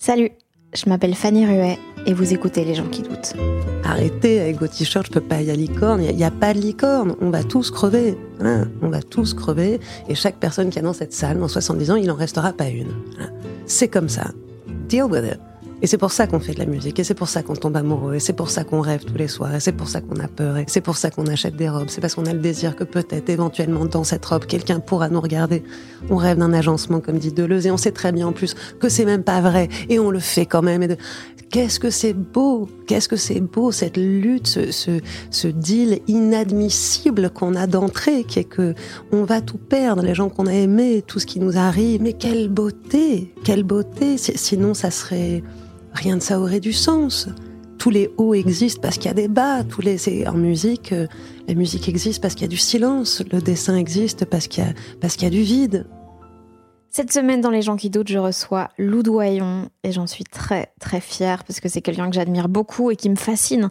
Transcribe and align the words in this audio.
Salut, 0.00 0.30
je 0.74 0.88
m'appelle 0.88 1.16
Fanny 1.16 1.44
Ruet 1.44 1.76
et 2.06 2.14
vous 2.14 2.32
écoutez 2.32 2.64
Les 2.64 2.76
gens 2.76 2.86
qui 2.86 3.02
doutent. 3.02 3.34
Arrêtez 3.82 4.40
avec 4.40 4.60
vos 4.60 4.68
t-shirts, 4.68 5.06
je 5.06 5.10
peux 5.10 5.20
pas 5.20 5.42
y 5.42 5.50
aller 5.50 5.66
licorne. 5.66 6.00
Il 6.04 6.14
n'y 6.14 6.22
a, 6.22 6.30
pas 6.30 6.54
de 6.54 6.60
licorne. 6.60 7.16
On 7.20 7.30
va 7.30 7.42
tous 7.42 7.72
crever. 7.72 8.16
Hein. 8.40 8.68
on 8.80 8.90
va 8.90 9.02
tous 9.02 9.34
crever. 9.34 9.80
Et 10.08 10.14
chaque 10.14 10.36
personne 10.36 10.70
qui 10.70 10.78
est 10.78 10.82
dans 10.82 10.92
cette 10.92 11.12
salle, 11.12 11.40
dans 11.40 11.48
70 11.48 11.90
ans, 11.90 11.96
il 11.96 12.08
en 12.12 12.14
restera 12.14 12.52
pas 12.52 12.68
une. 12.68 12.92
Hein. 13.18 13.30
C'est 13.66 13.88
comme 13.88 14.08
ça. 14.08 14.30
Deal 14.88 15.02
with 15.02 15.24
it. 15.24 15.40
Et 15.80 15.86
c'est 15.86 15.98
pour 15.98 16.12
ça 16.12 16.26
qu'on 16.26 16.40
fait 16.40 16.54
de 16.54 16.58
la 16.58 16.66
musique, 16.66 16.98
et 16.98 17.04
c'est 17.04 17.14
pour 17.14 17.28
ça 17.28 17.42
qu'on 17.42 17.54
tombe 17.54 17.76
amoureux, 17.76 18.16
et 18.16 18.20
c'est 18.20 18.32
pour 18.32 18.50
ça 18.50 18.64
qu'on 18.64 18.80
rêve 18.80 19.04
tous 19.04 19.16
les 19.16 19.28
soirs, 19.28 19.54
et 19.54 19.60
c'est 19.60 19.72
pour 19.72 19.88
ça 19.88 20.00
qu'on 20.00 20.18
a 20.20 20.28
peur, 20.28 20.56
et 20.56 20.64
c'est 20.66 20.80
pour 20.80 20.96
ça 20.96 21.10
qu'on 21.10 21.26
achète 21.26 21.56
des 21.56 21.68
robes, 21.68 21.88
c'est 21.88 22.00
parce 22.00 22.14
qu'on 22.14 22.26
a 22.26 22.32
le 22.32 22.40
désir 22.40 22.74
que 22.74 22.84
peut-être, 22.84 23.28
éventuellement, 23.28 23.84
dans 23.84 24.04
cette 24.04 24.24
robe, 24.24 24.44
quelqu'un 24.44 24.80
pourra 24.80 25.08
nous 25.08 25.20
regarder. 25.20 25.62
On 26.10 26.16
rêve 26.16 26.38
d'un 26.38 26.52
agencement, 26.52 27.00
comme 27.00 27.18
dit 27.18 27.32
Deleuze, 27.32 27.66
et 27.66 27.70
on 27.70 27.76
sait 27.76 27.92
très 27.92 28.12
bien 28.12 28.26
en 28.26 28.32
plus 28.32 28.54
que 28.80 28.88
c'est 28.88 29.04
même 29.04 29.22
pas 29.22 29.40
vrai, 29.40 29.68
et 29.88 29.98
on 29.98 30.10
le 30.10 30.20
fait 30.20 30.46
quand 30.46 30.62
même. 30.62 30.82
Et. 30.82 30.96
Qu'est-ce 31.50 31.80
que 31.80 31.88
c'est 31.88 32.12
beau, 32.12 32.68
qu'est-ce 32.86 33.08
que 33.08 33.16
c'est 33.16 33.40
beau 33.40 33.72
cette 33.72 33.96
lutte, 33.96 34.46
ce, 34.46 34.70
ce, 34.70 35.00
ce 35.30 35.48
deal 35.48 36.00
inadmissible 36.06 37.30
qu'on 37.30 37.54
a 37.54 37.66
d'entrée, 37.66 38.24
qui 38.24 38.40
est 38.40 38.44
que 38.44 38.74
on 39.12 39.24
va 39.24 39.40
tout 39.40 39.56
perdre, 39.56 40.02
les 40.02 40.14
gens 40.14 40.28
qu'on 40.28 40.46
a 40.46 40.52
aimés, 40.52 41.02
tout 41.06 41.18
ce 41.18 41.24
qui 41.24 41.40
nous 41.40 41.56
arrive. 41.56 42.02
Mais 42.02 42.12
quelle 42.12 42.50
beauté, 42.50 43.32
quelle 43.44 43.62
beauté. 43.62 44.18
Sinon, 44.18 44.74
ça 44.74 44.90
serait 44.90 45.42
rien 45.92 46.16
de 46.16 46.22
ça 46.22 46.40
aurait 46.40 46.60
du 46.60 46.72
sens. 46.72 47.28
Tous 47.78 47.90
les 47.90 48.10
hauts 48.16 48.34
existent 48.34 48.80
parce 48.82 48.96
qu'il 48.96 49.06
y 49.06 49.10
a 49.10 49.14
des 49.14 49.28
bas. 49.28 49.62
Tous 49.64 49.80
les 49.80 50.26
en 50.26 50.34
musique, 50.34 50.92
euh, 50.92 51.06
la 51.46 51.54
musique 51.54 51.88
existe 51.88 52.20
parce 52.20 52.34
qu'il 52.34 52.42
y 52.42 52.46
a 52.46 52.48
du 52.48 52.56
silence. 52.56 53.22
Le 53.30 53.40
dessin 53.40 53.76
existe 53.76 54.24
parce 54.24 54.48
qu'il 54.48 54.64
y 54.64 54.66
a 54.66 54.72
parce 55.00 55.14
qu'il 55.14 55.24
y 55.24 55.26
a 55.26 55.30
du 55.30 55.42
vide. 55.42 55.86
Cette 56.90 57.12
semaine, 57.12 57.40
dans 57.40 57.50
Les 57.50 57.62
gens 57.62 57.76
qui 57.76 57.90
doutent, 57.90 58.08
je 58.08 58.18
reçois 58.18 58.70
Lou 58.78 59.02
Doyon 59.02 59.68
et 59.84 59.92
j'en 59.92 60.06
suis 60.06 60.24
très 60.24 60.72
très 60.80 61.00
fière 61.00 61.44
parce 61.44 61.60
que 61.60 61.68
c'est 61.68 61.82
quelqu'un 61.82 62.08
que 62.08 62.14
j'admire 62.14 62.48
beaucoup 62.48 62.90
et 62.90 62.96
qui 62.96 63.10
me 63.10 63.16
fascine 63.16 63.70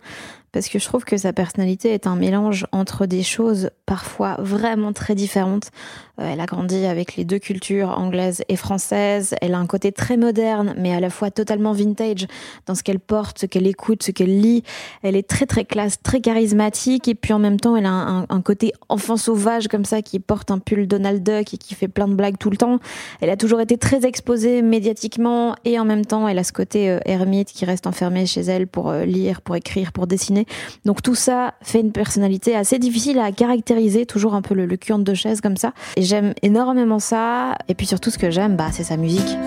parce 0.51 0.69
que 0.69 0.79
je 0.79 0.85
trouve 0.85 1.03
que 1.03 1.17
sa 1.17 1.33
personnalité 1.33 1.93
est 1.93 2.07
un 2.07 2.15
mélange 2.15 2.65
entre 2.71 3.05
des 3.05 3.23
choses 3.23 3.69
parfois 3.85 4.37
vraiment 4.39 4.93
très 4.93 5.15
différentes. 5.15 5.71
Euh, 6.19 6.29
elle 6.33 6.39
a 6.39 6.45
grandi 6.45 6.85
avec 6.85 7.15
les 7.15 7.25
deux 7.25 7.37
cultures, 7.37 7.89
anglaise 7.97 8.43
et 8.49 8.55
française. 8.55 9.35
Elle 9.41 9.53
a 9.53 9.59
un 9.59 9.67
côté 9.67 9.91
très 9.91 10.17
moderne, 10.17 10.73
mais 10.77 10.93
à 10.93 10.99
la 10.99 11.09
fois 11.09 11.29
totalement 11.29 11.73
vintage 11.73 12.25
dans 12.65 12.75
ce 12.75 12.83
qu'elle 12.83 12.99
porte, 12.99 13.39
ce 13.39 13.45
qu'elle 13.45 13.67
écoute, 13.67 14.03
ce 14.03 14.11
qu'elle 14.11 14.39
lit. 14.41 14.63
Elle 15.03 15.15
est 15.15 15.27
très 15.27 15.45
très 15.45 15.63
classe, 15.63 16.01
très 16.01 16.21
charismatique, 16.21 17.07
et 17.07 17.15
puis 17.15 17.33
en 17.33 17.39
même 17.39 17.59
temps, 17.59 17.75
elle 17.75 17.85
a 17.85 18.25
un, 18.29 18.41
côté 18.41 18.73
enfant 18.89 19.17
sauvage 19.17 19.67
comme 19.67 19.85
ça, 19.85 20.01
qui 20.01 20.19
porte 20.19 20.49
un 20.49 20.59
pull 20.59 20.87
Donald 20.87 21.21
Duck 21.21 21.53
et 21.53 21.57
qui 21.57 21.75
fait 21.75 21.87
plein 21.87 22.07
de 22.07 22.15
blagues 22.15 22.37
tout 22.37 22.49
le 22.49 22.57
temps. 22.57 22.79
Elle 23.21 23.29
a 23.29 23.37
toujours 23.37 23.61
été 23.61 23.77
très 23.77 24.05
exposée 24.05 24.61
médiatiquement, 24.61 25.55
et 25.65 25.79
en 25.79 25.85
même 25.85 26.05
temps, 26.05 26.27
elle 26.27 26.39
a 26.39 26.43
ce 26.43 26.53
côté 26.53 26.89
euh, 26.89 26.99
ermite 27.05 27.51
qui 27.51 27.65
reste 27.65 27.85
enfermée 27.85 28.25
chez 28.25 28.41
elle 28.41 28.67
pour 28.67 28.89
euh, 28.89 29.05
lire, 29.05 29.41
pour 29.41 29.55
écrire, 29.55 29.91
pour 29.91 30.07
dessiner. 30.07 30.46
Donc 30.85 31.01
tout 31.01 31.15
ça 31.15 31.53
fait 31.61 31.79
une 31.79 31.91
personnalité 31.91 32.55
assez 32.55 32.79
difficile 32.79 33.19
à 33.19 33.31
caractériser, 33.31 34.05
toujours 34.05 34.33
un 34.35 34.41
peu 34.41 34.55
le, 34.55 34.65
le 34.65 34.77
cul 34.77 34.93
entre 34.93 35.03
deux 35.03 35.13
chaises 35.13 35.41
comme 35.41 35.57
ça. 35.57 35.73
Et 35.95 36.01
j'aime 36.01 36.33
énormément 36.41 36.99
ça. 36.99 37.57
Et 37.67 37.75
puis 37.75 37.85
surtout 37.85 38.09
ce 38.09 38.17
que 38.17 38.31
j'aime, 38.31 38.55
bah, 38.55 38.69
c'est 38.71 38.83
sa 38.83 38.97
musique. 38.97 39.37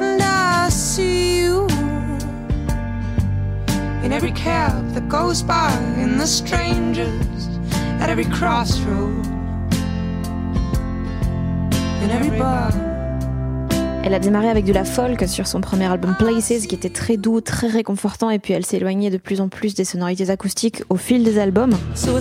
Elle 14.03 14.15
a 14.15 14.19
démarré 14.19 14.49
avec 14.49 14.65
de 14.65 14.73
la 14.73 14.85
folk 14.85 15.29
sur 15.29 15.47
son 15.47 15.61
premier 15.61 15.85
album 15.85 16.17
Places, 16.19 16.67
qui 16.67 16.75
était 16.75 16.89
très 16.89 17.17
doux, 17.17 17.41
très 17.41 17.67
réconfortant, 17.67 18.31
et 18.31 18.39
puis 18.39 18.55
elle 18.55 18.65
s'est 18.65 18.79
éloignée 18.79 19.11
de 19.11 19.19
plus 19.19 19.41
en 19.41 19.49
plus 19.49 19.75
des 19.75 19.85
sonorités 19.85 20.31
acoustiques 20.31 20.83
au 20.89 20.97
fil 20.97 21.23
des 21.23 21.39
albums. 21.39 21.75
So 21.95 22.19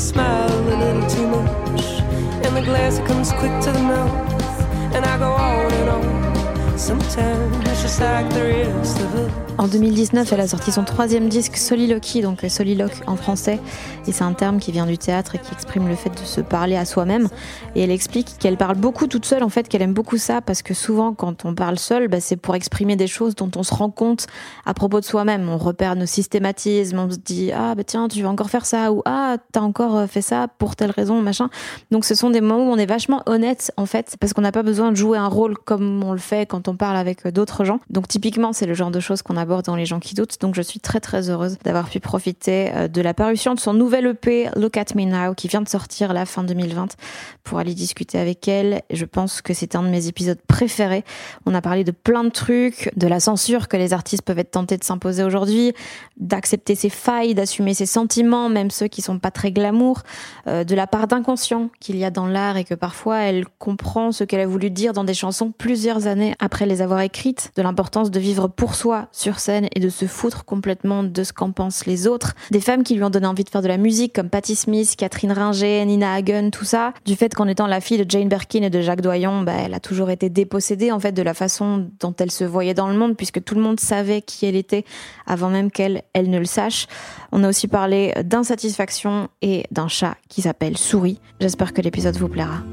En 9.57 9.67
2019, 9.67 10.31
elle 10.31 10.39
a 10.39 10.47
sorti 10.47 10.71
son 10.71 10.85
troisième 10.85 11.27
disque 11.27 11.57
Soliloquy, 11.57 12.21
donc 12.21 12.39
soliloque 12.47 13.01
en 13.05 13.17
français, 13.17 13.59
et 14.07 14.13
c'est 14.13 14.23
un 14.23 14.31
terme 14.31 14.59
qui 14.59 14.71
vient 14.71 14.85
du 14.85 14.97
théâtre 14.97 15.35
et 15.35 15.39
qui 15.39 15.51
exprime 15.51 15.89
le 15.89 15.95
fait 15.95 16.09
de 16.09 16.25
se 16.25 16.39
parler 16.39 16.77
à 16.77 16.85
soi-même. 16.85 17.27
Et 17.75 17.81
elle 17.81 17.91
explique 17.91 18.37
qu'elle 18.39 18.55
parle 18.55 18.77
beaucoup 18.77 19.07
toute 19.07 19.25
seule, 19.25 19.43
en 19.43 19.49
fait, 19.49 19.67
qu'elle 19.67 19.81
aime 19.81 19.93
beaucoup 19.93 20.17
ça, 20.17 20.39
parce 20.39 20.61
que 20.61 20.73
souvent, 20.73 21.13
quand 21.13 21.43
on 21.43 21.53
parle 21.53 21.77
seul, 21.77 22.07
bah, 22.07 22.21
c'est 22.21 22.37
pour 22.37 22.55
exprimer 22.55 22.95
des 22.95 23.07
choses 23.07 23.35
dont 23.35 23.51
on 23.57 23.63
se 23.63 23.73
rend 23.73 23.89
compte 23.89 24.27
à 24.65 24.73
propos 24.73 25.01
de 25.01 25.05
soi-même. 25.05 25.49
On 25.49 25.57
repère 25.57 25.97
nos 25.97 26.05
systématismes, 26.05 26.97
on 26.97 27.11
se 27.11 27.17
dit 27.17 27.51
ah 27.51 27.75
bah 27.75 27.83
tiens, 27.83 28.07
tu 28.07 28.23
vas 28.23 28.29
encore 28.29 28.49
faire 28.49 28.65
ça, 28.65 28.93
ou 28.93 29.01
ah 29.03 29.35
t'as 29.51 29.59
encore 29.59 29.97
euh, 29.97 30.07
fait 30.07 30.21
ça 30.21 30.47
pour 30.47 30.77
telle 30.77 30.91
raison, 30.91 31.21
machin. 31.21 31.49
Donc 31.91 32.05
ce 32.05 32.15
sont 32.15 32.29
des 32.29 32.39
moments 32.39 32.69
où 32.69 32.71
on 32.71 32.77
est 32.77 32.85
vachement 32.85 33.21
honnête, 33.25 33.73
en 33.75 33.85
fait, 33.85 34.15
parce 34.21 34.31
qu'on 34.31 34.41
n'a 34.41 34.53
pas 34.53 34.63
besoin 34.63 34.91
de 34.91 34.95
jouer 34.95 35.17
un 35.17 35.27
rôle 35.27 35.57
comme 35.57 36.01
on 36.05 36.13
le 36.13 36.19
fait 36.19 36.47
quand 36.47 36.68
on 36.68 36.68
parle 36.75 36.97
avec 36.97 37.27
d'autres 37.27 37.65
gens. 37.65 37.79
Donc 37.89 38.07
typiquement, 38.07 38.53
c'est 38.53 38.65
le 38.65 38.73
genre 38.73 38.91
de 38.91 38.99
choses 38.99 39.21
qu'on 39.21 39.37
a 39.37 39.45
dans 39.49 39.75
Les 39.75 39.85
gens 39.85 39.99
qui 39.99 40.13
doutent. 40.13 40.39
Donc 40.41 40.55
je 40.55 40.61
suis 40.61 40.79
très 40.79 40.99
très 40.99 41.29
heureuse 41.29 41.57
d'avoir 41.63 41.89
pu 41.89 41.99
profiter 41.99 42.71
euh, 42.73 42.87
de 42.87 43.01
la 43.01 43.13
parution 43.13 43.55
de 43.55 43.59
son 43.59 43.73
nouvel 43.73 44.05
EP 44.05 44.49
Look 44.55 44.77
at 44.77 44.95
Me 44.95 45.05
Now 45.05 45.33
qui 45.33 45.47
vient 45.47 45.61
de 45.61 45.67
sortir 45.67 46.13
la 46.13 46.25
fin 46.25 46.43
2020 46.43 46.95
pour 47.43 47.59
aller 47.59 47.73
discuter 47.73 48.19
avec 48.19 48.47
elle. 48.47 48.83
Je 48.91 49.05
pense 49.05 49.41
que 49.41 49.53
c'est 49.53 49.75
un 49.75 49.81
de 49.81 49.89
mes 49.89 50.07
épisodes 50.07 50.39
préférés. 50.47 51.03
On 51.45 51.55
a 51.55 51.61
parlé 51.61 51.83
de 51.83 51.91
plein 51.91 52.23
de 52.23 52.29
trucs, 52.29 52.91
de 52.95 53.07
la 53.07 53.19
censure 53.19 53.67
que 53.67 53.77
les 53.77 53.91
artistes 53.93 54.21
peuvent 54.21 54.39
être 54.39 54.51
tentés 54.51 54.77
de 54.77 54.83
s'imposer 54.83 55.23
aujourd'hui, 55.23 55.73
d'accepter 56.17 56.75
ses 56.75 56.89
failles, 56.89 57.33
d'assumer 57.33 57.73
ses 57.73 57.85
sentiments, 57.85 58.49
même 58.49 58.69
ceux 58.69 58.87
qui 58.87 59.01
sont 59.01 59.17
pas 59.19 59.31
très 59.31 59.51
glamour, 59.51 60.03
euh, 60.47 60.63
de 60.63 60.75
la 60.75 60.85
part 60.85 61.07
d'inconscient 61.07 61.69
qu'il 61.79 61.97
y 61.97 62.05
a 62.05 62.11
dans 62.11 62.27
l'art 62.27 62.57
et 62.57 62.63
que 62.63 62.75
parfois 62.75 63.19
elle 63.19 63.45
comprend 63.57 64.11
ce 64.11 64.23
qu'elle 64.23 64.41
a 64.41 64.47
voulu 64.47 64.69
dire 64.69 64.93
dans 64.93 65.03
des 65.03 65.13
chansons 65.13 65.51
plusieurs 65.51 66.07
années 66.07 66.35
après 66.39 66.58
les 66.65 66.81
avoir 66.81 67.01
écrites, 67.01 67.51
de 67.55 67.61
l'importance 67.61 68.11
de 68.11 68.19
vivre 68.19 68.47
pour 68.47 68.75
soi 68.75 69.07
sur 69.11 69.39
scène 69.39 69.67
et 69.75 69.79
de 69.79 69.89
se 69.89 70.05
foutre 70.05 70.45
complètement 70.45 71.03
de 71.03 71.23
ce 71.23 71.33
qu'en 71.33 71.51
pensent 71.51 71.85
les 71.85 72.07
autres. 72.07 72.35
Des 72.51 72.61
femmes 72.61 72.83
qui 72.83 72.95
lui 72.95 73.03
ont 73.03 73.09
donné 73.09 73.27
envie 73.27 73.43
de 73.43 73.49
faire 73.49 73.61
de 73.61 73.67
la 73.67 73.77
musique 73.77 74.13
comme 74.13 74.29
Patti 74.29 74.55
Smith, 74.55 74.95
Catherine 74.97 75.31
Ringer, 75.31 75.85
Nina 75.85 76.13
Hagen, 76.13 76.49
tout 76.51 76.65
ça. 76.65 76.93
Du 77.05 77.15
fait 77.15 77.33
qu'en 77.33 77.47
étant 77.47 77.67
la 77.67 77.81
fille 77.81 78.03
de 78.03 78.09
Jane 78.09 78.29
Birkin 78.29 78.63
et 78.63 78.69
de 78.69 78.81
Jacques 78.81 79.01
Doyon, 79.01 79.43
bah, 79.43 79.53
elle 79.63 79.73
a 79.73 79.79
toujours 79.79 80.09
été 80.09 80.29
dépossédée 80.29 80.91
en 80.91 80.99
fait 80.99 81.11
de 81.11 81.21
la 81.21 81.33
façon 81.33 81.89
dont 81.99 82.15
elle 82.19 82.31
se 82.31 82.43
voyait 82.43 82.73
dans 82.73 82.87
le 82.87 82.97
monde 82.97 83.15
puisque 83.15 83.43
tout 83.43 83.55
le 83.55 83.61
monde 83.61 83.79
savait 83.79 84.21
qui 84.21 84.45
elle 84.45 84.55
était 84.55 84.85
avant 85.25 85.49
même 85.49 85.71
qu'elle 85.71 86.03
elle 86.13 86.29
ne 86.29 86.39
le 86.39 86.45
sache. 86.45 86.87
On 87.31 87.43
a 87.43 87.49
aussi 87.49 87.67
parlé 87.67 88.13
d'insatisfaction 88.23 89.29
et 89.41 89.65
d'un 89.71 89.87
chat 89.87 90.15
qui 90.27 90.41
s'appelle 90.41 90.77
Souris. 90.77 91.19
J'espère 91.39 91.73
que 91.73 91.81
l'épisode 91.81 92.17
vous 92.17 92.29
plaira. 92.29 92.63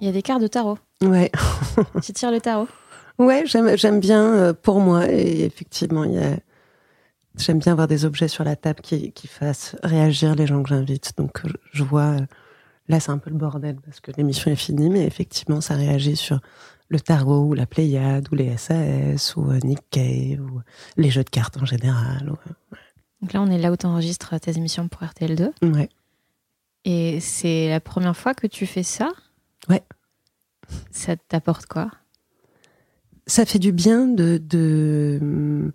Il 0.00 0.06
y 0.06 0.08
a 0.08 0.12
des 0.12 0.22
cartes 0.22 0.42
de 0.42 0.46
tarot. 0.46 0.78
Ouais. 1.02 1.30
tu 2.02 2.12
tires 2.12 2.30
le 2.30 2.40
tarot? 2.40 2.68
Ouais, 3.18 3.44
j'aime 3.46 4.00
bien 4.00 4.32
euh, 4.32 4.52
pour 4.54 4.80
moi. 4.80 5.10
Et 5.10 5.44
effectivement, 5.44 6.04
il 6.04 6.14
y 6.14 6.18
a, 6.18 6.36
j'aime 7.36 7.58
bien 7.58 7.72
avoir 7.72 7.86
des 7.86 8.04
objets 8.04 8.28
sur 8.28 8.44
la 8.44 8.56
table 8.56 8.80
qui, 8.80 9.12
qui 9.12 9.28
fassent 9.28 9.76
réagir 9.82 10.34
les 10.34 10.46
gens 10.46 10.62
que 10.62 10.70
j'invite. 10.70 11.12
Donc, 11.18 11.42
je 11.72 11.84
vois 11.84 12.16
euh, 12.16 12.20
là 12.88 13.00
c'est 13.00 13.10
un 13.10 13.18
peu 13.18 13.30
le 13.30 13.36
bordel 13.36 13.76
parce 13.84 14.00
que 14.00 14.10
l'émission 14.16 14.50
est 14.50 14.56
finie, 14.56 14.90
mais 14.90 15.04
effectivement 15.04 15.60
ça 15.60 15.74
réagit 15.74 16.16
sur 16.16 16.40
le 16.88 16.98
tarot 16.98 17.44
ou 17.44 17.54
la 17.54 17.66
Pléiade 17.66 18.28
ou 18.32 18.34
les 18.34 18.56
SAS 18.56 19.36
ou 19.36 19.52
Nick 19.64 19.80
Cave 19.90 20.40
ou 20.40 20.60
les 20.96 21.10
jeux 21.10 21.22
de 21.22 21.30
cartes 21.30 21.56
en 21.58 21.64
général. 21.64 22.32
Donc 23.20 23.32
là 23.32 23.42
on 23.42 23.50
est 23.50 23.58
là 23.58 23.70
où 23.70 23.76
tu 23.76 23.86
enregistres 23.86 24.38
tes 24.40 24.56
émissions 24.56 24.88
pour 24.88 25.02
RTL2. 25.02 25.50
Ouais. 25.72 25.88
Et 26.84 27.20
c'est 27.20 27.68
la 27.68 27.80
première 27.80 28.16
fois 28.16 28.34
que 28.34 28.46
tu 28.46 28.66
fais 28.66 28.82
ça? 28.82 29.10
Ouais. 29.68 29.82
Ça 30.90 31.16
t'apporte 31.16 31.66
quoi? 31.66 31.90
Ça 33.26 33.44
fait 33.44 33.58
du 33.58 33.72
bien 33.72 34.06
de. 34.06 34.38
de... 34.38 35.72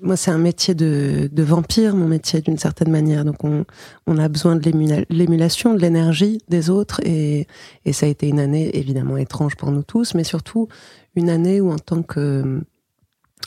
Moi, 0.00 0.16
c'est 0.16 0.30
un 0.30 0.38
métier 0.38 0.74
de, 0.74 1.30
de, 1.32 1.42
vampire, 1.42 1.96
mon 1.96 2.06
métier, 2.06 2.42
d'une 2.42 2.58
certaine 2.58 2.90
manière. 2.90 3.24
Donc, 3.24 3.44
on, 3.44 3.64
on 4.06 4.18
a 4.18 4.28
besoin 4.28 4.56
de 4.56 5.06
l'émulation, 5.08 5.72
de 5.72 5.80
l'énergie 5.80 6.42
des 6.48 6.68
autres. 6.68 7.00
Et, 7.02 7.46
et 7.86 7.94
ça 7.94 8.04
a 8.04 8.08
été 8.10 8.28
une 8.28 8.38
année, 8.38 8.76
évidemment, 8.76 9.16
étrange 9.16 9.56
pour 9.56 9.70
nous 9.70 9.82
tous, 9.82 10.14
mais 10.14 10.24
surtout 10.24 10.68
une 11.14 11.30
année 11.30 11.62
où, 11.62 11.72
en 11.72 11.78
tant 11.78 12.02
que, 12.02 12.60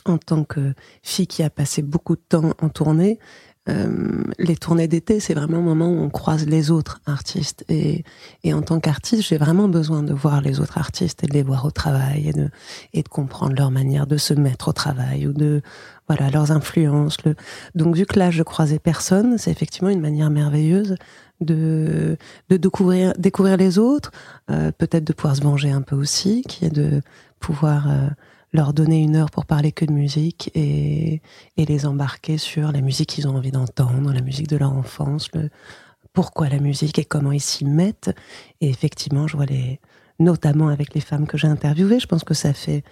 en 0.06 0.18
tant 0.18 0.44
que 0.44 0.74
fille 1.04 1.28
qui 1.28 1.44
a 1.44 1.52
passé 1.52 1.84
beaucoup 1.84 2.16
de 2.16 2.24
temps 2.28 2.54
en 2.60 2.70
tournée, 2.70 3.20
euh, 3.70 4.24
les 4.40 4.56
tournées 4.58 4.88
d'été, 4.88 5.20
c'est 5.20 5.34
vraiment 5.34 5.58
un 5.58 5.62
moment 5.62 5.90
où 5.90 6.00
on 6.02 6.10
croise 6.10 6.46
les 6.46 6.72
autres 6.72 7.00
artistes. 7.06 7.64
Et, 7.70 8.04
et 8.44 8.54
en 8.54 8.62
tant 8.62 8.80
qu'artiste, 8.80 9.28
j'ai 9.28 9.38
vraiment 9.38 9.68
besoin 9.68 10.04
de 10.04 10.14
voir 10.14 10.42
les 10.42 10.60
autres 10.60 10.78
artistes 10.78 11.24
et 11.24 11.28
de 11.28 11.34
les 11.34 11.44
voir 11.44 11.66
au 11.66 11.72
travail 11.72 12.30
et 12.30 12.34
de, 12.34 12.50
et 12.94 13.04
de 13.04 13.10
comprendre 13.10 13.54
leur 13.56 13.72
manière 13.72 14.08
de 14.08 14.18
se 14.18 14.34
mettre 14.34 14.70
au 14.70 14.74
travail 14.74 15.28
ou 15.28 15.34
de, 15.34 15.62
voilà, 16.08 16.30
leurs 16.30 16.52
influences. 16.52 17.24
Le... 17.24 17.36
Donc, 17.76 17.96
vu 17.96 18.06
que 18.06 18.18
là, 18.18 18.32
je 18.32 18.44
croisais 18.44 18.80
personne, 18.80 19.38
c'est 19.38 19.52
effectivement 19.52 19.90
une 19.90 20.02
manière 20.02 20.30
merveilleuse 20.30 20.96
de, 21.42 22.18
de 22.50 22.58
découvrir, 22.58 23.14
découvrir 23.18 23.58
les 23.58 23.78
autres, 23.78 24.12
euh, 24.50 24.72
peut-être 24.72 25.06
de 25.06 25.14
pouvoir 25.14 25.36
se 25.36 25.42
venger 25.42 25.72
un 25.72 25.82
peu 25.82 25.96
aussi, 25.96 26.44
qui 26.48 26.66
est 26.66 26.74
de 26.74 27.02
pouvoir 27.40 27.90
euh, 27.90 28.08
leur 28.52 28.74
donner 28.74 29.02
une 29.02 29.16
heure 29.16 29.30
pour 29.30 29.46
parler 29.46 29.72
que 29.72 29.86
de 29.86 29.92
musique 29.92 30.52
et, 30.56 31.22
et 31.58 31.66
les 31.66 31.86
embarquer 31.86 32.38
sur 32.38 32.72
la 32.72 32.82
musique 32.82 33.10
qu'ils 33.10 33.28
ont 33.28 33.36
envie 33.36 33.52
d'entendre, 33.52 34.12
la 34.12 34.22
musique 34.22 34.48
de 34.48 34.58
leur 34.58 34.74
enfance, 34.74 35.30
le 35.34 35.50
pourquoi 36.14 36.50
la 36.50 36.60
musique 36.60 37.00
et 37.00 37.06
comment 37.06 37.32
ils 37.32 37.42
s'y 37.42 37.66
mettent. 37.66 38.12
Et 38.62 38.70
effectivement, 38.70 39.28
je 39.28 39.38
vois 39.38 39.46
les, 39.46 39.80
notamment 40.20 40.68
avec 40.68 40.94
les 40.94 41.02
femmes 41.02 41.28
que 41.28 41.38
j'ai 41.38 41.48
interviewées, 41.48 42.00
je 42.00 42.08
pense 42.08 42.24
que 42.24 42.34
ça 42.34 42.54
fait, 42.54 42.84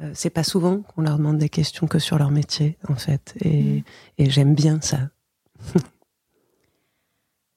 euh, 0.00 0.10
c'est 0.14 0.30
pas 0.30 0.44
souvent 0.44 0.82
qu'on 0.82 1.02
leur 1.02 1.18
demande 1.18 1.38
des 1.38 1.48
questions 1.48 1.86
que 1.86 1.98
sur 1.98 2.18
leur 2.18 2.30
métier, 2.30 2.76
en 2.88 2.94
fait. 2.94 3.34
Et, 3.40 3.62
mmh. 3.62 3.82
et 4.18 4.30
j'aime 4.30 4.54
bien 4.54 4.80
ça. 4.80 5.08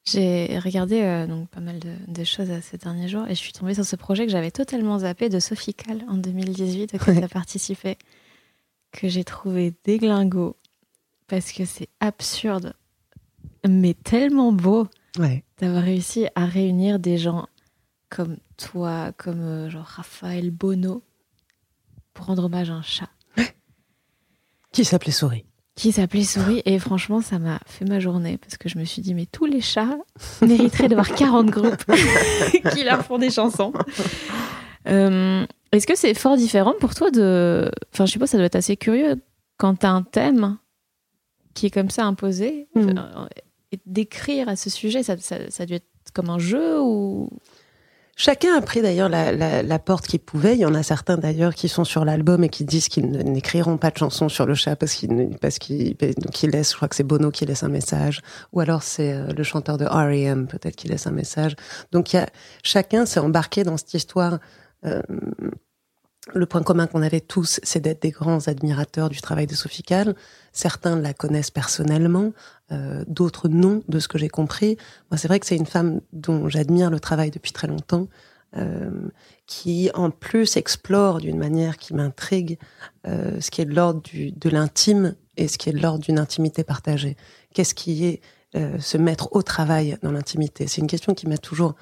J'ai 0.10 0.58
regardé 0.60 1.02
euh, 1.02 1.28
donc 1.28 1.50
pas 1.50 1.60
mal 1.60 1.80
de, 1.80 2.24
choses 2.24 2.50
ces 2.62 2.78
derniers 2.78 3.10
jours 3.10 3.26
et 3.28 3.36
je 3.36 3.40
suis 3.40 3.52
tombée 3.52 3.74
sur 3.74 3.84
ce 3.84 3.98
projet 3.98 4.26
que 4.26 4.32
j'avais 4.32 4.52
totalement 4.52 5.00
zappé 5.00 5.28
de 5.28 5.40
Sophie 5.40 5.74
Cal 5.74 6.06
en 6.08 6.16
2018 6.16 6.96
auquel 6.96 7.18
tu 7.18 7.24
as 7.24 7.28
participé, 7.28 7.98
que 8.94 9.10
j'ai 9.10 9.26
trouvé 9.26 9.74
déglingo 9.84 10.56
parce 11.28 11.52
que 11.52 11.66
c'est 11.66 11.90
absurde 12.00 12.74
mais 13.68 13.96
tellement 13.96 14.54
beau 14.54 14.88
d'avoir 15.58 15.84
réussi 15.84 16.28
à 16.36 16.46
réunir 16.46 17.00
des 17.00 17.18
gens 17.18 17.48
comme 18.08 18.38
toi, 18.56 19.12
comme 19.18 19.42
euh, 19.42 19.70
genre 19.70 19.84
Raphaël 19.84 20.52
Bono 20.52 21.04
pour 22.14 22.28
rendre 22.28 22.46
hommage 22.46 22.70
à 22.70 22.76
un 22.76 22.82
chat. 22.82 23.10
Qui 24.72 24.86
s'appelait 24.86 25.12
Souris 25.12 25.44
qui 25.78 25.92
s'appelait 25.92 26.24
Souris. 26.24 26.62
Et 26.66 26.80
franchement, 26.80 27.22
ça 27.22 27.40
m'a 27.40 27.60
fait 27.68 27.86
ma 27.86 28.00
journée 28.00 28.38
parce 28.38 28.58
que 28.58 28.68
je 28.68 28.78
me 28.78 28.84
suis 28.84 29.02
dit, 29.02 29.14
mais 29.14 29.28
tous 29.28 29.46
les 29.46 29.62
chats 29.62 29.98
mériteraient 30.42 30.90
d'avoir 30.90 31.14
40 31.14 31.46
groupes 31.46 31.86
qui 32.74 32.84
leur 32.84 33.06
font 33.06 33.20
des 33.20 33.30
chansons. 33.30 33.72
Euh, 34.88 35.46
est-ce 35.72 35.88
que 35.88 35.96
c'est 35.96 36.16
fort 36.16 36.36
différent 36.36 36.74
pour 36.80 36.96
toi 36.96 37.12
de. 37.12 37.72
Enfin, 37.94 38.06
je 38.06 38.14
sais 38.14 38.20
pas, 38.20 38.28
ça 38.28 38.38
doit 38.38 38.48
être 38.48 38.56
assez 38.56 38.76
curieux 38.76 39.22
quand 39.58 39.76
tu 39.76 39.86
as 39.86 39.92
un 39.92 40.02
thème 40.02 40.58
qui 41.54 41.68
est 41.68 41.72
comme 41.72 41.90
ça 41.90 42.06
imposé. 42.06 42.68
Mm. 42.76 43.00
et 43.72 43.80
d'écrire 43.86 44.50
à 44.50 44.56
ce 44.56 44.70
sujet, 44.70 45.04
ça, 45.04 45.16
ça, 45.18 45.38
ça 45.50 45.64
a 45.64 45.66
dû 45.66 45.76
être 45.76 45.88
comme 46.14 46.30
un 46.30 46.40
jeu 46.40 46.82
ou? 46.82 47.30
Chacun 48.20 48.58
a 48.58 48.62
pris 48.62 48.82
d'ailleurs 48.82 49.10
la, 49.10 49.32
la, 49.32 49.62
la, 49.62 49.80
porte 49.80 50.08
qu'il 50.08 50.20
pouvait. 50.20 50.56
Il 50.56 50.60
y 50.60 50.66
en 50.66 50.74
a 50.74 50.82
certains 50.82 51.18
d'ailleurs 51.18 51.54
qui 51.54 51.70
sont 51.70 51.84
sur 51.84 52.04
l'album 52.04 52.44
et 52.44 52.50
qui 52.50 52.66
disent 52.66 52.88
qu'ils 52.88 53.12
n'écriront 53.12 53.78
pas 53.78 53.92
de 53.92 53.98
chansons 53.98 54.28
sur 54.28 54.48
le 54.48 54.56
chat 54.56 54.76
parce 54.76 54.96
qu'ils 54.96 55.38
parce 55.40 55.60
qu'ils 55.60 55.96
laissent. 56.50 56.72
Je 56.72 56.76
crois 56.76 56.88
que 56.88 56.96
c'est 56.96 57.04
Bono 57.04 57.30
qui 57.30 57.46
laisse 57.46 57.62
un 57.62 57.70
message, 57.70 58.22
ou 58.54 58.60
alors 58.60 58.82
c'est 58.82 59.14
euh, 59.14 59.28
le 59.28 59.44
chanteur 59.44 59.78
de 59.78 59.86
R.E.M. 59.86 60.48
peut-être 60.48 60.76
qui 60.76 60.88
laisse 60.88 61.06
un 61.06 61.12
message. 61.12 61.56
Donc 61.92 62.12
il 62.12 62.16
y 62.16 62.20
a 62.20 62.28
chacun 62.64 63.06
s'est 63.06 63.20
embarqué 63.20 63.64
dans 63.64 63.78
cette 63.78 63.94
histoire. 63.94 64.40
Euh, 64.84 65.04
le 66.34 66.46
point 66.46 66.64
commun 66.64 66.88
qu'on 66.88 67.02
avait 67.02 67.22
tous, 67.22 67.60
c'est 67.64 67.80
d'être 67.80 68.02
des 68.02 68.12
grands 68.12 68.48
admirateurs 68.48 69.10
du 69.10 69.22
travail 69.22 69.48
de 69.48 69.56
Sophie. 69.56 69.84
Certains 70.52 71.00
la 71.00 71.14
connaissent 71.14 71.52
personnellement, 71.52 72.32
euh, 72.72 73.04
d'autres 73.08 73.48
non, 73.48 73.84
de 73.88 74.00
ce 74.00 74.08
que 74.08 74.18
j'ai 74.18 74.30
compris. 74.30 74.78
Moi, 75.12 75.18
c'est 75.18 75.28
vrai 75.28 75.40
que 75.40 75.46
c'est 75.46 75.56
une 75.56 75.66
femme 75.66 76.02
dont 76.14 76.50
j'admire 76.50 76.90
le 76.90 77.00
travail 77.00 77.32
depuis 77.32 77.52
très 77.52 77.68
longtemps, 77.68 78.08
euh, 78.56 78.90
qui 79.46 79.92
en 79.94 80.10
plus 80.10 80.56
explore 80.56 81.20
d'une 81.20 81.38
manière 81.38 81.78
qui 81.78 81.94
m'intrigue 81.94 82.58
euh, 83.06 83.42
ce 83.42 83.52
qui 83.52 83.62
est 83.62 83.66
de 83.66 83.74
l'ordre 83.74 84.02
de 84.14 84.50
l'intime 84.50 85.16
et 85.36 85.50
ce 85.50 85.58
qui 85.58 85.70
est 85.70 85.74
de 85.74 85.82
l'ordre 85.82 86.04
d'une 86.04 86.18
intimité 86.18 86.64
partagée. 86.64 87.18
Qu'est-ce 87.54 87.76
qui 87.76 88.06
est 88.06 88.22
euh, 88.56 88.80
se 88.80 88.98
mettre 88.98 89.30
au 89.34 89.42
travail 89.42 89.98
dans 90.02 90.12
l'intimité? 90.12 90.66
C'est 90.68 90.82
une 90.82 90.88
question 90.88 91.14
qui 91.14 91.28
m'a 91.28 91.38
toujours 91.38 91.76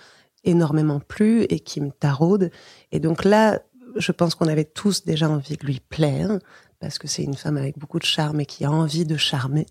énormément 0.44 1.00
plu 1.00 1.44
et 1.44 1.60
qui 1.60 1.82
me 1.82 1.92
taraude. 1.92 2.50
Et 2.92 3.00
donc 3.00 3.26
là, 3.26 3.62
je 3.96 4.12
pense 4.12 4.36
qu'on 4.36 4.48
avait 4.48 4.66
tous 4.66 5.06
déjà 5.06 5.30
envie 5.30 5.58
de 5.58 5.66
lui 5.66 5.80
plaire, 5.80 6.40
parce 6.80 7.00
que 7.00 7.08
c'est 7.08 7.24
une 7.24 7.36
femme 7.36 7.58
avec 7.58 7.78
beaucoup 7.78 8.00
de 8.00 8.06
charme 8.06 8.42
et 8.42 8.46
qui 8.46 8.66
a 8.66 8.72
envie 8.72 9.06
de 9.06 9.18
charmer. 9.18 9.66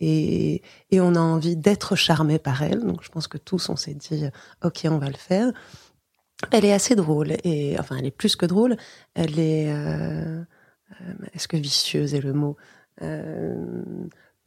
Et, 0.00 0.62
on 0.92 1.14
a 1.14 1.20
envie 1.20 1.56
d'être 1.56 1.96
charmé 1.96 2.38
par 2.38 2.62
elle. 2.62 2.80
Donc 2.80 3.02
je 3.02 3.08
pense 3.08 3.26
que 3.26 3.38
tous, 3.38 3.68
on 3.68 3.76
s'est 3.76 3.94
dit, 3.94 4.24
OK, 4.62 4.82
on 4.84 4.98
va 4.98 5.08
le 5.08 5.16
faire. 5.16 5.52
Elle 6.52 6.64
est 6.64 6.72
assez 6.72 6.94
drôle, 6.94 7.32
et 7.42 7.76
enfin, 7.80 7.96
elle 7.98 8.06
est 8.06 8.12
plus 8.12 8.36
que 8.36 8.46
drôle. 8.46 8.76
Elle 9.14 9.40
est, 9.40 9.72
euh, 9.72 10.40
euh 11.00 11.14
est-ce 11.34 11.48
que 11.48 11.56
vicieuse 11.56 12.14
est 12.14 12.20
le 12.20 12.32
mot? 12.32 12.56
Euh, 13.02 13.54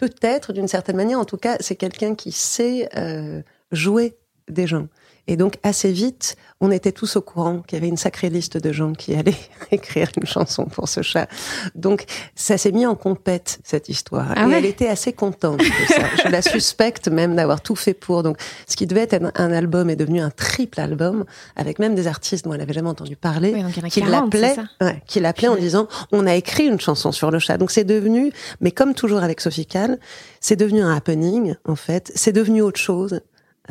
Peut-être, 0.01 0.51
d'une 0.51 0.67
certaine 0.67 0.95
manière. 0.95 1.19
En 1.19 1.25
tout 1.25 1.37
cas, 1.37 1.57
c'est 1.59 1.75
quelqu'un 1.75 2.15
qui 2.15 2.31
sait 2.31 2.89
euh, 2.97 3.43
jouer 3.71 4.17
des 4.49 4.65
gens. 4.65 4.87
Et 5.27 5.37
donc, 5.37 5.57
assez 5.63 5.91
vite, 5.91 6.35
on 6.61 6.71
était 6.71 6.91
tous 6.91 7.15
au 7.15 7.21
courant 7.21 7.59
qu'il 7.59 7.77
y 7.77 7.81
avait 7.81 7.87
une 7.87 7.97
sacrée 7.97 8.29
liste 8.29 8.57
de 8.57 8.71
gens 8.71 8.93
qui 8.93 9.15
allaient 9.15 9.35
écrire 9.71 10.09
une 10.17 10.25
chanson 10.25 10.65
pour 10.65 10.89
ce 10.89 11.01
chat. 11.01 11.27
Donc, 11.75 12.05
ça 12.35 12.57
s'est 12.57 12.71
mis 12.71 12.85
en 12.85 12.95
compète, 12.95 13.59
cette 13.63 13.89
histoire. 13.89 14.33
Ah 14.35 14.47
et 14.47 14.51
elle 14.51 14.65
était 14.65 14.87
assez 14.87 15.13
contente 15.13 15.59
de 15.59 15.65
ça. 15.87 16.03
Je 16.25 16.29
la 16.29 16.41
suspecte 16.41 17.07
même 17.07 17.35
d'avoir 17.35 17.61
tout 17.61 17.75
fait 17.75 17.93
pour. 17.93 18.23
Donc, 18.23 18.37
ce 18.67 18.75
qui 18.75 18.87
devait 18.87 19.01
être 19.01 19.31
un, 19.35 19.51
album 19.51 19.89
est 19.89 19.95
devenu 19.95 20.21
un 20.21 20.31
triple 20.31 20.79
album, 20.79 21.25
avec 21.55 21.79
même 21.79 21.95
des 21.95 22.07
artistes 22.07 22.45
dont 22.45 22.53
elle 22.53 22.59
n'avait 22.59 22.73
jamais 22.73 22.89
entendu 22.89 23.15
parler, 23.15 23.55
qui 23.89 24.01
l'appelaient, 24.01 24.55
ouais, 24.81 25.01
qui 25.05 25.19
l'appelaient 25.19 25.49
en 25.49 25.55
disant, 25.55 25.87
on 26.11 26.25
a 26.25 26.35
écrit 26.35 26.65
une 26.65 26.79
chanson 26.79 27.11
sur 27.11 27.31
le 27.31 27.39
chat. 27.39 27.57
Donc, 27.57 27.71
c'est 27.71 27.83
devenu, 27.83 28.31
mais 28.59 28.71
comme 28.71 28.93
toujours 28.93 29.23
avec 29.23 29.41
Sophie 29.41 29.65
Cal, 29.65 29.99
c'est 30.39 30.55
devenu 30.55 30.81
un 30.81 30.95
happening, 30.95 31.55
en 31.65 31.75
fait. 31.75 32.11
C'est 32.15 32.33
devenu 32.33 32.61
autre 32.61 32.79
chose. 32.79 33.21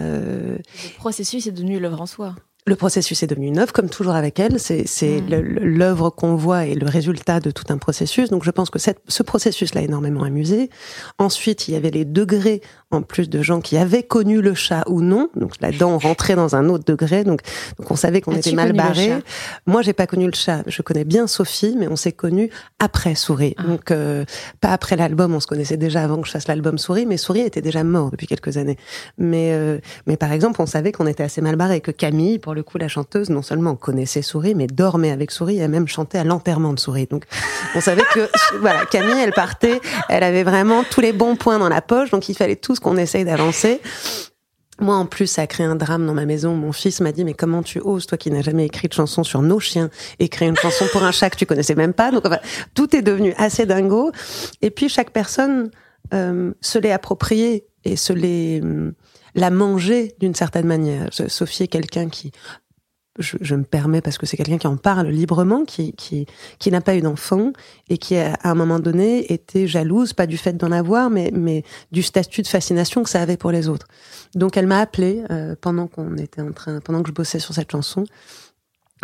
Euh, 0.01 0.57
le 0.57 0.97
processus 0.99 1.47
est 1.47 1.53
devenu 1.53 1.79
l'œuvre 1.79 2.01
en 2.01 2.07
soi. 2.07 2.35
Le 2.67 2.77
processus 2.77 3.23
est 3.23 3.27
devenu 3.27 3.47
une 3.47 3.59
œuvre, 3.59 3.73
comme 3.73 3.89
toujours 3.89 4.15
avec 4.15 4.39
elle. 4.39 4.61
C'est 4.61 4.85
mmh. 4.85 5.31
l'œuvre 5.31 6.11
qu'on 6.11 6.37
voit 6.37 6.67
et 6.67 6.75
le 6.75 6.87
résultat 6.87 7.41
de 7.41 7.51
tout 7.51 7.65
un 7.71 7.79
processus. 7.79 8.29
Donc 8.29 8.45
je 8.45 8.51
pense 8.51 8.69
que 8.71 8.79
cette, 8.79 9.01
ce 9.09 9.23
processus 9.23 9.75
l'a 9.75 9.81
énormément 9.81 10.25
amusé. 10.25 10.69
Ensuite, 11.19 11.69
il 11.69 11.73
y 11.73 11.77
avait 11.77 11.91
les 11.91 12.05
degrés 12.05 12.61
en 12.91 13.03
plus 13.03 13.31
de 13.31 13.41
gens 13.41 13.61
qui 13.61 13.77
avaient 13.77 14.03
connu 14.03 14.41
le 14.41 14.55
chat 14.55 14.83
ou 14.89 15.01
non. 15.01 15.29
Donc 15.37 15.53
là-dedans, 15.61 15.93
on 15.93 15.99
rentrait 15.99 16.35
dans 16.35 16.57
un 16.57 16.69
autre 16.69 16.85
degré. 16.85 17.23
Donc, 17.23 17.41
donc 17.79 17.91
on 17.91 17.97
savait 17.97 18.21
qu'on 18.21 18.35
était 18.35 18.53
mal 18.53 18.73
barré. 18.73 19.13
Moi, 19.67 19.83
j'ai 19.83 19.93
pas 19.93 20.07
connu 20.07 20.27
le 20.27 20.35
chat. 20.35 20.63
Je 20.67 20.83
connais 20.83 21.05
bien 21.05 21.27
Sophie, 21.29 21.77
mais 21.79 21.87
on 21.87 21.97
s'est 21.97 22.13
connus 22.13 22.51
après 22.81 23.15
Souris. 23.15 23.55
Ah. 23.59 23.63
Donc 23.63 23.91
euh, 23.91 24.25
pas 24.61 24.71
après 24.71 24.97
l'album. 24.97 25.35
On 25.35 25.41
se 25.41 25.47
connaissait 25.47 25.77
déjà 25.77 26.03
avant 26.03 26.21
que 26.21 26.27
je 26.27 26.33
fasse 26.33 26.49
l'album 26.49 26.79
Souris, 26.79 27.07
mais 27.07 27.17
Souris 27.17 27.43
était 27.43 27.63
déjà 27.63 27.85
mort 27.85 28.11
depuis 28.11 28.27
quelques 28.27 28.57
années. 28.57 28.77
Mais 29.19 29.53
euh, 29.53 29.79
mais 30.07 30.17
par 30.17 30.33
exemple, 30.33 30.61
on 30.61 30.67
savait 30.67 30.91
qu'on 30.91 31.07
était 31.07 31.23
assez 31.23 31.41
mal 31.41 31.55
barré, 31.55 31.81
que 31.81 31.93
Camille, 31.93 32.41
pour 32.41 32.55
le 32.55 32.65
coup, 32.65 32.79
la 32.79 32.89
chanteuse, 32.89 33.31
non 33.31 33.43
seulement 33.43 33.77
connaissait 33.77 34.23
Souris, 34.23 34.57
mais 34.57 34.67
dormait 34.67 35.13
avec 35.13 35.31
Souris 35.31 35.59
et 35.59 35.63
a 35.63 35.69
même 35.69 35.87
chanté 35.87 36.19
à 36.19 36.25
l'enterrement 36.25 36.73
de 36.73 36.81
Souris. 36.81 37.07
Donc 37.09 37.25
on 37.77 37.81
savait 37.81 38.03
que 38.13 38.29
voilà, 38.61 38.85
Camille, 38.87 39.21
elle 39.23 39.33
partait, 39.33 39.81
elle 40.09 40.25
avait 40.25 40.43
vraiment 40.43 40.83
tous 40.83 41.01
les 41.01 41.13
bons 41.13 41.37
points 41.37 41.61
dans 41.61 41.69
la 41.69 41.83
poche, 41.83 42.11
donc 42.11 42.29
il 42.29 42.35
fallait 42.35 42.57
tous 42.57 42.80
qu'on 42.81 42.97
essaye 42.97 43.25
d'avancer. 43.25 43.81
Moi, 44.81 44.97
en 44.97 45.05
plus, 45.05 45.27
ça 45.27 45.43
a 45.43 45.47
créé 45.47 45.67
un 45.67 45.77
drame 45.77 46.07
dans 46.07 46.15
ma 46.15 46.25
maison. 46.25 46.55
Mon 46.55 46.73
fils 46.73 47.01
m'a 47.01 47.13
dit, 47.13 47.25
mais 47.25 47.35
comment 47.35 47.63
tu 47.63 47.81
oses, 47.81 48.07
toi 48.07 48.17
qui 48.17 48.31
n'as 48.31 48.41
jamais 48.41 48.65
écrit 48.65 48.89
de 48.89 48.95
chanson 48.95 49.23
sur 49.23 49.43
nos 49.43 49.61
chiens, 49.61 49.91
écrire 50.19 50.49
une 50.49 50.57
chanson 50.57 50.87
pour 50.91 51.03
un 51.03 51.13
chat 51.13 51.29
que 51.29 51.37
tu 51.37 51.45
connaissais 51.45 51.75
même 51.75 51.93
pas? 51.93 52.11
Donc, 52.11 52.25
tout 52.75 52.97
est 52.97 53.03
devenu 53.03 53.35
assez 53.37 53.67
dingo. 53.67 54.11
Et 54.63 54.71
puis, 54.71 54.89
chaque 54.89 55.11
personne 55.11 55.71
euh, 56.15 56.53
se 56.63 56.79
l'est 56.79 56.93
approprié 56.93 57.67
et 57.85 57.97
se 57.97 58.15
l'est... 58.15 58.63
la 59.35 59.51
manger 59.51 60.15
d'une 60.19 60.35
certaine 60.35 60.67
manière. 60.67 61.09
Sophie 61.13 61.65
est 61.65 61.69
quelqu'un 61.69 62.09
qui 62.09 62.33
je, 63.21 63.55
me 63.55 63.65
permets 63.65 64.01
parce 64.01 64.19
que 64.19 64.27
c'est 64.27 64.37
quelqu'un 64.37 64.59
qui 64.59 64.67
en 64.67 64.77
parle 64.77 65.09
librement, 65.09 65.65
qui, 65.65 65.93
qui, 65.93 66.27
qui 66.59 66.71
n'a 66.71 66.81
pas 66.81 66.97
eu 66.97 67.01
d'enfant 67.01 67.53
et 67.89 67.99
qui, 67.99 68.17
à 68.17 68.37
un 68.45 68.55
moment 68.55 68.79
donné, 68.79 69.33
était 69.33 69.67
jalouse, 69.67 70.13
pas 70.13 70.27
du 70.27 70.39
fait 70.39 70.57
d'en 70.57 70.73
avoir, 70.73 71.11
mais, 71.11 71.31
mais 71.33 71.65
du 71.93 72.03
statut 72.03 72.43
de 72.43 72.49
fascination 72.49 73.03
que 73.03 73.11
ça 73.11 73.23
avait 73.23 73.37
pour 73.37 73.53
les 73.53 73.69
autres. 73.69 73.87
Donc 74.35 74.57
elle 74.57 74.67
m'a 74.67 74.81
appelé 74.81 75.23
euh, 75.31 75.55
pendant 75.61 75.87
qu'on 75.87 76.17
était 76.17 76.43
en 76.43 76.53
train, 76.53 76.81
pendant 76.81 77.03
que 77.03 77.09
je 77.09 77.15
bossais 77.15 77.39
sur 77.39 77.55
cette 77.55 77.71
chanson, 77.71 78.05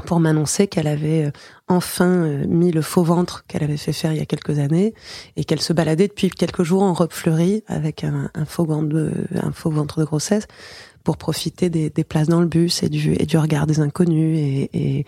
pour 0.05 0.21
m'annoncer 0.21 0.67
qu'elle 0.67 0.87
avait 0.87 1.27
euh, 1.27 1.31
enfin 1.69 2.07
euh, 2.07 2.47
mis 2.47 2.71
le 2.71 2.83
faux 2.83 3.03
ventre 3.03 3.45
qu'elle 3.47 3.63
avait 3.63 3.77
fait 3.77 3.93
faire 3.93 4.13
il 4.13 4.19
y 4.19 4.23
a 4.23 4.27
quelques 4.27 4.59
années 4.59 4.95
et 5.37 5.45
qu'elle 5.45 5.61
se 5.61 5.73
baladait 5.73 6.09
depuis 6.09 6.31
quelques 6.31 6.63
jours 6.63 6.83
en 6.83 6.93
robe 6.93 7.13
fleurie 7.13 7.65
avec 7.67 8.05
un, 8.05 8.31
un 8.35 8.45
faux 8.45 8.67
ventre 8.67 8.89
de, 8.89 9.13
un 9.43 9.53
faux 9.53 9.71
ventre 9.71 10.01
de 10.01 10.05
grossesse 10.05 10.47
pour 11.07 11.19
profiter 11.19 11.71
des, 11.71 11.91
places 12.03 12.27
dans 12.27 12.41
le 12.41 12.49
bus 12.49 12.83
et 12.83 12.89
du, 12.89 13.15
et 13.15 13.27
du 13.27 13.39
regard 13.39 13.69
des 13.69 13.79
inconnus 13.79 14.69
et, 14.73 15.07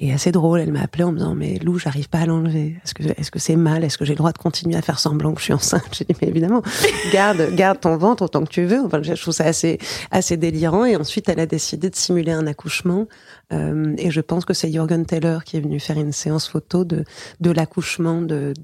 et 0.00 0.12
assez 0.12 0.30
drôle. 0.30 0.60
Elle 0.60 0.72
m'a 0.72 0.82
appelé 0.82 1.04
en 1.04 1.12
me 1.12 1.18
disant 1.18 1.34
mais 1.34 1.58
Lou, 1.58 1.78
j'arrive 1.78 2.08
pas 2.08 2.18
à 2.18 2.26
l'enlever. 2.26 2.76
Est-ce 2.84 2.94
que 2.94 3.02
est-ce 3.02 3.30
que 3.30 3.38
c'est 3.38 3.56
mal? 3.56 3.82
Est-ce 3.82 3.98
que 3.98 4.04
j'ai 4.04 4.12
le 4.12 4.18
droit 4.18 4.32
de 4.32 4.38
continuer 4.38 4.76
à 4.76 4.82
faire 4.82 4.98
semblant 4.98 5.32
que 5.32 5.40
je 5.40 5.44
suis 5.44 5.52
enceinte? 5.52 5.82
J'ai 5.92 6.04
dit 6.04 6.14
mais 6.22 6.28
évidemment, 6.28 6.62
garde 7.12 7.54
garde 7.54 7.80
ton 7.80 7.96
ventre 7.96 8.22
autant 8.22 8.44
que 8.44 8.50
tu 8.50 8.64
veux. 8.64 8.80
Enfin, 8.80 9.02
je 9.02 9.14
trouve 9.14 9.34
ça 9.34 9.44
assez 9.44 9.78
assez 10.10 10.36
délirant. 10.36 10.84
Et 10.84 10.96
ensuite, 10.96 11.28
elle 11.28 11.40
a 11.40 11.46
décidé 11.46 11.90
de 11.90 11.96
simuler 11.96 12.32
un 12.32 12.46
accouchement. 12.46 13.08
Euh, 13.52 13.94
et 13.96 14.10
je 14.10 14.20
pense 14.20 14.44
que 14.44 14.54
c'est 14.54 14.70
Jürgen 14.70 15.04
Teller 15.04 15.38
qui 15.44 15.56
est 15.56 15.60
venu 15.60 15.80
faire 15.80 15.98
une 15.98 16.12
séance 16.12 16.48
photo 16.48 16.84
de 16.84 17.04
de 17.40 17.50
l'accouchement 17.50 18.20
de 18.22 18.54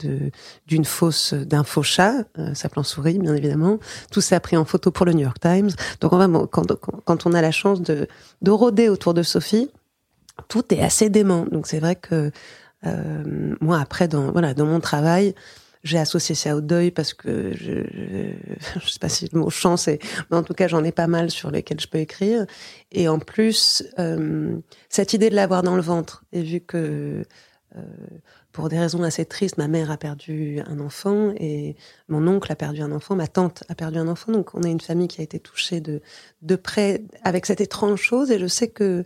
d'une 0.69 0.85
fausse 0.85 1.35
d'un 1.35 1.65
faux 1.65 1.83
chat, 1.83 2.15
euh, 2.39 2.55
s'appelant 2.55 2.85
souris 2.85 3.19
bien 3.19 3.35
évidemment. 3.35 3.79
Tout 4.13 4.21
ça 4.21 4.39
pris 4.39 4.57
en 4.57 4.65
photo 4.65 4.93
pour 4.93 5.05
le 5.05 5.13
New 5.13 5.23
York 5.23 5.41
Times. 5.41 5.71
Donc 6.01 6.13
on 6.13 6.19
va 6.19 6.29
quand 6.47 6.73
quand 7.05 7.27
on 7.27 7.33
a 7.33 7.43
la 7.43 7.51
chance 7.51 7.83
de 7.83 8.07
de 8.43 8.51
rôder 8.53 8.89
autour 8.89 9.15
de 9.15 9.25
Sophie 9.25 9.69
tout 10.49 10.73
est 10.75 10.81
assez 10.81 11.11
dément. 11.11 11.47
Donc 11.51 11.67
c'est 11.67 11.81
vrai 11.81 11.97
que 11.97 12.31
euh, 12.87 13.55
moi 13.61 13.81
après 13.81 14.09
dans 14.09 14.33
voilà 14.33 14.55
dans 14.55 14.67
mon 14.67 14.81
travail 14.81 15.35
j'ai 15.85 15.99
associé 15.99 16.35
ça 16.35 16.57
au 16.57 16.63
deuil 16.63 16.91
parce 16.91 17.13
que 17.13 17.53
je, 17.55 17.83
je, 18.81 18.89
sais 18.89 18.99
pas 18.99 19.11
si 19.11 19.29
le 19.31 19.39
mot 19.39 19.51
chance 19.51 19.87
est, 19.87 20.03
mais 20.31 20.37
en 20.37 20.43
tout 20.43 20.55
cas 20.55 20.67
j'en 20.67 20.83
ai 20.83 20.93
pas 20.93 21.07
mal 21.07 21.31
sur 21.31 21.51
lesquels 21.51 21.79
je 21.79 21.87
peux 21.87 21.99
écrire. 21.99 22.47
Et 22.91 23.07
en 23.07 23.19
plus 23.19 23.85
euh, 23.99 24.57
cette 24.89 25.13
idée 25.13 25.31
de 25.31 25.35
l'avoir 25.35 25.63
dans 25.63 25.77
le 25.77 25.83
ventre 25.83 26.25
et 26.33 26.43
vu 26.43 26.61
que 26.61 27.23
euh, 27.77 27.83
pour 28.53 28.69
des 28.69 28.79
raisons 28.79 29.03
assez 29.03 29.27
tristes, 29.27 29.59
ma 29.59 29.69
mère 29.69 29.91
a 29.91 29.97
perdu 29.97 30.61
un 30.67 30.79
enfant 30.81 31.33
et 31.37 31.77
mon 32.09 32.27
oncle 32.29 32.51
a 32.51 32.57
perdu 32.57 32.81
un 32.81 32.93
enfant, 32.93 33.17
ma 33.17 33.27
tante 33.27 33.65
a 33.69 33.75
perdu 33.75 33.99
un 33.99 34.09
enfant. 34.09 34.33
Donc 34.33 34.55
on 34.55 34.63
est 34.63 34.71
une 34.71 34.81
famille 34.81 35.09
qui 35.09 35.21
a 35.21 35.25
été 35.25 35.39
touchée 35.39 35.81
de 35.81 36.01
de 36.43 36.57
près 36.57 37.03
avec 37.25 37.47
cette 37.47 37.61
étrange 37.61 38.01
chose. 38.01 38.31
Et 38.31 38.39
je 38.39 38.47
sais 38.47 38.69
que 38.69 39.05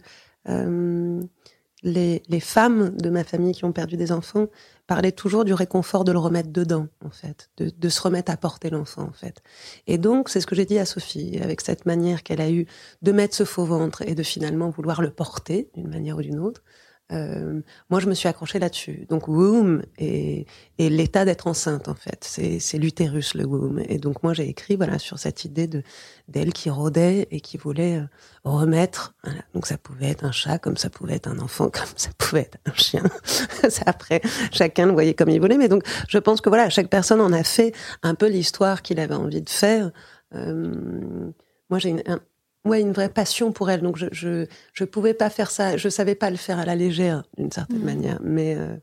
les, 1.83 2.23
les, 2.29 2.41
femmes 2.41 2.91
de 2.97 3.11
ma 3.11 3.23
famille 3.23 3.53
qui 3.53 3.65
ont 3.65 3.73
perdu 3.73 3.97
des 3.97 4.11
enfants 4.11 4.47
parlaient 4.87 5.13
toujours 5.13 5.45
du 5.45 5.53
réconfort 5.53 6.05
de 6.05 6.13
le 6.13 6.19
remettre 6.19 6.51
dedans, 6.51 6.89
en 7.05 7.11
fait, 7.11 7.51
de, 7.59 7.71
de 7.71 7.89
se 7.89 8.01
remettre 8.01 8.33
à 8.33 8.37
porter 8.37 8.71
l'enfant, 8.71 9.03
en 9.03 9.13
fait. 9.13 9.43
Et 9.87 9.99
donc, 9.99 10.29
c'est 10.29 10.41
ce 10.41 10.47
que 10.47 10.57
j'ai 10.57 10.65
dit 10.65 10.79
à 10.79 10.85
Sophie, 10.85 11.39
avec 11.41 11.61
cette 11.61 11.87
manière 11.87 12.23
qu'elle 12.23 12.41
a 12.41 12.51
eue 12.51 12.67
de 13.03 13.13
mettre 13.13 13.37
ce 13.37 13.45
faux 13.45 13.65
ventre 13.65 14.03
et 14.03 14.15
de 14.15 14.23
finalement 14.23 14.71
vouloir 14.71 15.03
le 15.03 15.11
porter 15.11 15.71
d'une 15.75 15.89
manière 15.89 16.17
ou 16.17 16.23
d'une 16.23 16.41
autre. 16.41 16.63
Euh, 17.11 17.61
moi, 17.89 18.01
je 18.01 18.07
me 18.07 18.15
suis 18.15 18.29
accrochée 18.29 18.59
là-dessus. 18.59 19.07
Donc, 19.09 19.29
womb 19.29 19.83
et, 19.97 20.47
et 20.77 20.91
l'état 20.91 21.25
d'être 21.25 21.47
enceinte, 21.47 21.89
en 21.89 21.95
fait, 21.95 22.25
c'est 22.61 22.79
l'utérus, 22.79 23.35
le 23.35 23.47
womb. 23.47 23.83
Et 23.89 23.99
donc, 23.99 24.23
moi, 24.23 24.35
j'ai 24.35 24.49
écrit, 24.49 24.77
voilà, 24.77 24.99
sur 24.99 25.19
cette 25.19 25.45
idée 25.45 25.67
de 25.67 25.83
d'elle 26.29 26.53
qui 26.53 26.69
rôdait 26.69 27.27
et 27.31 27.41
qui 27.41 27.57
voulait 27.57 27.97
euh, 27.97 28.07
remettre. 28.45 29.15
Donc, 29.55 29.67
ça 29.67 29.79
pouvait 29.79 30.11
être 30.11 30.25
un 30.25 30.33
chat, 30.33 30.59
comme 30.59 30.77
ça 30.77 30.91
pouvait 30.91 31.15
être 31.15 31.29
un 31.29 31.39
enfant, 31.39 31.71
comme 31.73 31.87
ça 31.97 32.11
pouvait 32.19 32.43
être 32.43 32.59
un 32.67 32.75
chien. 32.75 33.05
Après, 33.87 34.21
chacun 34.53 34.87
le 34.87 34.93
voyait 34.93 35.15
comme 35.15 35.31
il 35.31 35.41
voulait. 35.41 35.57
Mais 35.57 35.69
donc, 35.69 35.85
je 36.09 36.19
pense 36.19 36.43
que 36.43 36.51
voilà, 36.51 36.69
chaque 36.69 36.91
personne 36.91 37.21
en 37.21 37.33
a 37.33 37.43
fait 37.43 37.75
un 38.03 38.15
peu 38.15 38.29
l'histoire 38.29 38.83
qu'il 38.83 39.01
avait 39.01 39.15
envie 39.15 39.43
de 39.43 39.51
faire. 39.51 39.91
Euh, 40.35 41.31
moi, 41.71 41.79
j'ai 41.79 41.97
un, 42.07 42.21
ouais, 42.65 42.81
une 42.81 42.93
vraie 42.93 43.09
passion 43.09 43.53
pour 43.53 43.71
elle. 43.71 43.83
Donc 43.83 43.97
je, 43.97 44.07
je, 44.13 44.47
je 44.73 44.85
pouvais 44.85 45.15
pas 45.15 45.31
faire 45.31 45.51
ça. 45.51 45.77
Je 45.77 45.89
savais 45.89 46.15
pas 46.15 46.31
le 46.31 46.37
faire 46.37 46.59
à 46.59 46.65
la 46.65 46.77
légère 46.77 47.23
d'une 47.37 47.51
certaine 47.51 47.81
mmh. 47.81 47.85
manière. 47.85 48.19
Mais 48.23 48.57
euh, 48.57 48.77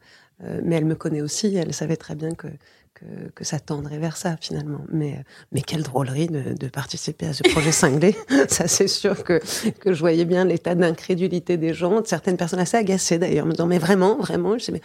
euh, 0.44 0.62
mais 0.63 0.75
elle 0.75 0.86
me 0.86 0.96
connaît 0.96 1.22
aussi. 1.22 1.55
Elle 1.55 1.74
savait 1.74 1.98
très 1.98 2.15
bien 2.15 2.34
que 2.34 2.48
que, 2.94 3.29
que 3.36 3.44
ça 3.44 3.60
tendrait 3.60 4.00
vers 4.00 4.17
ça 4.17 4.38
finalement. 4.39 4.82
Mais 4.91 5.24
mais 5.51 5.62
quelle 5.62 5.84
drôlerie 5.84 6.27
de, 6.27 6.53
de 6.53 6.67
participer 6.67 7.27
à 7.27 7.34
ce 7.34 7.44
projet 7.44 7.72
cinglé. 7.74 8.15
ça 8.48 8.67
c'est 8.67 8.88
sûr 8.88 9.24
que 9.24 9.41
que 9.79 9.94
je 9.94 10.00
voyais 10.00 10.25
bien 10.25 10.46
l'état 10.46 10.75
d'incrédulité 10.75 11.58
des 11.58 11.74
gens, 11.74 12.01
de 12.01 12.08
certaines 12.08 12.38
personnes 12.38 12.60
assez 12.60 12.77
agacées 12.77 13.17
d'ailleurs, 13.17 13.46
me 13.46 13.51
disant 13.51 13.67
mais 13.67 13.79
vraiment 13.79 14.17
vraiment. 14.17 14.58
Je 14.58 14.65
sais 14.65 14.72
mais 14.72 14.82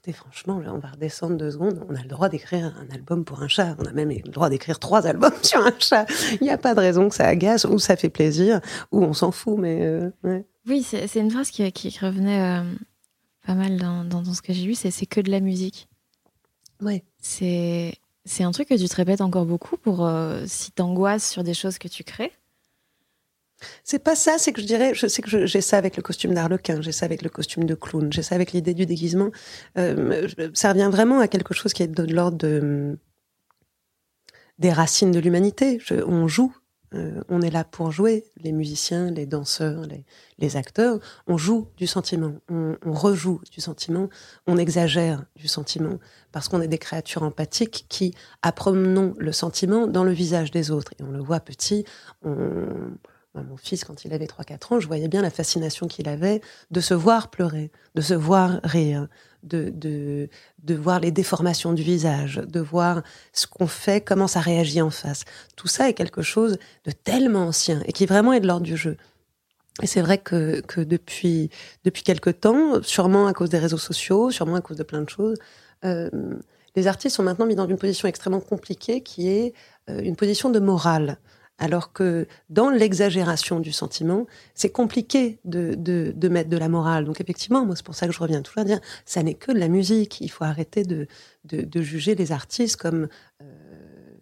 écoutez, 0.00 0.16
franchement, 0.16 0.58
là, 0.58 0.72
on 0.72 0.78
va 0.78 0.88
redescendre 0.88 1.36
deux 1.36 1.50
secondes. 1.50 1.84
On 1.90 1.94
a 1.94 2.00
le 2.00 2.08
droit 2.08 2.30
d'écrire 2.30 2.74
un 2.78 2.94
album 2.94 3.26
pour 3.26 3.42
un 3.42 3.48
chat. 3.48 3.76
On 3.78 3.84
a 3.84 3.92
même 3.92 4.08
le 4.08 4.30
droit 4.30 4.48
d'écrire 4.48 4.78
trois 4.78 5.06
albums 5.06 5.34
sur 5.42 5.60
un 5.60 5.74
chat. 5.78 6.06
Il 6.40 6.44
n'y 6.44 6.50
a 6.50 6.56
pas 6.56 6.74
de 6.74 6.80
raison 6.80 7.10
que 7.10 7.14
ça 7.14 7.26
agace 7.26 7.66
ou 7.66 7.78
ça 7.78 7.96
fait 7.96 8.08
plaisir 8.08 8.60
ou 8.92 9.04
on 9.04 9.12
s'en 9.12 9.30
fout. 9.30 9.58
Mais 9.58 9.82
euh, 9.82 10.10
oui, 10.66 10.82
c'est 10.82 11.16
une 11.16 11.30
phrase 11.30 11.50
qui, 11.50 11.70
qui 11.72 11.98
revenait 11.98 12.40
euh, 12.40 12.62
pas 13.46 13.54
mal 13.54 13.76
dans, 13.76 14.04
dans, 14.04 14.24
ce 14.32 14.40
que 14.40 14.54
j'ai 14.54 14.64
lu. 14.64 14.74
C'est 14.74 15.04
que 15.04 15.20
de 15.20 15.30
la 15.30 15.40
musique. 15.40 15.86
Ouais. 16.80 17.04
C'est 17.18 17.92
c'est 18.24 18.44
un 18.44 18.52
truc 18.52 18.68
que 18.68 18.74
tu 18.74 18.88
te 18.88 18.96
répètes 18.96 19.20
encore 19.20 19.44
beaucoup 19.44 19.76
pour 19.76 20.06
euh, 20.06 20.44
si 20.46 20.72
t'angoisses 20.72 21.28
sur 21.28 21.44
des 21.44 21.54
choses 21.54 21.76
que 21.76 21.88
tu 21.88 22.04
crées. 22.04 22.32
C'est 23.84 23.98
pas 23.98 24.14
ça, 24.14 24.36
c'est 24.38 24.52
que 24.52 24.60
je 24.60 24.66
dirais, 24.66 24.92
je 24.94 25.06
sais 25.06 25.22
que 25.22 25.46
j'ai 25.46 25.60
ça 25.60 25.76
avec 25.76 25.96
le 25.96 26.02
costume 26.02 26.34
d'Arlequin, 26.34 26.80
j'ai 26.80 26.92
ça 26.92 27.06
avec 27.06 27.22
le 27.22 27.28
costume 27.28 27.64
de 27.64 27.74
clown, 27.74 28.12
j'ai 28.12 28.22
ça 28.22 28.34
avec 28.34 28.52
l'idée 28.52 28.74
du 28.74 28.86
déguisement. 28.86 29.30
Euh, 29.78 30.28
ça 30.54 30.70
revient 30.70 30.88
vraiment 30.90 31.20
à 31.20 31.28
quelque 31.28 31.54
chose 31.54 31.72
qui 31.72 31.82
est 31.82 31.88
de, 31.88 32.12
l'ordre 32.12 32.38
de, 32.38 32.98
des 34.58 34.72
racines 34.72 35.10
de 35.10 35.18
l'humanité. 35.18 35.80
On 36.06 36.28
joue, 36.28 36.54
euh, 36.94 37.22
on 37.28 37.40
est 37.40 37.50
là 37.50 37.64
pour 37.64 37.92
jouer, 37.92 38.24
les 38.36 38.52
musiciens, 38.52 39.10
les 39.10 39.26
danseurs, 39.26 39.82
les, 39.82 40.04
les 40.38 40.56
acteurs, 40.56 40.98
on 41.26 41.36
joue 41.36 41.68
du 41.76 41.86
sentiment, 41.86 42.34
on, 42.48 42.76
on, 42.84 42.92
rejoue 42.92 43.40
du 43.52 43.60
sentiment, 43.60 44.08
on 44.46 44.56
exagère 44.56 45.24
du 45.36 45.46
sentiment, 45.46 45.98
parce 46.32 46.48
qu'on 46.48 46.60
est 46.60 46.68
des 46.68 46.78
créatures 46.78 47.22
empathiques 47.22 47.86
qui 47.88 48.14
apprenons 48.42 49.14
le 49.18 49.32
sentiment 49.32 49.86
dans 49.86 50.04
le 50.04 50.12
visage 50.12 50.50
des 50.50 50.70
autres. 50.70 50.92
Et 50.98 51.04
on 51.04 51.12
le 51.12 51.22
voit 51.22 51.40
petit, 51.40 51.84
on 52.22 52.66
mon 53.34 53.56
fils, 53.56 53.84
quand 53.84 54.04
il 54.04 54.12
avait 54.12 54.26
3-4 54.26 54.74
ans, 54.74 54.80
je 54.80 54.86
voyais 54.86 55.08
bien 55.08 55.22
la 55.22 55.30
fascination 55.30 55.86
qu'il 55.86 56.08
avait 56.08 56.40
de 56.70 56.80
se 56.80 56.94
voir 56.94 57.30
pleurer, 57.30 57.70
de 57.94 58.00
se 58.00 58.14
voir 58.14 58.60
rire, 58.64 59.06
de, 59.44 59.70
de, 59.70 60.28
de 60.64 60.74
voir 60.74 61.00
les 61.00 61.10
déformations 61.10 61.72
du 61.72 61.82
visage, 61.82 62.36
de 62.36 62.60
voir 62.60 63.02
ce 63.32 63.46
qu'on 63.46 63.66
fait, 63.66 64.00
comment 64.00 64.26
ça 64.26 64.40
réagit 64.40 64.82
en 64.82 64.90
face. 64.90 65.24
Tout 65.56 65.68
ça 65.68 65.88
est 65.88 65.94
quelque 65.94 66.22
chose 66.22 66.58
de 66.84 66.90
tellement 66.90 67.46
ancien 67.46 67.82
et 67.86 67.92
qui 67.92 68.04
vraiment 68.06 68.32
est 68.32 68.40
de 68.40 68.48
l'ordre 68.48 68.66
du 68.66 68.76
jeu. 68.76 68.96
Et 69.82 69.86
c'est 69.86 70.02
vrai 70.02 70.18
que, 70.18 70.60
que 70.60 70.80
depuis, 70.80 71.50
depuis 71.84 72.02
quelque 72.02 72.30
temps, 72.30 72.82
sûrement 72.82 73.26
à 73.26 73.32
cause 73.32 73.50
des 73.50 73.58
réseaux 73.58 73.78
sociaux, 73.78 74.30
sûrement 74.30 74.56
à 74.56 74.60
cause 74.60 74.76
de 74.76 74.82
plein 74.82 75.02
de 75.02 75.08
choses, 75.08 75.38
euh, 75.84 76.10
les 76.76 76.86
artistes 76.86 77.16
sont 77.16 77.22
maintenant 77.22 77.46
mis 77.46 77.54
dans 77.54 77.66
une 77.66 77.78
position 77.78 78.08
extrêmement 78.08 78.40
compliquée 78.40 79.02
qui 79.02 79.28
est 79.28 79.54
euh, 79.88 80.00
une 80.02 80.16
position 80.16 80.50
de 80.50 80.58
morale. 80.58 81.18
Alors 81.60 81.92
que 81.92 82.26
dans 82.48 82.70
l'exagération 82.70 83.60
du 83.60 83.70
sentiment, 83.70 84.26
c'est 84.54 84.70
compliqué 84.70 85.38
de, 85.44 85.74
de, 85.74 86.12
de, 86.16 86.28
mettre 86.28 86.50
de 86.50 86.56
la 86.56 86.68
morale. 86.68 87.04
Donc 87.04 87.20
effectivement, 87.20 87.64
moi 87.64 87.76
c'est 87.76 87.84
pour 87.84 87.94
ça 87.94 88.06
que 88.06 88.12
je 88.12 88.18
reviens 88.18 88.42
toujours 88.42 88.62
à 88.62 88.64
dire, 88.64 88.80
ça 89.04 89.22
n'est 89.22 89.34
que 89.34 89.52
de 89.52 89.58
la 89.58 89.68
musique. 89.68 90.20
Il 90.20 90.30
faut 90.30 90.44
arrêter 90.44 90.82
de, 90.82 91.06
de 91.44 91.82
juger 91.82 92.16
les 92.16 92.32
artistes 92.32 92.76
comme, 92.76 93.08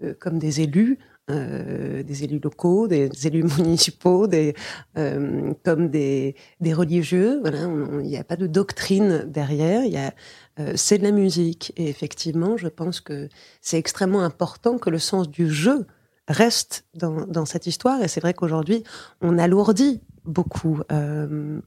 euh, 0.02 0.14
comme 0.18 0.38
des 0.38 0.60
élus. 0.60 0.98
Euh, 1.30 2.02
des 2.02 2.24
élus 2.24 2.40
locaux, 2.42 2.88
des 2.88 3.10
élus 3.26 3.44
municipaux, 3.58 4.26
des, 4.26 4.54
euh, 4.96 5.52
comme 5.62 5.90
des, 5.90 6.34
des 6.62 6.72
religieux. 6.72 7.40
Voilà, 7.42 7.64
il 8.00 8.06
n'y 8.06 8.16
a 8.16 8.24
pas 8.24 8.36
de 8.36 8.46
doctrine 8.46 9.24
derrière. 9.26 9.84
Il 9.84 9.92
y 9.92 9.98
a, 9.98 10.14
euh, 10.58 10.72
c'est 10.74 10.96
de 10.96 11.02
la 11.02 11.10
musique. 11.10 11.74
Et 11.76 11.90
effectivement, 11.90 12.56
je 12.56 12.68
pense 12.68 13.02
que 13.02 13.28
c'est 13.60 13.76
extrêmement 13.76 14.22
important 14.22 14.78
que 14.78 14.88
le 14.88 14.98
sens 14.98 15.28
du 15.28 15.50
jeu 15.50 15.86
reste 16.28 16.84
dans, 16.94 17.26
dans 17.26 17.46
cette 17.46 17.66
histoire. 17.66 18.02
Et 18.02 18.08
c'est 18.08 18.20
vrai 18.20 18.34
qu'aujourd'hui, 18.34 18.84
on 19.20 19.38
alourdit 19.38 20.00
beaucoup. 20.24 20.80
Euh, 20.92 21.60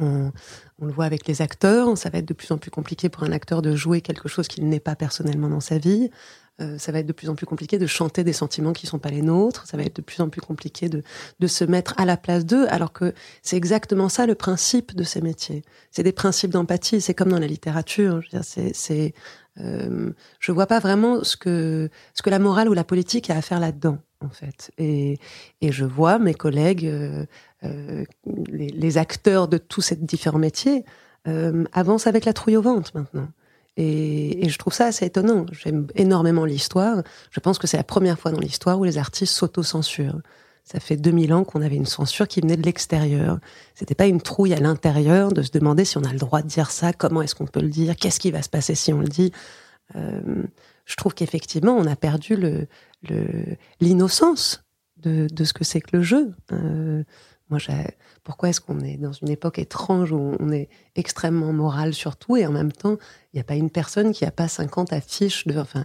on, 0.00 0.32
on, 0.80 0.86
le 0.86 0.92
voit 0.92 1.04
avec 1.04 1.26
les 1.26 1.42
acteurs, 1.42 1.96
ça 1.96 2.10
va 2.10 2.18
être 2.18 2.26
de 2.26 2.34
plus 2.34 2.50
en 2.52 2.58
plus 2.58 2.70
compliqué 2.70 3.08
pour 3.08 3.22
un 3.22 3.32
acteur 3.32 3.62
de 3.62 3.74
jouer 3.74 4.00
quelque 4.00 4.28
chose 4.28 4.48
qu'il 4.48 4.68
n'est 4.68 4.80
pas 4.80 4.96
personnellement 4.96 5.48
dans 5.48 5.60
sa 5.60 5.78
vie. 5.78 6.10
Euh, 6.60 6.76
ça 6.78 6.92
va 6.92 6.98
être 6.98 7.06
de 7.06 7.12
plus 7.12 7.28
en 7.28 7.34
plus 7.34 7.46
compliqué 7.46 7.78
de 7.78 7.86
chanter 7.86 8.22
des 8.22 8.32
sentiments 8.32 8.72
qui 8.72 8.86
sont 8.86 8.98
pas 8.98 9.08
les 9.08 9.22
nôtres. 9.22 9.66
Ça 9.66 9.76
va 9.76 9.82
être 9.82 9.96
de 9.96 10.02
plus 10.02 10.20
en 10.20 10.28
plus 10.28 10.40
compliqué 10.40 10.88
de, 10.88 11.02
de 11.38 11.46
se 11.46 11.64
mettre 11.64 11.94
à 11.96 12.04
la 12.04 12.16
place 12.16 12.44
d'eux, 12.44 12.66
alors 12.68 12.92
que 12.92 13.14
c'est 13.42 13.56
exactement 13.56 14.08
ça 14.08 14.26
le 14.26 14.34
principe 14.34 14.94
de 14.94 15.02
ces 15.02 15.22
métiers. 15.22 15.64
C'est 15.90 16.02
des 16.02 16.12
principes 16.12 16.50
d'empathie. 16.50 17.00
C'est 17.00 17.14
comme 17.14 17.30
dans 17.30 17.38
la 17.38 17.46
littérature. 17.46 18.22
C'est 18.42 19.14
euh, 19.60 20.12
je 20.38 20.52
vois 20.52 20.66
pas 20.66 20.78
vraiment 20.78 21.22
ce 21.24 21.36
que 21.36 21.90
ce 22.14 22.22
que 22.22 22.30
la 22.30 22.38
morale 22.38 22.68
ou 22.68 22.72
la 22.72 22.84
politique 22.84 23.30
a 23.30 23.36
à 23.36 23.42
faire 23.42 23.60
là-dedans. 23.60 23.98
en 24.24 24.30
fait. 24.30 24.70
Et, 24.78 25.18
et 25.60 25.72
je 25.72 25.84
vois 25.84 26.18
mes 26.18 26.34
collègues, 26.34 26.86
euh, 26.86 27.24
euh, 27.64 28.04
les, 28.26 28.68
les, 28.68 28.98
acteurs 28.98 29.48
de 29.48 29.58
tous 29.58 29.80
ces 29.80 29.96
différents 29.96 30.38
métiers, 30.38 30.84
euh, 31.26 31.64
avancent 31.72 32.06
avec 32.06 32.24
la 32.24 32.32
trouille 32.32 32.56
au 32.56 32.62
ventre 32.62 32.90
maintenant. 32.94 33.28
Et, 33.76 34.44
et 34.44 34.48
je 34.48 34.58
trouve 34.58 34.72
ça 34.72 34.86
assez 34.86 35.06
étonnant. 35.06 35.46
J'aime 35.52 35.86
énormément 35.94 36.44
l'histoire. 36.44 37.02
Je 37.30 37.40
pense 37.40 37.58
que 37.58 37.66
c'est 37.66 37.76
la 37.76 37.84
première 37.84 38.18
fois 38.18 38.30
dans 38.30 38.40
l'histoire 38.40 38.78
où 38.78 38.84
les 38.84 38.98
artistes 38.98 39.34
s'auto-censurent. 39.34 40.20
Ça 40.70 40.78
fait 40.78 40.96
2000 40.96 41.32
ans 41.32 41.42
qu'on 41.42 41.62
avait 41.62 41.74
une 41.74 41.86
censure 41.86 42.28
qui 42.28 42.40
venait 42.40 42.56
de 42.56 42.62
l'extérieur. 42.62 43.40
C'était 43.74 43.96
pas 43.96 44.06
une 44.06 44.20
trouille 44.20 44.54
à 44.54 44.60
l'intérieur 44.60 45.32
de 45.32 45.42
se 45.42 45.50
demander 45.50 45.84
si 45.84 45.98
on 45.98 46.04
a 46.04 46.12
le 46.12 46.18
droit 46.18 46.42
de 46.42 46.46
dire 46.46 46.70
ça, 46.70 46.92
comment 46.92 47.22
est-ce 47.22 47.34
qu'on 47.34 47.48
peut 47.48 47.60
le 47.60 47.70
dire, 47.70 47.96
qu'est-ce 47.96 48.20
qui 48.20 48.30
va 48.30 48.40
se 48.40 48.48
passer 48.48 48.76
si 48.76 48.92
on 48.92 49.00
le 49.00 49.08
dit. 49.08 49.32
Euh, 49.96 50.44
je 50.84 50.94
trouve 50.94 51.12
qu'effectivement, 51.12 51.72
on 51.72 51.86
a 51.86 51.96
perdu 51.96 52.36
le, 52.36 52.68
l'innocence 53.80 54.62
de, 54.98 55.26
de, 55.32 55.42
ce 55.42 55.52
que 55.52 55.64
c'est 55.64 55.80
que 55.80 55.96
le 55.96 56.04
jeu. 56.04 56.34
Euh, 56.52 57.02
moi, 57.50 57.58
pourquoi 58.22 58.48
est-ce 58.48 58.60
qu'on 58.60 58.80
est 58.80 58.96
dans 58.96 59.12
une 59.12 59.28
époque 59.28 59.58
étrange 59.58 60.12
où 60.12 60.36
on 60.38 60.52
est 60.52 60.68
extrêmement 60.94 61.52
moral 61.52 61.94
sur 61.94 62.16
tout 62.16 62.36
et 62.36 62.46
en 62.46 62.52
même 62.52 62.70
temps, 62.70 62.96
il 63.32 63.36
n'y 63.36 63.40
a 63.40 63.44
pas 63.44 63.54
une 63.54 63.70
personne 63.70 64.12
qui 64.12 64.24
n'a 64.24 64.30
pas 64.30 64.48
50 64.48 64.92
affiches 64.92 65.46
de. 65.46 65.58
Enfin, 65.58 65.84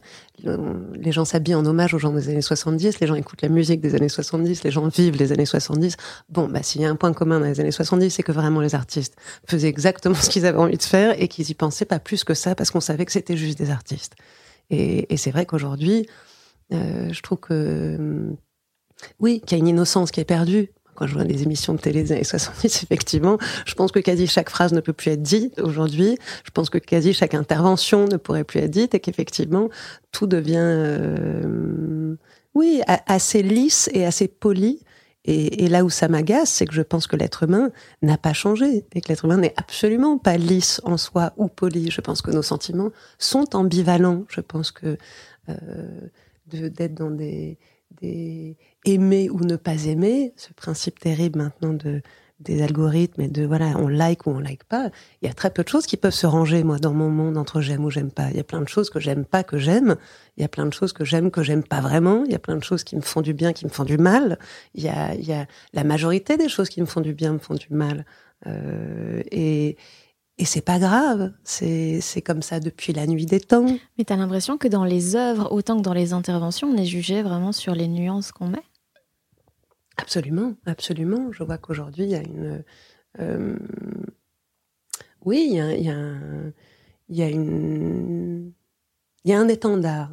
les 0.94 1.12
gens 1.12 1.26
s'habillent 1.26 1.56
en 1.56 1.66
hommage 1.66 1.94
aux 1.94 2.00
gens 2.00 2.12
des 2.12 2.30
années 2.30 2.42
70, 2.42 3.00
les 3.00 3.08
gens 3.08 3.16
écoutent 3.16 3.42
la 3.42 3.50
musique 3.50 3.82
des 3.82 3.96
années 3.96 4.10
70, 4.10 4.64
les 4.64 4.72
gens 4.72 4.88
vivent 4.88 5.18
les 5.18 5.32
années 5.32 5.46
70. 5.46 5.98
Bon, 6.30 6.48
bah, 6.48 6.64
s'il 6.64 6.82
y 6.82 6.86
a 6.86 6.90
un 6.90 6.96
point 6.96 7.14
commun 7.14 7.40
dans 7.40 7.48
les 7.48 7.60
années 7.60 7.72
70, 7.72 8.12
c'est 8.12 8.24
que 8.24 8.32
vraiment 8.32 8.62
les 8.62 8.76
artistes 8.76 9.16
faisaient 9.48 9.70
exactement 9.70 10.16
ce 10.22 10.30
qu'ils 10.30 10.46
avaient 10.46 10.60
envie 10.60 10.78
de 10.78 10.84
faire 10.84 11.20
et 11.22 11.28
qu'ils 11.28 11.50
y 11.50 11.54
pensaient 11.56 11.86
pas 11.86 12.00
plus 12.00 12.24
que 12.24 12.34
ça 12.34 12.56
parce 12.56 12.72
qu'on 12.72 12.82
savait 12.82 13.06
que 13.06 13.12
c'était 13.12 13.38
juste 13.38 13.58
des 13.58 13.72
artistes. 13.72 14.16
Et, 14.70 15.14
et 15.14 15.18
c'est 15.18 15.32
vrai 15.32 15.46
qu'aujourd'hui, 15.46 16.08
euh, 16.74 17.12
je 17.12 17.22
trouve 17.22 17.40
que. 17.40 18.36
Oui, 19.20 19.42
qu'il 19.42 19.58
y 19.58 19.60
a 19.60 19.62
une 19.62 19.68
innocence 19.68 20.12
qui 20.12 20.20
est 20.20 20.26
perdue 20.26 20.72
quand 20.96 21.08
je 21.08 21.14
vois 21.14 21.24
des 21.24 21.44
émissions 21.44 21.74
de 21.74 21.80
télé 21.80 22.04
des 22.04 22.12
années 22.14 22.24
70, 22.24 22.84
effectivement, 22.84 23.38
je 23.66 23.74
pense 23.75 23.92
que 23.92 24.00
quasi 24.00 24.28
chaque 24.28 24.50
phrase 24.50 24.74
ne 24.74 24.82
peut 24.82 24.94
plus 24.94 25.12
être 25.12 25.22
dite 25.22 25.60
aujourd'hui. 25.60 26.18
Je 26.44 26.52
pense 26.52 26.70
que 26.70 26.78
quasi 26.78 27.14
chaque 27.14 27.34
intervention 27.34 28.08
ne 28.08 28.18
pourrait 28.18 28.44
plus 28.44 28.60
être 28.60 28.72
dite 28.72 28.96
et 28.96 29.00
qu'effectivement, 29.00 29.70
tout 30.12 30.28
devient, 30.28 30.58
euh, 30.60 32.16
oui, 32.54 32.82
assez 32.88 33.44
lisse 33.44 33.90
et 33.94 34.06
assez 34.06 34.28
poli. 34.28 34.82
Et, 35.28 35.66
et 35.66 35.70
là 35.70 35.84
où 35.84 35.90
ça 35.90 36.08
m'agace, 36.08 36.52
c'est 36.52 36.68
que 36.68 36.74
je 36.74 36.84
pense 36.84 37.08
que 37.08 37.16
l'être 37.16 37.44
humain 37.44 37.72
n'a 38.04 38.18
pas 38.18 38.34
changé 38.34 38.86
et 38.94 39.02
que 39.02 39.10
l'être 39.10 39.25
humain 39.25 39.38
n'est 39.38 39.56
absolument 39.58 40.20
pas 40.20 40.38
lisse 40.38 40.82
en 40.84 40.98
soi 40.98 41.34
ou 41.38 41.48
poli. 41.48 41.90
Je 41.90 42.02
pense 42.02 42.22
que 42.22 42.30
nos 42.30 42.44
sentiments 42.44 42.92
sont 43.18 43.56
ambivalents. 43.56 44.24
Je 44.30 44.42
pense 44.42 44.72
que 44.72 44.98
euh, 45.50 45.56
d'être 46.48 46.94
dans 46.94 47.10
des 47.10 47.58
des 48.02 48.58
aimer 48.86 49.30
ou 49.30 49.40
ne 49.40 49.56
pas 49.56 49.86
aimer, 49.86 50.34
ce 50.36 50.54
principe 50.54 51.00
terrible 51.00 51.40
maintenant 51.40 51.74
de 51.74 52.02
des 52.42 52.62
algorithmes 52.62 53.22
et 53.22 53.28
de 53.30 53.46
voilà, 53.46 53.78
on 53.78 53.88
like 53.88 54.28
ou 54.28 54.32
on 54.32 54.40
like 54.40 54.66
pas. 54.66 54.90
Il 55.22 55.28
y 55.28 55.32
a 55.32 55.34
très 55.34 55.50
peu 55.50 55.64
de 55.64 55.70
choses 55.70 55.86
qui 55.86 55.96
peuvent 55.96 56.14
se 56.14 56.28
ranger, 56.28 56.64
moi, 56.64 56.78
dans 56.80 56.94
mon 56.94 57.10
monde 57.10 57.38
entre 57.38 57.62
j'aime 57.62 57.86
ou 57.86 57.90
j'aime 57.90 58.12
pas. 58.12 58.30
Il 58.30 58.36
y 58.36 58.40
a 58.40 58.44
plein 58.44 58.62
de 58.62 58.68
choses 58.68 58.90
que 58.90 59.00
j'aime 59.00 59.24
pas 59.24 59.44
que 59.44 59.58
j'aime. 59.58 59.96
Il 60.36 60.42
y 60.42 60.44
a 60.44 60.50
plein 60.50 60.66
de 60.66 60.74
choses 60.74 60.92
que 60.92 61.06
j'aime 61.06 61.32
que 61.32 61.44
j'aime 61.44 61.64
pas 61.64 61.80
vraiment. 61.80 62.24
Il 62.25 62.32
y 62.32 62.36
a 62.36 62.40
plein 62.40 62.58
de 62.58 62.64
choses 62.64 62.84
qui 62.84 62.98
me 62.98 63.02
font 63.02 63.22
du 63.22 63.34
bien, 63.34 63.54
qui 63.54 63.66
me 63.66 63.70
font 63.70 63.86
du 63.86 63.98
mal. 63.98 64.38
Il 64.74 64.84
y 64.84 64.90
a, 64.90 65.16
il 65.16 65.25
y 65.25 65.34
a 65.34 65.48
la 65.74 65.84
majorité 65.86 66.36
des 66.36 66.50
choses 66.50 66.70
qui 66.70 66.82
me 66.82 66.86
font 66.86 67.02
du 67.02 67.14
bien 67.14 67.34
me 67.34 67.40
font 67.40 67.56
du 67.56 67.68
mal. 67.70 68.06
Euh, 68.48 69.22
et, 69.32 69.78
et 70.38 70.44
c'est 70.46 70.62
pas 70.62 70.80
grave, 70.80 71.32
c'est 71.44 72.22
comme 72.25 72.42
ça 72.42 72.60
depuis 72.60 72.92
la 72.92 73.08
nuit 73.08 73.25
des 73.25 73.39
temps. 73.39 73.68
Mais 73.98 74.04
t'as 74.04 74.18
l'impression 74.18 74.58
que 74.58 74.68
dans 74.68 74.84
les 74.84 75.15
œuvres, 75.15 75.50
autant 75.51 75.77
que 75.77 75.82
dans 75.82 75.94
les 75.94 76.12
interventions, 76.12 76.68
on 76.68 76.77
est 76.77 76.86
jugé 76.86 77.22
vraiment 77.22 77.54
sur 77.54 77.74
les 77.74 77.88
nuances 77.88 78.34
qu'on 78.34 78.50
met? 78.50 78.63
Absolument, 79.98 80.56
absolument. 80.65 81.32
Je 81.32 81.44
vois 81.44 81.58
qu'aujourd'hui, 81.58 82.04
il 82.04 82.10
y 82.10 82.15
a 82.15 82.22
une... 82.22 82.63
Euh, 83.20 83.58
oui, 85.24 85.48
il 85.50 85.56
y 85.56 85.60
a, 85.62 85.74
il 85.74 85.86
y 85.86 85.89
a, 85.89 85.96
un, 85.96 86.51
il 87.08 87.15
y 87.15 87.24
a 87.24 87.30
une... 87.30 88.51
Il 89.24 89.31
y 89.31 89.33
a 89.33 89.40
un 89.40 89.48
étendard, 89.48 90.12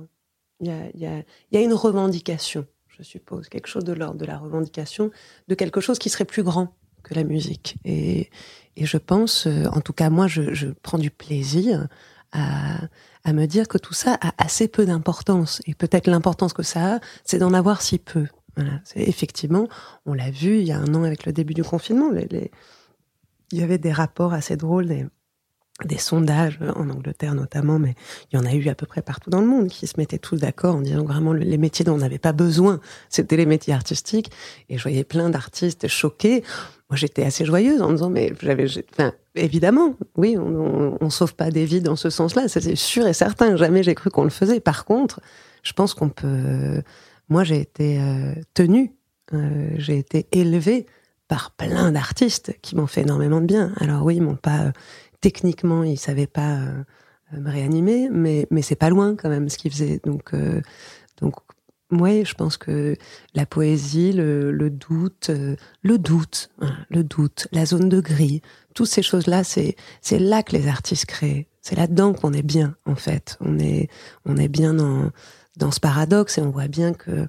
il 0.60 0.68
y 0.68 0.70
a, 0.70 0.88
il 0.94 1.00
y 1.00 1.06
a, 1.06 1.18
il 1.18 1.24
y 1.52 1.56
a 1.56 1.60
une 1.60 1.74
revendication, 1.74 2.64
je 2.86 3.02
suppose, 3.02 3.48
quelque 3.48 3.66
chose 3.66 3.84
de 3.84 3.92
l'ordre 3.92 4.18
de 4.18 4.24
la 4.24 4.38
revendication 4.38 5.10
de 5.48 5.54
quelque 5.54 5.80
chose 5.80 5.98
qui 5.98 6.08
serait 6.08 6.24
plus 6.24 6.44
grand 6.44 6.74
que 7.02 7.14
la 7.14 7.24
musique. 7.24 7.76
Et, 7.84 8.30
et 8.76 8.86
je 8.86 8.96
pense, 8.96 9.46
euh, 9.46 9.66
en 9.72 9.80
tout 9.80 9.92
cas 9.92 10.10
moi, 10.10 10.26
je, 10.26 10.54
je 10.54 10.68
prends 10.82 10.98
du 10.98 11.10
plaisir 11.10 11.88
à, 12.32 12.78
à, 13.24 13.32
me 13.32 13.46
dire 13.46 13.68
que 13.68 13.78
tout 13.78 13.94
ça 13.94 14.18
a 14.20 14.32
assez 14.38 14.68
peu 14.68 14.86
d'importance. 14.86 15.60
Et 15.66 15.74
peut-être 15.74 16.06
l'importance 16.06 16.52
que 16.52 16.62
ça 16.62 16.96
a, 16.96 17.00
c'est 17.24 17.38
d'en 17.38 17.52
avoir 17.52 17.82
si 17.82 17.98
peu. 17.98 18.26
Voilà. 18.56 18.80
Effectivement, 18.96 19.68
on 20.06 20.14
l'a 20.14 20.30
vu 20.30 20.58
il 20.58 20.66
y 20.66 20.72
a 20.72 20.78
un 20.78 20.94
an 20.94 21.04
avec 21.04 21.26
le 21.26 21.32
début 21.32 21.54
du 21.54 21.64
confinement. 21.64 22.10
Il 22.12 23.58
y 23.58 23.62
avait 23.62 23.78
des 23.78 23.92
rapports 23.92 24.32
assez 24.32 24.56
drôles, 24.56 24.88
des, 24.88 25.06
des 25.84 25.98
sondages 25.98 26.58
en 26.76 26.90
Angleterre 26.90 27.34
notamment, 27.34 27.78
mais 27.78 27.94
il 28.30 28.36
y 28.36 28.38
en 28.38 28.44
a 28.44 28.52
eu 28.52 28.68
à 28.68 28.74
peu 28.74 28.86
près 28.86 29.02
partout 29.02 29.30
dans 29.30 29.40
le 29.40 29.46
monde 29.46 29.68
qui 29.68 29.86
se 29.86 29.94
mettaient 29.98 30.18
tous 30.18 30.36
d'accord 30.36 30.76
en 30.76 30.80
disant 30.80 31.04
vraiment 31.04 31.32
les 31.32 31.58
métiers 31.58 31.84
dont 31.84 31.94
on 31.94 31.98
n'avait 31.98 32.18
pas 32.18 32.32
besoin, 32.32 32.80
c'était 33.08 33.36
les 33.36 33.46
métiers 33.46 33.72
artistiques. 33.72 34.30
Et 34.68 34.78
je 34.78 34.82
voyais 34.82 35.04
plein 35.04 35.30
d'artistes 35.30 35.88
choqués. 35.88 36.44
Moi, 36.92 36.98
j'étais 36.98 37.24
assez 37.24 37.46
joyeuse 37.46 37.80
en 37.80 37.88
me 37.88 37.94
disant, 37.94 38.10
mais 38.10 38.34
j'avais, 38.42 38.66
enfin, 38.92 39.14
évidemment, 39.34 39.96
oui, 40.18 40.36
on, 40.36 40.98
on, 41.00 41.08
sauve 41.08 41.34
pas 41.34 41.50
des 41.50 41.64
vies 41.64 41.80
dans 41.80 41.96
ce 41.96 42.10
sens-là, 42.10 42.48
c'est 42.48 42.76
sûr 42.76 43.06
et 43.06 43.14
certain. 43.14 43.56
Jamais 43.56 43.82
j'ai 43.82 43.94
cru 43.94 44.10
qu'on 44.10 44.24
le 44.24 44.28
faisait. 44.28 44.60
Par 44.60 44.84
contre, 44.84 45.18
je 45.62 45.72
pense 45.72 45.94
qu'on 45.94 46.10
peut. 46.10 46.82
Moi, 47.30 47.44
j'ai 47.44 47.62
été 47.62 47.98
euh, 47.98 48.34
tenue, 48.52 48.92
euh, 49.32 49.70
j'ai 49.78 49.96
été 49.96 50.26
élevée 50.32 50.84
par 51.28 51.52
plein 51.52 51.92
d'artistes 51.92 52.54
qui 52.60 52.76
m'ont 52.76 52.86
fait 52.86 53.00
énormément 53.00 53.40
de 53.40 53.46
bien. 53.46 53.72
Alors 53.80 54.04
oui, 54.04 54.16
ils 54.16 54.22
m'ont 54.22 54.36
pas 54.36 54.72
techniquement, 55.22 55.84
ils 55.84 55.96
savaient 55.96 56.26
pas 56.26 56.56
euh, 56.56 56.82
me 57.32 57.50
réanimer, 57.50 58.10
mais 58.12 58.46
mais 58.50 58.60
c'est 58.60 58.76
pas 58.76 58.90
loin 58.90 59.16
quand 59.16 59.30
même 59.30 59.48
ce 59.48 59.56
qu'ils 59.56 59.72
faisaient. 59.72 60.02
Donc 60.04 60.34
donc 61.22 61.36
oui, 61.92 62.24
je 62.24 62.34
pense 62.34 62.56
que 62.56 62.96
la 63.34 63.44
poésie, 63.44 64.12
le, 64.12 64.50
le 64.50 64.70
doute, 64.70 65.28
euh, 65.28 65.56
le 65.82 65.98
doute, 65.98 66.48
hein, 66.60 66.74
le 66.88 67.04
doute, 67.04 67.48
la 67.52 67.66
zone 67.66 67.88
de 67.90 68.00
gris, 68.00 68.40
toutes 68.74 68.88
ces 68.88 69.02
choses-là, 69.02 69.44
c'est 69.44 69.76
c'est 70.00 70.18
là 70.18 70.42
que 70.42 70.52
les 70.52 70.68
artistes 70.68 71.06
créent. 71.06 71.46
C'est 71.60 71.76
là-dedans 71.76 72.14
qu'on 72.14 72.32
est 72.32 72.42
bien, 72.42 72.74
en 72.86 72.96
fait. 72.96 73.36
On 73.40 73.58
est 73.58 73.88
on 74.24 74.38
est 74.38 74.48
bien 74.48 74.72
dans 74.74 75.10
dans 75.58 75.70
ce 75.70 75.80
paradoxe 75.80 76.38
et 76.38 76.40
on 76.40 76.50
voit 76.50 76.68
bien 76.68 76.94
que 76.94 77.28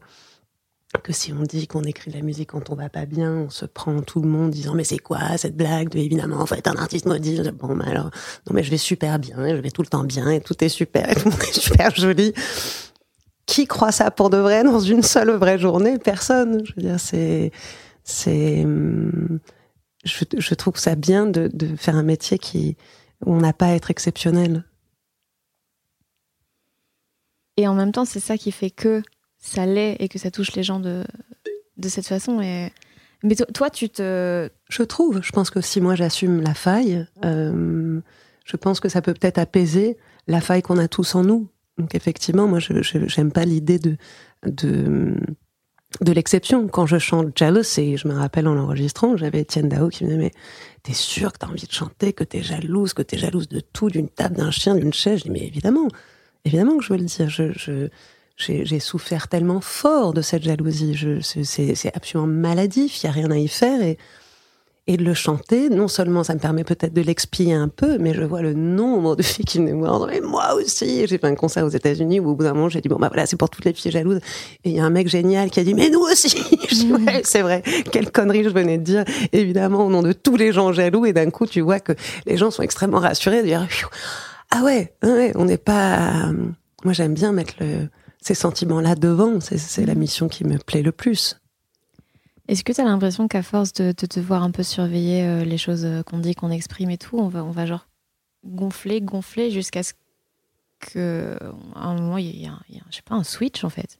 que 1.04 1.12
si 1.12 1.34
on 1.34 1.42
dit 1.42 1.68
qu'on 1.68 1.84
écrit 1.84 2.12
de 2.12 2.16
la 2.16 2.24
musique 2.24 2.52
quand 2.52 2.70
on 2.70 2.76
va 2.76 2.88
pas 2.88 3.06
bien, 3.06 3.34
on 3.34 3.50
se 3.50 3.66
prend 3.66 4.02
tout 4.02 4.22
le 4.22 4.30
monde 4.30 4.52
disant 4.52 4.76
mais 4.76 4.84
c'est 4.86 5.00
quoi 5.00 5.38
cette 5.38 5.58
blague? 5.58 5.90
De 5.90 5.98
évidemment 5.98 6.40
en 6.40 6.46
fait 6.46 6.68
un 6.68 6.76
artiste 6.76 7.06
maudit. 7.06 7.42
Bon 7.60 7.76
mais 7.76 7.86
alors 7.86 8.12
non 8.48 8.54
mais 8.54 8.64
je 8.64 8.72
vais 8.72 8.78
super 8.78 9.20
bien, 9.20 9.36
je 9.38 9.62
vais 9.62 9.72
tout 9.72 9.82
le 9.82 9.88
temps 9.88 10.06
bien 10.06 10.30
et 10.30 10.40
tout 10.40 10.64
est 10.64 10.70
super 10.70 11.10
et 11.10 11.16
tout 11.16 11.30
est 11.30 11.60
super 11.60 11.94
joli 11.96 12.34
qui 13.46 13.68
croit 13.68 13.92
ça 13.92 14.12
pour 14.12 14.30
de 14.30 14.38
vrai 14.38 14.64
dans 14.64 14.80
une 14.80 15.04
seule 15.04 15.32
vraie 15.32 15.60
journée? 15.60 15.98
Personne. 16.00 16.66
Je 16.66 16.74
veux 16.76 16.82
dire, 16.82 17.00
c'est, 17.00 17.52
c'est, 18.04 18.64
hum, 18.64 19.40
je, 20.04 20.26
je, 20.38 20.54
trouve 20.54 20.78
ça 20.78 20.96
bien 20.96 21.26
de, 21.26 21.50
de, 21.52 21.76
faire 21.76 21.96
un 21.96 22.04
métier 22.04 22.38
qui, 22.38 22.78
où 23.26 23.34
on 23.34 23.40
n'a 23.40 23.54
pas 23.54 23.68
à 23.68 23.74
être 23.74 23.92
exceptionnel. 23.92 24.64
Et 27.58 27.68
en 27.68 27.76
même 27.76 27.92
temps, 27.92 28.06
c'est 28.06 28.20
ça 28.20 28.38
qui 28.38 28.52
fait 28.52 28.72
que 28.72 29.04
ça 29.38 29.66
l'est 29.66 29.96
et 30.00 30.10
que 30.10 30.18
ça 30.18 30.32
touche 30.32 30.54
les 30.54 30.64
gens 30.64 30.80
de, 30.80 31.04
de 31.78 31.90
cette 31.90 32.08
façon. 32.08 32.42
Et... 32.42 32.72
Mais 33.24 33.36
toi, 33.36 33.70
tu 33.70 33.90
te... 33.90 34.50
Je 34.70 34.84
trouve, 34.84 35.22
je 35.22 35.32
pense 35.32 35.50
que 35.50 35.62
si 35.62 35.80
moi 35.80 35.96
j'assume 35.96 36.42
la 36.42 36.54
faille, 36.54 37.06
euh, 37.24 38.02
je 38.46 38.58
pense 38.58 38.80
que 38.80 38.90
ça 38.90 39.02
peut 39.02 39.14
peut-être 39.14 39.38
apaiser 39.38 39.98
la 40.28 40.42
faille 40.42 40.62
qu'on 40.62 40.78
a 40.78 40.88
tous 40.88 41.16
en 41.16 41.24
nous. 41.24 41.48
Donc 41.78 41.96
effectivement, 41.96 42.48
moi, 42.48 42.60
je 42.60 42.74
j'aime 42.82 43.32
pas 43.32 43.46
l'idée 43.46 43.80
de 43.80 43.98
de 44.46 45.16
de 46.02 46.12
l'exception. 46.12 46.68
Quand 46.68 46.86
je 46.86 46.98
chante 46.98 47.38
Jealous, 47.38 47.78
et 47.78 47.98
je 47.98 48.08
me 48.08 48.14
rappelle 48.14 48.48
en 48.48 48.56
l'enregistrant, 48.56 49.16
j'avais 49.18 49.42
Etienne 49.42 49.70
Dao 49.70 49.90
qui 49.90 50.04
me 50.04 50.10
disait, 50.10 50.22
mais 50.22 50.32
t'es 50.82 50.94
sûr 50.94 51.32
que 51.34 51.38
t'as 51.40 51.48
envie 51.48 51.68
de 51.68 51.72
chanter, 51.72 52.14
que 52.14 52.24
t'es 52.24 52.42
jalouse, 52.42 52.94
que 52.94 53.02
t'es 53.02 53.18
jalouse 53.18 53.48
de 53.48 53.60
tout, 53.60 53.90
d'une 53.90 54.10
table, 54.10 54.36
d'un 54.36 54.52
chien, 54.52 54.76
d'une 54.76 54.94
chaise? 54.94 55.20
Je 55.20 55.24
dis, 55.26 55.30
mais 55.30 55.46
évidemment, 55.46 55.88
évidemment 56.46 56.78
que 56.78 56.84
je 56.84 56.94
veux 56.94 57.00
le 57.00 57.06
dire. 57.06 57.30
Je, 57.30 57.52
je, 57.54 57.88
j'ai 58.38 58.80
souffert 58.80 59.28
tellement 59.28 59.62
fort 59.62 60.14
de 60.14 60.22
cette 60.22 60.44
jalousie. 60.44 60.98
C'est 61.22 61.96
absolument 61.96 62.28
maladif, 62.28 63.04
il 63.04 63.06
y 63.06 63.10
a 63.10 63.12
rien 63.12 63.30
à 63.30 63.38
y 63.38 63.48
faire. 63.48 63.96
Et 64.86 64.98
de 64.98 65.04
le 65.04 65.14
chanter, 65.14 65.70
non 65.70 65.88
seulement 65.88 66.26
ça 66.26 66.34
me 66.34 66.40
permet 66.40 66.66
peut-être 66.66 66.94
de 66.94 67.02
l'expier 67.02 67.54
un 67.54 67.70
peu, 67.70 67.98
mais 68.00 68.14
je 68.14 68.22
vois 68.22 68.42
le 68.42 68.54
nombre 68.54 69.16
de 69.16 69.24
filles 69.24 69.46
qui 69.46 69.62
me 69.62 69.72
voir, 69.72 70.08
mais 70.08 70.20
moi 70.20 70.56
aussi. 70.56 71.08
J'ai 71.08 71.18
fait 71.18 71.28
un 71.28 71.36
concert 71.36 71.66
aux 71.66 71.70
États-Unis 71.70 72.20
où 72.20 72.32
au 72.32 72.36
bout 72.36 72.44
d'un 72.44 72.54
moment 72.54 72.68
j'ai 72.68 72.82
dit 72.82 72.90
bon 72.90 72.98
bah 72.98 73.08
voilà 73.08 73.26
c'est 73.26 73.38
pour 73.38 73.50
toutes 73.50 73.64
les 73.64 73.72
filles 73.72 73.92
jalouses. 73.92 74.20
Et 74.66 74.72
il 74.72 74.76
y 74.76 74.80
a 74.82 74.84
un 74.84 74.90
mec 74.90 75.08
génial 75.08 75.50
qui 75.52 75.62
a 75.62 75.64
dit 75.64 75.74
mais 75.74 75.90
nous 75.90 76.02
aussi. 76.02 76.36
ouais, 76.92 77.22
c'est 77.24 77.42
vrai. 77.42 77.64
Quelle 77.92 78.12
connerie 78.12 78.44
je 78.44 78.50
venais 78.50 78.78
de 78.78 78.84
dire. 78.84 79.06
Évidemment 79.32 79.86
au 79.86 79.90
nom 79.90 80.02
de 80.02 80.12
tous 80.12 80.36
les 80.36 80.52
gens 80.52 80.74
jaloux 80.74 81.06
et 81.06 81.14
d'un 81.14 81.30
coup 81.30 81.46
tu 81.46 81.62
vois 81.62 81.80
que 81.80 81.94
les 82.26 82.36
gens 82.36 82.52
sont 82.52 82.64
extrêmement 82.64 83.00
rassurés 83.00 83.42
de 83.42 83.48
dire 83.48 83.66
ah 84.52 84.64
ouais, 84.64 84.94
ouais 85.02 85.32
on 85.36 85.46
n'est 85.46 85.58
pas. 85.58 86.32
Moi 86.84 86.92
j'aime 86.92 87.14
bien 87.14 87.32
mettre 87.32 87.54
le 87.62 87.88
ces 88.22 88.36
sentiments-là 88.36 88.96
devant. 88.96 89.40
C'est 89.40 89.86
la 89.86 89.96
mission 89.96 90.28
qui 90.28 90.44
me 90.44 90.58
plaît 90.58 90.82
le 90.82 90.92
plus. 90.92 91.38
Est-ce 92.48 92.64
que 92.64 92.74
tu 92.74 92.82
as 92.82 92.86
l'impression 92.86 93.28
qu'à 93.28 93.42
force 93.42 93.74
de, 93.74 93.92
te 93.92 94.20
voir 94.20 94.44
un 94.44 94.52
peu 94.52 94.64
surveiller 94.64 95.24
euh, 95.24 95.46
les 95.46 95.58
choses 95.58 95.86
euh, 95.86 96.04
qu'on 96.04 96.18
dit, 96.18 96.36
qu'on 96.36 96.52
exprime 96.52 96.90
et 96.90 96.98
tout, 96.98 97.18
on 97.18 97.30
va, 97.30 97.44
on 97.44 97.52
va 97.52 97.66
genre 97.66 97.88
gonfler, 98.46 99.02
gonfler 99.02 99.50
jusqu'à 99.52 99.84
ce 99.84 99.94
qu'à 100.80 101.38
un 101.76 101.94
moment, 101.96 102.18
il 102.18 102.42
y, 102.42 102.48
a, 102.48 102.60
je 102.90 102.96
sais 102.96 103.02
pas, 103.04 103.16
un 103.16 103.24
switch 103.24 103.64
en 103.64 103.70
fait. 103.70 103.98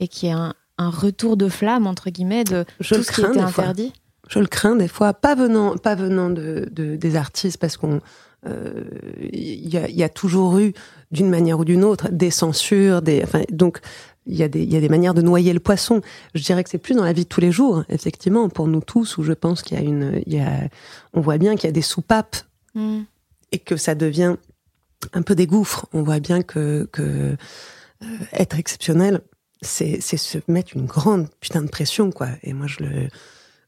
Et 0.00 0.08
qu'il 0.08 0.28
y 0.28 0.32
ait 0.32 0.34
un, 0.34 0.54
retour 0.78 1.36
de 1.36 1.48
flamme, 1.48 1.86
entre 1.86 2.10
guillemets, 2.10 2.44
de 2.44 2.64
tout 2.78 3.02
ce 3.02 3.12
qui 3.12 3.20
était 3.20 3.38
interdit 3.38 3.92
Je 4.28 4.38
le 4.38 4.46
crains 4.46 4.74
des 4.74 4.88
fois, 4.88 5.12
pas 5.12 5.34
venant, 5.34 5.76
pas 5.76 5.94
venant 5.94 6.30
de, 6.30 6.68
des 6.72 7.16
artistes, 7.16 7.58
parce 7.58 7.76
qu'on. 7.76 8.00
Euh, 8.46 8.84
il 9.32 9.68
y, 9.68 10.02
a, 10.02 10.08
toujours 10.10 10.58
eu, 10.58 10.74
d'une 11.10 11.30
manière 11.30 11.58
ou 11.58 11.64
d'une 11.64 11.84
autre, 11.84 12.08
des 12.10 12.30
censures, 12.30 13.00
des. 13.00 13.22
Enfin, 13.22 13.42
donc, 13.50 13.80
il 14.26 14.36
y, 14.36 14.42
a 14.42 14.48
des, 14.48 14.62
il 14.62 14.72
y 14.72 14.76
a 14.76 14.80
des 14.80 14.88
manières 14.88 15.14
de 15.14 15.22
noyer 15.22 15.52
le 15.52 15.60
poisson. 15.60 16.00
Je 16.34 16.42
dirais 16.42 16.64
que 16.64 16.70
c'est 16.70 16.78
plus 16.78 16.94
dans 16.94 17.04
la 17.04 17.12
vie 17.12 17.24
de 17.24 17.28
tous 17.28 17.40
les 17.40 17.52
jours, 17.52 17.84
effectivement, 17.88 18.48
pour 18.48 18.66
nous 18.68 18.80
tous, 18.80 19.18
où 19.18 19.22
je 19.22 19.32
pense 19.32 19.62
qu'il 19.62 19.78
y 19.78 19.80
a 19.80 19.84
une, 19.84 20.22
il 20.26 20.34
y 20.34 20.40
a, 20.40 20.68
on 21.12 21.20
voit 21.20 21.38
bien 21.38 21.56
qu'il 21.56 21.64
y 21.64 21.68
a 21.68 21.72
des 21.72 21.82
soupapes 21.82 22.36
mm. 22.74 23.00
et 23.52 23.58
que 23.58 23.76
ça 23.76 23.94
devient 23.94 24.36
un 25.12 25.22
peu 25.22 25.34
des 25.34 25.46
gouffres. 25.46 25.86
On 25.92 26.02
voit 26.02 26.20
bien 26.20 26.42
que, 26.42 26.88
que 26.90 27.36
euh, 28.02 28.06
être 28.32 28.58
exceptionnel, 28.58 29.20
c'est, 29.60 29.98
c'est 30.00 30.16
se 30.16 30.38
mettre 30.48 30.76
une 30.76 30.86
grande 30.86 31.28
putain 31.40 31.62
de 31.62 31.68
pression, 31.68 32.10
quoi. 32.10 32.28
Et 32.42 32.52
moi, 32.52 32.66
je 32.66 32.82
le, 32.82 33.08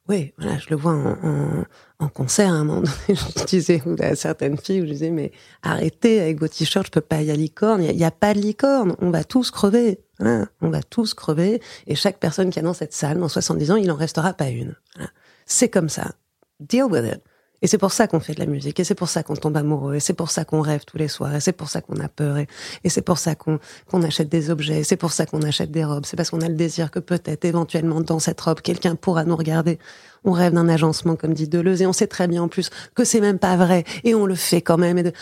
oui, 0.08 0.32
voilà, 0.38 0.58
je 0.58 0.70
le 0.70 0.76
vois 0.76 0.92
en, 0.92 1.16
en, 1.22 1.64
en, 1.98 2.08
concert 2.08 2.48
à 2.48 2.56
un 2.56 2.64
moment 2.64 2.82
donné. 2.82 2.92
Je 3.08 3.44
disais 3.44 3.82
à 4.00 4.14
certaines 4.14 4.56
filles, 4.56 4.82
je 4.82 4.92
disais, 4.92 5.10
mais 5.10 5.32
arrêtez 5.62 6.20
avec 6.20 6.38
vos 6.38 6.46
t-shirts, 6.46 6.86
je 6.86 6.90
peux 6.92 7.00
pas 7.00 7.22
y 7.22 7.30
aller 7.30 7.42
licorne. 7.42 7.82
Il 7.82 7.96
n'y 7.96 8.04
a, 8.04 8.10
pas 8.12 8.32
de 8.32 8.38
licorne. 8.38 8.94
On 9.00 9.10
va 9.10 9.24
tous 9.24 9.50
crever. 9.50 10.00
Hein 10.20 10.48
on 10.60 10.70
va 10.70 10.82
tous 10.82 11.14
crever. 11.14 11.60
Et 11.86 11.94
chaque 11.96 12.18
personne 12.18 12.50
qui 12.50 12.58
est 12.58 12.62
dans 12.62 12.74
cette 12.74 12.92
salle, 12.92 13.18
dans 13.18 13.28
70 13.28 13.70
ans, 13.72 13.76
il 13.76 13.90
en 13.90 13.96
restera 13.96 14.32
pas 14.32 14.48
une. 14.48 14.76
C'est 15.44 15.68
comme 15.68 15.88
ça. 15.88 16.12
Deal 16.60 16.84
with 16.84 17.04
it. 17.04 17.22
Et 17.62 17.66
c'est 17.66 17.78
pour 17.78 17.92
ça 17.92 18.06
qu'on 18.06 18.20
fait 18.20 18.34
de 18.34 18.40
la 18.40 18.46
musique, 18.46 18.78
et 18.80 18.84
c'est 18.84 18.94
pour 18.94 19.08
ça 19.08 19.22
qu'on 19.22 19.34
tombe 19.34 19.56
amoureux, 19.56 19.94
et 19.94 20.00
c'est 20.00 20.12
pour 20.12 20.30
ça 20.30 20.44
qu'on 20.44 20.60
rêve 20.60 20.84
tous 20.84 20.98
les 20.98 21.08
soirs, 21.08 21.34
et 21.34 21.40
c'est 21.40 21.52
pour 21.52 21.68
ça 21.68 21.80
qu'on 21.80 21.98
a 22.00 22.08
peur, 22.08 22.36
et, 22.38 22.46
c'est 22.88 23.02
pour 23.02 23.18
ça 23.18 23.34
qu'on 23.34 23.58
achète 24.02 24.28
des 24.28 24.50
objets, 24.50 24.80
et 24.80 24.84
c'est 24.84 24.96
pour 24.96 25.12
ça 25.12 25.26
qu'on 25.26 25.42
achète 25.42 25.70
des 25.70 25.84
robes. 25.84 26.04
C'est 26.06 26.16
parce 26.16 26.30
qu'on 26.30 26.42
a 26.42 26.48
le 26.48 26.54
désir 26.54 26.90
que 26.90 26.98
peut-être, 26.98 27.44
éventuellement, 27.44 28.00
dans 28.00 28.18
cette 28.18 28.40
robe, 28.40 28.60
quelqu'un 28.60 28.94
pourra 28.94 29.24
nous 29.24 29.36
regarder. 29.36 29.78
On 30.26 30.32
rêve 30.32 30.52
d'un 30.52 30.68
agencement, 30.68 31.16
comme 31.16 31.32
dit 31.32 31.48
Deleuze, 31.48 31.80
et 31.80 31.86
on 31.86 31.94
sait 31.94 32.06
très 32.06 32.28
bien 32.28 32.42
en 32.42 32.48
plus 32.48 32.68
que 32.94 33.04
c'est 33.04 33.20
même 33.20 33.38
pas 33.38 33.56
vrai, 33.56 33.84
et 34.04 34.14
on 34.14 34.26
le 34.26 34.34
fait 34.34 34.60
quand 34.60 34.76
même. 34.76 34.98
Et 34.98 35.02
de... 35.04 35.12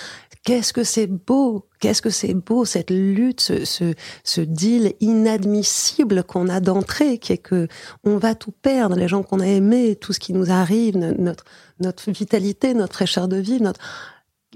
Qu'est-ce 0.44 0.74
que 0.74 0.84
c'est 0.84 1.06
beau, 1.06 1.66
qu'est-ce 1.80 2.02
que 2.02 2.10
c'est 2.10 2.34
beau 2.34 2.66
cette 2.66 2.90
lutte, 2.90 3.40
ce, 3.40 4.40
deal 4.40 4.92
inadmissible 5.00 6.22
qu'on 6.24 6.48
a 6.48 6.60
d'entrée, 6.60 7.16
qui 7.18 7.32
est 7.32 7.38
que 7.38 7.66
on 8.04 8.18
va 8.18 8.34
tout 8.34 8.52
perdre, 8.52 8.96
les 8.96 9.08
gens 9.08 9.22
qu'on 9.22 9.40
a 9.40 9.46
aimés, 9.46 9.96
tout 9.96 10.12
ce 10.12 10.20
qui 10.20 10.34
nous 10.34 10.50
arrive, 10.50 10.98
notre 10.98 11.44
notre 11.80 12.10
vitalité, 12.10 12.74
notre 12.74 12.94
fraîcheur 12.94 13.28
de 13.28 13.36
vie, 13.36 13.60
notre. 13.60 13.80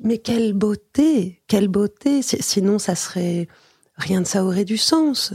Mais 0.02 0.18
quelle 0.18 0.52
beauté, 0.52 1.42
quelle 1.48 1.68
beauté. 1.68 2.20
Sinon, 2.22 2.78
ça 2.78 2.94
serait 2.94 3.48
rien 3.96 4.20
de 4.20 4.26
ça 4.26 4.44
aurait 4.44 4.64
du 4.64 4.76
sens. 4.76 5.32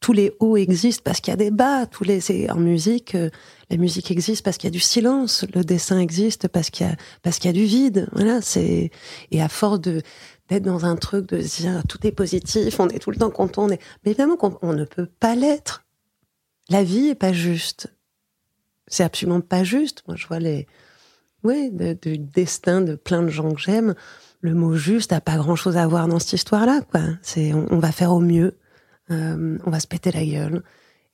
Tous 0.00 0.12
les 0.12 0.32
hauts 0.40 0.56
existent 0.56 1.02
parce 1.04 1.20
qu'il 1.20 1.32
y 1.32 1.34
a 1.34 1.36
des 1.36 1.50
bas. 1.50 1.86
Tous 1.86 2.04
les 2.04 2.48
en 2.50 2.56
musique, 2.56 3.14
euh, 3.14 3.30
la 3.70 3.76
musique 3.76 4.10
existe 4.10 4.44
parce 4.44 4.58
qu'il 4.58 4.68
y 4.68 4.72
a 4.72 4.72
du 4.72 4.80
silence. 4.80 5.44
Le 5.54 5.64
dessin 5.64 5.98
existe 5.98 6.48
parce 6.48 6.70
qu'il 6.70 6.86
y 6.86 6.90
a 6.90 6.96
parce 7.22 7.38
qu'il 7.38 7.48
y 7.48 7.50
a 7.50 7.52
du 7.52 7.64
vide. 7.64 8.08
Voilà, 8.12 8.40
c'est 8.40 8.90
et 9.30 9.42
à 9.42 9.48
force 9.48 9.80
d'être 9.80 10.62
dans 10.62 10.84
un 10.84 10.96
truc 10.96 11.28
de 11.28 11.42
se 11.42 11.62
dire 11.62 11.82
tout 11.88 12.06
est 12.06 12.12
positif, 12.12 12.78
on 12.78 12.88
est 12.88 12.98
tout 12.98 13.10
le 13.10 13.16
temps 13.16 13.30
content. 13.30 13.64
On 13.64 13.70
est... 13.70 13.80
Mais 14.04 14.12
évidemment 14.12 14.36
qu'on 14.36 14.56
on 14.62 14.72
ne 14.72 14.84
peut 14.84 15.08
pas 15.18 15.34
l'être. 15.34 15.84
La 16.68 16.84
vie 16.84 17.08
est 17.08 17.16
pas 17.16 17.32
juste. 17.32 17.92
C'est 18.86 19.04
absolument 19.04 19.40
pas 19.40 19.64
juste. 19.64 20.04
Moi, 20.06 20.16
je 20.16 20.26
vois 20.26 20.38
les 20.38 20.66
oui, 21.42 21.70
du 21.70 22.18
destin 22.18 22.80
de 22.80 22.96
plein 22.96 23.22
de 23.22 23.28
gens 23.28 23.52
que 23.52 23.60
j'aime. 23.60 23.94
Le 24.40 24.54
mot 24.54 24.74
juste 24.74 25.12
n'a 25.12 25.20
pas 25.20 25.36
grand 25.36 25.54
chose 25.54 25.76
à 25.76 25.86
voir 25.86 26.08
dans 26.08 26.18
cette 26.18 26.32
histoire-là, 26.32 26.80
quoi. 26.90 27.02
C'est, 27.22 27.52
on, 27.52 27.78
va 27.78 27.92
faire 27.92 28.12
au 28.12 28.20
mieux, 28.20 28.56
euh, 29.10 29.58
on 29.64 29.70
va 29.70 29.78
se 29.78 29.86
péter 29.86 30.10
la 30.10 30.24
gueule 30.24 30.62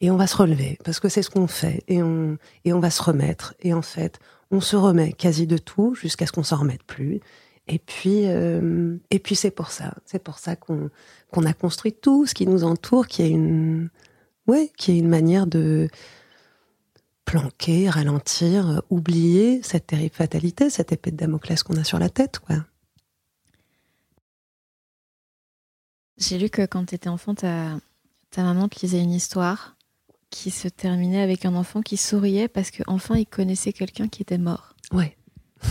et 0.02 0.10
on 0.10 0.16
va 0.16 0.26
se 0.26 0.36
relever 0.36 0.78
parce 0.84 1.00
que 1.00 1.08
c'est 1.08 1.22
ce 1.22 1.30
qu'on 1.30 1.46
fait 1.46 1.84
et 1.86 2.02
on 2.02 2.36
et 2.64 2.72
on 2.72 2.80
va 2.80 2.90
se 2.90 3.02
remettre. 3.02 3.54
Et 3.60 3.72
en 3.72 3.82
fait, 3.82 4.18
on 4.50 4.60
se 4.60 4.76
remet 4.76 5.12
quasi 5.12 5.46
de 5.46 5.56
tout 5.56 5.94
jusqu'à 5.94 6.26
ce 6.26 6.32
qu'on 6.32 6.42
s'en 6.42 6.58
remette 6.58 6.82
plus. 6.82 7.20
Et 7.68 7.78
puis, 7.78 8.26
euh, 8.26 8.96
et 9.10 9.20
puis 9.20 9.36
c'est 9.36 9.52
pour 9.52 9.70
ça, 9.70 9.94
c'est 10.04 10.18
pour 10.18 10.38
ça 10.38 10.56
qu'on 10.56 10.90
qu'on 11.30 11.46
a 11.46 11.54
construit 11.54 11.92
tout 11.92 12.26
ce 12.26 12.34
qui 12.34 12.46
nous 12.46 12.64
entoure, 12.64 13.06
qui 13.06 13.22
est 13.22 13.30
une, 13.30 13.88
ouais, 14.48 14.72
qui 14.76 14.90
est 14.90 14.98
une 14.98 15.08
manière 15.08 15.46
de 15.46 15.88
planquer, 17.24 17.88
ralentir, 17.88 18.82
oublier 18.90 19.62
cette 19.62 19.86
terrible 19.86 20.14
fatalité, 20.14 20.68
cette 20.68 20.90
épée 20.90 21.12
de 21.12 21.16
Damoclès 21.16 21.62
qu'on 21.62 21.76
a 21.76 21.84
sur 21.84 22.00
la 22.00 22.10
tête, 22.10 22.40
quoi. 22.40 22.56
J'ai 26.18 26.38
lu 26.38 26.50
que 26.50 26.66
quand 26.66 26.86
tu 26.86 26.96
étais 26.96 27.08
enfant, 27.08 27.34
ta, 27.34 27.78
ta 28.30 28.42
maman 28.42 28.68
te 28.68 28.80
lisait 28.80 29.00
une 29.00 29.12
histoire 29.12 29.76
qui 30.32 30.50
se 30.50 30.66
terminait 30.66 31.20
avec 31.20 31.44
un 31.44 31.54
enfant 31.54 31.82
qui 31.82 31.96
souriait 31.96 32.48
parce 32.48 32.70
qu'enfin 32.70 33.16
il 33.16 33.26
connaissait 33.26 33.72
quelqu'un 33.72 34.08
qui 34.08 34.22
était 34.22 34.38
mort. 34.38 34.74
Ouais. 34.90 35.16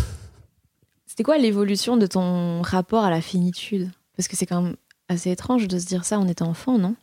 C'était 1.08 1.24
quoi 1.24 1.38
l'évolution 1.38 1.98
de 1.98 2.06
ton 2.06 2.62
rapport 2.62 3.04
à 3.04 3.10
la 3.10 3.22
finitude? 3.22 3.92
Parce 4.16 4.28
que 4.28 4.38
c'est 4.38 4.46
quand 4.46 4.62
même 4.62 4.76
assez 5.10 5.32
étrange 5.32 5.68
de 5.68 5.80
se 5.80 5.86
dire 5.88 6.06
ça 6.06 6.20
en 6.20 6.28
étant 6.28 6.48
enfant, 6.48 6.78
non? 6.78 6.96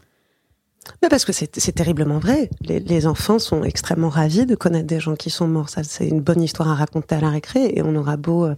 Mais 1.03 1.09
parce 1.09 1.25
que 1.27 1.33
c'est 1.33 1.73
terriblement 1.73 2.18
vrai. 2.18 2.49
Les, 2.62 3.07
enfants 3.07 3.38
sont 3.38 3.62
extrêmement 3.62 4.09
ravis 4.09 4.47
de 4.47 4.55
connaître 4.55 4.87
des 4.87 5.01
gens 5.01 5.16
qui 5.16 5.29
sont 5.29 5.47
morts. 5.47 5.68
Ça, 5.68 5.83
c'est 5.83 6.09
une 6.09 6.21
bonne 6.21 6.40
histoire 6.40 6.71
à 6.71 6.75
raconter 6.75 7.16
à 7.16 7.21
la 7.21 7.29
récré. 7.29 7.73
Et 7.75 7.83
on 7.83 7.94
aura 7.94 8.16
beau, 8.16 8.47
euh, 8.47 8.55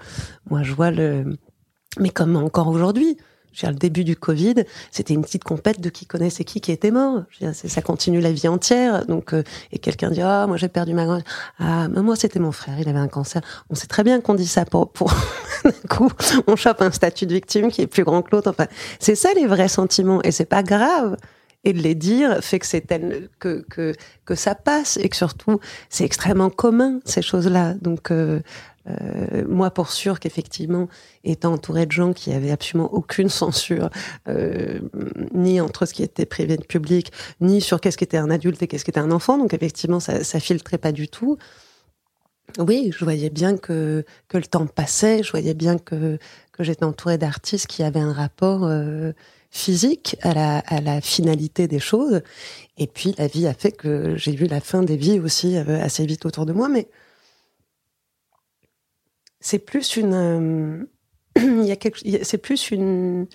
moi, 0.48 0.62
je 0.62 0.72
vois 0.72 0.92
le. 0.92 1.36
Mais 1.98 2.10
comme 2.10 2.36
encore 2.36 2.68
aujourd'hui, 2.68 3.16
je 3.52 3.66
le 3.66 3.74
début 3.74 4.04
du 4.04 4.16
Covid, 4.16 4.54
c'était 4.90 5.14
une 5.14 5.22
petite 5.22 5.44
compète 5.44 5.80
de 5.80 5.90
qui 5.90 6.06
connaissait 6.06 6.44
qui 6.44 6.60
qui 6.60 6.72
était 6.72 6.90
mort. 6.90 7.24
Je 7.30 7.52
ça 7.52 7.82
continue 7.82 8.20
la 8.20 8.32
vie 8.32 8.48
entière. 8.48 9.06
Donc, 9.06 9.34
euh, 9.34 9.42
et 9.72 9.78
quelqu'un 9.78 10.10
dit 10.10 10.22
ah 10.22 10.46
moi 10.46 10.56
j'ai 10.56 10.68
perdu 10.68 10.94
ma 10.94 11.04
grand. 11.04 11.22
Ah 11.58 11.88
moi 11.88 12.16
c'était 12.16 12.38
mon 12.38 12.52
frère, 12.52 12.78
il 12.78 12.88
avait 12.88 12.98
un 12.98 13.08
cancer. 13.08 13.42
On 13.68 13.74
sait 13.74 13.86
très 13.86 14.04
bien 14.04 14.20
qu'on 14.20 14.34
dit 14.34 14.46
ça 14.46 14.64
pour 14.64 14.90
pour 14.90 15.12
d'un 15.64 15.72
coup 15.88 16.10
on 16.46 16.56
chope 16.56 16.82
un 16.82 16.90
statut 16.90 17.26
de 17.26 17.34
victime 17.34 17.70
qui 17.70 17.82
est 17.82 17.86
plus 17.86 18.04
grand 18.04 18.22
que 18.22 18.30
l'autre. 18.32 18.50
Enfin, 18.50 18.66
c'est 18.98 19.14
ça 19.14 19.30
les 19.34 19.46
vrais 19.46 19.68
sentiments 19.68 20.22
et 20.22 20.30
c'est 20.30 20.46
pas 20.46 20.62
grave 20.62 21.16
et 21.64 21.72
de 21.72 21.78
les 21.78 21.94
dire 21.94 22.38
fait 22.42 22.58
que 22.58 22.66
c'est 22.66 22.86
que, 23.38 23.64
que 23.68 23.94
que 24.24 24.34
ça 24.34 24.54
passe 24.54 24.96
et 24.96 25.08
que 25.08 25.16
surtout 25.16 25.60
c'est 25.88 26.04
extrêmement 26.04 26.50
commun 26.50 27.00
ces 27.04 27.22
choses-là. 27.22 27.74
Donc 27.74 28.10
euh, 28.10 28.40
euh, 28.88 29.44
moi, 29.46 29.70
pour 29.70 29.90
sûr 29.90 30.20
qu'effectivement, 30.20 30.88
étant 31.24 31.52
entouré 31.52 31.86
de 31.86 31.92
gens 31.92 32.12
qui 32.12 32.32
avaient 32.32 32.50
absolument 32.50 32.92
aucune 32.92 33.28
censure, 33.28 33.90
euh, 34.28 34.80
ni 35.34 35.60
entre 35.60 35.86
ce 35.86 35.94
qui 35.94 36.02
était 36.02 36.26
privé 36.26 36.56
de 36.56 36.64
public, 36.64 37.12
ni 37.40 37.60
sur 37.60 37.80
qu'est-ce 37.80 37.98
qu'était 37.98 38.16
un 38.16 38.30
adulte 38.30 38.62
et 38.62 38.66
qu'est-ce 38.66 38.84
qu'était 38.84 39.00
un 39.00 39.10
enfant, 39.10 39.38
donc 39.38 39.54
effectivement, 39.54 40.00
ça, 40.00 40.24
ça 40.24 40.40
filtrait 40.40 40.78
pas 40.78 40.92
du 40.92 41.08
tout. 41.08 41.36
Oui, 42.58 42.90
je 42.96 43.04
voyais 43.04 43.30
bien 43.30 43.56
que 43.56 44.04
que 44.26 44.36
le 44.36 44.44
temps 44.44 44.66
passait, 44.66 45.22
je 45.22 45.30
voyais 45.30 45.54
bien 45.54 45.78
que 45.78 46.18
que 46.50 46.64
j'étais 46.64 46.84
entouré 46.84 47.16
d'artistes 47.16 47.68
qui 47.68 47.84
avaient 47.84 48.00
un 48.00 48.12
rapport 48.12 48.64
euh, 48.64 49.12
physique 49.50 50.16
à 50.22 50.34
la, 50.34 50.58
à 50.58 50.80
la 50.80 51.00
finalité 51.00 51.68
des 51.68 51.78
choses. 51.78 52.22
Et 52.76 52.88
puis 52.88 53.14
la 53.18 53.28
vie 53.28 53.46
a 53.46 53.54
fait 53.54 53.70
que 53.70 54.16
j'ai 54.16 54.32
vu 54.32 54.46
la 54.46 54.60
fin 54.60 54.82
des 54.82 54.96
vies 54.96 55.20
aussi 55.20 55.56
assez 55.56 56.04
vite 56.06 56.26
autour 56.26 56.44
de 56.44 56.52
moi. 56.52 56.68
Mais 56.68 56.88
c'est 59.40 59.58
plus 59.58 59.96
une, 59.96 60.14
euh, 60.14 60.84
il 61.36 61.64
y 61.64 61.72
a 61.72 61.76
quelque, 61.76 62.00
c'est 62.22 62.38
plus 62.38 62.70
une, 62.70 63.26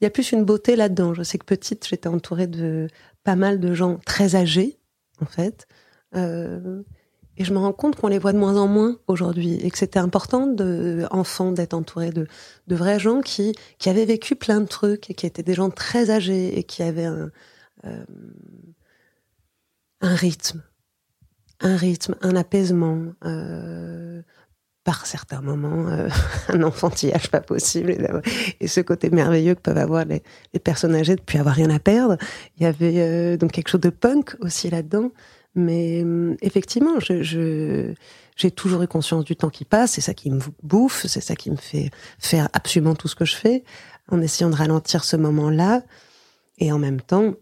il 0.00 0.04
y 0.04 0.06
a 0.06 0.10
plus 0.10 0.32
une 0.32 0.44
beauté 0.44 0.76
là-dedans. 0.76 1.14
Je 1.14 1.22
sais 1.22 1.38
que 1.38 1.44
petite, 1.44 1.86
j'étais 1.86 2.08
entourée 2.08 2.46
de 2.46 2.88
pas 3.24 3.36
mal 3.36 3.60
de 3.60 3.74
gens 3.74 3.98
très 4.06 4.36
âgés, 4.36 4.78
en 5.20 5.26
fait. 5.26 5.66
Euh, 6.14 6.82
et 7.36 7.44
je 7.44 7.52
me 7.52 7.58
rends 7.58 7.72
compte 7.72 7.96
qu'on 7.96 8.08
les 8.08 8.18
voit 8.18 8.32
de 8.32 8.38
moins 8.38 8.56
en 8.56 8.66
moins 8.66 8.98
aujourd'hui 9.06 9.54
et 9.54 9.70
que 9.70 9.78
c'était 9.78 9.98
important 9.98 10.46
de 10.46 11.06
d'être 11.54 11.74
entouré 11.74 12.10
de, 12.10 12.26
de 12.66 12.76
vrais 12.76 12.98
gens 12.98 13.20
qui, 13.20 13.54
qui 13.78 13.88
avaient 13.88 14.04
vécu 14.04 14.34
plein 14.34 14.60
de 14.60 14.66
trucs 14.66 15.10
et 15.10 15.14
qui 15.14 15.26
étaient 15.26 15.44
des 15.44 15.54
gens 15.54 15.70
très 15.70 16.10
âgés 16.10 16.58
et 16.58 16.64
qui 16.64 16.82
avaient 16.82 17.04
un, 17.04 17.30
euh, 17.84 18.04
rythme, 20.00 20.62
un 21.60 21.76
rythme, 21.76 22.16
un 22.22 22.34
apaisement, 22.34 23.12
par 24.88 25.04
certains 25.04 25.42
moments, 25.42 25.86
euh, 25.88 26.08
un 26.48 26.62
enfantillage 26.62 27.28
pas 27.30 27.42
possible 27.42 27.94
et, 28.58 28.66
ce 28.68 28.80
côté 28.80 29.10
merveilleux 29.10 29.54
que 29.54 29.60
peuvent 29.60 29.76
avoir 29.76 30.06
les, 30.06 30.22
les 30.54 30.60
personnes 30.60 30.94
âgées 30.94 31.14
depuis 31.14 31.36
avoir 31.36 31.56
rien 31.56 31.68
à 31.68 31.78
perdre. 31.78 32.16
Il 32.56 32.62
y 32.62 32.66
avait 32.66 32.94
euh, 32.96 33.36
donc 33.36 33.52
quelque 33.52 33.68
chose 33.68 33.82
de 33.82 33.90
punk 33.90 34.34
aussi 34.40 34.70
là-dedans. 34.70 35.10
Mais 35.54 36.00
hum, 36.00 36.38
effectivement, 36.40 37.00
je, 37.00 37.92
j'ai 38.34 38.50
toujours 38.50 38.80
eu 38.80 38.88
conscience 38.88 39.26
du 39.26 39.36
temps 39.36 39.50
qui 39.50 39.66
passe, 39.66 39.92
c'est 39.92 40.00
ça 40.00 40.14
qui 40.14 40.30
me 40.30 40.40
bouffe, 40.62 41.04
c'est 41.06 41.20
ça 41.20 41.36
qui 41.36 41.50
me 41.50 41.56
fait 41.56 41.90
faire 42.18 42.48
absolument 42.54 42.94
tout 42.94 43.08
ce 43.08 43.14
que 43.14 43.26
je 43.26 43.36
fais, 43.36 43.64
en 44.10 44.22
essayant 44.22 44.48
de 44.48 44.56
ralentir 44.56 45.04
ce 45.04 45.16
moment-là. 45.16 45.82
Et 46.56 46.72
en 46.72 46.78
même 46.78 47.02
temps, 47.02 47.34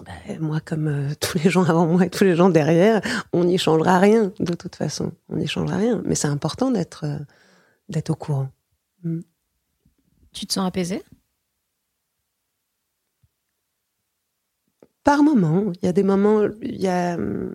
ben, 0.00 0.40
moi, 0.40 0.60
comme 0.60 0.88
euh, 0.88 1.14
tous 1.20 1.38
les 1.38 1.50
gens 1.50 1.64
avant 1.64 1.86
moi 1.86 2.06
et 2.06 2.10
tous 2.10 2.24
les 2.24 2.34
gens 2.34 2.48
derrière, 2.48 3.00
on 3.32 3.44
n'y 3.44 3.58
changera 3.58 3.98
rien 3.98 4.32
de 4.40 4.54
toute 4.54 4.76
façon. 4.76 5.12
On 5.28 5.36
n'y 5.36 5.46
changera 5.46 5.76
rien. 5.76 6.02
Mais 6.04 6.14
c'est 6.14 6.28
important 6.28 6.70
d'être 6.70 7.04
euh, 7.04 7.18
d'être 7.88 8.10
au 8.10 8.14
courant. 8.14 8.48
Mm. 9.02 9.20
Tu 10.32 10.46
te 10.46 10.54
sens 10.54 10.66
apaisé 10.66 11.02
Par 15.04 15.22
moments. 15.22 15.72
Il 15.82 15.86
y 15.86 15.88
a 15.88 15.92
des 15.92 16.02
moments. 16.02 16.48
Il 16.62 16.80
y 16.80 16.88
a. 16.88 17.16
Euh, 17.18 17.50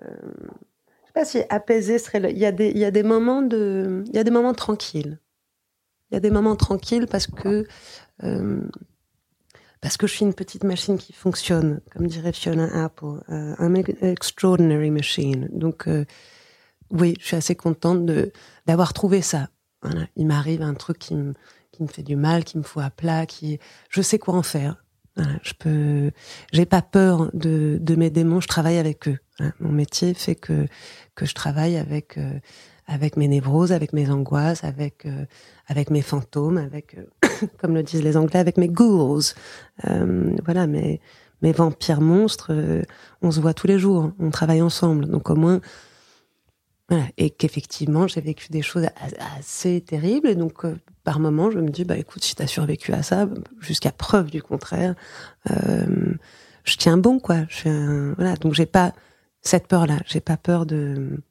je 0.00 1.06
sais 1.06 1.12
pas 1.14 1.24
si 1.24 1.42
apaisé 1.48 1.98
serait. 1.98 2.32
Il 2.32 2.38
y 2.38 2.46
a 2.46 2.50
des. 2.52 2.70
Il 2.70 2.78
y 2.78 2.84
a 2.84 2.90
des 2.90 3.04
moments 3.04 3.42
de. 3.42 4.02
Il 4.08 4.16
y 4.16 4.18
a 4.18 4.24
des 4.24 4.32
moments 4.32 4.54
tranquilles. 4.54 5.20
Il 6.10 6.14
y 6.14 6.16
a 6.16 6.20
des 6.20 6.30
moments 6.30 6.56
tranquilles 6.56 7.06
parce 7.06 7.26
que 7.26 7.66
parce 9.82 9.96
que 9.96 10.06
je 10.06 10.14
suis 10.14 10.24
une 10.24 10.32
petite 10.32 10.64
machine 10.64 10.96
qui 10.96 11.12
fonctionne, 11.12 11.80
comme 11.92 12.06
dirait 12.06 12.32
Fiona 12.32 12.84
Apple, 12.84 13.20
euh, 13.28 13.54
un 13.58 13.74
extraordinary 13.74 14.90
machine. 14.90 15.48
Donc, 15.52 15.88
euh, 15.88 16.04
oui, 16.90 17.16
je 17.20 17.26
suis 17.26 17.36
assez 17.36 17.56
contente 17.56 18.06
de 18.06 18.32
d'avoir 18.64 18.92
trouvé 18.92 19.22
ça. 19.22 19.48
Voilà. 19.82 20.06
Il 20.16 20.26
m'arrive 20.26 20.62
un 20.62 20.74
truc 20.74 20.98
qui 20.98 21.16
me 21.16 21.34
qui 21.72 21.82
me 21.82 21.88
fait 21.88 22.04
du 22.04 22.16
mal, 22.16 22.44
qui 22.44 22.58
me 22.58 22.62
fout 22.62 22.82
à 22.82 22.90
plat, 22.90 23.26
qui 23.26 23.58
je 23.90 24.00
sais 24.02 24.18
quoi 24.20 24.34
en 24.34 24.42
faire. 24.42 24.84
Voilà. 25.16 25.32
Je 25.42 25.52
peux, 25.58 26.10
j'ai 26.52 26.64
pas 26.64 26.82
peur 26.82 27.30
de 27.34 27.78
de 27.80 27.94
mes 27.96 28.10
démons. 28.10 28.40
Je 28.40 28.48
travaille 28.48 28.78
avec 28.78 29.08
eux. 29.08 29.18
Mon 29.58 29.72
métier 29.72 30.14
fait 30.14 30.36
que 30.36 30.68
que 31.16 31.26
je 31.26 31.34
travaille 31.34 31.76
avec 31.76 32.18
euh, 32.18 32.38
avec 32.86 33.16
mes 33.16 33.26
névroses, 33.26 33.72
avec 33.72 33.92
mes 33.92 34.10
angoisses, 34.10 34.62
avec 34.62 35.06
euh, 35.06 35.24
avec 35.66 35.90
mes 35.90 36.02
fantômes, 36.02 36.58
avec 36.58 36.96
euh, 36.96 37.06
comme 37.58 37.74
le 37.74 37.82
disent 37.82 38.02
les 38.02 38.16
Anglais, 38.16 38.40
avec 38.40 38.56
mes 38.56 38.68
ghouls. 38.68 39.34
Euh, 39.88 40.36
voilà, 40.44 40.66
mes 40.66 41.00
mes 41.42 41.52
vampires 41.52 42.00
monstres. 42.00 42.52
on 43.20 43.32
se 43.32 43.40
voit 43.40 43.52
tous 43.52 43.66
les 43.66 43.76
jours, 43.76 44.12
on 44.20 44.30
travaille 44.30 44.62
ensemble, 44.62 45.06
donc 45.06 45.28
au 45.28 45.34
moins. 45.34 45.60
Voilà, 46.88 47.06
et 47.16 47.30
qu'effectivement, 47.30 48.06
j'ai 48.06 48.20
vécu 48.20 48.48
des 48.50 48.62
choses 48.62 48.86
assez 49.36 49.80
terribles, 49.80 50.28
et 50.28 50.36
donc 50.36 50.64
par 51.02 51.18
moment, 51.18 51.50
je 51.50 51.58
me 51.58 51.68
dis, 51.68 51.84
bah 51.84 51.96
écoute, 51.96 52.22
si 52.22 52.36
t'as 52.36 52.46
survécu 52.46 52.92
à 52.92 53.02
ça, 53.02 53.26
jusqu'à 53.58 53.90
preuve 53.90 54.30
du 54.30 54.40
contraire, 54.40 54.94
je 55.48 56.76
tiens 56.76 56.96
bon, 56.96 57.18
quoi. 57.18 57.38
Je 57.48 58.14
voilà, 58.14 58.36
donc 58.36 58.54
j'ai 58.54 58.66
pas 58.66 58.92
cette 59.40 59.66
peur-là, 59.66 59.98
j'ai 60.06 60.20
pas 60.20 60.36
peur 60.36 60.64
de 60.64 61.22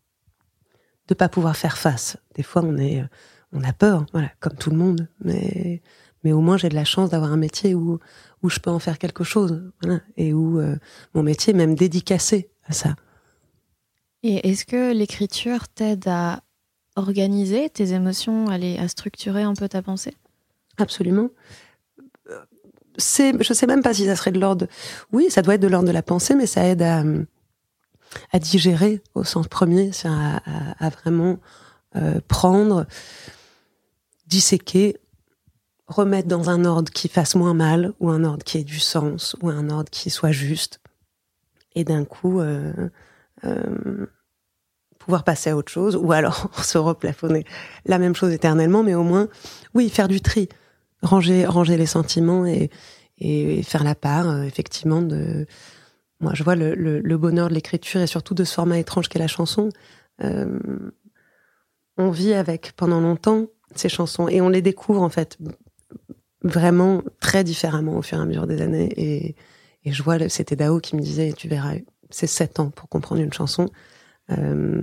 de 1.11 1.13
pas 1.13 1.29
pouvoir 1.29 1.57
faire 1.57 1.77
face. 1.77 2.17
Des 2.35 2.43
fois, 2.43 2.61
on 2.63 2.77
est, 2.77 3.01
euh, 3.01 3.05
on 3.53 3.63
a 3.63 3.73
peur, 3.73 4.05
voilà, 4.11 4.29
comme 4.39 4.55
tout 4.55 4.69
le 4.69 4.77
monde. 4.77 5.07
Mais, 5.23 5.81
mais 6.23 6.31
au 6.31 6.41
moins, 6.41 6.57
j'ai 6.57 6.69
de 6.69 6.75
la 6.75 6.85
chance 6.85 7.09
d'avoir 7.09 7.31
un 7.31 7.37
métier 7.37 7.75
où, 7.75 7.99
où 8.43 8.49
je 8.49 8.59
peux 8.59 8.69
en 8.69 8.79
faire 8.79 8.97
quelque 8.97 9.23
chose, 9.23 9.71
voilà, 9.81 10.01
et 10.17 10.33
où 10.33 10.59
euh, 10.59 10.77
mon 11.13 11.23
métier 11.23 11.53
est 11.53 11.57
même 11.57 11.75
dédicacé 11.75 12.49
à 12.65 12.73
ça. 12.73 12.95
Et 14.23 14.49
est-ce 14.49 14.65
que 14.65 14.93
l'écriture 14.93 15.67
t'aide 15.67 16.07
à 16.07 16.43
organiser 16.95 17.69
tes 17.69 17.93
émotions, 17.93 18.47
à, 18.49 18.55
à 18.55 18.87
structurer 18.87 19.43
un 19.43 19.53
peu 19.53 19.67
ta 19.67 19.81
pensée? 19.81 20.15
Absolument. 20.77 21.29
C'est, 22.97 23.41
je 23.41 23.53
sais 23.53 23.67
même 23.67 23.81
pas 23.81 23.93
si 23.93 24.05
ça 24.05 24.15
serait 24.15 24.33
de 24.33 24.39
l'ordre. 24.39 24.67
Oui, 25.11 25.27
ça 25.29 25.41
doit 25.41 25.55
être 25.55 25.61
de 25.61 25.67
l'ordre 25.67 25.87
de 25.87 25.93
la 25.93 26.03
pensée, 26.03 26.35
mais 26.35 26.45
ça 26.45 26.67
aide 26.67 26.81
à, 26.81 27.03
à 28.31 28.39
digérer 28.39 29.01
au 29.15 29.23
sens 29.23 29.47
premier, 29.47 29.91
c'est 29.93 30.09
à, 30.09 30.41
à, 30.77 30.89
vraiment 30.89 31.39
euh, 31.95 32.19
prendre, 32.27 32.85
disséquer, 34.31 34.97
remettre 35.87 36.27
dans 36.27 36.49
un 36.49 36.65
ordre 36.65 36.91
qui 36.91 37.07
fasse 37.07 37.35
moins 37.35 37.53
mal, 37.53 37.93
ou 37.99 38.09
un 38.09 38.23
ordre 38.23 38.43
qui 38.43 38.57
ait 38.57 38.63
du 38.63 38.79
sens, 38.79 39.35
ou 39.41 39.49
un 39.49 39.69
ordre 39.69 39.91
qui 39.91 40.09
soit 40.09 40.31
juste, 40.31 40.79
et 41.75 41.83
d'un 41.83 42.05
coup 42.05 42.39
euh, 42.39 42.89
euh, 43.43 44.07
pouvoir 44.97 45.23
passer 45.23 45.51
à 45.51 45.57
autre 45.57 45.71
chose, 45.71 45.95
ou 45.95 46.11
alors 46.11 46.49
se 46.63 46.77
replafonner 46.77 47.45
la 47.85 47.99
même 47.99 48.15
chose 48.15 48.31
éternellement, 48.31 48.81
mais 48.81 48.95
au 48.95 49.03
moins, 49.03 49.27
oui, 49.75 49.89
faire 49.89 50.07
du 50.07 50.21
tri, 50.21 50.49
ranger, 51.03 51.45
ranger 51.45 51.77
les 51.77 51.85
sentiments 51.85 52.47
et, 52.47 52.71
et 53.19 53.61
faire 53.61 53.83
la 53.83 53.95
part, 53.95 54.43
effectivement, 54.43 55.01
de 55.01 55.45
moi, 56.21 56.33
je 56.35 56.43
vois 56.43 56.55
le, 56.55 57.17
bonheur 57.17 57.49
de 57.49 57.55
l'écriture 57.55 57.99
et 57.99 58.07
surtout 58.07 58.35
de 58.35 58.43
ce 58.43 58.53
format 58.53 58.77
étrange 58.77 59.09
qu'est 59.09 59.19
la 59.19 59.27
chanson. 59.27 59.69
Euh, 60.23 60.59
on 61.97 62.11
vit 62.11 62.33
avec 62.33 62.73
pendant 62.73 63.01
longtemps 63.01 63.47
ces 63.75 63.89
chansons 63.89 64.27
et 64.27 64.41
on 64.41 64.49
les 64.49 64.61
découvre 64.61 65.01
en 65.01 65.09
fait 65.09 65.37
vraiment 66.43 67.01
très 67.19 67.43
différemment 67.43 67.97
au 67.97 68.01
fur 68.01 68.17
et 68.17 68.21
à 68.21 68.25
mesure 68.25 68.47
des 68.47 68.61
années. 68.61 68.89
Et, 68.97 69.35
je 69.85 70.03
vois, 70.03 70.29
c'était 70.29 70.55
Dao 70.55 70.79
qui 70.79 70.95
me 70.95 71.01
disait, 71.01 71.33
tu 71.33 71.47
verras, 71.47 71.73
c'est 72.09 72.27
sept 72.27 72.59
ans 72.59 72.69
pour 72.69 72.87
comprendre 72.89 73.21
une 73.21 73.33
chanson. 73.33 73.67
Euh, 74.31 74.81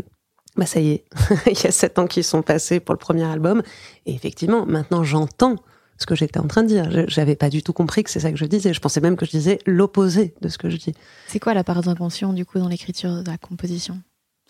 bah 0.57 0.67
ça 0.67 0.81
y 0.81 0.91
est, 0.91 1.05
il 1.47 1.63
y 1.63 1.67
a 1.67 1.71
sept 1.71 1.99
ans 1.99 2.07
qui 2.07 2.23
sont 2.23 2.43
passés 2.43 2.81
pour 2.81 2.95
le 2.95 2.99
premier 2.99 3.25
album. 3.25 3.63
Et 4.07 4.15
effectivement, 4.15 4.67
maintenant 4.67 5.05
j'entends 5.05 5.57
ce 5.99 6.07
que 6.07 6.15
j'étais 6.15 6.39
en 6.39 6.47
train 6.47 6.63
de 6.63 6.69
dire. 6.69 6.89
J'avais 7.09 7.37
pas 7.37 7.51
du 7.51 7.63
tout 7.63 7.73
compris 7.73 8.05
que 8.05 8.11
c'est 8.11 8.21
ça 8.21 8.31
que 8.31 8.39
je 8.39 8.45
disais. 8.45 8.73
Je 8.73 8.81
pensais 8.81 9.01
même 9.01 9.17
que 9.17 9.27
je 9.27 9.31
disais 9.31 9.59
l'opposé 9.67 10.35
de 10.41 10.49
ce 10.49 10.59
que 10.59 10.71
je 10.71 10.77
dis. 10.77 10.95
C'est 11.27 11.41
quoi 11.41 11.55
la 11.55 11.65
part 11.65 11.83
d'invention 11.83 12.33
du 12.33 12.45
coup 12.45 12.59
dans 12.59 12.69
l'écriture 12.69 13.23
de 13.23 13.31
la 13.31 13.39
composition? 13.39 14.01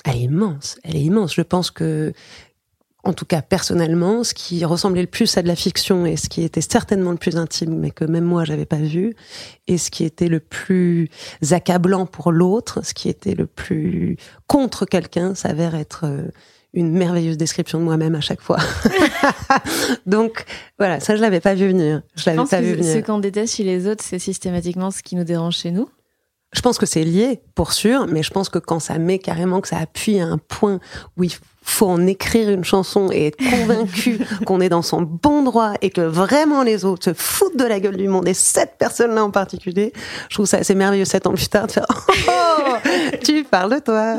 Elle 0.05 0.17
est 0.17 0.21
immense. 0.21 0.79
Elle 0.85 0.97
est 0.97 1.03
immense. 1.03 1.35
Je 1.35 1.43
pense 1.43 1.71
que, 1.71 2.13
en 3.05 3.13
tout 3.13 3.25
cas 3.25 3.43
personnellement, 3.43 4.25
ce 4.25 4.35
qui 4.35 4.65
ressemblait 4.65 5.03
le 5.03 5.09
plus 5.09 5.37
à 5.39 5.43
de 5.43 5.49
la 5.49 5.57
fiction 5.57 6.05
et 6.05 6.17
ce 6.17 6.29
qui 6.29 6.43
était 6.43 6.61
certainement 6.61 7.13
le 7.13 7.17
plus 7.17 7.37
intime, 7.37 7.79
mais 7.79 7.91
que 7.91 8.05
même 8.05 8.25
moi 8.25 8.45
j'avais 8.45 8.67
pas 8.67 8.77
vu, 8.77 9.15
et 9.67 9.79
ce 9.79 9.91
qui 9.91 10.05
était 10.05 10.29
le 10.29 10.41
plus 10.41 11.09
accablant 11.51 12.07
pour 12.07 12.33
l'autre, 12.33 12.85
ce 12.85 12.95
qui 12.95 13.09
était 13.09 13.35
le 13.35 13.47
plus 13.47 14.17
contre 14.47 14.85
quelqu'un, 14.85 15.35
s'avère 15.35 15.75
être 15.75 16.05
euh, 16.05 16.29
une 16.75 16.93
merveilleuse 16.93 17.37
description 17.37 17.79
de 17.79 17.85
moi-même 17.85 18.15
à 18.15 18.21
chaque 18.21 18.41
fois. 18.41 18.59
Donc 20.07 20.45
voilà, 20.79 21.01
ça 21.01 21.17
je 21.17 21.21
l'avais 21.21 21.41
pas 21.41 21.55
vu 21.55 21.69
venir. 21.69 22.03
Je 22.17 22.25
l'avais 22.29 22.49
pas 22.49 22.61
vu 22.61 22.75
venir. 22.75 22.95
Ce 22.95 22.99
qu'on 22.99 23.19
déteste 23.19 23.55
chez 23.55 23.65
les 23.65 23.87
autres, 23.87 24.05
c'est 24.05 24.19
systématiquement 24.19 24.91
ce 24.91 25.03
qui 25.03 25.17
nous 25.17 25.25
dérange 25.25 25.57
chez 25.57 25.71
nous. 25.71 25.89
Je 26.53 26.63
pense 26.63 26.79
que 26.79 26.87
c'est 26.87 27.05
lié, 27.05 27.43
pour 27.55 27.73
sûr, 27.73 28.07
mais 28.07 28.23
je 28.23 28.31
pense 28.31 28.49
que 28.49 28.59
quand 28.59 28.81
ça 28.81 28.99
met 28.99 29.19
carrément, 29.19 29.61
que 29.61 29.69
ça 29.69 29.77
appuie 29.77 30.19
à 30.19 30.27
un 30.27 30.39
point 30.39 30.81
où 31.19 31.25
il 31.25 31.33
faut 31.69 31.87
en 31.87 32.07
écrire 32.07 32.49
une 32.49 32.65
chanson 32.65 33.11
et 33.13 33.27
être 33.27 33.37
convaincu 33.37 34.19
qu'on 34.47 34.61
est 34.63 34.71
dans 34.71 34.81
son 34.81 35.03
bon 35.03 35.43
droit 35.43 35.75
et 35.83 35.91
que 35.91 36.01
vraiment 36.01 36.63
les 36.63 36.87
autres 36.87 37.05
se 37.05 37.13
foutent 37.13 37.59
de 37.59 37.65
la 37.65 37.81
gueule 37.81 37.99
du 37.99 38.09
monde 38.09 38.27
et 38.27 38.33
cette 38.33 38.79
personne-là 38.79 39.23
en 39.23 39.31
particulier, 39.31 39.93
je 40.31 40.37
trouve 40.37 40.47
ça 40.47 40.59
assez 40.59 40.75
merveilleux 40.75 41.05
sept 41.05 41.27
ans 41.27 41.35
plus 41.35 41.49
tard 41.49 41.67
de 41.67 41.73
faire 41.73 41.87
oh 41.91 42.77
tu 43.23 43.45
parles 43.45 43.75
de 43.75 43.81
toi. 43.81 44.17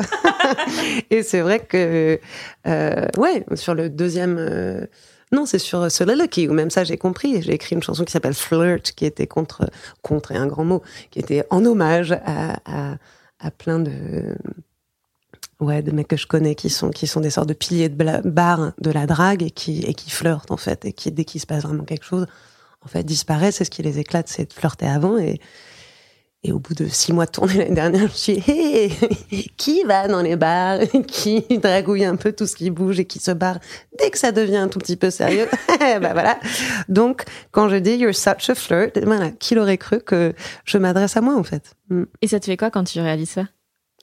Et 1.09 1.23
c'est 1.23 1.41
vrai 1.41 1.59
que 1.59 2.19
euh, 2.67 3.07
ouais 3.17 3.43
sur 3.55 3.73
le 3.73 3.89
deuxième 3.89 4.37
euh, 4.39 4.85
non, 5.31 5.45
c'est 5.45 5.59
sur 5.59 5.91
Soliloquy, 5.91 6.47
ou 6.47 6.53
même 6.53 6.71
ça 6.71 6.83
j'ai 6.83 6.97
compris. 6.97 7.41
J'ai 7.41 7.53
écrit 7.53 7.75
une 7.75 7.83
chanson 7.83 8.03
qui 8.03 8.11
s'appelle 8.11 8.33
Flirt, 8.33 8.91
qui 8.93 9.05
était 9.05 9.27
contre, 9.27 9.69
contre 10.01 10.31
et 10.31 10.37
un 10.37 10.47
grand 10.47 10.65
mot, 10.65 10.81
qui 11.11 11.19
était 11.19 11.45
en 11.51 11.63
hommage 11.65 12.11
à, 12.11 12.59
à, 12.65 12.95
à 13.39 13.51
plein 13.51 13.79
de, 13.79 14.35
ouais, 15.59 15.83
de 15.83 15.91
mecs 15.91 16.07
que 16.07 16.17
je 16.17 16.27
connais 16.27 16.55
qui 16.55 16.69
sont, 16.69 16.89
qui 16.89 17.05
sont 17.05 17.21
des 17.21 17.29
sortes 17.29 17.49
de 17.49 17.53
piliers 17.53 17.89
de 17.89 18.27
bar 18.27 18.73
de 18.79 18.91
la 18.91 19.05
drague 19.05 19.43
et 19.43 19.51
qui, 19.51 19.81
et 19.81 19.93
qui 19.93 20.09
flirtent, 20.09 20.51
en 20.51 20.57
fait, 20.57 20.85
et 20.85 20.93
qui, 20.93 21.11
dès 21.11 21.25
qu'il 21.25 21.41
se 21.41 21.45
passe 21.45 21.63
vraiment 21.63 21.83
quelque 21.83 22.05
chose, 22.05 22.25
en 22.81 22.87
fait, 22.87 23.03
disparaissent. 23.03 23.57
C'est 23.57 23.65
ce 23.65 23.71
qui 23.71 23.83
les 23.83 23.99
éclate, 23.99 24.27
c'est 24.27 24.49
de 24.49 24.53
flirter 24.53 24.87
avant 24.87 25.17
et, 25.17 25.39
et 26.43 26.53
au 26.53 26.59
bout 26.59 26.73
de 26.73 26.87
six 26.87 27.11
mois 27.11 27.25
de 27.25 27.31
tournée 27.31 27.55
l'année 27.55 27.75
dernière, 27.75 28.01
je 28.01 28.05
me 28.05 28.09
suis 28.09 28.37
dit, 28.37 28.51
hey, 28.51 29.51
qui 29.57 29.83
va 29.83 30.07
dans 30.07 30.21
les 30.21 30.37
bars, 30.37 30.79
qui 31.07 31.41
dragouille 31.59 32.05
un 32.05 32.15
peu 32.15 32.31
tout 32.31 32.47
ce 32.47 32.55
qui 32.55 32.69
bouge 32.69 32.99
et 32.99 33.05
qui 33.05 33.19
se 33.19 33.31
barre 33.31 33.59
dès 33.97 34.09
que 34.09 34.17
ça 34.17 34.31
devient 34.31 34.57
un 34.57 34.69
tout 34.69 34.79
petit 34.79 34.95
peu 34.95 35.09
sérieux? 35.09 35.47
Bah 35.79 35.99
voilà. 36.13 36.39
Donc, 36.87 37.25
quand 37.51 37.67
je 37.67 37.75
dis 37.75 37.95
you're 37.95 38.15
such 38.15 38.49
a 38.49 38.55
flirt, 38.55 38.97
voilà, 39.03 39.31
qui 39.31 39.53
l'aurait 39.53 39.77
cru 39.77 39.99
que 39.99 40.33
je 40.63 40.77
m'adresse 40.77 41.17
à 41.17 41.21
moi 41.21 41.35
en 41.35 41.43
fait? 41.43 41.75
Mm. 41.89 42.03
Et 42.21 42.27
ça 42.27 42.39
te 42.39 42.45
fait 42.45 42.57
quoi 42.57 42.71
quand 42.71 42.85
tu 42.85 43.01
réalises 43.01 43.31
ça? 43.31 43.43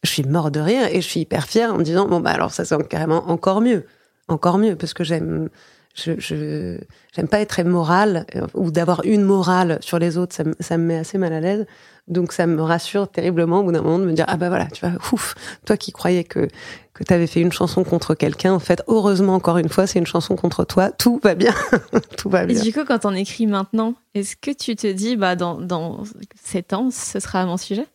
Je 0.02 0.10
suis 0.10 0.24
mort 0.24 0.50
de 0.50 0.60
rire 0.60 0.86
et 0.90 1.00
je 1.00 1.08
suis 1.08 1.20
hyper 1.20 1.46
fière 1.46 1.72
en 1.72 1.78
me 1.78 1.82
disant 1.82 2.06
bon 2.06 2.20
bah 2.20 2.30
alors 2.30 2.52
ça 2.52 2.66
c'est 2.66 2.86
carrément 2.86 3.30
encore 3.30 3.62
mieux, 3.62 3.86
encore 4.28 4.58
mieux 4.58 4.76
parce 4.76 4.92
que 4.92 5.04
j'aime 5.04 5.48
je, 5.94 6.12
je 6.18 6.78
j'aime 7.14 7.28
pas 7.28 7.40
être 7.40 7.48
très 7.48 7.64
morale 7.64 8.26
euh, 8.36 8.46
ou 8.54 8.70
d'avoir 8.70 9.00
une 9.04 9.22
morale 9.22 9.78
sur 9.80 9.98
les 9.98 10.18
autres, 10.18 10.34
ça, 10.34 10.44
ça 10.60 10.76
me 10.76 10.84
met 10.84 10.98
assez 10.98 11.16
mal 11.16 11.32
à 11.32 11.40
l'aise. 11.40 11.66
Donc 12.08 12.32
ça 12.32 12.46
me 12.46 12.62
rassure 12.62 13.08
terriblement 13.08 13.60
au 13.60 13.62
bout 13.64 13.72
d'un 13.72 13.82
moment 13.82 13.98
de 13.98 14.04
me 14.04 14.12
dire 14.12 14.26
ah 14.28 14.36
bah 14.36 14.48
voilà 14.48 14.66
tu 14.66 14.86
vois 14.86 14.96
ouf 15.12 15.34
toi 15.64 15.76
qui 15.76 15.90
croyais 15.90 16.22
que 16.22 16.48
que 16.94 17.02
t'avais 17.02 17.26
fait 17.26 17.40
une 17.40 17.50
chanson 17.50 17.82
contre 17.82 18.14
quelqu'un 18.14 18.52
en 18.52 18.60
fait 18.60 18.82
heureusement 18.86 19.34
encore 19.34 19.58
une 19.58 19.68
fois 19.68 19.88
c'est 19.88 19.98
une 19.98 20.06
chanson 20.06 20.36
contre 20.36 20.64
toi 20.64 20.92
tout 20.92 21.20
va 21.24 21.34
bien 21.34 21.52
tout 22.16 22.30
va 22.30 22.46
bien. 22.46 22.56
Et 22.56 22.62
du 22.62 22.72
coup 22.72 22.84
quand 22.86 23.04
on 23.06 23.12
écrit 23.12 23.46
maintenant 23.48 23.94
est-ce 24.14 24.36
que 24.36 24.52
tu 24.52 24.76
te 24.76 24.86
dis 24.86 25.16
bah 25.16 25.34
dans 25.34 25.60
dans 25.60 26.04
sept 26.42 26.72
ans 26.72 26.90
ce 26.92 27.18
sera 27.18 27.44
mon 27.44 27.56
sujet? 27.56 27.86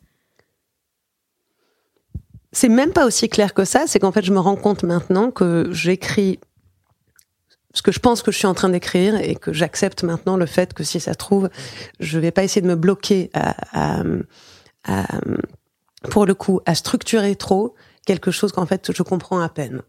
C'est 2.52 2.67
même 2.67 2.91
pas 2.91 3.06
aussi 3.06 3.30
clair 3.30 3.54
que 3.54 3.63
ça 3.63 3.84
c'est 3.88 4.00
qu'en 4.00 4.12
fait 4.12 4.26
je 4.26 4.34
me 4.34 4.39
rends 4.39 4.58
compte 4.58 4.84
maintenant 4.84 5.32
que 5.32 5.69
j'écris 5.71 6.39
ce 7.74 7.82
que 7.82 7.92
je 7.92 8.00
pense 8.00 8.22
que 8.22 8.32
je 8.32 8.38
suis 8.38 8.48
en 8.48 8.54
train 8.54 8.70
d'écrire 8.70 9.16
et 9.16 9.36
que 9.36 9.54
j'accepte 9.54 10.04
maintenant 10.04 10.38
le 10.38 10.46
fait 10.46 10.74
que 10.74 10.84
si 10.84 11.00
ça 11.00 11.16
trouve, 11.16 11.50
je 12.00 12.20
vais 12.20 12.32
pas 12.32 12.44
essayer 12.44 12.62
de 12.62 12.68
me 12.68 12.76
bloquer 12.76 13.30
à, 13.34 14.02
à, 14.84 15.20
pour 16.10 16.26
le 16.26 16.34
coup, 16.34 16.60
à 16.66 16.76
structurer 16.76 17.36
trop 17.36 17.76
quelque 18.06 18.32
chose 18.32 18.52
qu'en 18.52 18.66
fait 18.66 18.92
je 18.92 19.04
comprends 19.04 19.40
à 19.40 19.50
peine. 19.50 19.82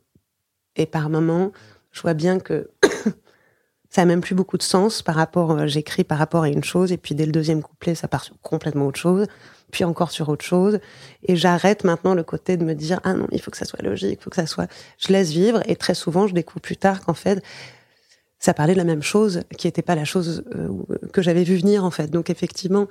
Et 0.76 0.86
par 0.86 1.10
moments, 1.10 1.52
je 1.90 2.02
vois 2.02 2.14
bien 2.14 2.38
que 2.38 2.70
ça 3.90 4.02
a 4.02 4.04
même 4.04 4.20
plus 4.20 4.34
beaucoup 4.34 4.56
de 4.56 4.62
sens 4.62 5.02
par 5.02 5.14
rapport, 5.14 5.52
euh, 5.52 5.66
j'écris 5.66 6.04
par 6.04 6.18
rapport 6.18 6.44
à 6.44 6.48
une 6.48 6.64
chose, 6.64 6.92
et 6.92 6.96
puis 6.96 7.14
dès 7.14 7.26
le 7.26 7.32
deuxième 7.32 7.62
couplet, 7.62 7.94
ça 7.94 8.08
part 8.08 8.24
sur 8.24 8.34
complètement 8.40 8.86
autre 8.86 9.00
chose, 9.00 9.26
puis 9.72 9.82
encore 9.82 10.12
sur 10.12 10.28
autre 10.28 10.44
chose, 10.44 10.78
et 11.24 11.34
j'arrête 11.34 11.82
maintenant 11.82 12.14
le 12.14 12.22
côté 12.22 12.56
de 12.56 12.64
me 12.64 12.74
dire 12.74 13.00
ah 13.02 13.14
non, 13.14 13.26
il 13.32 13.40
faut 13.40 13.50
que 13.50 13.56
ça 13.56 13.64
soit 13.64 13.82
logique, 13.82 14.18
il 14.20 14.22
faut 14.22 14.30
que 14.30 14.36
ça 14.36 14.46
soit, 14.46 14.70
je 14.98 15.12
laisse 15.12 15.30
vivre, 15.30 15.60
et 15.66 15.74
très 15.74 15.94
souvent 15.94 16.28
je 16.28 16.34
découvre 16.34 16.60
plus 16.60 16.76
tard 16.76 17.00
qu'en 17.00 17.14
fait 17.14 17.42
ça 18.38 18.54
parlait 18.54 18.72
de 18.72 18.78
la 18.78 18.84
même 18.84 19.02
chose, 19.02 19.42
qui 19.56 19.68
n'était 19.68 19.82
pas 19.82 19.94
la 19.94 20.04
chose 20.04 20.44
euh, 20.56 20.68
que 21.12 21.22
j'avais 21.22 21.44
vu 21.44 21.56
venir 21.56 21.84
en 21.84 21.92
fait. 21.92 22.08
Donc 22.08 22.28
effectivement, 22.28 22.88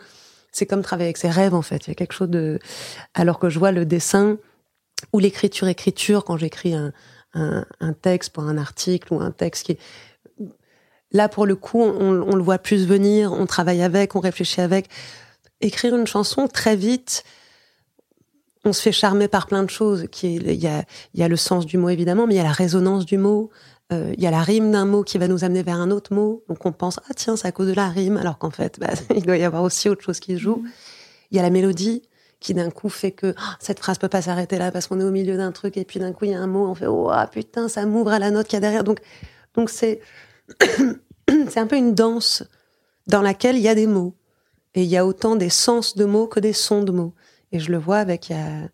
c'est 0.53 0.65
comme 0.65 0.81
travailler 0.81 1.07
avec 1.07 1.17
ses 1.17 1.29
rêves 1.29 1.53
en 1.53 1.61
fait. 1.61 1.87
Il 1.87 1.89
y 1.89 1.91
a 1.91 1.95
quelque 1.95 2.13
chose 2.13 2.29
de, 2.29 2.57
alors 3.13 3.37
que 3.37 3.49
je 3.49 3.59
vois 3.59 3.73
le 3.73 3.85
dessin 3.85 4.37
ou 5.11 5.19
l'écriture, 5.19 5.67
écriture 5.67 6.23
quand 6.23 6.37
j'écris 6.37 6.73
un, 6.73 6.93
un, 7.33 7.65
un, 7.81 7.91
texte 7.91 8.31
pour 8.31 8.43
un 8.43 8.57
article 8.57 9.13
ou 9.13 9.19
un 9.19 9.31
texte 9.31 9.65
qui 9.65 9.73
est 9.73 9.79
là 11.11 11.27
pour 11.27 11.45
le 11.45 11.57
coup, 11.57 11.81
on, 11.81 12.21
on, 12.21 12.35
le 12.35 12.43
voit 12.43 12.57
plus 12.57 12.87
venir, 12.87 13.33
on 13.33 13.45
travaille 13.45 13.81
avec, 13.81 14.15
on 14.15 14.21
réfléchit 14.21 14.61
avec. 14.61 14.87
Écrire 15.62 15.95
une 15.95 16.08
chanson 16.08 16.47
très 16.47 16.76
vite, 16.76 17.24
on 18.63 18.74
se 18.74 18.82
fait 18.82 18.91
charmer 18.91 19.28
par 19.28 19.47
plein 19.47 19.63
de 19.63 19.69
choses. 19.69 20.06
Qui 20.12 20.36
il 20.36 20.54
y 20.54 20.67
a, 20.67 20.84
il 21.13 21.19
y 21.19 21.24
a 21.24 21.28
le 21.28 21.36
sens 21.36 21.65
du 21.65 21.78
mot 21.78 21.89
évidemment, 21.89 22.28
mais 22.28 22.36
il 22.36 22.38
y 22.38 22.41
a 22.41 22.43
la 22.43 22.52
résonance 22.52 23.06
du 23.06 23.17
mot. 23.17 23.50
Euh, 23.91 24.13
il 24.15 24.24
y 24.24 24.28
a 24.28 24.32
la 24.32 24.41
rime 24.41 24.71
d'un 24.71 24.86
mot 24.86 25.04
qui 25.04 25.17
va 25.17 25.28
nous 25.28 25.43
amener 25.43 25.63
vers 25.63 25.78
un 25.78 25.91
autre 25.91 26.13
mot. 26.13 26.43
Donc 26.47 26.65
on 26.65 26.71
pense 26.71 27.00
ah 27.10 27.13
tiens 27.15 27.36
c'est 27.36 27.47
à 27.47 27.52
cause 27.52 27.67
de 27.67 27.74
la 27.74 27.89
rime, 27.89 28.17
alors 28.17 28.38
qu'en 28.38 28.52
fait 28.52 28.80
bah, 28.80 28.89
il 29.15 29.24
doit 29.26 29.38
y 29.38 29.43
avoir 29.43 29.63
aussi 29.63 29.89
autre 29.89 30.04
chose 30.04 30.19
qui 30.19 30.36
se 30.36 30.39
joue. 30.39 30.63
Il 31.32 31.38
y 31.38 31.39
a 31.39 31.43
la 31.43 31.50
mélodie 31.50 32.04
qui 32.39 32.54
d'un 32.54 32.71
coup 32.71 32.89
fait 32.89 33.12
que 33.12 33.36
oh, 33.38 33.41
cette 33.60 33.80
phrase 33.80 33.97
peut 33.97 34.10
pas 34.10 34.21
s'arrêter 34.21 34.58
là 34.58 34.71
parce 34.71 34.88
qu'on 34.88 35.00
est 35.00 35.04
au 35.04 35.12
milieu 35.12 35.38
d'un 35.38 35.52
truc 35.52 35.78
et 35.78 35.86
puis 35.86 36.00
d'un 36.00 36.12
coup 36.12 36.26
il 36.26 36.32
y 36.32 36.34
a 36.34 36.39
un 36.39 36.47
mot 36.47 36.67
on 36.67 36.74
fait 36.74 36.88
oh 36.88 37.12
putain 37.32 37.69
ça 37.69 37.86
m'ouvre 37.86 38.12
à 38.12 38.19
la 38.19 38.32
note 38.32 38.47
qu'il 38.47 38.56
y 38.56 38.58
a 38.58 38.62
derrière. 38.62 38.84
Donc 38.84 39.00
donc 39.56 39.69
c'est 39.69 40.00
c'est 41.28 41.60
un 41.60 41.67
peu 41.67 41.76
une 41.76 41.93
danse 41.93 42.43
dans 43.08 43.21
laquelle 43.21 43.58
il 43.58 43.62
y 43.62 43.67
a 43.67 43.76
des 43.76 43.88
mots 43.88 44.15
et 44.75 44.84
il 44.84 44.89
y 44.89 44.97
a 44.97 45.05
autant 45.05 45.36
des 45.36 45.49
sens 45.49 45.95
de 45.95 46.05
mots 46.05 46.27
que 46.27 46.39
des 46.39 46.53
sons 46.53 46.84
de 46.84 46.91
mots. 46.91 47.13
Et 47.51 47.60
je 47.60 47.71
le 47.71 47.77
vois 47.77 47.97
avec 47.97 48.29
il 48.29 48.34
y 48.34 48.39
a 48.39 48.69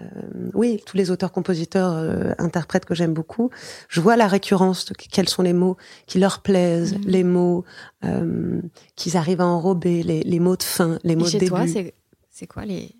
euh, 0.00 0.50
oui, 0.52 0.82
tous 0.84 0.96
les 0.96 1.10
auteurs-compositeurs, 1.10 1.92
euh, 1.92 2.32
interprètes 2.38 2.84
que 2.84 2.94
j'aime 2.94 3.14
beaucoup, 3.14 3.50
je 3.88 4.00
vois 4.02 4.16
la 4.16 4.26
récurrence 4.26 4.84
de 4.84 4.94
quels 4.94 5.28
sont 5.28 5.42
les 5.42 5.54
mots 5.54 5.78
qui 6.06 6.18
leur 6.18 6.42
plaisent, 6.42 6.94
mmh. 6.94 7.06
les 7.06 7.24
mots 7.24 7.64
euh, 8.04 8.60
qu'ils 8.94 9.16
arrivent 9.16 9.40
à 9.40 9.46
enrober, 9.46 10.02
les, 10.02 10.22
les, 10.22 10.38
mots 10.38 10.56
de 10.56 10.62
fin, 10.62 10.98
les 11.02 11.16
mots 11.16 11.26
Et 11.26 11.30
chez 11.30 11.38
de 11.38 11.44
début. 11.44 11.72
toi, 11.72 11.92
c'est 12.30 12.46
quoi 12.46 12.66
les, 12.66 12.94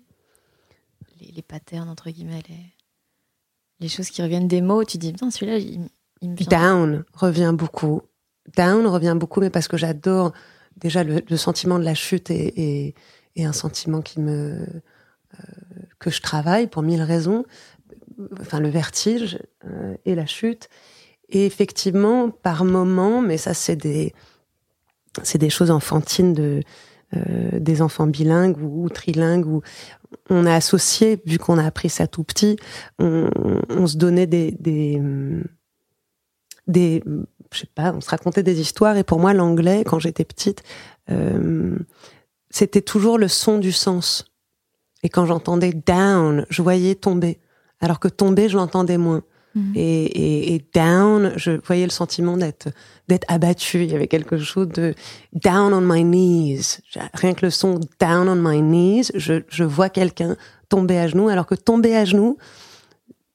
les, 1.21 1.31
les, 1.35 1.41
patterns, 1.43 1.87
entre 1.87 2.09
guillemets, 2.09 2.41
les, 2.49 2.73
les, 3.79 3.89
choses 3.89 4.09
qui 4.09 4.23
reviennent 4.23 4.47
des 4.47 4.61
mots 4.61 4.83
Tu 4.83 4.97
dis, 4.97 5.11
putain, 5.11 5.29
celui-là, 5.29 5.59
il, 5.59 5.81
il, 6.21 6.31
me 6.31 6.35
vient. 6.35 6.47
Down 6.47 7.03
revient 7.13 7.53
beaucoup. 7.55 8.01
Down 8.55 8.87
revient 8.87 9.15
beaucoup, 9.15 9.41
mais 9.41 9.51
parce 9.51 9.67
que 9.67 9.77
j'adore 9.77 10.33
déjà 10.77 11.03
le, 11.03 11.21
le, 11.27 11.37
sentiment 11.37 11.79
de 11.79 11.83
la 11.83 11.95
chute 11.95 12.31
et, 12.31 12.53
et, 12.87 12.95
et 13.35 13.45
un 13.45 13.53
sentiment 13.53 14.01
qui 14.01 14.19
me 14.19 14.65
euh, 15.33 15.43
que 15.99 16.09
je 16.09 16.21
travaille 16.21 16.67
pour 16.67 16.83
mille 16.83 17.01
raisons, 17.01 17.43
enfin 18.39 18.59
le 18.59 18.69
vertige 18.69 19.39
euh, 19.65 19.95
et 20.05 20.15
la 20.15 20.25
chute. 20.25 20.69
Et 21.29 21.45
effectivement, 21.45 22.29
par 22.29 22.63
moment, 22.63 23.21
mais 23.21 23.37
ça 23.37 23.53
c'est 23.53 23.75
des 23.75 24.13
c'est 25.23 25.39
des 25.39 25.49
choses 25.49 25.71
enfantines 25.71 26.33
de 26.33 26.61
euh, 27.15 27.59
des 27.59 27.81
enfants 27.81 28.07
bilingues 28.07 28.57
ou, 28.61 28.85
ou, 28.85 28.89
trilingues 28.89 29.47
où 29.47 29.61
on 30.29 30.45
a 30.45 30.53
associé, 30.53 31.21
vu 31.25 31.37
qu'on 31.37 31.57
a 31.57 31.65
appris 31.65 31.89
ça 31.89 32.07
tout 32.07 32.23
petit, 32.23 32.57
on, 32.99 33.29
on 33.69 33.87
se 33.87 33.97
donnait 33.97 34.27
des, 34.27 34.51
des 34.51 35.01
des 36.67 37.03
je 37.51 37.59
sais 37.59 37.69
pas, 37.73 37.93
on 37.93 38.01
se 38.01 38.09
racontait 38.09 38.43
des 38.43 38.59
histoires 38.59 38.97
et 38.97 39.03
pour 39.03 39.19
moi 39.19 39.33
l'anglais 39.33 39.83
quand 39.85 39.99
j'étais 39.99 40.25
petite 40.25 40.63
euh, 41.09 41.77
c'était 42.49 42.81
toujours 42.81 43.17
le 43.17 43.27
son 43.27 43.57
du 43.57 43.71
sens. 43.71 44.25
Et 45.03 45.09
quand 45.09 45.25
j'entendais 45.25 45.71
down, 45.73 46.45
je 46.49 46.61
voyais 46.61 46.95
tomber. 46.95 47.39
Alors 47.79 47.99
que 47.99 48.07
tomber, 48.07 48.49
je 48.49 48.57
l'entendais 48.57 48.97
moins. 48.97 49.21
Mmh. 49.53 49.73
Et, 49.75 50.05
et, 50.05 50.55
et, 50.55 50.65
down, 50.73 51.33
je 51.35 51.51
voyais 51.65 51.85
le 51.85 51.91
sentiment 51.91 52.35
d'être 52.35 52.69
d'être 53.07 53.25
abattu. 53.27 53.83
Il 53.83 53.91
y 53.91 53.95
avait 53.95 54.07
quelque 54.07 54.37
chose 54.37 54.67
de 54.69 54.93
down 55.33 55.73
on 55.73 55.81
my 55.81 56.03
knees. 56.03 56.79
Rien 57.13 57.33
que 57.33 57.45
le 57.45 57.51
son 57.51 57.79
down 57.99 58.27
on 58.27 58.35
my 58.35 58.61
knees, 58.61 59.11
je, 59.15 59.43
je 59.47 59.63
vois 59.63 59.89
quelqu'un 59.89 60.35
tomber 60.69 60.97
à 60.97 61.07
genoux. 61.07 61.29
Alors 61.29 61.45
que 61.45 61.55
tomber 61.55 61.95
à 61.95 62.05
genoux, 62.05 62.37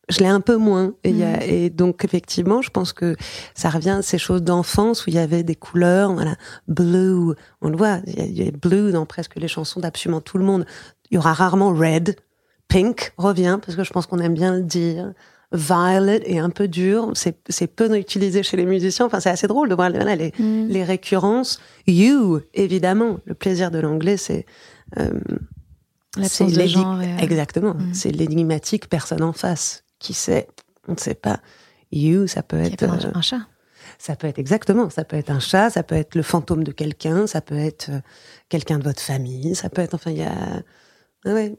je 0.08 0.18
l'ai 0.18 0.26
un 0.26 0.40
peu 0.40 0.56
moins. 0.56 0.94
Et, 1.04 1.12
mmh. 1.12 1.22
a, 1.22 1.44
et, 1.44 1.70
donc 1.70 2.04
effectivement, 2.04 2.62
je 2.62 2.70
pense 2.70 2.92
que 2.92 3.16
ça 3.54 3.70
revient 3.70 3.90
à 3.90 4.02
ces 4.02 4.18
choses 4.18 4.42
d'enfance 4.42 5.06
où 5.06 5.10
il 5.10 5.14
y 5.14 5.18
avait 5.18 5.42
des 5.42 5.54
couleurs, 5.54 6.12
voilà, 6.12 6.36
blue, 6.68 7.34
on 7.60 7.68
le 7.68 7.76
voit, 7.76 8.00
il 8.06 8.38
y 8.38 8.46
a, 8.46 8.50
blue 8.50 8.92
dans 8.92 9.06
presque 9.06 9.36
les 9.36 9.48
chansons 9.48 9.80
d'absolument 9.80 10.20
tout 10.20 10.38
le 10.38 10.44
monde. 10.44 10.66
Il 11.10 11.14
y 11.14 11.18
aura 11.18 11.32
rarement 11.32 11.72
red, 11.72 12.16
pink 12.68 13.12
revient 13.16 13.58
parce 13.64 13.76
que 13.76 13.84
je 13.84 13.92
pense 13.92 14.06
qu'on 14.06 14.18
aime 14.18 14.34
bien 14.34 14.54
le 14.54 14.62
dire. 14.62 15.12
Violet 15.54 16.22
est 16.24 16.38
un 16.38 16.48
peu 16.48 16.66
dur, 16.66 17.10
c'est 17.12 17.36
c'est 17.50 17.66
peu 17.66 17.94
utilisé 17.98 18.42
chez 18.42 18.56
les 18.56 18.64
musiciens. 18.64 19.04
Enfin, 19.04 19.20
c'est 19.20 19.28
assez 19.28 19.46
drôle 19.46 19.68
de 19.68 19.74
voir 19.74 19.90
voilà, 19.90 20.16
les 20.16 20.32
les 20.38 20.82
récurrences. 20.82 21.60
You, 21.86 22.40
évidemment, 22.54 23.18
le 23.26 23.34
plaisir 23.34 23.70
de 23.70 23.78
l'anglais, 23.78 24.16
c'est 24.16 24.46
euh, 24.98 25.10
c'est 26.22 26.48
genre 26.66 27.02
et... 27.02 27.22
exactement, 27.22 27.74
mmh. 27.74 27.92
c'est 27.92 28.12
l'énigmatique 28.12 28.88
personne 28.88 29.22
en 29.22 29.34
face 29.34 29.84
qui 30.02 30.14
sait, 30.14 30.48
on 30.88 30.92
ne 30.92 30.98
sait 30.98 31.14
pas. 31.14 31.40
You, 31.92 32.26
ça 32.26 32.42
peut 32.42 32.58
être 32.58 32.82
un, 32.84 33.14
un, 33.14 33.22
chat. 33.22 33.40
Ça 33.98 34.16
peut 34.16 34.26
être 34.26 34.38
exactement, 34.38 34.90
ça 34.90 35.04
peut 35.04 35.16
être 35.16 35.30
un 35.30 35.40
chat, 35.40 35.70
ça 35.70 35.82
peut 35.82 35.94
être 35.94 36.14
le 36.14 36.22
fantôme 36.22 36.64
de 36.64 36.72
quelqu'un, 36.72 37.26
ça 37.26 37.40
peut 37.40 37.58
être 37.58 37.90
euh, 37.90 38.00
quelqu'un 38.48 38.78
de 38.78 38.84
votre 38.84 39.02
famille, 39.02 39.54
ça 39.54 39.68
peut 39.68 39.82
être, 39.82 39.94
enfin, 39.94 40.10
il 40.10 40.18
y 40.18 40.22
a, 40.22 40.62
ah 41.24 41.34
ouais. 41.34 41.56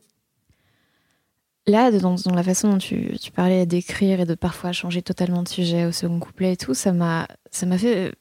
Là, 1.65 1.91
dans, 1.91 2.15
dans, 2.15 2.33
la 2.33 2.43
façon 2.43 2.71
dont 2.71 2.77
tu, 2.77 3.17
tu 3.19 3.31
parlais 3.31 3.65
d'écrire 3.65 4.19
et 4.19 4.25
de 4.25 4.35
parfois 4.35 4.73
changer 4.73 5.01
totalement 5.01 5.43
de 5.43 5.47
sujet 5.47 5.85
au 5.85 5.93
second 5.93 6.19
couplet 6.19 6.53
et 6.53 6.57
tout, 6.57 6.73
ça 6.73 6.91
m'a, 6.91 7.27
ça 7.51 7.65
m'a 7.65 7.77
fait 7.77 8.13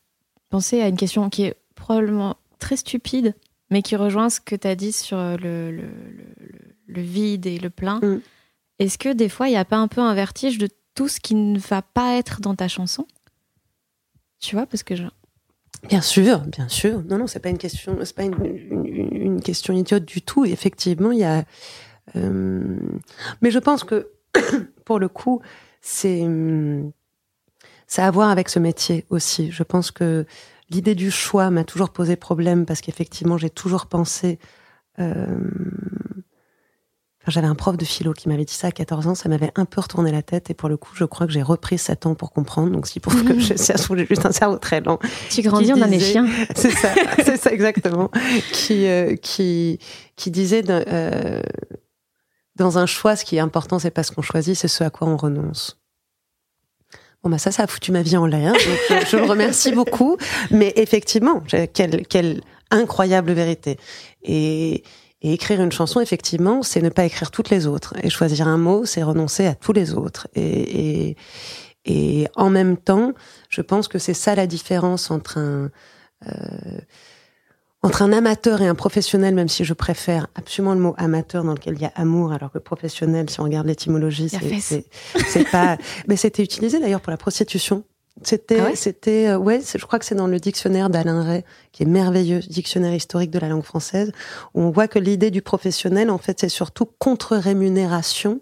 penser 0.49 0.81
à 0.81 0.87
une 0.87 0.97
question 0.97 1.29
qui 1.29 1.45
est 1.45 1.57
probablement 1.75 2.37
très 2.61 2.77
stupide, 2.77 3.35
mais 3.71 3.83
qui 3.83 3.97
rejoint 3.97 4.31
ce 4.31 4.41
que 4.41 4.55
tu 4.55 4.69
as 4.69 4.77
dit 4.77 4.93
sur 4.93 5.17
le, 5.17 5.37
le, 5.73 5.73
le, 5.73 6.25
le, 6.87 7.03
vide 7.03 7.47
et 7.47 7.59
le 7.59 7.71
plein. 7.71 7.99
Mm. 8.01 8.21
Est-ce 8.83 8.99
que 8.99 9.12
des 9.12 9.29
fois, 9.29 9.47
il 9.47 9.53
n'y 9.53 9.57
a 9.57 9.64
pas 9.64 9.77
un 9.77 9.87
peu 9.87 10.01
un 10.01 10.12
vertige 10.12 10.59
de 10.59 10.68
tout 10.97 11.07
ce 11.07 11.21
qui 11.21 11.37
ne 11.37 11.57
va 11.57 11.83
pas 11.83 12.16
être 12.16 12.40
dans 12.40 12.57
ta 12.57 12.66
chanson? 12.66 13.07
Tu 14.40 14.57
vois, 14.57 14.66
parce 14.66 14.83
que 14.83 14.97
je... 14.97 15.05
Bien 15.88 16.01
sûr, 16.01 16.40
bien 16.40 16.68
sûr. 16.68 17.01
Non, 17.05 17.16
non, 17.16 17.29
c'est 17.29 17.38
pas 17.38 17.51
une 17.51 17.59
question, 17.59 17.97
c'est 18.03 18.16
pas 18.16 18.25
une, 18.25 19.40
question 19.40 19.73
idiote 19.73 20.05
du 20.05 20.21
tout. 20.21 20.45
Effectivement, 20.45 21.12
il 21.12 21.21
y 21.21 21.25
a. 21.25 21.45
Euh... 22.16 22.77
Mais 23.40 23.53
je 23.53 23.61
pense 23.61 23.85
que 23.85 24.11
pour 24.85 24.99
le 24.99 25.09
coup, 25.09 25.40
c'est 25.81 26.27
ça 27.87 28.05
a 28.05 28.09
à 28.09 28.11
voir 28.11 28.31
avec 28.31 28.49
ce 28.49 28.59
métier 28.59 29.07
aussi. 29.11 29.53
Je 29.53 29.62
pense 29.62 29.92
que 29.92 30.27
l'idée 30.71 30.97
du 30.97 31.12
choix 31.12 31.51
m'a 31.51 31.62
toujours 31.62 31.90
posé 31.90 32.16
problème 32.16 32.66
parce 32.66 32.81
qu'effectivement, 32.81 33.38
j'ai 33.38 33.51
toujours 33.51 33.87
pensé. 33.87 34.40
Euh 34.99 35.37
j'avais 37.29 37.47
un 37.47 37.55
prof 37.55 37.77
de 37.77 37.85
philo 37.85 38.13
qui 38.13 38.29
m'avait 38.29 38.45
dit 38.45 38.55
ça 38.55 38.69
à 38.69 38.73
14 38.73 39.07
ans, 39.07 39.15
ça 39.15 39.29
m'avait 39.29 39.53
un 39.55 39.65
peu 39.65 39.81
retourné 39.81 40.11
la 40.11 40.23
tête 40.23 40.51
et 40.51 40.55
pour 40.55 40.69
le 40.69 40.77
coup, 40.77 40.93
je 40.95 41.05
crois 41.05 41.27
que 41.27 41.33
j'ai 41.33 41.43
repris 41.43 41.79
7 41.79 42.07
ans 42.07 42.15
pour 42.15 42.33
comprendre. 42.33 42.71
Donc, 42.71 42.87
qui 42.87 43.01
prouve 43.01 43.25
que 43.25 43.39
je, 43.39 43.55
ça 43.57 43.75
j'ai 43.77 44.07
juste 44.07 44.27
un 44.27 44.33
cerveau 44.33 44.59
très 44.59 44.81
lent. 44.81 44.99
Tu 45.31 45.43
grandis, 45.43 45.73
on 45.73 45.81
a 45.81 45.87
des 45.87 46.01
chiens. 46.01 46.27
C'est 46.57 46.73
ça, 46.73 46.93
c'est 47.25 47.37
ça 47.37 47.53
exactement. 47.53 48.11
qui, 48.53 48.87
euh, 48.87 49.15
qui, 49.17 49.79
qui 50.17 50.31
disait 50.31 50.63
de, 50.63 50.85
euh, 50.89 51.43
dans 52.57 52.79
un 52.79 52.87
choix, 52.87 53.14
ce 53.14 53.25
qui 53.25 53.37
est 53.37 53.41
important, 53.41 53.79
c'est 53.79 53.91
pas 53.91 54.03
ce 54.03 54.12
qu'on 54.12 54.23
choisit, 54.23 54.57
c'est 54.57 54.68
ce 54.68 54.83
à 54.83 54.91
quoi 54.91 55.07
on 55.07 55.16
renonce. 55.16 55.79
Bon 57.23 57.31
bah 57.31 57.39
ça, 57.39 57.53
ça 57.53 57.62
a 57.62 57.66
foutu 57.68 57.93
ma 57.93 58.03
vie 58.03 58.16
en 58.16 58.27
l'air. 58.27 58.53
je, 58.57 59.07
je 59.07 59.16
le 59.16 59.25
remercie 59.25 59.70
beaucoup. 59.75 60.16
Mais 60.51 60.73
effectivement, 60.75 61.41
quelle, 61.73 62.05
quelle 62.09 62.41
incroyable 62.73 63.33
vérité. 63.33 63.79
Et, 64.25 64.83
et 65.23 65.33
écrire 65.33 65.62
une 65.62 65.73
chanson, 65.73 66.01
effectivement, 66.01 66.62
c'est 66.62 66.83
ne 66.83 66.89
pas 66.89 67.05
écrire 67.05 67.31
toutes 67.31 67.51
les 67.51 67.66
autres. 67.66 67.95
Et 68.03 68.11
choisir 68.11 68.49
un 68.49 68.59
mot, 68.59 68.85
c'est 68.85 69.03
renoncer 69.03 69.47
à 69.47 69.55
tous 69.55 69.73
les 69.73 69.95
autres. 69.95 70.29
Et, 70.35 71.09
et, 71.09 71.16
et 71.85 72.29
en 72.37 72.51
même 72.51 72.77
temps, 72.77 73.12
je 73.49 73.61
pense 73.61 73.89
que 73.89 73.99
c'est 73.99 74.14
ça 74.14 74.35
la 74.35 74.47
différence 74.47 75.11
entre 75.11 75.39
un 75.39 75.70
euh, 76.29 76.81
entre 77.85 78.03
un 78.03 78.12
amateur 78.12 78.62
et 78.62 78.68
un 78.68 78.77
professionnel, 78.77 79.35
même 79.35 79.49
si 79.49 79.64
je 79.64 79.75
préfère 79.75 80.29
absolument 80.37 80.75
le 80.75 80.81
mot 80.81 80.95
amateur 80.99 81.43
dans 81.43 81.53
lequel 81.53 81.75
il 81.75 81.83
y 81.83 81.85
a 81.85 81.93
amour, 81.97 82.33
alors 82.33 82.53
que 82.53 82.59
professionnel, 82.59 83.29
si 83.29 83.41
on 83.41 83.45
regarde 83.45 83.66
l'étymologie, 83.66 84.29
c'est 84.29 84.85
c'est 85.27 85.51
pas. 85.51 85.77
Mais 86.09 86.16
c'était 86.16 86.45
utilisé 86.45 86.79
d'ailleurs 86.79 87.01
pour 87.01 87.11
la 87.11 87.16
prostitution 87.16 87.85
C'était, 88.23 88.61
Ah 88.61 88.65
ouais 88.67 88.77
c'était, 88.77 89.29
euh, 89.29 89.39
ouais, 89.39 89.61
je 89.63 89.85
crois 89.85 89.99
que 89.99 90.05
c'est 90.05 90.15
dans 90.15 90.27
le 90.27 90.39
dictionnaire 90.39 90.91
d'Alain 90.91 91.23
Ray, 91.23 91.45
qui 91.73 91.83
est 91.83 91.87
merveilleux, 91.87 92.41
dictionnaire 92.41 92.95
historique 92.95 93.31
de 93.31 93.39
la 93.39 93.49
langue 93.49 93.65
française, 93.65 94.13
où 94.55 94.61
on 94.61 94.71
voit 94.71 94.87
que 94.87 94.99
l'idée 94.99 95.31
du 95.31 95.43
professionnel, 95.43 96.11
en 96.11 96.19
fait, 96.19 96.41
c'est 96.41 96.49
surtout 96.49 96.87
contre-rémunération, 96.99 98.41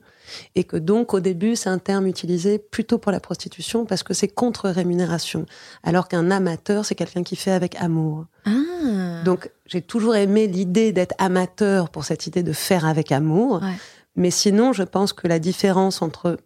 et 0.55 0.65
que 0.65 0.77
donc, 0.77 1.15
au 1.15 1.21
début, 1.21 1.57
c'est 1.57 1.69
un 1.69 1.79
terme 1.79 2.07
utilisé 2.07 2.59
plutôt 2.59 2.99
pour 2.99 3.13
la 3.13 3.21
prostitution, 3.21 3.87
parce 3.87 4.03
que 4.03 4.13
c'est 4.13 4.29
contre-rémunération, 4.29 5.47
alors 5.83 6.09
qu'un 6.09 6.31
amateur, 6.31 6.85
c'est 6.85 6.95
quelqu'un 6.95 7.23
qui 7.23 7.37
fait 7.37 7.53
avec 7.53 7.77
amour. 7.77 8.27
Ah. 8.47 9.23
Donc, 9.25 9.51
j'ai 9.67 9.83
toujours 9.83 10.17
aimé 10.17 10.47
l'idée 10.47 10.93
d'être 10.93 11.15
amateur 11.19 11.91
pour 11.91 12.05
cette 12.05 12.27
idée 12.27 12.43
de 12.43 12.53
faire 12.53 12.87
avec 12.87 13.13
amour. 13.13 13.63
Ouais. 13.63 13.75
Mais 14.17 14.31
sinon, 14.31 14.73
je 14.73 14.83
pense 14.83 15.13
que 15.13 15.29
la 15.29 15.39
différence 15.39 16.03
entre 16.03 16.37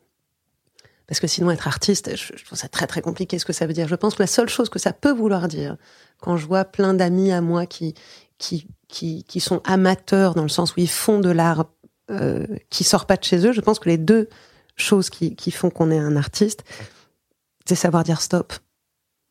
parce 1.07 1.21
que 1.21 1.27
sinon, 1.27 1.51
être 1.51 1.69
artiste, 1.69 2.17
je, 2.17 2.45
trouve 2.45 2.59
ça 2.59 2.69
très 2.69 2.87
très 2.87 3.03
compliqué 3.03 3.39
ce 3.39 3.45
que 3.45 3.53
ça 3.53 3.67
veut 3.67 3.75
dire. 3.75 3.89
Je 3.89 3.95
pense 3.95 4.15
que 4.15 4.23
la 4.23 4.27
seule 4.27 4.49
chose 4.49 4.71
que 4.71 4.79
ça 4.79 4.93
peut 4.93 5.13
vouloir 5.13 5.49
dire, 5.49 5.77
quand 6.21 6.37
je 6.37 6.47
vois 6.47 6.65
plein 6.65 6.95
d'amis 6.95 7.31
à 7.31 7.41
moi 7.41 7.67
qui, 7.67 7.95
qui, 8.39 8.67
qui, 8.89 9.25
qui 9.25 9.41
sont 9.41 9.61
amateurs 9.65 10.35
dans 10.35 10.43
le 10.43 10.49
sens 10.49 10.75
où 10.75 10.81
ils 10.81 10.89
font 10.89 11.21
de 11.21 11.31
l'art 11.31 11.67
euh, 12.11 12.47
qui 12.71 12.85
sort 12.85 13.07
pas 13.07 13.17
de 13.17 13.25
chez 13.25 13.47
eux, 13.47 13.53
je 13.53 13.61
pense 13.61 13.79
que 13.79 13.89
les 13.89 13.99
deux 13.99 14.29
choses 14.77 15.11
qui, 15.11 15.37
qui 15.37 15.51
font 15.51 15.71
qu'on 15.71 15.91
est 15.91 15.99
un 15.99 16.17
artiste, 16.17 16.65
c'est 17.67 17.75
savoir 17.75 18.03
dire 18.05 18.21
stop. 18.21 18.53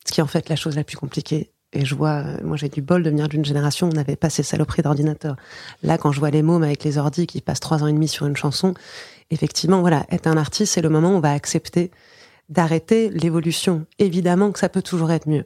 Ce 0.05 0.11
qui 0.11 0.19
est 0.19 0.24
en 0.24 0.28
fait 0.28 0.49
la 0.49 0.55
chose 0.55 0.76
la 0.76 0.84
plus 0.84 0.97
compliquée. 0.97 1.51
Et 1.74 1.86
je 1.86 1.95
vois, 1.95 2.24
euh, 2.24 2.38
moi 2.43 2.55
j'ai 2.55 2.69
du 2.69 2.82
bol 2.82 3.01
de 3.01 3.09
venir 3.09 3.28
d'une 3.28 3.43
génération 3.43 3.88
où 3.88 3.89
on 3.89 3.93
n'avait 3.93 4.15
pas 4.15 4.30
ces 4.30 4.43
saloperies 4.43 4.84
d'ordinateur. 4.84 5.36
Là, 5.82 5.97
quand 5.97 6.11
je 6.11 6.19
vois 6.19 6.30
les 6.30 6.43
mômes 6.43 6.63
avec 6.63 6.84
les 6.84 6.99
ordis 6.99 7.26
qui 7.26 7.41
passent 7.41 7.59
trois 7.59 7.84
ans 7.84 7.88
et 7.88 7.93
demi 7.93 8.07
sur 8.07 8.28
une 8.28 8.36
chanson, 8.36 8.76
effectivement, 9.34 9.81
voilà, 9.81 10.05
être 10.09 10.27
un 10.27 10.38
artiste, 10.38 10.73
c'est 10.73 10.81
le 10.81 10.89
moment 10.89 11.09
où 11.09 11.17
on 11.17 11.19
va 11.19 11.34
accepter 11.34 11.91
d'arrêter 12.49 13.09
l'évolution. 13.09 13.86
Évidemment 13.99 14.51
que 14.51 14.59
ça 14.59 14.69
peut 14.69 14.81
toujours 14.81 15.11
être 15.11 15.27
mieux. 15.27 15.45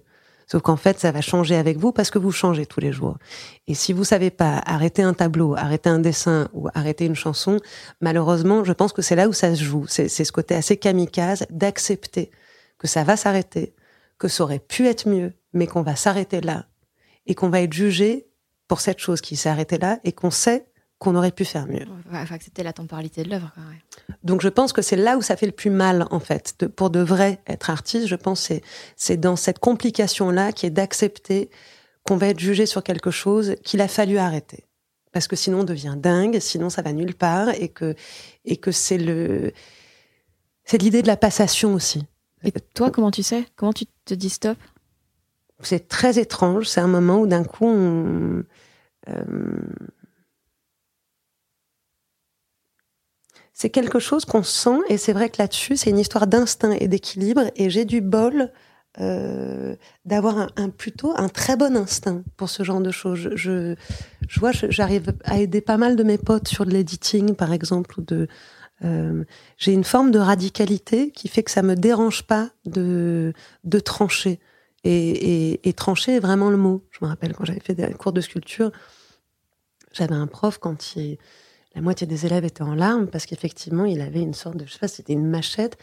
Sauf 0.49 0.61
qu'en 0.61 0.77
fait, 0.77 0.97
ça 0.97 1.11
va 1.11 1.19
changer 1.19 1.55
avec 1.55 1.77
vous 1.77 1.91
parce 1.91 2.09
que 2.09 2.19
vous 2.19 2.31
changez 2.31 2.65
tous 2.65 2.79
les 2.79 2.93
jours. 2.93 3.17
Et 3.67 3.75
si 3.75 3.91
vous 3.91 4.05
savez 4.05 4.29
pas 4.29 4.61
arrêter 4.65 5.03
un 5.03 5.13
tableau, 5.13 5.55
arrêter 5.55 5.89
un 5.89 5.99
dessin 5.99 6.47
ou 6.53 6.69
arrêter 6.73 7.05
une 7.05 7.15
chanson, 7.15 7.59
malheureusement, 7.99 8.63
je 8.63 8.71
pense 8.71 8.93
que 8.93 9.01
c'est 9.01 9.15
là 9.15 9.27
où 9.27 9.33
ça 9.33 9.53
se 9.53 9.63
joue. 9.63 9.85
C'est 9.87 10.07
ce 10.07 10.31
côté 10.31 10.55
assez 10.55 10.77
kamikaze 10.77 11.45
d'accepter 11.49 12.31
que 12.77 12.87
ça 12.87 13.03
va 13.03 13.17
s'arrêter, 13.17 13.75
que 14.17 14.29
ça 14.29 14.43
aurait 14.43 14.59
pu 14.59 14.87
être 14.87 15.09
mieux, 15.09 15.33
mais 15.51 15.67
qu'on 15.67 15.81
va 15.81 15.97
s'arrêter 15.97 16.39
là 16.39 16.65
et 17.25 17.35
qu'on 17.35 17.49
va 17.49 17.61
être 17.61 17.73
jugé 17.73 18.27
pour 18.69 18.79
cette 18.79 18.99
chose 18.99 19.19
qui 19.19 19.35
s'est 19.35 19.49
arrêtée 19.49 19.77
là 19.77 19.99
et 20.05 20.13
qu'on 20.13 20.31
sait 20.31 20.65
qu'on 20.99 21.15
aurait 21.15 21.31
pu 21.31 21.45
faire 21.45 21.67
mieux. 21.67 21.85
Ouais, 22.11 22.25
faut 22.25 22.33
accepter 22.33 22.63
la 22.63 22.73
temporalité 22.73 23.23
de 23.23 23.29
l'œuvre. 23.29 23.51
ouais. 23.57 24.15
Donc 24.23 24.41
je 24.41 24.49
pense 24.49 24.73
que 24.73 24.81
c'est 24.81 24.95
là 24.95 25.17
où 25.17 25.21
ça 25.21 25.35
fait 25.37 25.45
le 25.45 25.51
plus 25.51 25.69
mal 25.69 26.07
en 26.09 26.19
fait. 26.19 26.55
De- 26.59 26.67
pour 26.67 26.89
de 26.89 26.99
vrai 26.99 27.39
être 27.47 27.69
artiste, 27.69 28.07
je 28.07 28.15
pense 28.15 28.41
que 28.41 28.47
c'est 28.47 28.61
c'est 28.95 29.17
dans 29.17 29.35
cette 29.35 29.59
complication 29.59 30.31
là 30.31 30.51
qui 30.51 30.65
est 30.65 30.71
d'accepter 30.71 31.49
qu'on 32.03 32.17
va 32.17 32.27
être 32.29 32.39
jugé 32.39 32.65
sur 32.65 32.83
quelque 32.83 33.11
chose 33.11 33.55
qu'il 33.63 33.81
a 33.81 33.87
fallu 33.87 34.17
arrêter. 34.17 34.65
Parce 35.11 35.27
que 35.27 35.35
sinon 35.35 35.59
on 35.59 35.63
devient 35.63 35.95
dingue, 35.97 36.39
sinon 36.39 36.69
ça 36.69 36.81
va 36.81 36.93
nulle 36.93 37.15
part 37.15 37.49
et 37.49 37.69
que 37.69 37.95
et 38.45 38.57
que 38.57 38.71
c'est 38.71 38.97
le 38.97 39.51
c'est 40.63 40.81
l'idée 40.81 41.01
de 41.01 41.07
la 41.07 41.17
passation 41.17 41.73
aussi. 41.73 42.05
Et 42.43 42.51
toi, 42.51 42.91
comment 42.91 43.09
tu 43.11 43.23
sais? 43.23 43.45
Comment 43.55 43.73
tu 43.73 43.85
te 44.05 44.13
dis 44.13 44.29
stop? 44.29 44.57
C'est 45.61 45.87
très 45.87 46.19
étrange, 46.19 46.65
c'est 46.67 46.81
un 46.81 46.87
moment 46.87 47.17
où 47.19 47.27
d'un 47.27 47.43
coup 47.43 47.65
on 47.65 48.43
euh, 49.09 49.23
c'est 53.59 53.71
quelque 53.71 53.97
chose 53.97 54.23
qu'on 54.23 54.43
sent, 54.43 54.81
et 54.87 54.97
c'est 54.97 55.13
vrai 55.13 55.31
que 55.31 55.37
là-dessus, 55.39 55.77
c'est 55.77 55.89
une 55.89 55.97
histoire 55.97 56.27
d'instinct 56.27 56.73
et 56.73 56.87
d'équilibre, 56.87 57.45
et 57.55 57.71
j'ai 57.71 57.85
du 57.85 58.01
bol 58.01 58.51
euh, 58.99 59.75
d'avoir 60.05 60.37
un, 60.37 60.49
un 60.57 60.69
plutôt 60.69 61.11
un 61.17 61.27
très 61.27 61.57
bon 61.57 61.75
instinct 61.75 62.21
pour 62.37 62.49
ce 62.49 62.61
genre 62.61 62.81
de 62.81 62.91
choses. 62.91 63.31
Je, 63.33 63.73
je, 64.27 64.39
vois, 64.39 64.51
j'arrive 64.51 65.11
à 65.23 65.39
aider 65.39 65.61
pas 65.61 65.77
mal 65.77 65.95
de 65.95 66.03
mes 66.03 66.19
potes 66.19 66.47
sur 66.47 66.67
de 66.67 66.71
l'editing, 66.71 67.33
par 67.33 67.51
exemple, 67.51 67.99
ou 67.99 68.03
de 68.03 68.27
euh, 68.85 69.23
j'ai 69.57 69.73
une 69.73 69.83
forme 69.83 70.11
de 70.11 70.19
radicalité 70.19 71.09
qui 71.09 71.27
fait 71.27 71.41
que 71.41 71.49
ça 71.49 71.63
me 71.63 71.73
dérange 71.75 72.27
pas 72.27 72.51
de 72.65 73.33
de 73.63 73.79
trancher. 73.79 74.39
Et, 74.83 75.53
et, 75.53 75.67
et 75.67 75.73
trancher 75.73 76.17
est 76.17 76.19
vraiment 76.19 76.51
le 76.51 76.57
mot. 76.57 76.83
Je 76.91 76.99
me 77.01 77.09
rappelle 77.09 77.33
quand 77.33 77.43
j'avais 77.43 77.59
fait 77.59 77.73
des 77.73 77.91
cours 77.95 78.13
de 78.13 78.21
sculpture, 78.21 78.71
j'avais 79.93 80.13
un 80.13 80.27
prof 80.27 80.59
quand 80.59 80.95
il, 80.95 81.17
la 81.77 81.83
moitié 81.83 82.07
des 82.07 82.25
élèves 82.25 82.43
étaient 82.43 82.63
en 82.63 82.73
larmes 82.73 83.05
parce 83.05 83.27
qu'effectivement, 83.27 83.85
il 83.85 84.01
avait 84.01 84.21
une 84.21 84.33
sorte 84.33 84.57
de, 84.57 84.65
je 84.65 84.73
sais 84.73 84.79
pas, 84.79 84.87
c'était 84.87 85.13
une 85.13 85.27
machette. 85.27 85.77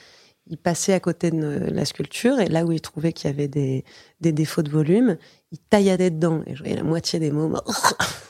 Il 0.49 0.59
passait 0.59 0.93
à 0.93 0.99
côté 0.99 1.31
de 1.31 1.69
la 1.71 1.85
sculpture 1.85 2.41
et 2.41 2.47
là 2.47 2.65
où 2.65 2.73
il 2.73 2.81
trouvait 2.81 3.13
qu'il 3.13 3.31
y 3.31 3.33
avait 3.33 3.47
des, 3.47 3.85
des 4.21 4.33
défauts 4.33 4.63
de 4.63 4.71
volume, 4.71 5.17
il 5.53 5.59
tailladait 5.59 6.11
dedans. 6.11 6.43
Et 6.49 6.57
je 6.57 6.65
voyais 6.65 6.75
la 6.75 6.83
moitié 6.83 7.21
des 7.21 7.31
mots 7.31 7.55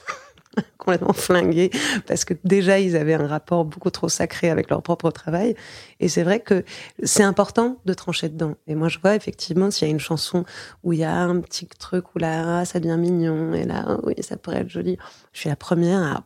complètement 0.77 1.15
flingués 1.15 1.71
parce 2.07 2.27
que 2.27 2.35
déjà 2.45 2.79
ils 2.79 2.97
avaient 2.97 3.15
un 3.15 3.27
rapport 3.27 3.65
beaucoup 3.65 3.91
trop 3.91 4.11
sacré 4.11 4.51
avec 4.51 4.69
leur 4.69 4.83
propre 4.83 5.11
travail. 5.11 5.57
Et 6.01 6.11
c'est 6.11 6.23
vrai 6.23 6.41
que 6.41 6.65
c'est 7.03 7.23
important 7.23 7.79
de 7.87 7.95
trancher 7.95 8.29
dedans. 8.29 8.57
Et 8.67 8.75
moi 8.75 8.89
je 8.89 8.99
vois 8.99 9.15
effectivement 9.17 9.71
s'il 9.71 9.89
y 9.89 9.91
a 9.91 9.93
une 9.93 10.01
chanson 10.01 10.45
où 10.83 10.93
il 10.93 10.99
y 10.99 11.05
a 11.05 11.17
un 11.17 11.41
petit 11.41 11.67
truc 11.67 12.15
où 12.15 12.19
là 12.19 12.59
ah, 12.59 12.65
ça 12.67 12.79
devient 12.79 12.99
mignon 12.99 13.55
et 13.55 13.65
là 13.65 13.99
oui 14.03 14.17
ça 14.21 14.37
pourrait 14.37 14.59
être 14.59 14.69
joli. 14.69 14.99
Je 15.35 15.41
suis 15.41 15.49
la 15.51 15.57
première 15.57 16.01
à 16.03 16.25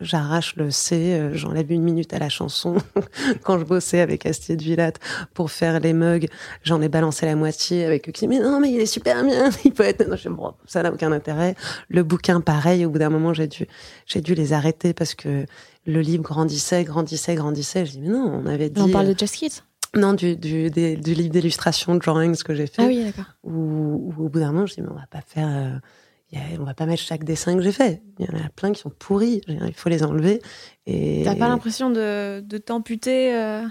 j'arrache 0.00 0.56
le 0.56 0.70
C, 0.70 1.14
euh, 1.14 1.30
j'enlève 1.34 1.70
une 1.72 1.82
minute 1.82 2.12
à 2.12 2.18
la 2.18 2.28
chanson. 2.28 2.76
Quand 3.44 3.58
je 3.58 3.64
bossais 3.64 4.00
avec 4.00 4.26
Astier 4.26 4.56
de 4.56 4.62
Villatte 4.62 4.98
pour 5.32 5.50
faire 5.50 5.80
les 5.80 5.92
mugs, 5.94 6.28
j'en 6.64 6.82
ai 6.82 6.88
balancé 6.90 7.24
la 7.24 7.34
moitié 7.36 7.84
avec 7.86 8.08
eux 8.08 8.12
qui 8.12 8.28
mais 8.28 8.38
non 8.38 8.60
mais 8.60 8.70
il 8.72 8.80
est 8.80 8.84
super 8.86 9.24
bien, 9.24 9.48
il 9.64 9.72
peut 9.72 9.84
être 9.84 10.06
non, 10.06 10.16
je 10.16 10.28
bon, 10.28 10.52
ça 10.66 10.82
n'a 10.82 10.92
aucun 10.92 11.12
intérêt. 11.12 11.54
Le 11.88 12.02
bouquin 12.02 12.40
pareil, 12.42 12.84
au 12.84 12.90
bout 12.90 12.98
d'un 12.98 13.08
moment 13.10 13.32
j'ai 13.32 13.46
dû 13.46 13.66
j'ai 14.06 14.20
dû 14.20 14.34
les 14.34 14.52
arrêter 14.52 14.92
parce 14.92 15.14
que 15.14 15.46
le 15.86 16.00
livre 16.00 16.22
grandissait, 16.22 16.84
grandissait, 16.84 17.34
grandissait. 17.36 17.86
Je 17.86 17.92
dis 17.92 18.00
mais 18.00 18.08
non, 18.08 18.42
on 18.42 18.46
avait 18.46 18.68
dit 18.68 18.80
On 18.82 18.90
parle 18.90 19.06
euh, 19.06 19.14
de 19.14 19.18
Just 19.18 19.36
Kids? 19.36 19.62
non 19.94 20.12
du 20.12 20.36
du, 20.36 20.70
des- 20.70 20.96
du 20.96 21.14
livre 21.14 21.30
d'illustration 21.30 21.94
drawings 21.94 22.42
que 22.42 22.54
j'ai 22.54 22.66
fait 22.66 22.82
Ah 22.82 22.86
oui, 22.86 23.02
d'accord. 23.04 23.24
où, 23.44 24.12
où 24.18 24.24
au 24.26 24.28
bout 24.28 24.40
d'un 24.40 24.52
moment, 24.52 24.66
je 24.66 24.74
dis, 24.74 24.82
mais 24.82 24.88
on 24.90 24.94
va 24.94 25.06
pas 25.10 25.22
faire, 25.26 25.48
euh, 25.48 25.78
on 26.58 26.64
va 26.64 26.74
pas 26.74 26.86
mettre 26.86 27.02
chaque 27.02 27.24
dessin 27.24 27.56
que 27.56 27.62
j'ai 27.62 27.72
fait. 27.72 28.02
Il 28.18 28.26
y 28.26 28.28
en 28.28 28.44
a 28.44 28.48
plein 28.48 28.72
qui 28.72 28.80
sont 28.80 28.90
pourris. 28.90 29.40
Il 29.48 29.74
faut 29.74 29.88
les 29.88 30.02
enlever. 30.02 30.42
Et 30.86 31.22
T'as 31.24 31.36
pas 31.36 31.48
l'impression 31.48 31.90
de, 31.90 32.40
de 32.40 32.58
t'amputer 32.58 33.34
euh? 33.34 33.62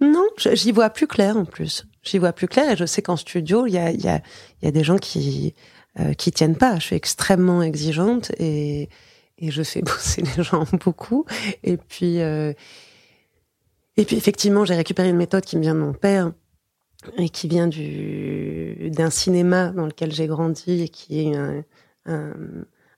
Non, 0.00 0.26
j'y 0.36 0.72
vois 0.72 0.90
plus 0.90 1.06
clair 1.06 1.36
en 1.36 1.44
plus. 1.44 1.86
J'y 2.02 2.18
vois 2.18 2.32
plus 2.32 2.48
clair 2.48 2.72
et 2.72 2.76
je 2.76 2.84
sais 2.84 3.02
qu'en 3.02 3.16
studio, 3.16 3.66
il 3.66 3.72
y 3.72 3.78
a, 3.78 3.92
y 3.92 4.08
a 4.08 4.70
des 4.70 4.84
gens 4.84 4.98
qui 4.98 5.54
euh, 6.00 6.14
qui 6.14 6.32
tiennent 6.32 6.56
pas. 6.56 6.78
Je 6.78 6.86
suis 6.86 6.96
extrêmement 6.96 7.62
exigeante 7.62 8.32
et 8.38 8.88
et 9.38 9.50
je 9.50 9.62
fais 9.62 9.82
bosser 9.82 10.22
les 10.22 10.42
gens 10.42 10.66
beaucoup. 10.84 11.26
Et 11.62 11.76
puis 11.76 12.20
euh, 12.20 12.52
et 13.96 14.04
puis 14.04 14.16
effectivement, 14.16 14.64
j'ai 14.64 14.74
récupéré 14.74 15.10
une 15.10 15.16
méthode 15.16 15.44
qui 15.44 15.56
me 15.56 15.62
vient 15.62 15.74
de 15.74 15.80
mon 15.80 15.92
père 15.92 16.32
et 17.16 17.28
qui 17.28 17.48
vient 17.48 17.68
du 17.68 18.90
d'un 18.90 19.10
cinéma 19.10 19.70
dans 19.70 19.86
lequel 19.86 20.12
j'ai 20.12 20.26
grandi 20.26 20.82
et 20.82 20.88
qui 20.88 21.20
est 21.20 21.36
un, 21.36 21.64
un, 22.06 22.34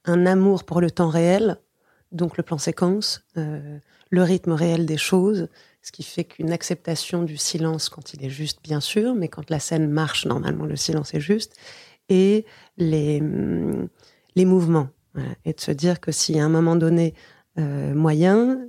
un 0.05 0.27
amour 0.27 0.65
pour 0.65 0.81
le 0.81 0.91
temps 0.91 1.09
réel, 1.09 1.59
donc 2.13 2.37
le 2.37 2.43
plan 2.43 2.59
séquence, 2.59 3.25
euh, 3.37 3.79
le 4.11 4.23
rythme 4.23 4.53
réel 4.53 4.87
des 4.87 4.97
choses, 4.97 5.49
ce 5.83 5.93
qui 5.93 6.03
fait 6.03 6.25
qu'une 6.25 6.53
acceptation 6.53 7.23
du 7.23 7.37
silence 7.37 7.89
quand 7.89 8.15
il 8.15 8.25
est 8.25 8.31
juste, 8.31 8.61
bien 8.63 8.81
sûr, 8.81 9.15
mais 9.15 9.29
quand 9.29 9.51
la 9.51 9.59
scène 9.59 9.91
marche, 9.91 10.25
normalement 10.27 10.65
le 10.65 10.77
silence 10.77 11.15
est 11.15 11.21
juste, 11.21 11.57
et 12.09 12.45
les, 12.77 13.23
les 14.37 14.45
mouvements. 14.45 14.89
voilà. 15.15 15.31
Et 15.45 15.53
de 15.53 15.61
se 15.61 15.71
dire 15.71 16.01
que 16.01 16.11
y 16.33 16.39
a 16.39 16.45
un 16.45 16.49
moment 16.49 16.77
donné 16.77 17.15
euh, 17.59 17.95
moyen, 17.95 18.67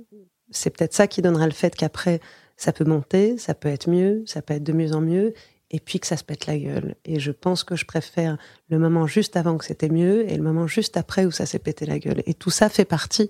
c'est 0.50 0.70
peut-être 0.70 0.94
ça 0.94 1.06
qui 1.06 1.22
donnera 1.22 1.46
le 1.46 1.52
fait 1.52 1.74
qu'après, 1.74 2.20
ça 2.56 2.72
peut 2.72 2.84
monter, 2.84 3.38
ça 3.38 3.54
peut 3.54 3.68
être 3.68 3.88
mieux, 3.88 4.22
ça 4.26 4.42
peut 4.42 4.54
être 4.54 4.62
de 4.64 4.72
mieux 4.72 4.92
en 4.94 5.00
mieux, 5.00 5.34
et 5.70 5.80
puis 5.80 5.98
que 6.00 6.06
ça 6.06 6.16
se 6.16 6.24
pète 6.24 6.46
la 6.46 6.56
gueule. 6.58 6.94
Et 7.04 7.18
je 7.20 7.32
pense 7.32 7.64
que 7.64 7.74
je 7.76 7.84
préfère 7.84 8.38
le 8.68 8.78
moment 8.78 9.06
juste 9.06 9.36
avant 9.36 9.58
que 9.58 9.64
c'était 9.64 9.88
mieux 9.88 10.30
et 10.30 10.36
le 10.36 10.42
moment 10.42 10.66
juste 10.66 10.96
après 10.96 11.26
où 11.26 11.30
ça 11.30 11.44
s'est 11.46 11.58
pété 11.58 11.86
la 11.86 11.98
gueule. 11.98 12.22
Et 12.26 12.34
tout 12.34 12.50
ça 12.50 12.68
fait 12.68 12.84
partie 12.84 13.28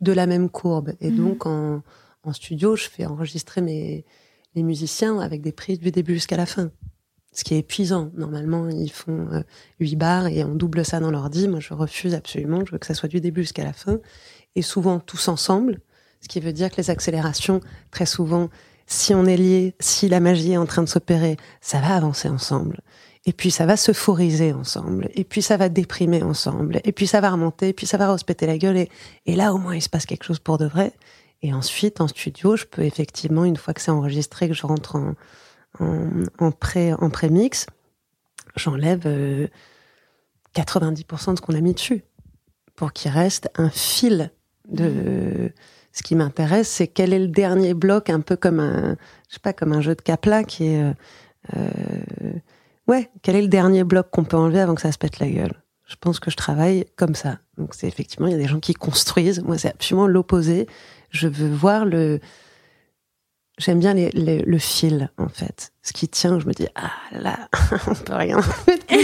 de 0.00 0.12
la 0.12 0.26
même 0.26 0.48
courbe. 0.48 0.92
Et 1.00 1.10
Mhm. 1.10 1.16
donc, 1.16 1.46
en, 1.46 1.82
en 2.22 2.32
studio, 2.32 2.74
je 2.74 2.88
fais 2.88 3.04
enregistrer 3.06 3.60
mes, 3.60 4.04
les 4.54 4.62
musiciens 4.62 5.18
avec 5.20 5.42
des 5.42 5.52
prises 5.52 5.78
du 5.78 5.90
début 5.90 6.14
jusqu'à 6.14 6.36
la 6.36 6.46
fin. 6.46 6.70
Ce 7.32 7.44
qui 7.44 7.54
est 7.54 7.58
épuisant. 7.58 8.10
Normalement, 8.14 8.68
ils 8.68 8.90
font 8.92 9.28
euh, 9.32 9.42
8 9.80 9.96
bars 9.96 10.26
et 10.28 10.42
on 10.44 10.54
double 10.54 10.84
ça 10.84 11.00
dans 11.00 11.10
l'ordi. 11.10 11.48
Moi, 11.48 11.60
je 11.60 11.74
refuse 11.74 12.14
absolument. 12.14 12.64
Je 12.64 12.72
veux 12.72 12.78
que 12.78 12.86
ça 12.86 12.94
soit 12.94 13.08
du 13.08 13.20
début 13.20 13.42
jusqu'à 13.42 13.64
la 13.64 13.72
fin. 13.72 13.98
Et 14.56 14.62
souvent 14.62 15.00
tous 15.00 15.28
ensemble. 15.28 15.80
Ce 16.24 16.28
qui 16.28 16.40
veut 16.40 16.54
dire 16.54 16.70
que 16.70 16.76
les 16.78 16.88
accélérations, 16.88 17.60
très 17.90 18.06
souvent, 18.06 18.48
si 18.86 19.14
on 19.14 19.26
est 19.26 19.36
lié, 19.36 19.74
si 19.78 20.08
la 20.08 20.20
magie 20.20 20.52
est 20.52 20.56
en 20.56 20.64
train 20.64 20.82
de 20.82 20.88
s'opérer, 20.88 21.36
ça 21.60 21.80
va 21.80 21.94
avancer 21.94 22.30
ensemble. 22.30 22.80
Et 23.26 23.34
puis 23.34 23.50
ça 23.50 23.66
va 23.66 23.76
s'euphoriser 23.76 24.54
ensemble. 24.54 25.10
Et 25.14 25.24
puis 25.24 25.42
ça 25.42 25.58
va 25.58 25.68
déprimer 25.68 26.22
ensemble. 26.22 26.80
Et 26.84 26.92
puis 26.92 27.06
ça 27.06 27.20
va 27.20 27.30
remonter. 27.30 27.68
Et 27.68 27.72
puis 27.74 27.86
ça 27.86 27.98
va 27.98 28.10
respecter 28.10 28.46
la 28.46 28.56
gueule. 28.56 28.86
Et, 29.26 29.36
là, 29.36 29.52
au 29.52 29.58
moins, 29.58 29.76
il 29.76 29.82
se 29.82 29.90
passe 29.90 30.06
quelque 30.06 30.24
chose 30.24 30.38
pour 30.38 30.56
de 30.56 30.64
vrai. 30.64 30.94
Et 31.42 31.52
ensuite, 31.52 32.00
en 32.00 32.08
studio, 32.08 32.56
je 32.56 32.64
peux 32.64 32.82
effectivement, 32.82 33.44
une 33.44 33.58
fois 33.58 33.74
que 33.74 33.82
c'est 33.82 33.90
enregistré, 33.90 34.48
que 34.48 34.54
je 34.54 34.66
rentre 34.66 34.96
en, 34.96 35.14
en, 35.78 36.24
en 36.38 37.10
pré-mix, 37.10 37.66
j'enlève 38.56 39.06
90% 40.56 41.32
de 41.32 41.36
ce 41.36 41.42
qu'on 41.42 41.54
a 41.54 41.60
mis 41.60 41.74
dessus 41.74 42.02
pour 42.76 42.94
qu'il 42.94 43.10
reste 43.10 43.50
un 43.56 43.68
fil 43.68 44.30
de 44.68 45.52
ce 45.94 46.02
qui 46.02 46.16
m'intéresse, 46.16 46.68
c'est 46.68 46.88
quel 46.88 47.12
est 47.12 47.20
le 47.20 47.28
dernier 47.28 47.72
bloc, 47.72 48.10
un 48.10 48.20
peu 48.20 48.34
comme 48.34 48.58
un, 48.58 48.96
je 49.28 49.34
sais 49.34 49.40
pas, 49.40 49.52
comme 49.52 49.72
un 49.72 49.80
jeu 49.80 49.94
de 49.94 50.02
capla 50.02 50.42
qui 50.42 50.66
est, 50.66 50.82
euh, 51.56 51.68
ouais, 52.88 53.10
quel 53.22 53.36
est 53.36 53.42
le 53.42 53.48
dernier 53.48 53.84
bloc 53.84 54.08
qu'on 54.10 54.24
peut 54.24 54.36
enlever 54.36 54.58
avant 54.58 54.74
que 54.74 54.80
ça 54.82 54.90
se 54.90 54.98
pète 54.98 55.20
la 55.20 55.28
gueule? 55.28 55.54
Je 55.86 55.94
pense 56.00 56.18
que 56.18 56.32
je 56.32 56.36
travaille 56.36 56.86
comme 56.96 57.14
ça. 57.14 57.38
Donc 57.58 57.74
c'est 57.74 57.86
effectivement, 57.86 58.26
il 58.26 58.32
y 58.32 58.34
a 58.34 58.38
des 58.38 58.48
gens 58.48 58.58
qui 58.58 58.74
construisent. 58.74 59.40
Moi, 59.44 59.56
c'est 59.56 59.68
absolument 59.68 60.08
l'opposé. 60.08 60.66
Je 61.10 61.28
veux 61.28 61.48
voir 61.48 61.84
le, 61.84 62.18
J'aime 63.58 63.78
bien 63.78 63.94
les, 63.94 64.10
le 64.10 64.58
fil, 64.58 65.10
en 65.16 65.28
fait. 65.28 65.72
Ce 65.82 65.92
qui 65.92 66.08
tient, 66.08 66.40
je 66.40 66.46
me 66.46 66.52
dis, 66.52 66.66
ah 66.74 66.90
là, 67.12 67.48
on 67.86 67.94
peut 67.94 68.14
rien 68.14 68.40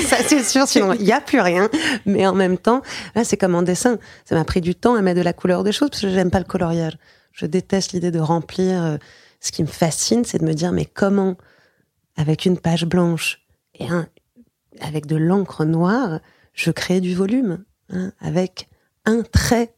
ça 0.03 0.17
c'est 0.27 0.43
sûr, 0.43 0.67
sinon 0.67 0.93
il 0.93 1.05
n'y 1.05 1.13
a 1.13 1.21
plus 1.21 1.41
rien. 1.41 1.69
Mais 2.07 2.27
en 2.27 2.35
même 2.35 2.59
temps, 2.59 2.83
là, 3.15 3.25
c'est 3.25 3.37
comme 3.37 3.55
en 3.55 3.63
dessin. 3.63 3.99
Ça 4.25 4.35
m'a 4.35 4.45
pris 4.45 4.61
du 4.61 4.75
temps 4.75 4.95
à 4.95 5.03
mettre 5.03 5.19
de 5.19 5.25
la 5.25 5.33
couleur 5.33 5.65
des 5.65 5.73
choses 5.73 5.91
parce 5.91 6.03
que 6.03 6.11
j'aime 6.11 6.31
pas 6.31 6.39
le 6.39 6.45
coloriage. 6.45 6.97
Je 7.33 7.47
déteste 7.47 7.93
l'idée 7.93 8.11
de 8.11 8.21
remplir. 8.21 8.83
Euh, 8.83 8.97
ce 9.41 9.53
qui 9.53 9.63
me 9.63 9.69
fascine, 9.69 10.25
c'est 10.25 10.39
de 10.39 10.45
me 10.45 10.53
dire, 10.53 10.73
mais 10.73 10.85
comment, 10.85 11.37
avec 12.17 12.45
une 12.45 12.59
page 12.59 12.85
blanche 12.85 13.41
et 13.75 13.89
un, 13.89 14.07
avec 14.81 15.07
de 15.07 15.17
l'encre 15.17 15.65
noire, 15.65 16.21
je 16.53 16.71
crée 16.71 17.01
du 17.01 17.15
volume, 17.15 17.65
hein, 17.91 18.13
avec 18.21 18.69
un 19.07 19.23
trait 19.23 19.75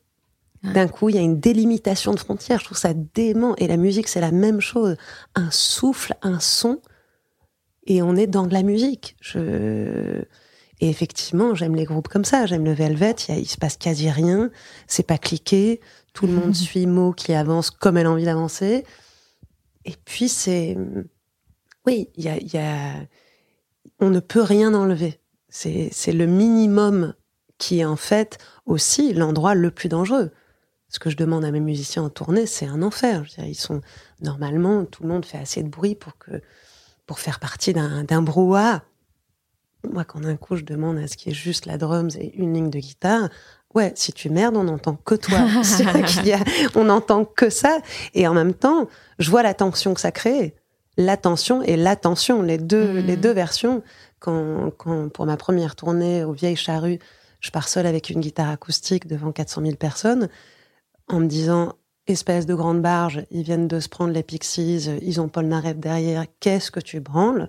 d'un 0.63 0.87
coup, 0.87 1.09
il 1.09 1.17
y 1.17 1.19
a 1.19 1.23
une 1.23 1.41
délimitation 1.41 2.15
de 2.15 2.21
frontières. 2.21 2.61
Je 2.61 2.67
trouve 2.67 2.79
ça 2.79 2.95
dément. 2.95 3.57
Et 3.57 3.67
la 3.67 3.77
musique, 3.77 4.09
c'est 4.09 4.21
la 4.21 4.31
même 4.31 4.61
chose. 4.61 4.97
Un 5.35 5.51
souffle, 5.51 6.15
un 6.23 6.39
son, 6.39 6.81
et 7.87 8.03
on 8.03 8.15
est 8.17 8.27
dans 8.27 8.47
de 8.47 8.53
la 8.53 8.63
musique. 8.63 9.17
Je... 9.21 10.23
Et 10.81 10.89
effectivement, 10.89 11.55
j'aime 11.55 11.75
les 11.75 11.85
groupes 11.85 12.09
comme 12.09 12.25
ça. 12.25 12.47
J'aime 12.47 12.65
le 12.65 12.73
Velvet. 12.73 13.17
Il, 13.29 13.41
y 13.41 13.47
se 13.47 13.57
passe 13.57 13.77
quasi 13.77 14.11
rien. 14.11 14.51
C'est 14.87 15.07
pas 15.07 15.19
cliqué. 15.19 15.81
Tout 16.13 16.27
le 16.27 16.33
monde 16.33 16.55
suit 16.55 16.87
Mo 16.87 17.13
qui 17.13 17.35
avance 17.35 17.71
comme 17.71 17.97
elle 17.97 18.07
a 18.07 18.11
envie 18.11 18.25
d'avancer. 18.25 18.85
Et 19.85 19.95
puis 20.05 20.29
c'est, 20.29 20.77
oui, 21.87 22.09
il 22.17 22.25
y 22.25 22.29
a, 22.29 22.39
y 22.39 22.57
a, 22.57 22.95
on 23.99 24.11
ne 24.11 24.21
peut 24.21 24.43
rien 24.43 24.75
enlever. 24.75 25.21
C'est, 25.49 25.89
c'est 25.91 26.13
le 26.13 26.27
minimum 26.27 27.15
qui 27.59 27.81
est 27.81 27.85
en 27.85 27.97
fait 27.97 28.39
aussi 28.65 29.13
l'endroit 29.13 29.55
le 29.55 29.73
plus 29.73 29.89
dangereux 29.89 30.31
ce 30.93 30.99
que 30.99 31.09
je 31.09 31.17
demande 31.17 31.43
à 31.45 31.51
mes 31.51 31.61
musiciens 31.61 32.03
en 32.03 32.11
tournée, 32.11 32.45
c'est 32.45 32.67
un 32.67 32.83
enfer. 32.83 33.25
ils 33.39 33.55
sont 33.55 33.81
normalement, 34.21 34.85
tout 34.85 35.03
le 35.03 35.09
monde 35.09 35.25
fait 35.25 35.39
assez 35.39 35.63
de 35.63 35.69
bruit 35.69 35.95
pour 35.95 36.19
que 36.19 36.43
pour 37.07 37.19
faire 37.19 37.41
partie 37.41 37.73
d'un 37.73 38.23
brouhaha. 38.23 38.83
Moi, 39.91 40.05
quand 40.05 40.21
d'un 40.21 40.37
coup 40.37 40.55
je 40.55 40.65
demande 40.65 40.99
à 40.99 41.09
ce 41.09 41.17
qu'il 41.17 41.33
y 41.33 41.35
ait 41.35 41.39
juste 41.39 41.65
la 41.65 41.79
drums 41.79 42.15
et 42.17 42.35
une 42.37 42.53
ligne 42.53 42.71
de 42.71 42.79
guitare, 42.79 43.31
ouais, 43.75 43.93
si 43.97 44.13
tu 44.13 44.29
merdes, 44.29 44.55
on 44.55 44.65
n'entend 44.65 44.97
que 44.97 45.15
toi. 45.15 45.39
on 46.75 46.85
n'entend 46.85 47.25
que 47.25 47.49
ça. 47.49 47.79
Et 48.13 48.29
en 48.29 48.35
même 48.35 48.55
temps, 48.55 48.87
je 49.19 49.31
vois 49.31 49.43
la 49.43 49.55
tension 49.55 49.95
que 49.95 50.01
ça 50.01 50.13
crée. 50.13 50.55
L'attention 50.99 51.63
et 51.63 51.77
l'attention, 51.77 52.43
les 52.43 52.59
deux, 52.59 53.01
les 53.01 53.17
mm. 53.17 53.21
deux 53.21 53.33
versions. 53.33 53.83
Quand, 54.21 54.71
quand, 54.77 55.09
pour 55.09 55.25
ma 55.25 55.39
première 55.39 55.75
tournée 55.75 56.23
aux 56.23 56.33
Vieilles 56.33 56.55
Charrues, 56.55 56.99
je 57.41 57.51
pars 57.51 57.69
seule 57.69 57.87
avec 57.87 58.11
une 58.11 58.21
guitare 58.21 58.51
acoustique 58.51 59.07
devant 59.07 59.33
400 59.33 59.63
000 59.63 59.77
personnes 59.77 60.29
en 61.09 61.21
me 61.21 61.27
disant 61.27 61.75
espèce 62.07 62.47
de 62.47 62.55
grande 62.55 62.83
barge, 62.83 63.25
ils 63.31 63.43
viennent 63.43 63.69
de 63.69 63.81
se 63.81 63.89
prendre 63.89 64.13
les 64.13 64.23
Pixies, 64.23 64.89
ils 65.03 65.21
ont 65.21 65.29
Paul 65.29 65.47
Naref 65.47 65.77
derrière, 65.77 66.25
qu'est-ce 66.41 66.71
que 66.71 66.81
tu 66.81 67.01
branles? 67.01 67.49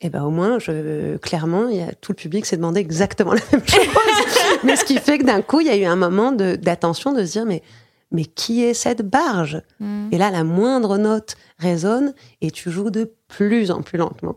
Et 0.00 0.08
eh 0.08 0.10
ben 0.10 0.22
au 0.24 0.30
moins, 0.30 0.58
je, 0.58 1.16
clairement, 1.16 1.68
y 1.68 1.80
a 1.80 1.92
tout 1.94 2.12
le 2.12 2.16
public 2.16 2.44
s'est 2.44 2.56
demandé 2.56 2.80
exactement 2.80 3.32
la 3.34 3.40
même 3.52 3.66
chose. 3.66 3.86
mais 4.62 4.76
ce 4.76 4.84
qui 4.84 4.98
fait 4.98 5.18
que 5.18 5.24
d'un 5.24 5.40
coup, 5.40 5.60
il 5.60 5.66
y 5.66 5.70
a 5.70 5.76
eu 5.76 5.84
un 5.84 5.96
moment 5.96 6.30
d'attention 6.32 7.12
de, 7.12 7.24
se 7.24 7.32
dire 7.32 7.46
mais 7.46 7.62
mais 8.10 8.24
qui 8.24 8.62
est 8.62 8.74
cette 8.74 9.02
barge? 9.02 9.62
Mm. 9.80 10.08
Et 10.12 10.18
là, 10.18 10.30
la 10.30 10.44
moindre 10.44 10.98
note 10.98 11.36
résonne 11.58 12.14
et 12.42 12.50
tu 12.50 12.70
joues 12.70 12.90
de 12.90 13.14
plus 13.28 13.70
en 13.70 13.82
plus 13.82 13.98
lentement. 13.98 14.36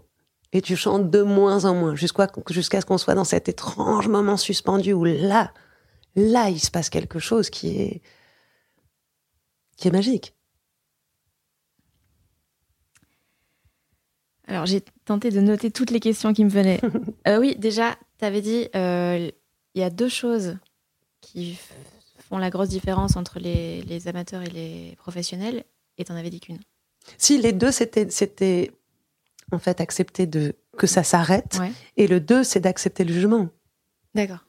Et 0.53 0.61
tu 0.61 0.75
chantes 0.75 1.09
de 1.09 1.21
moins 1.21 1.65
en 1.65 1.75
moins 1.75 1.95
jusqu'à 1.95 2.27
jusqu'à 2.49 2.79
ce 2.81 2.85
qu'on 2.85 2.97
soit 2.97 3.15
dans 3.15 3.25
cet 3.25 3.49
étrange 3.49 4.07
moment 4.07 4.37
suspendu 4.37 4.93
où 4.93 5.03
là, 5.03 5.51
là, 6.17 6.49
il 6.49 6.59
se 6.59 6.71
passe 6.71 6.89
quelque 6.89 7.19
chose 7.19 7.49
qui 7.49 7.79
est, 7.79 8.01
qui 9.77 9.87
est 9.87 9.91
magique. 9.91 10.33
Alors, 14.47 14.65
j'ai 14.65 14.81
tenté 15.05 15.29
de 15.29 15.39
noter 15.41 15.71
toutes 15.71 15.91
les 15.91 15.99
questions 15.99 16.33
qui 16.33 16.43
me 16.43 16.49
venaient. 16.49 16.81
Euh, 17.27 17.39
oui, 17.39 17.57
déjà, 17.57 17.97
tu 18.19 18.25
avais 18.25 18.39
dit, 18.39 18.69
euh, 18.73 19.29
il 19.75 19.81
y 19.81 19.83
a 19.83 19.89
deux 19.89 20.07
choses 20.07 20.57
qui 21.19 21.59
font 22.19 22.37
la 22.37 22.49
grosse 22.49 22.69
différence 22.69 23.17
entre 23.17 23.37
les, 23.37 24.07
amateurs 24.07 24.41
et 24.43 24.49
les 24.49 24.95
professionnels, 24.95 25.65
et 25.97 26.05
tu 26.05 26.11
n'en 26.13 26.17
avais 26.17 26.29
dit 26.29 26.39
qu'une. 26.39 26.59
Si, 27.17 27.37
les 27.37 27.51
deux, 27.51 27.71
c'était, 27.71 28.09
c'était 28.09 28.71
en 29.51 29.59
fait 29.59 29.81
accepter 29.81 30.25
de, 30.25 30.55
que 30.77 30.87
ça 30.87 31.03
s'arrête, 31.03 31.59
et 31.97 32.07
le 32.07 32.21
deux, 32.21 32.45
c'est 32.45 32.61
d'accepter 32.61 33.03
le 33.03 33.13
jugement. 33.13 33.49
D'accord. 34.15 34.46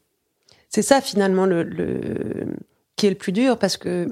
C'est 0.68 0.82
ça 0.82 1.00
finalement 1.00 1.46
le, 1.46 2.56
qui 2.96 3.06
est 3.06 3.10
le 3.10 3.16
plus 3.16 3.32
dur 3.32 3.58
parce 3.58 3.76
que 3.76 4.08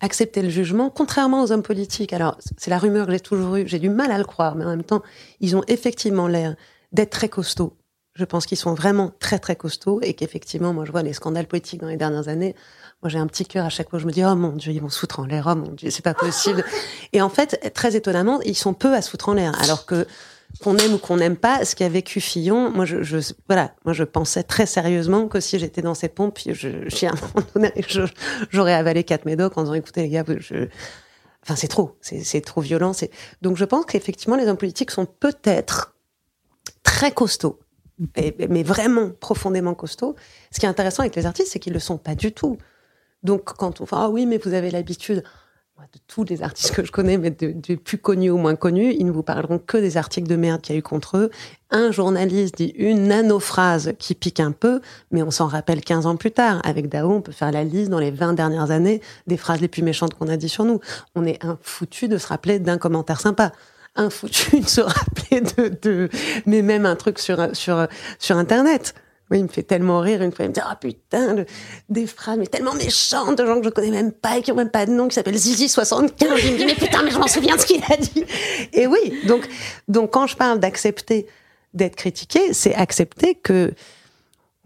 accepter 0.00 0.42
le 0.42 0.50
jugement, 0.50 0.90
contrairement 0.90 1.42
aux 1.42 1.52
hommes 1.52 1.62
politiques. 1.62 2.12
Alors 2.12 2.36
c'est 2.58 2.70
la 2.70 2.78
rumeur 2.78 3.06
que 3.06 3.12
j'ai 3.12 3.20
toujours 3.20 3.56
eue, 3.56 3.64
j'ai 3.66 3.78
du 3.78 3.88
mal 3.88 4.10
à 4.10 4.18
le 4.18 4.24
croire, 4.24 4.56
mais 4.56 4.64
en 4.64 4.70
même 4.70 4.84
temps 4.84 5.02
ils 5.40 5.56
ont 5.56 5.62
effectivement 5.68 6.26
l'air 6.26 6.56
d'être 6.92 7.10
très 7.10 7.28
costauds. 7.28 7.76
Je 8.14 8.26
pense 8.26 8.44
qu'ils 8.44 8.58
sont 8.58 8.74
vraiment 8.74 9.10
très 9.20 9.38
très 9.38 9.56
costauds 9.56 10.00
et 10.02 10.12
qu'effectivement, 10.12 10.74
moi 10.74 10.84
je 10.84 10.92
vois 10.92 11.02
les 11.02 11.14
scandales 11.14 11.46
politiques 11.46 11.80
dans 11.80 11.88
les 11.88 11.96
dernières 11.96 12.28
années. 12.28 12.54
Moi 13.02 13.08
j'ai 13.08 13.18
un 13.18 13.26
petit 13.26 13.46
cœur 13.46 13.64
à 13.64 13.70
chaque 13.70 13.88
fois, 13.88 13.98
je 13.98 14.06
me 14.06 14.12
dis 14.12 14.24
oh 14.24 14.34
mon 14.34 14.52
dieu 14.52 14.72
ils 14.72 14.82
vont 14.82 14.90
se 14.90 14.98
foutre 14.98 15.20
en 15.20 15.24
l'air, 15.24 15.48
oh 15.50 15.54
mon 15.54 15.70
dieu 15.70 15.88
c'est 15.88 16.04
pas 16.04 16.14
possible. 16.14 16.64
et 17.12 17.22
en 17.22 17.30
fait 17.30 17.72
très 17.72 17.96
étonnamment 17.96 18.40
ils 18.42 18.56
sont 18.56 18.74
peu 18.74 18.92
à 18.92 19.00
se 19.00 19.08
foutre 19.08 19.30
en 19.30 19.34
l'air, 19.34 19.58
alors 19.62 19.86
que 19.86 20.06
qu'on 20.60 20.76
aime 20.76 20.94
ou 20.94 20.98
qu'on 20.98 21.16
n'aime 21.16 21.36
pas, 21.36 21.64
ce 21.64 21.74
qu'a 21.74 21.88
vécu 21.88 22.20
Fillon, 22.20 22.70
moi 22.70 22.84
je, 22.84 23.02
je, 23.02 23.18
voilà, 23.48 23.74
moi 23.84 23.92
je 23.92 24.04
pensais 24.04 24.42
très 24.42 24.66
sérieusement 24.66 25.28
que 25.28 25.40
si 25.40 25.58
j'étais 25.58 25.82
dans 25.82 25.94
ces 25.94 26.08
pompes, 26.08 26.38
j'aurais 28.50 28.74
avalé 28.74 29.04
quatre 29.04 29.24
médocs 29.24 29.56
en 29.56 29.62
disant 29.62 29.74
écoutez 29.74 30.02
les 30.02 30.08
gars, 30.08 30.24
je, 30.38 30.68
enfin 31.42 31.56
c'est 31.56 31.68
trop, 31.68 31.96
c'est 32.00 32.40
trop 32.44 32.60
violent. 32.60 32.92
Donc 33.40 33.56
je 33.56 33.64
pense 33.64 33.86
qu'effectivement 33.86 34.36
les 34.36 34.46
hommes 34.46 34.56
politiques 34.56 34.90
sont 34.90 35.06
peut-être 35.06 35.96
très 36.82 37.12
costauds, 37.12 37.58
mais 38.16 38.62
vraiment 38.62 39.10
profondément 39.10 39.74
costauds. 39.74 40.14
Ce 40.50 40.60
qui 40.60 40.66
est 40.66 40.68
intéressant 40.70 41.02
avec 41.02 41.16
les 41.16 41.26
artistes, 41.26 41.50
c'est 41.52 41.58
qu'ils 41.58 41.72
le 41.72 41.80
sont 41.80 41.98
pas 41.98 42.14
du 42.14 42.32
tout. 42.32 42.58
Donc 43.22 43.44
quand 43.44 43.80
on 43.80 43.86
fait 43.86 43.96
ah 43.96 44.10
oui 44.10 44.26
mais 44.26 44.38
vous 44.38 44.52
avez 44.54 44.70
l'habitude, 44.70 45.24
de 45.92 45.98
tous 46.06 46.24
les 46.24 46.42
artistes 46.42 46.74
que 46.74 46.84
je 46.84 46.92
connais, 46.92 47.18
mais 47.18 47.30
des 47.30 47.76
plus 47.76 47.98
connus 47.98 48.30
ou 48.30 48.36
moins 48.36 48.54
connus, 48.54 48.94
ils 48.98 49.04
ne 49.04 49.10
vous 49.10 49.22
parleront 49.22 49.58
que 49.58 49.76
des 49.76 49.96
articles 49.96 50.28
de 50.28 50.36
merde 50.36 50.60
qu'il 50.60 50.74
y 50.74 50.76
a 50.76 50.78
eu 50.78 50.82
contre 50.82 51.16
eux. 51.16 51.30
Un 51.70 51.90
journaliste 51.90 52.56
dit 52.56 52.72
une 52.76 53.08
nanophrase 53.08 53.92
qui 53.98 54.14
pique 54.14 54.38
un 54.38 54.52
peu, 54.52 54.80
mais 55.10 55.22
on 55.22 55.30
s'en 55.30 55.46
rappelle 55.48 55.80
15 55.80 56.06
ans 56.06 56.16
plus 56.16 56.30
tard. 56.30 56.60
Avec 56.64 56.88
Dao, 56.88 57.10
on 57.10 57.20
peut 57.20 57.32
faire 57.32 57.50
la 57.50 57.64
liste 57.64 57.90
dans 57.90 57.98
les 57.98 58.10
20 58.10 58.34
dernières 58.34 58.70
années 58.70 59.00
des 59.26 59.36
phrases 59.36 59.60
les 59.60 59.68
plus 59.68 59.82
méchantes 59.82 60.14
qu'on 60.14 60.28
a 60.28 60.36
dit 60.36 60.48
sur 60.48 60.64
nous. 60.64 60.80
On 61.14 61.24
est 61.24 61.44
un 61.44 61.58
foutu 61.62 62.06
de 62.06 62.16
se 62.16 62.28
rappeler 62.28 62.58
d'un 62.58 62.78
commentaire 62.78 63.20
sympa 63.20 63.52
un 63.94 64.08
foutu 64.08 64.60
de 64.60 64.66
se 64.66 64.80
rappeler 64.80 65.40
de, 65.40 65.76
de, 65.82 66.08
mais 66.46 66.62
même 66.62 66.86
un 66.86 66.96
truc 66.96 67.18
sur 67.18 67.54
sur 67.54 67.86
sur 68.18 68.36
internet. 68.38 68.94
Oui, 69.32 69.38
il 69.38 69.44
me 69.44 69.48
fait 69.48 69.62
tellement 69.62 70.00
rire 70.00 70.20
une 70.20 70.30
fois. 70.30 70.44
Il 70.44 70.48
me 70.48 70.52
dit 70.52 70.60
Ah 70.62 70.76
putain, 70.76 71.46
des 71.88 72.06
phrases 72.06 72.38
tellement 72.50 72.74
méchantes 72.74 73.38
de 73.38 73.46
gens 73.46 73.60
que 73.60 73.64
je 73.64 73.70
connais 73.70 73.90
même 73.90 74.12
pas 74.12 74.36
et 74.36 74.42
qui 74.42 74.52
ont 74.52 74.56
même 74.56 74.68
pas 74.68 74.84
de 74.84 74.90
nom, 74.90 75.08
qui 75.08 75.14
s'appelle 75.14 75.36
Zizi75. 75.36 76.10
Il 76.20 76.52
me 76.52 76.58
dit 76.58 76.66
Mais 76.66 76.74
putain, 76.74 77.02
mais 77.02 77.10
je 77.10 77.18
m'en 77.18 77.26
souviens 77.26 77.56
de 77.56 77.60
ce 77.62 77.64
qu'il 77.64 77.82
a 77.90 77.96
dit. 77.96 78.26
Et 78.74 78.86
oui, 78.86 79.20
donc, 79.26 79.48
donc 79.88 80.12
quand 80.12 80.26
je 80.26 80.36
parle 80.36 80.60
d'accepter 80.60 81.26
d'être 81.72 81.96
critiqué, 81.96 82.52
c'est 82.52 82.74
accepter 82.74 83.34
que 83.34 83.72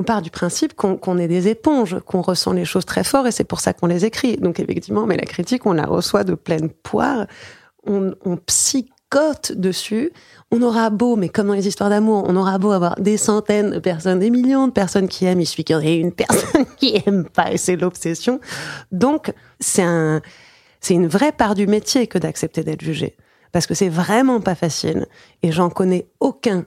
on 0.00 0.02
part 0.02 0.20
du 0.20 0.30
principe 0.30 0.74
qu'on 0.74 1.18
est 1.18 1.28
des 1.28 1.46
éponges, 1.46 2.00
qu'on 2.00 2.20
ressent 2.20 2.52
les 2.52 2.64
choses 2.64 2.84
très 2.84 3.04
fort 3.04 3.28
et 3.28 3.30
c'est 3.30 3.44
pour 3.44 3.60
ça 3.60 3.72
qu'on 3.72 3.86
les 3.86 4.04
écrit. 4.04 4.36
Donc 4.36 4.58
effectivement, 4.58 5.06
mais 5.06 5.16
la 5.16 5.26
critique, 5.26 5.64
on 5.64 5.72
la 5.72 5.86
reçoit 5.86 6.24
de 6.24 6.34
pleine 6.34 6.70
poire. 6.70 7.28
On, 7.86 8.14
on 8.24 8.36
psychote 9.10 9.52
dessus 9.52 10.12
on 10.52 10.62
aura 10.62 10.90
beau, 10.90 11.16
mais 11.16 11.28
comme 11.28 11.48
dans 11.48 11.54
les 11.54 11.66
histoires 11.66 11.90
d'amour, 11.90 12.24
on 12.28 12.36
aura 12.36 12.58
beau 12.58 12.70
avoir 12.70 12.94
des 13.00 13.16
centaines 13.16 13.70
de 13.70 13.78
personnes, 13.80 14.20
des 14.20 14.30
millions 14.30 14.68
de 14.68 14.72
personnes 14.72 15.08
qui 15.08 15.24
aiment, 15.24 15.40
il 15.40 15.46
suffit 15.46 15.64
qu'il 15.64 15.76
y 15.80 15.88
ait 15.88 15.98
une 15.98 16.12
personne 16.12 16.64
qui 16.76 17.02
aime 17.04 17.28
pas, 17.28 17.50
et 17.50 17.56
c'est 17.56 17.74
l'obsession. 17.74 18.38
Donc, 18.92 19.32
c'est 19.58 19.82
un, 19.82 20.22
c'est 20.80 20.94
une 20.94 21.08
vraie 21.08 21.32
part 21.32 21.56
du 21.56 21.66
métier 21.66 22.06
que 22.06 22.18
d'accepter 22.18 22.62
d'être 22.62 22.82
jugé. 22.82 23.16
Parce 23.50 23.66
que 23.66 23.74
c'est 23.74 23.88
vraiment 23.88 24.40
pas 24.40 24.54
facile. 24.54 25.06
Et 25.42 25.50
j'en 25.50 25.68
connais 25.68 26.06
aucun 26.20 26.64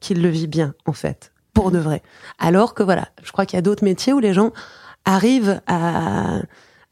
qui 0.00 0.14
le 0.14 0.28
vit 0.28 0.48
bien, 0.48 0.74
en 0.86 0.92
fait. 0.92 1.32
Pour 1.54 1.70
de 1.70 1.78
vrai. 1.78 2.02
Alors 2.38 2.74
que 2.74 2.82
voilà, 2.82 3.08
je 3.22 3.30
crois 3.30 3.46
qu'il 3.46 3.56
y 3.56 3.60
a 3.60 3.62
d'autres 3.62 3.84
métiers 3.84 4.12
où 4.12 4.18
les 4.18 4.32
gens 4.32 4.52
arrivent 5.04 5.60
à, 5.66 6.40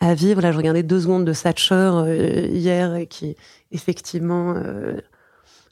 à 0.01 0.15
vivre. 0.15 0.41
Là, 0.41 0.53
je 0.53 0.57
regardais 0.57 0.83
deux 0.83 1.01
secondes 1.01 1.25
de 1.25 1.33
Thatcher 1.33 1.75
euh, 1.75 2.49
hier, 2.51 3.07
qui 3.09 3.37
effectivement 3.71 4.55
euh, 4.57 4.97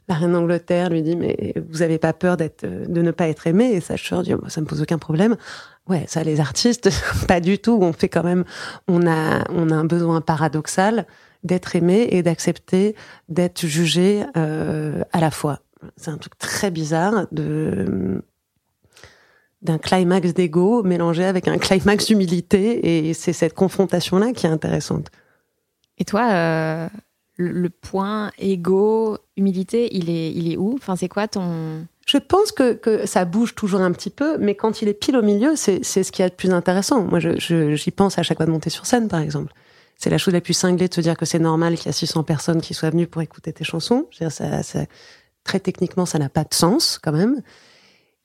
La 0.07 0.15
reine 0.15 0.33
d'Angleterre 0.33 0.89
lui 0.89 1.01
dit 1.01 1.15
mais 1.15 1.53
vous 1.69 1.81
avez 1.81 1.97
pas 1.97 2.13
peur 2.13 2.37
d'être 2.37 2.65
de 2.65 3.01
ne 3.01 3.11
pas 3.11 3.27
être 3.27 3.47
aimé 3.47 3.71
et 3.73 3.81
Thatcher 3.81 4.21
dit 4.23 4.33
oh, 4.33 4.47
ça 4.47 4.61
me 4.61 4.65
pose 4.65 4.81
aucun 4.81 4.97
problème. 4.97 5.35
Ouais, 5.87 6.05
ça 6.07 6.23
les 6.23 6.39
artistes 6.39 6.89
pas 7.27 7.39
du 7.39 7.59
tout. 7.59 7.79
On 7.81 7.93
fait 7.93 8.09
quand 8.09 8.23
même 8.23 8.45
on 8.87 9.05
a 9.07 9.43
on 9.49 9.69
a 9.71 9.75
un 9.75 9.85
besoin 9.85 10.21
paradoxal 10.21 11.05
d'être 11.43 11.75
aimé 11.75 12.07
et 12.11 12.23
d'accepter 12.23 12.95
d'être 13.29 13.65
jugé 13.65 14.23
euh, 14.37 15.03
à 15.11 15.19
la 15.19 15.31
fois. 15.31 15.59
C'est 15.95 16.11
un 16.11 16.17
truc 16.17 16.37
très 16.37 16.71
bizarre 16.71 17.27
de 17.31 18.21
d'un 19.61 19.77
climax 19.77 20.33
d'ego 20.33 20.83
mélangé 20.83 21.25
avec 21.25 21.47
un 21.47 21.57
climax 21.57 22.07
d'humilité 22.07 23.07
et 23.09 23.13
c'est 23.13 23.33
cette 23.33 23.53
confrontation 23.53 24.17
là 24.17 24.31
qui 24.31 24.45
est 24.45 24.49
intéressante. 24.49 25.09
Et 25.97 26.05
toi, 26.05 26.29
euh, 26.31 26.87
le, 27.35 27.69
point 27.69 28.31
ego, 28.37 29.17
humilité, 29.35 29.89
il 29.91 30.09
est, 30.09 30.31
il 30.31 30.53
est 30.53 30.57
où? 30.57 30.75
Enfin, 30.75 30.95
c'est 30.95 31.09
quoi 31.09 31.27
ton 31.27 31.85
je 32.09 32.17
pense 32.17 32.51
que, 32.51 32.73
que, 32.73 33.05
ça 33.05 33.23
bouge 33.23 33.53
toujours 33.53 33.81
un 33.81 33.91
petit 33.91 34.09
peu, 34.09 34.39
mais 34.39 34.55
quand 34.55 34.81
il 34.81 34.87
est 34.87 34.95
pile 34.95 35.15
au 35.15 35.21
milieu, 35.21 35.55
c'est 35.55 35.83
ce 35.83 36.11
qui 36.11 36.23
est 36.23 36.29
le 36.29 36.35
plus 36.35 36.49
intéressant. 36.49 37.03
Moi, 37.03 37.19
j'y 37.19 37.91
pense 37.91 38.17
à 38.17 38.23
chaque 38.23 38.37
fois 38.37 38.47
de 38.47 38.51
monter 38.51 38.71
sur 38.71 38.87
scène, 38.87 39.07
par 39.07 39.19
exemple. 39.19 39.53
C'est 39.95 40.09
la 40.09 40.17
chose 40.17 40.33
la 40.33 40.41
plus 40.41 40.55
cinglée 40.55 40.87
de 40.87 40.93
se 40.95 41.01
dire 41.01 41.15
que 41.15 41.25
c'est 41.25 41.37
normal 41.37 41.75
qu'il 41.75 41.85
y 41.85 41.89
a 41.89 41.91
600 41.91 42.23
personnes 42.23 42.61
qui 42.61 42.73
soient 42.73 42.89
venues 42.89 43.05
pour 43.05 43.21
écouter 43.21 43.53
tes 43.53 43.63
chansons. 43.63 44.07
Je 44.09 44.17
veux 44.17 44.27
dire, 44.27 44.31
ça, 44.31 44.63
ça, 44.63 44.85
très 45.43 45.59
techniquement, 45.59 46.07
ça 46.07 46.17
n'a 46.17 46.29
pas 46.29 46.43
de 46.43 46.53
sens 46.55 46.97
quand 46.97 47.11
même. 47.11 47.43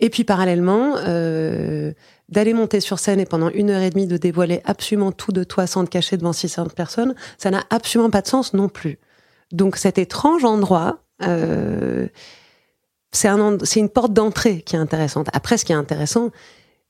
Et 0.00 0.10
puis 0.10 0.24
parallèlement, 0.24 0.96
euh, 0.98 1.92
d'aller 2.28 2.52
monter 2.52 2.80
sur 2.80 2.98
scène 2.98 3.20
et 3.20 3.26
pendant 3.26 3.48
une 3.50 3.70
heure 3.70 3.82
et 3.82 3.90
demie 3.90 4.06
de 4.06 4.16
dévoiler 4.16 4.60
absolument 4.64 5.12
tout 5.12 5.32
de 5.32 5.44
toi 5.44 5.66
sans 5.66 5.84
te 5.84 5.90
cacher 5.90 6.16
devant 6.16 6.32
600 6.32 6.66
personnes, 6.76 7.14
ça 7.38 7.50
n'a 7.50 7.62
absolument 7.70 8.10
pas 8.10 8.22
de 8.22 8.26
sens 8.26 8.54
non 8.54 8.68
plus. 8.68 8.98
Donc 9.52 9.76
cet 9.76 9.98
étrange 9.98 10.44
endroit, 10.44 10.98
euh, 11.22 12.08
c'est 13.12 13.28
un, 13.28 13.58
une 13.76 13.88
porte 13.88 14.12
d'entrée 14.12 14.62
qui 14.62 14.74
est 14.74 14.78
intéressante. 14.78 15.28
Après, 15.32 15.56
ce 15.56 15.64
qui 15.64 15.72
est 15.72 15.76
intéressant, 15.76 16.30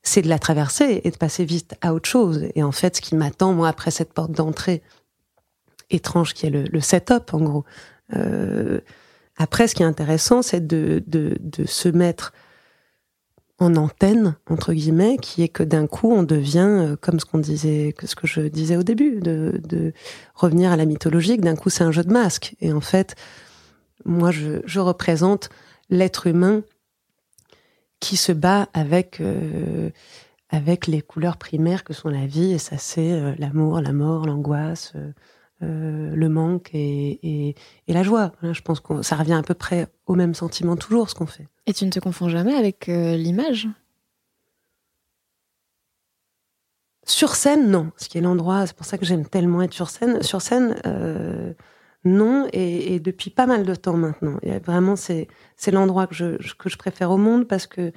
c'est 0.01 0.21
de 0.21 0.29
la 0.29 0.39
traverser 0.39 1.01
et 1.03 1.11
de 1.11 1.17
passer 1.17 1.45
vite 1.45 1.75
à 1.81 1.93
autre 1.93 2.09
chose. 2.09 2.47
Et 2.55 2.63
en 2.63 2.71
fait, 2.71 2.95
ce 2.95 3.01
qui 3.01 3.15
m'attend, 3.15 3.53
moi, 3.53 3.67
après 3.67 3.91
cette 3.91 4.13
porte 4.13 4.31
d'entrée 4.31 4.81
étrange 5.91 6.33
qui 6.33 6.47
est 6.47 6.49
le, 6.49 6.63
le 6.63 6.79
setup, 6.79 7.33
en 7.33 7.41
gros. 7.41 7.65
Euh, 8.15 8.79
après, 9.37 9.67
ce 9.67 9.75
qui 9.75 9.83
est 9.83 9.85
intéressant, 9.85 10.41
c'est 10.41 10.65
de, 10.65 11.03
de, 11.07 11.37
de 11.39 11.65
se 11.65 11.89
mettre 11.89 12.33
en 13.59 13.75
antenne 13.75 14.35
entre 14.49 14.73
guillemets, 14.73 15.17
qui 15.21 15.43
est 15.43 15.49
que 15.49 15.63
d'un 15.63 15.87
coup 15.87 16.11
on 16.11 16.23
devient 16.23 16.67
euh, 16.67 16.95
comme 16.95 17.19
ce 17.19 17.25
qu'on 17.25 17.39
disait, 17.39 17.93
que 17.97 18.07
ce 18.07 18.15
que 18.15 18.27
je 18.27 18.41
disais 18.41 18.75
au 18.75 18.83
début, 18.83 19.21
de, 19.21 19.61
de 19.67 19.93
revenir 20.33 20.71
à 20.71 20.75
la 20.75 20.85
mythologie. 20.85 21.37
D'un 21.37 21.55
coup, 21.55 21.69
c'est 21.69 21.83
un 21.83 21.91
jeu 21.91 22.03
de 22.03 22.11
masque. 22.11 22.55
Et 22.59 22.73
en 22.73 22.81
fait, 22.81 23.15
moi, 24.03 24.31
je, 24.31 24.61
je 24.65 24.79
représente 24.79 25.49
l'être 25.89 26.27
humain 26.27 26.63
qui 27.99 28.17
se 28.17 28.31
bat 28.31 28.67
avec 28.73 29.19
euh, 29.21 29.89
avec 30.49 30.87
les 30.87 31.01
couleurs 31.01 31.37
primaires 31.37 31.83
que 31.83 31.93
sont 31.93 32.09
la 32.09 32.27
vie. 32.27 32.53
Et 32.53 32.57
ça, 32.57 32.77
c'est 32.77 33.13
euh, 33.13 33.33
l'amour, 33.39 33.81
la 33.81 33.93
mort, 33.93 34.25
l'angoisse. 34.25 34.93
Euh, 34.95 36.13
le 36.13 36.27
manque 36.27 36.69
et, 36.73 37.19
et, 37.23 37.55
et, 37.87 37.93
la 37.93 38.03
joie. 38.03 38.33
Je 38.43 38.61
pense 38.61 38.81
que 38.81 39.01
ça 39.01 39.15
revient 39.15 39.33
à 39.33 39.41
peu 39.41 39.53
près 39.53 39.87
au 40.05 40.13
même 40.13 40.33
sentiment 40.33 40.75
toujours, 40.75 41.09
ce 41.09 41.15
qu'on 41.15 41.25
fait. 41.25 41.47
Et 41.67 41.73
tu 41.73 41.85
ne 41.85 41.89
te 41.91 41.99
confonds 41.99 42.29
jamais 42.29 42.55
avec 42.55 42.89
euh, 42.89 43.15
l'image? 43.15 43.67
Sur 47.05 47.35
scène, 47.35 47.69
non. 47.69 47.91
Ce 47.97 48.09
qui 48.09 48.17
est 48.17 48.21
l'endroit, 48.21 48.65
c'est 48.65 48.75
pour 48.75 48.85
ça 48.85 48.97
que 48.97 49.05
j'aime 49.05 49.27
tellement 49.27 49.61
être 49.61 49.73
sur 49.73 49.89
scène. 49.89 50.23
Sur 50.23 50.41
scène, 50.41 50.75
euh, 50.85 51.53
non, 52.03 52.47
et, 52.53 52.99
depuis 52.99 53.29
pas 53.29 53.45
mal 53.47 53.63
de 53.63 53.75
temps 53.75 53.97
maintenant. 53.97 54.37
Et 54.41 54.57
vraiment, 54.59 54.95
c'est 54.95 55.27
l'endroit 55.71 56.07
que 56.07 56.15
je, 56.15 56.77
préfère 56.77 57.11
au 57.11 57.17
monde 57.17 57.47
parce 57.47 57.67
que 57.67 57.91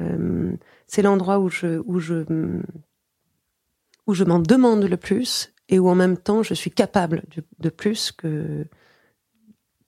euh, 0.00 0.52
c'est 0.86 1.02
l'endroit 1.02 1.38
où 1.38 1.48
je 1.50 2.24
m'en 4.24 4.38
demande 4.38 4.84
le 4.84 4.96
plus 4.96 5.52
et 5.68 5.78
où 5.78 5.88
en 5.88 5.94
même 5.94 6.16
temps 6.16 6.42
je 6.42 6.54
suis 6.54 6.70
capable 6.70 7.22
de, 7.58 7.68
plus 7.68 8.12
que 8.12 8.66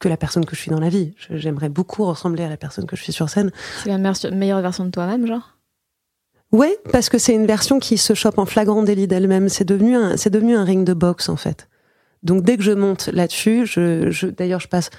que 0.01 0.09
la 0.09 0.17
personne 0.17 0.45
que 0.45 0.57
je 0.57 0.61
suis 0.61 0.71
dans 0.71 0.81
la 0.81 0.89
vie. 0.89 1.15
J'aimerais 1.31 1.69
beaucoup 1.69 2.05
ressembler 2.05 2.43
à 2.43 2.49
la 2.49 2.57
personne 2.57 2.87
que 2.87 2.97
je 2.97 3.03
suis 3.03 3.13
sur 3.13 3.29
scène. 3.29 3.53
C'est 3.85 3.89
la 3.91 3.99
meilleure 4.31 4.61
version 4.61 4.85
de 4.85 4.91
toi-même, 4.91 5.27
genre? 5.27 5.57
Ouais, 6.53 6.77
parce 6.91 7.09
que 7.09 7.19
c'est 7.19 7.35
une 7.35 7.47
version 7.47 7.79
qui 7.79 7.97
se 7.97 8.15
chope 8.15 8.39
en 8.39 8.47
flagrant 8.47 8.83
délit 8.83 9.07
d'elle-même. 9.07 9.49
C'est 9.49 9.65
devenu 9.65 9.95
un, 9.95 10.17
c'est 10.17 10.31
devenu 10.31 10.57
un 10.57 10.65
ring 10.65 10.85
de 10.85 10.95
boxe 10.95 11.29
en 11.29 11.37
fait. 11.37 11.69
Donc 12.25 12.43
dès 12.43 12.57
que 12.57 12.65
je 12.65 12.73
monte 12.73 13.07
là-dessus, 13.09 13.67
je, 13.67 14.11
je 14.11 14.27
d'ailleurs 14.27 14.61
je 14.61 14.67
passe 14.67 14.91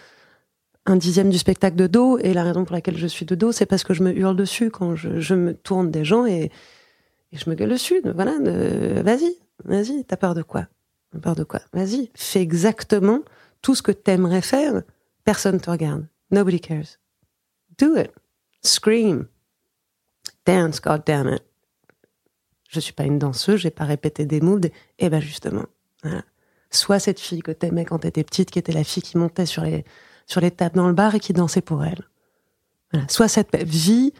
un 0.85 0.95
dixième 0.95 1.29
du 1.29 1.37
spectacle 1.37 1.75
de 1.75 1.87
dos 1.87 2.17
et 2.19 2.33
la 2.33 2.43
raison 2.43 2.63
pour 2.63 2.73
laquelle 2.73 2.97
je 2.97 3.05
suis 3.05 3.25
de 3.25 3.35
dos, 3.35 3.51
c'est 3.51 3.65
parce 3.65 3.83
que 3.83 3.93
je 3.93 4.01
me 4.01 4.17
hurle 4.17 4.35
dessus 4.35 4.71
quand 4.71 4.95
je, 4.95 5.19
je 5.19 5.35
me 5.35 5.53
tourne 5.53 5.91
des 5.91 6.05
gens 6.05 6.25
et, 6.25 6.51
et 7.31 7.37
je 7.37 7.49
me 7.49 7.55
gueule 7.55 7.69
dessus. 7.69 8.01
Voilà, 8.05 8.37
vas-y, 9.03 9.35
Vas-y, 9.65 10.03
t'as 10.05 10.17
peur 10.17 10.33
de 10.33 10.41
quoi? 10.41 10.67
T'as 11.11 11.19
peur 11.19 11.35
de 11.35 11.43
quoi? 11.43 11.61
Vas-y, 11.73 12.09
fais 12.15 12.41
exactement 12.41 13.19
tout 13.61 13.75
ce 13.75 13.81
que 13.81 13.91
t'aimerais 13.91 14.41
faire. 14.41 14.81
Personne 15.23 15.59
te 15.59 15.69
regarde. 15.69 16.07
Nobody 16.31 16.59
cares. 16.59 16.97
Do 17.77 17.97
it. 17.97 18.11
Scream. 18.63 19.27
Dance, 20.45 20.79
god 20.81 21.03
damn 21.05 21.27
it. 21.27 21.43
Je 22.69 22.79
suis 22.79 22.93
pas 22.93 23.03
une 23.03 23.19
danseuse, 23.19 23.59
j'ai 23.59 23.69
pas 23.69 23.83
répété 23.85 24.25
des 24.25 24.39
moves. 24.39 24.69
Eh 24.97 25.09
ben 25.09 25.19
justement, 25.19 25.65
voilà. 26.03 26.23
Sois 26.69 26.99
cette 26.99 27.19
fille 27.19 27.41
que 27.41 27.51
t'aimais 27.51 27.83
quand 27.83 27.99
t'étais 27.99 28.23
petite, 28.23 28.49
qui 28.49 28.59
était 28.59 28.71
la 28.71 28.85
fille 28.85 29.03
qui 29.03 29.17
montait 29.17 29.45
sur 29.45 29.63
les, 29.63 29.83
sur 30.25 30.39
les 30.39 30.51
tables 30.51 30.77
dans 30.77 30.87
le 30.87 30.93
bar 30.93 31.13
et 31.13 31.19
qui 31.19 31.33
dansait 31.33 31.61
pour 31.61 31.83
elle. 31.83 32.07
Voilà. 32.93 33.07
Sois 33.09 33.27
cette 33.27 33.55
vie 33.57 34.13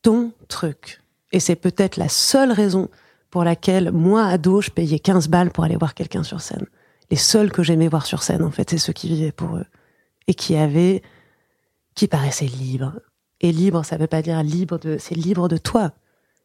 ton 0.00 0.32
truc. 0.48 1.02
Et 1.32 1.40
c'est 1.40 1.56
peut-être 1.56 1.98
la 1.98 2.08
seule 2.08 2.52
raison 2.52 2.88
pour 3.30 3.44
laquelle, 3.44 3.92
moi, 3.92 4.24
ado, 4.24 4.60
je 4.60 4.70
payais 4.70 4.98
15 4.98 5.28
balles 5.28 5.50
pour 5.50 5.64
aller 5.64 5.76
voir 5.76 5.94
quelqu'un 5.94 6.22
sur 6.22 6.40
scène. 6.40 6.66
Les 7.10 7.16
seuls 7.16 7.50
que 7.50 7.62
j'aimais 7.62 7.88
voir 7.88 8.06
sur 8.06 8.22
scène, 8.22 8.42
en 8.42 8.50
fait, 8.50 8.70
c'est 8.70 8.78
ceux 8.78 8.92
qui 8.92 9.08
vivaient 9.08 9.32
pour 9.32 9.56
eux. 9.56 9.66
Et 10.26 10.34
qui 10.34 10.56
avaient, 10.56 11.02
qui 11.94 12.06
paraissaient 12.06 12.46
libres. 12.46 13.00
Et 13.40 13.52
libre, 13.52 13.84
ça 13.84 13.96
veut 13.96 14.06
pas 14.06 14.22
dire 14.22 14.42
libre 14.42 14.78
de, 14.78 14.96
c'est 14.98 15.14
libre 15.14 15.48
de 15.48 15.56
toi. 15.56 15.92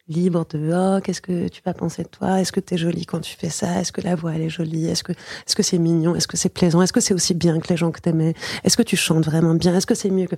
Libre 0.07 0.45
de, 0.49 0.71
oh, 0.73 1.01
qu'est-ce 1.01 1.21
que 1.21 1.47
tu 1.47 1.61
vas 1.65 1.73
penser 1.73 2.03
de 2.03 2.07
toi? 2.07 2.39
Est-ce 2.39 2.51
que 2.51 2.59
t'es 2.59 2.77
jolie 2.77 3.05
quand 3.05 3.21
tu 3.21 3.35
fais 3.35 3.49
ça? 3.49 3.81
Est-ce 3.81 3.91
que 3.91 4.01
la 4.01 4.15
voix, 4.15 4.33
elle 4.33 4.41
est 4.41 4.49
jolie? 4.49 4.87
Est-ce 4.87 5.03
que, 5.03 5.11
est-ce 5.11 5.55
que 5.55 5.63
c'est 5.63 5.79
mignon? 5.79 6.15
Est-ce 6.15 6.27
que 6.27 6.37
c'est 6.37 6.49
plaisant? 6.49 6.81
Est-ce 6.81 6.93
que 6.93 6.99
c'est 6.99 7.13
aussi 7.13 7.33
bien 7.33 7.59
que 7.59 7.67
les 7.69 7.77
gens 7.77 7.91
que 7.91 7.99
t'aimais? 7.99 8.33
Est-ce 8.63 8.77
que 8.77 8.83
tu 8.83 8.95
chantes 8.95 9.25
vraiment 9.25 9.55
bien? 9.55 9.75
Est-ce 9.75 9.87
que 9.87 9.95
c'est 9.95 10.11
mieux 10.11 10.27
que, 10.27 10.35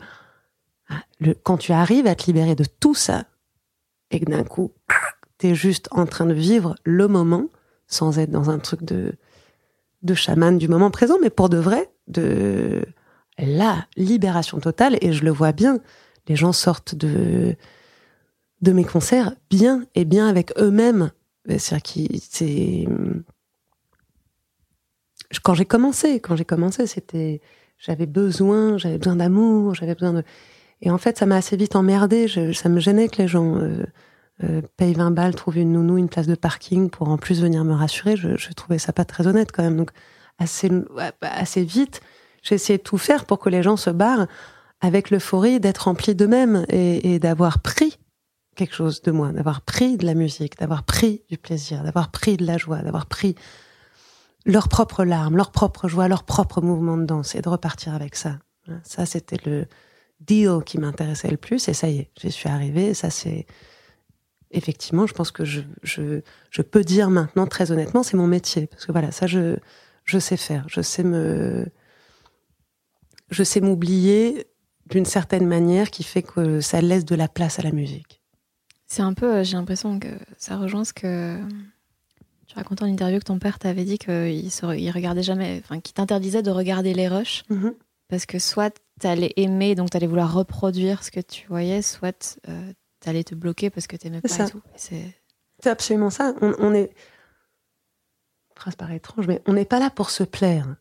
ah, 0.89 1.03
quand 1.43 1.57
tu 1.57 1.73
arrives 1.73 2.07
à 2.07 2.15
te 2.15 2.25
libérer 2.25 2.55
de 2.55 2.65
tout 2.79 2.95
ça, 2.95 3.25
et 4.11 4.19
que 4.19 4.31
d'un 4.31 4.43
coup, 4.43 4.71
t'es 5.37 5.53
juste 5.53 5.87
en 5.91 6.05
train 6.05 6.25
de 6.25 6.33
vivre 6.33 6.75
le 6.83 7.07
moment 7.07 7.47
sans 7.87 8.19
être 8.19 8.31
dans 8.31 8.49
un 8.49 8.59
truc 8.59 8.83
de 8.83 9.13
de 10.07 10.15
chaman 10.15 10.57
du 10.57 10.67
moment 10.67 10.89
présent, 10.89 11.17
mais 11.21 11.29
pour 11.29 11.49
de 11.49 11.57
vrai, 11.57 11.91
de 12.07 12.83
la 13.37 13.85
libération 13.95 14.59
totale. 14.59 14.97
Et 15.01 15.13
je 15.13 15.23
le 15.23 15.31
vois 15.31 15.51
bien, 15.51 15.79
les 16.27 16.35
gens 16.35 16.53
sortent 16.53 16.95
de 16.95 17.55
de 18.61 18.71
mes 18.71 18.83
concerts 18.83 19.33
bien 19.51 19.85
et 19.93 20.03
bien 20.03 20.27
avec 20.27 20.51
eux-mêmes. 20.57 21.11
C'est-à-dire 21.47 22.89
quand 25.43 25.53
j'ai 25.53 25.65
commencé, 25.65 26.19
quand 26.19 26.35
j'ai 26.35 26.45
commencé, 26.45 26.87
c'était 26.87 27.41
j'avais 27.77 28.07
besoin, 28.07 28.77
j'avais 28.77 28.97
besoin 28.97 29.15
d'amour, 29.15 29.75
j'avais 29.75 29.93
besoin 29.93 30.13
de 30.13 30.23
et 30.81 30.89
en 30.89 30.97
fait 30.97 31.17
ça 31.17 31.25
m'a 31.25 31.35
assez 31.35 31.57
vite 31.57 31.75
emmerdé. 31.75 32.27
ça 32.27 32.69
me 32.69 32.79
gênait 32.79 33.07
que 33.07 33.21
les 33.21 33.27
gens 33.27 33.57
euh, 33.57 33.85
euh, 34.43 34.61
paye 34.77 34.93
20 34.93 35.11
balles, 35.11 35.35
trouve 35.35 35.57
une 35.57 35.73
nounou, 35.73 35.97
une 35.97 36.09
place 36.09 36.27
de 36.27 36.35
parking 36.35 36.89
pour 36.89 37.09
en 37.09 37.17
plus 37.17 37.41
venir 37.41 37.63
me 37.63 37.73
rassurer. 37.73 38.15
Je, 38.15 38.37
je 38.37 38.51
trouvais 38.53 38.77
ça 38.77 38.93
pas 38.93 39.05
très 39.05 39.27
honnête 39.27 39.51
quand 39.51 39.63
même. 39.63 39.77
Donc 39.77 39.91
assez, 40.37 40.69
assez 41.21 41.63
vite, 41.63 42.01
j'ai 42.43 42.55
essayé 42.55 42.77
de 42.77 42.83
tout 42.83 42.97
faire 42.97 43.25
pour 43.25 43.39
que 43.39 43.49
les 43.49 43.63
gens 43.63 43.77
se 43.77 43.89
barrent 43.89 44.27
avec 44.79 45.09
l'euphorie 45.09 45.59
d'être 45.59 45.85
remplis 45.85 46.13
d'eux-mêmes 46.13 46.65
et, 46.69 47.13
et 47.13 47.19
d'avoir 47.19 47.59
pris 47.59 47.97
quelque 48.55 48.75
chose 48.75 49.01
de 49.01 49.11
moi, 49.11 49.31
d'avoir 49.31 49.61
pris 49.61 49.97
de 49.97 50.05
la 50.05 50.13
musique, 50.13 50.57
d'avoir 50.59 50.83
pris 50.83 51.23
du 51.29 51.37
plaisir, 51.37 51.83
d'avoir 51.83 52.11
pris 52.11 52.37
de 52.37 52.45
la 52.45 52.57
joie, 52.57 52.81
d'avoir 52.81 53.05
pris 53.05 53.35
leurs 54.45 54.69
propres 54.69 55.03
larmes, 55.03 55.37
leur 55.37 55.51
propre 55.51 55.87
joie, 55.87 56.07
leur 56.07 56.23
propre 56.23 56.61
mouvement 56.61 56.97
de 56.97 57.05
danse 57.05 57.35
et 57.35 57.41
de 57.41 57.49
repartir 57.49 57.93
avec 57.93 58.15
ça. 58.15 58.37
Ça, 58.83 59.05
c'était 59.05 59.39
le 59.45 59.65
deal 60.19 60.59
qui 60.65 60.77
m'intéressait 60.77 61.29
le 61.29 61.37
plus 61.37 61.67
et 61.67 61.73
ça 61.73 61.89
y 61.89 61.99
est, 61.99 62.11
j'y 62.19 62.31
suis 62.31 62.49
arrivée. 62.49 62.93
Ça, 62.93 63.09
c'est 63.09 63.45
effectivement, 64.51 65.07
je 65.07 65.13
pense 65.13 65.31
que 65.31 65.45
je, 65.45 65.61
je, 65.83 66.21
je, 66.49 66.61
peux 66.61 66.83
dire 66.83 67.09
maintenant 67.09 67.47
très 67.47 67.71
honnêtement, 67.71 68.03
c'est 68.03 68.17
mon 68.17 68.27
métier. 68.27 68.67
Parce 68.67 68.85
que 68.85 68.91
voilà, 68.91 69.11
ça, 69.11 69.27
je, 69.27 69.57
je 70.03 70.19
sais 70.19 70.37
faire. 70.37 70.65
Je 70.69 70.81
sais 70.81 71.03
me. 71.03 71.65
Je 73.29 73.43
sais 73.43 73.59
m'oublier 73.59 74.47
d'une 74.89 75.05
certaine 75.05 75.45
manière 75.45 75.91
qui 75.91 76.03
fait 76.03 76.23
que 76.23 76.61
ça 76.61 76.79
laisse 76.79 77.03
de 77.03 77.15
la 77.15 77.27
place 77.27 77.59
à 77.59 77.61
la 77.61 77.71
musique. 77.71 78.21
C'est 78.87 79.01
un 79.01 79.13
peu, 79.13 79.43
j'ai 79.43 79.57
l'impression 79.57 79.99
que 79.99 80.07
ça 80.37 80.55
rejoint 80.55 80.85
ce 80.85 80.93
que 80.93 81.37
tu 82.47 82.55
racontais 82.55 82.83
en 82.83 82.87
interview 82.87 83.19
que 83.19 83.25
ton 83.25 83.37
père 83.37 83.59
t'avait 83.59 83.83
dit 83.83 83.97
qu'il 83.97 84.45
il 84.45 84.91
regardait 84.91 85.23
jamais, 85.23 85.61
enfin, 85.61 85.81
qu'il 85.81 85.93
t'interdisait 85.93 86.41
de 86.41 86.51
regarder 86.51 86.93
les 86.93 87.09
rushs. 87.09 87.43
Mm-hmm. 87.49 87.73
Parce 88.07 88.25
que 88.25 88.39
soit 88.39 88.73
t'allais 89.01 89.33
aimer, 89.35 89.75
donc 89.75 89.89
t'allais 89.89 90.07
vouloir 90.07 90.33
reproduire 90.33 91.03
ce 91.03 91.11
que 91.11 91.19
tu 91.19 91.45
voyais, 91.47 91.81
soit 91.81 92.39
euh, 92.47 92.71
t'allais 93.07 93.23
te 93.23 93.35
bloquer 93.35 93.69
parce 93.69 93.87
que 93.87 93.95
t'aimais 93.95 94.19
pas 94.19 94.27
et 94.27 94.49
tout. 94.49 94.61
C'est 94.75 95.15
absolument 95.65 96.09
ça. 96.09 96.33
On, 96.41 96.73
est. 96.73 96.91
Phrase 98.53 98.75
paraît 98.75 98.97
étrange, 98.97 99.27
mais 99.27 99.41
on 99.45 99.53
n'est 99.53 99.63
pas 99.63 99.79
là 99.79 99.89
pour 99.89 100.09
se 100.09 100.23
plaire, 100.23 100.75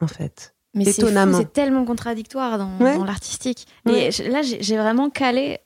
en 0.00 0.08
fait. 0.08 0.56
Mais 0.74 0.84
c'est 0.86 1.52
tellement 1.52 1.84
contradictoire 1.84 2.58
dans, 2.58 3.04
l'artistique. 3.04 3.68
Et 3.86 4.10
là, 4.28 4.42
j'ai 4.42 4.76
vraiment 4.76 5.08
calé 5.08 5.60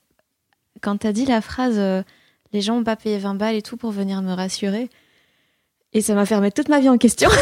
quand 0.81 0.97
t'as 0.97 1.13
dit 1.13 1.25
la 1.25 1.41
phrase 1.41 1.79
euh, 1.79 2.03
les 2.53 2.61
gens 2.61 2.77
ont 2.77 2.83
pas 2.83 2.95
payé 2.95 3.17
20 3.17 3.33
balles 3.33 3.55
et 3.55 3.63
tout 3.63 3.77
pour 3.77 3.89
venir 3.89 4.21
me 4.21 4.31
rassurer. 4.31 4.91
Et 5.93 6.03
ça 6.03 6.13
m'a 6.13 6.27
fait 6.27 6.35
remettre 6.35 6.53
toute 6.53 6.69
ma 6.69 6.79
vie 6.79 6.89
en 6.89 6.99
question. 6.99 7.31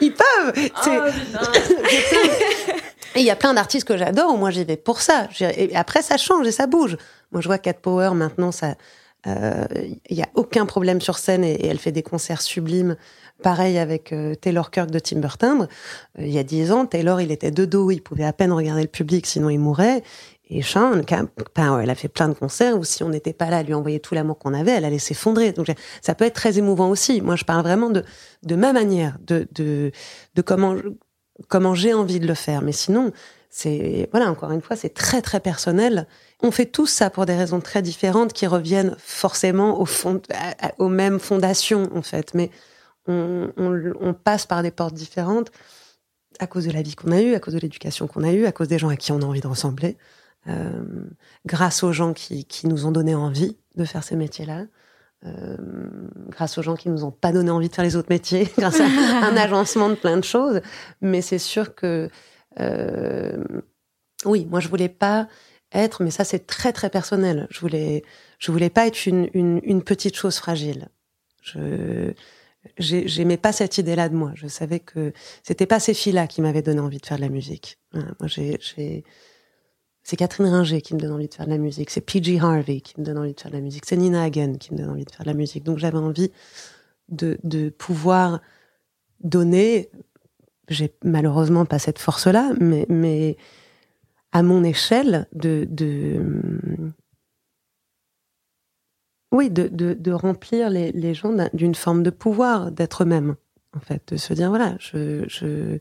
ils 0.00 0.14
peuvent. 0.14 0.70
Oh, 0.86 0.88
et 3.14 3.20
il 3.20 3.26
y 3.26 3.30
a 3.30 3.36
plein 3.36 3.54
d'artistes 3.54 3.86
que 3.86 3.96
j'adore, 3.96 4.36
moi 4.36 4.50
j'y 4.50 4.64
vais 4.64 4.76
pour 4.76 5.00
ça. 5.00 5.28
Et 5.40 5.74
après, 5.76 6.02
ça 6.02 6.16
change 6.16 6.46
et 6.46 6.52
ça 6.52 6.66
bouge. 6.66 6.96
Moi, 7.32 7.40
je 7.40 7.48
vois 7.48 7.58
Cat 7.58 7.74
Power 7.74 8.10
maintenant, 8.14 8.52
ça, 8.52 8.74
il 9.26 9.32
euh, 9.32 9.64
y 10.10 10.22
a 10.22 10.28
aucun 10.34 10.66
problème 10.66 11.00
sur 11.00 11.18
scène 11.18 11.44
et, 11.44 11.66
elle 11.66 11.78
fait 11.78 11.92
des 11.92 12.02
concerts 12.02 12.42
sublimes. 12.42 12.96
Pareil 13.42 13.78
avec 13.78 14.12
euh, 14.12 14.34
Taylor 14.34 14.70
Kirk 14.70 14.90
de 14.90 14.98
Timber 14.98 15.36
Timbre. 15.38 15.66
Euh, 16.18 16.26
il 16.26 16.32
y 16.32 16.38
a 16.38 16.42
dix 16.42 16.72
ans, 16.72 16.86
Taylor, 16.86 17.20
il 17.20 17.30
était 17.32 17.50
de 17.50 17.64
dos, 17.64 17.90
il 17.90 18.02
pouvait 18.02 18.24
à 18.24 18.32
peine 18.32 18.52
regarder 18.52 18.82
le 18.82 18.88
public, 18.88 19.26
sinon 19.26 19.48
il 19.50 19.58
mourait. 19.58 20.02
Et 20.50 20.60
Sean, 20.60 20.92
elle 20.92 21.90
a 21.90 21.94
fait 21.94 22.08
plein 22.08 22.28
de 22.28 22.34
concerts 22.34 22.78
où 22.78 22.84
si 22.84 23.02
on 23.02 23.08
n'était 23.08 23.32
pas 23.32 23.48
là 23.48 23.58
à 23.58 23.62
lui 23.62 23.72
envoyer 23.72 23.98
tout 23.98 24.14
l'amour 24.14 24.38
qu'on 24.38 24.52
avait, 24.52 24.72
elle 24.72 24.84
allait 24.84 24.98
s'effondrer. 24.98 25.52
Donc 25.52 25.72
ça 26.02 26.14
peut 26.14 26.26
être 26.26 26.34
très 26.34 26.58
émouvant 26.58 26.90
aussi. 26.90 27.22
Moi, 27.22 27.34
je 27.34 27.44
parle 27.44 27.62
vraiment 27.62 27.88
de 27.88 28.04
de 28.42 28.54
ma 28.54 28.74
manière, 28.74 29.16
de 29.26 29.48
de, 29.52 29.90
de 30.34 30.42
comment 30.42 30.76
comment 31.48 31.74
j'ai 31.74 31.94
envie 31.94 32.20
de 32.20 32.26
le 32.26 32.34
faire. 32.34 32.62
Mais 32.62 32.72
sinon, 32.72 33.12
c'est 33.50 34.08
voilà, 34.12 34.30
encore 34.30 34.50
une 34.50 34.62
fois, 34.62 34.76
c'est 34.76 34.94
très 34.94 35.22
très 35.22 35.40
personnel. 35.40 36.06
On 36.42 36.50
fait 36.50 36.66
tout 36.66 36.86
ça 36.86 37.10
pour 37.10 37.26
des 37.26 37.34
raisons 37.34 37.60
très 37.60 37.82
différentes 37.82 38.32
qui 38.32 38.46
reviennent 38.46 38.96
forcément 38.98 39.80
au 39.80 39.86
aux 40.78 40.88
mêmes 40.88 41.20
fondations 41.20 41.90
en 41.94 42.02
fait. 42.02 42.34
Mais 42.34 42.50
on 43.06 44.14
passe 44.14 44.46
par 44.46 44.62
des 44.62 44.70
portes 44.70 44.94
différentes 44.94 45.50
à 46.38 46.46
cause 46.46 46.66
de 46.66 46.72
la 46.72 46.82
vie 46.82 46.94
qu'on 46.94 47.12
a 47.12 47.20
eue, 47.20 47.34
à 47.34 47.40
cause 47.40 47.54
de 47.54 47.60
l'éducation 47.60 48.06
qu'on 48.06 48.22
a 48.22 48.32
eue, 48.32 48.46
à 48.46 48.52
cause 48.52 48.68
des 48.68 48.78
gens 48.78 48.88
à 48.88 48.96
qui 48.96 49.12
on 49.12 49.20
a 49.20 49.24
envie 49.24 49.40
de 49.40 49.46
ressembler. 49.46 49.96
Euh, 50.46 50.82
grâce 51.46 51.82
aux 51.82 51.92
gens 51.92 52.12
qui, 52.12 52.44
qui, 52.44 52.66
nous 52.66 52.84
ont 52.86 52.90
donné 52.90 53.14
envie 53.14 53.56
de 53.76 53.84
faire 53.84 54.04
ces 54.04 54.14
métiers-là, 54.16 54.64
euh, 55.26 55.56
grâce 56.28 56.58
aux 56.58 56.62
gens 56.62 56.74
qui 56.74 56.88
nous 56.88 57.04
ont 57.04 57.10
pas 57.10 57.32
donné 57.32 57.50
envie 57.50 57.68
de 57.68 57.74
faire 57.74 57.84
les 57.84 57.96
autres 57.96 58.10
métiers, 58.10 58.48
grâce 58.58 58.80
à 58.80 58.84
un 59.26 59.36
agencement 59.36 59.88
de 59.88 59.94
plein 59.94 60.16
de 60.16 60.24
choses. 60.24 60.60
Mais 61.00 61.22
c'est 61.22 61.38
sûr 61.38 61.74
que 61.74 62.08
euh, 62.60 63.44
oui, 64.24 64.46
moi 64.50 64.60
je 64.60 64.68
voulais 64.68 64.88
pas 64.88 65.28
être, 65.72 66.02
mais 66.02 66.10
ça 66.10 66.24
c'est 66.24 66.46
très 66.46 66.72
très 66.72 66.90
personnel. 66.90 67.46
Je 67.50 67.60
voulais, 67.60 68.04
je 68.38 68.52
voulais 68.52 68.70
pas 68.70 68.86
être 68.86 69.06
une, 69.06 69.28
une, 69.34 69.60
une 69.64 69.82
petite 69.82 70.16
chose 70.16 70.36
fragile. 70.36 70.88
Je 71.42 72.12
j'aimais 72.78 73.36
pas 73.36 73.52
cette 73.52 73.78
idée-là 73.78 74.08
de 74.08 74.14
moi. 74.14 74.32
Je 74.34 74.46
savais 74.46 74.80
que 74.80 75.12
c'était 75.42 75.66
pas 75.66 75.80
ces 75.80 75.94
filles-là 75.94 76.26
qui 76.26 76.40
m'avaient 76.40 76.62
donné 76.62 76.80
envie 76.80 76.98
de 76.98 77.06
faire 77.06 77.18
de 77.18 77.22
la 77.22 77.28
musique. 77.28 77.78
Moi, 77.92 78.26
j'ai 78.26 79.04
c'est 80.04 80.16
Catherine 80.16 80.46
Ringer 80.46 80.82
qui 80.82 80.94
me 80.94 81.00
donne 81.00 81.12
envie 81.12 81.28
de 81.28 81.34
faire 81.34 81.46
de 81.46 81.50
la 81.50 81.58
musique. 81.58 81.88
C'est 81.88 82.02
PG 82.02 82.38
Harvey 82.38 82.82
qui 82.82 83.00
me 83.00 83.04
donne 83.04 83.16
envie 83.16 83.32
de 83.32 83.40
faire 83.40 83.50
de 83.50 83.56
la 83.56 83.62
musique. 83.62 83.86
C'est 83.86 83.96
Nina 83.96 84.22
Hagen 84.22 84.58
qui 84.58 84.74
me 84.74 84.78
donne 84.78 84.90
envie 84.90 85.06
de 85.06 85.10
faire 85.10 85.24
de 85.24 85.30
la 85.30 85.34
musique. 85.34 85.64
Donc 85.64 85.78
j'avais 85.78 85.96
envie 85.96 86.30
de, 87.08 87.70
pouvoir 87.70 88.40
donner. 89.20 89.90
J'ai 90.68 90.94
malheureusement 91.02 91.64
pas 91.64 91.78
cette 91.78 91.98
force-là, 91.98 92.52
mais, 92.60 93.36
à 94.32 94.42
mon 94.42 94.62
échelle, 94.62 95.26
de, 95.32 95.66
remplir 100.12 100.68
les, 100.68 101.14
gens 101.14 101.34
d'une 101.54 101.74
forme 101.74 102.02
de 102.02 102.10
pouvoir, 102.10 102.72
d'être 102.72 103.04
eux-mêmes, 103.04 103.36
en 103.74 103.80
fait, 103.80 104.12
de 104.12 104.18
se 104.18 104.34
dire 104.34 104.50
voilà, 104.50 104.76
je 104.80 105.78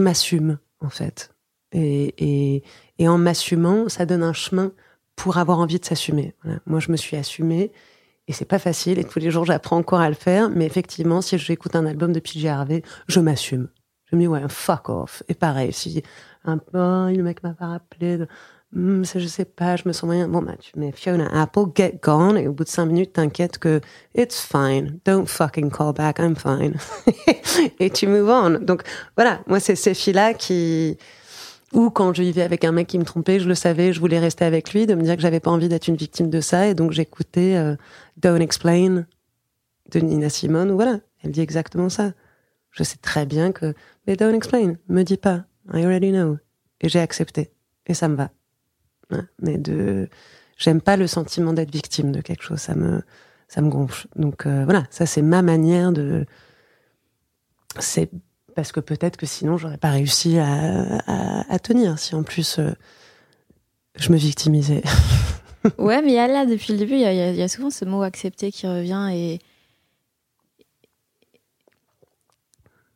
m'assume, 0.00 0.58
en 0.80 0.90
fait. 0.90 1.31
Et, 1.72 2.14
et, 2.18 2.62
et 2.98 3.08
en 3.08 3.18
m'assumant, 3.18 3.88
ça 3.88 4.06
donne 4.06 4.22
un 4.22 4.32
chemin 4.32 4.72
pour 5.16 5.38
avoir 5.38 5.58
envie 5.58 5.78
de 5.78 5.84
s'assumer. 5.84 6.34
Moi, 6.66 6.80
je 6.80 6.90
me 6.90 6.96
suis 6.96 7.16
assumée 7.16 7.72
et 8.28 8.32
c'est 8.32 8.44
pas 8.44 8.58
facile. 8.58 8.98
Et 8.98 9.04
tous 9.04 9.18
les 9.18 9.30
jours, 9.30 9.44
j'apprends 9.44 9.76
encore 9.76 10.00
à 10.00 10.08
le 10.08 10.14
faire. 10.14 10.48
Mais 10.50 10.66
effectivement, 10.66 11.20
si 11.20 11.38
j'écoute 11.38 11.76
un 11.76 11.86
album 11.86 12.12
de 12.12 12.20
PJ 12.20 12.46
Harvey, 12.46 12.82
je 13.08 13.20
m'assume. 13.20 13.68
Je 14.06 14.16
me 14.16 14.22
dis, 14.22 14.26
ouais, 14.26 14.42
fuck 14.48 14.88
off. 14.88 15.22
Et 15.28 15.34
pareil, 15.34 15.72
si 15.72 16.02
un 16.44 16.58
peu, 16.58 16.78
oh, 16.78 17.08
le 17.08 17.22
mec 17.22 17.42
m'a 17.42 17.54
pas 17.54 17.66
rappelé, 17.66 18.18
hmm, 18.72 19.04
je 19.04 19.26
sais 19.26 19.44
pas, 19.44 19.76
je 19.76 19.82
me 19.86 19.92
sens 19.92 20.04
moyen. 20.04 20.28
Bon, 20.28 20.42
bah, 20.42 20.56
tu 20.60 20.78
mets 20.78 20.92
Fiona 20.92 21.28
Apple, 21.40 21.66
get 21.74 22.00
gone. 22.02 22.36
Et 22.36 22.46
au 22.46 22.52
bout 22.52 22.64
de 22.64 22.68
cinq 22.68 22.86
minutes, 22.86 23.14
t'inquiètes 23.14 23.58
que 23.58 23.80
it's 24.14 24.40
fine. 24.40 25.00
Don't 25.04 25.26
fucking 25.26 25.70
call 25.70 25.92
back. 25.92 26.18
I'm 26.18 26.36
fine. 26.36 26.74
et 27.80 27.90
tu 27.90 28.06
move 28.06 28.28
on. 28.28 28.58
Donc, 28.60 28.82
voilà. 29.16 29.40
Moi, 29.46 29.60
c'est 29.60 29.76
ces 29.76 29.94
filles-là 29.94 30.34
qui, 30.34 30.98
ou 31.72 31.90
quand 31.90 32.14
je 32.14 32.22
vivais 32.22 32.42
avec 32.42 32.64
un 32.64 32.72
mec 32.72 32.86
qui 32.86 32.98
me 32.98 33.04
trompait, 33.04 33.40
je 33.40 33.48
le 33.48 33.54
savais, 33.54 33.92
je 33.92 34.00
voulais 34.00 34.18
rester 34.18 34.44
avec 34.44 34.72
lui, 34.72 34.86
de 34.86 34.94
me 34.94 35.02
dire 35.02 35.16
que 35.16 35.22
j'avais 35.22 35.40
pas 35.40 35.50
envie 35.50 35.68
d'être 35.68 35.88
une 35.88 35.96
victime 35.96 36.30
de 36.30 36.40
ça, 36.40 36.68
et 36.68 36.74
donc 36.74 36.92
j'écoutais 36.92 37.56
euh, 37.56 37.76
Don't 38.16 38.40
Explain 38.40 39.06
de 39.90 40.00
Nina 40.00 40.28
Simone, 40.28 40.72
voilà, 40.72 41.00
elle 41.22 41.30
dit 41.30 41.40
exactement 41.40 41.88
ça. 41.88 42.12
Je 42.70 42.82
sais 42.82 42.98
très 42.98 43.26
bien 43.26 43.52
que, 43.52 43.74
mais 44.06 44.16
Don't 44.16 44.34
Explain, 44.34 44.74
me 44.88 45.02
dis 45.02 45.16
pas, 45.16 45.44
I 45.72 45.84
already 45.84 46.10
know, 46.10 46.38
et 46.80 46.88
j'ai 46.88 47.00
accepté, 47.00 47.52
et 47.86 47.94
ça 47.94 48.08
me 48.08 48.16
va. 48.16 48.30
Mais 49.40 49.58
de, 49.58 50.08
j'aime 50.56 50.80
pas 50.80 50.96
le 50.96 51.06
sentiment 51.06 51.52
d'être 51.52 51.70
victime 51.70 52.12
de 52.12 52.20
quelque 52.22 52.42
chose, 52.42 52.58
ça 52.58 52.74
me, 52.74 53.02
ça 53.48 53.60
me 53.60 53.68
gonfle. 53.68 54.08
Donc 54.16 54.46
euh, 54.46 54.64
voilà, 54.64 54.84
ça 54.90 55.04
c'est 55.04 55.20
ma 55.20 55.42
manière 55.42 55.92
de, 55.92 56.24
c'est 57.78 58.10
parce 58.54 58.72
que 58.72 58.80
peut-être 58.80 59.16
que 59.16 59.26
sinon 59.26 59.56
j'aurais 59.56 59.78
pas 59.78 59.90
réussi 59.90 60.38
à, 60.38 61.58
tenir 61.62 61.98
si 61.98 62.14
en 62.14 62.22
plus 62.22 62.58
euh, 62.58 62.70
je 63.96 64.10
me 64.12 64.16
victimisais. 64.16 64.82
ouais, 65.78 66.02
mais 66.02 66.14
là 66.14 66.46
depuis 66.46 66.72
le 66.72 66.78
début, 66.78 66.94
il 66.94 67.00
y, 67.00 67.42
a 67.42 67.48
souvent 67.48 67.70
ce 67.70 67.84
mot 67.84 68.02
accepter 68.02 68.50
qui 68.50 68.66
revient 68.66 69.08
et 69.12 69.38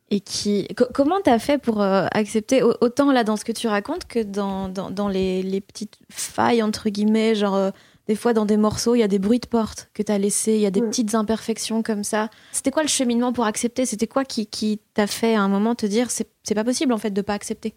et 0.09 0.21
qui 0.21 0.67
comment 0.93 1.19
t'as 1.21 1.39
fait 1.39 1.57
pour 1.57 1.81
euh, 1.81 2.07
accepter 2.11 2.63
autant 2.63 3.11
là 3.11 3.23
dans 3.25 3.35
ce 3.35 3.43
que 3.43 3.51
tu 3.51 3.67
racontes 3.67 4.05
que 4.05 4.23
dans, 4.23 4.69
dans, 4.69 5.09
les, 5.09 5.43
les, 5.43 5.59
petites 5.59 5.99
failles 6.09 6.63
entre 6.63 6.89
guillemets 6.89 7.35
genre 7.35 7.55
euh, 7.55 7.71
des 8.07 8.15
fois, 8.15 8.33
dans 8.33 8.45
des 8.45 8.57
morceaux, 8.57 8.95
il 8.95 8.99
y 8.99 9.03
a 9.03 9.07
des 9.07 9.19
bruits 9.19 9.39
de 9.39 9.47
porte 9.47 9.89
que 9.93 10.01
tu 10.01 10.11
as 10.11 10.17
laissés, 10.17 10.53
il 10.53 10.61
y 10.61 10.65
a 10.65 10.71
des 10.71 10.81
petites 10.81 11.13
imperfections 11.13 11.83
comme 11.83 12.03
ça. 12.03 12.29
C'était 12.53 12.71
quoi 12.71 12.83
le 12.83 12.87
cheminement 12.87 13.33
pour 13.33 13.45
accepter? 13.45 13.85
C'était 13.85 14.07
quoi 14.07 14.23
qui, 14.23 14.47
qui 14.47 14.79
t'a 14.93 15.07
fait 15.07 15.35
à 15.35 15.41
un 15.41 15.49
moment 15.49 15.75
te 15.75 15.85
dire 15.85 16.09
c'est, 16.09 16.27
c'est 16.43 16.55
pas 16.55 16.63
possible 16.63 16.93
en 16.93 16.97
fait 16.97 17.11
de 17.11 17.21
pas 17.21 17.33
accepter? 17.33 17.73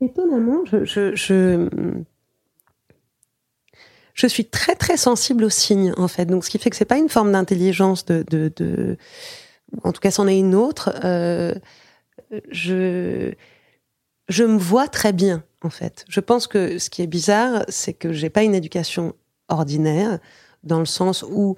Étonnamment, 0.00 0.64
je, 0.66 0.84
je, 0.84 1.68
je, 4.14 4.26
suis 4.26 4.44
très 4.44 4.76
très 4.76 4.96
sensible 4.96 5.44
aux 5.44 5.50
signes 5.50 5.94
en 5.96 6.06
fait. 6.06 6.26
Donc, 6.26 6.44
ce 6.44 6.50
qui 6.50 6.58
fait 6.58 6.70
que 6.70 6.76
c'est 6.76 6.84
pas 6.84 6.98
une 6.98 7.08
forme 7.08 7.32
d'intelligence 7.32 8.04
de, 8.04 8.24
de, 8.30 8.52
de... 8.54 8.96
en 9.82 9.92
tout 9.92 10.00
cas, 10.00 10.10
c'en 10.10 10.28
est 10.28 10.38
une 10.38 10.54
autre. 10.54 10.94
Euh, 11.04 11.54
je 12.50 13.32
je 14.28 14.44
me 14.44 14.58
vois 14.58 14.88
très 14.88 15.14
bien 15.14 15.42
en 15.62 15.70
fait. 15.70 16.04
Je 16.08 16.20
pense 16.20 16.46
que 16.46 16.78
ce 16.78 16.90
qui 16.90 17.02
est 17.02 17.06
bizarre, 17.06 17.64
c'est 17.68 17.92
que 17.92 18.12
j'ai 18.12 18.30
pas 18.30 18.42
une 18.42 18.54
éducation 18.54 19.14
ordinaire, 19.48 20.18
dans 20.64 20.78
le 20.78 20.86
sens 20.86 21.22
où, 21.22 21.56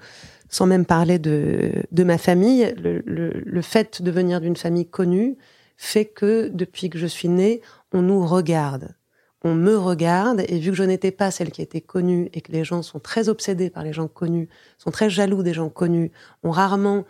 sans 0.49 0.67
même 0.67 0.85
parler 0.85 1.19
de, 1.19 1.73
de 1.91 2.05
ma 2.05 2.19
famille, 2.19 2.75
le, 2.77 3.03
le, 3.05 3.63
fait 3.63 4.03
de 4.03 4.11
venir 4.11 4.41
d'une 4.41 4.57
famille 4.57 4.87
connue 4.87 5.37
fait 5.77 6.05
que 6.05 6.51
depuis 6.53 6.91
que 6.91 6.99
je 6.99 7.07
suis 7.07 7.29
née, 7.29 7.63
on 7.93 8.03
nous 8.03 8.27
regarde. 8.27 8.95
On 9.43 9.55
me 9.55 9.77
regarde, 9.79 10.45
et 10.49 10.59
vu 10.59 10.71
que 10.71 10.77
je 10.77 10.83
n'étais 10.83 11.11
pas 11.11 11.31
celle 11.31 11.51
qui 11.51 11.63
était 11.63 11.81
connue 11.81 12.29
et 12.35 12.43
que 12.43 12.53
les 12.53 12.63
gens 12.63 12.83
sont 12.83 13.01
très 13.01 13.31
obsédés 13.31 13.71
par 13.71 13.83
les 13.83 13.95
gens 13.95 14.07
connus, 14.07 14.51
sont 14.77 14.91
très 14.91 15.09
jaloux 15.09 15.43
des 15.43 15.55
gens 15.55 15.71
connus, 15.71 16.13
ont 16.43 16.51
rarement 16.51 17.07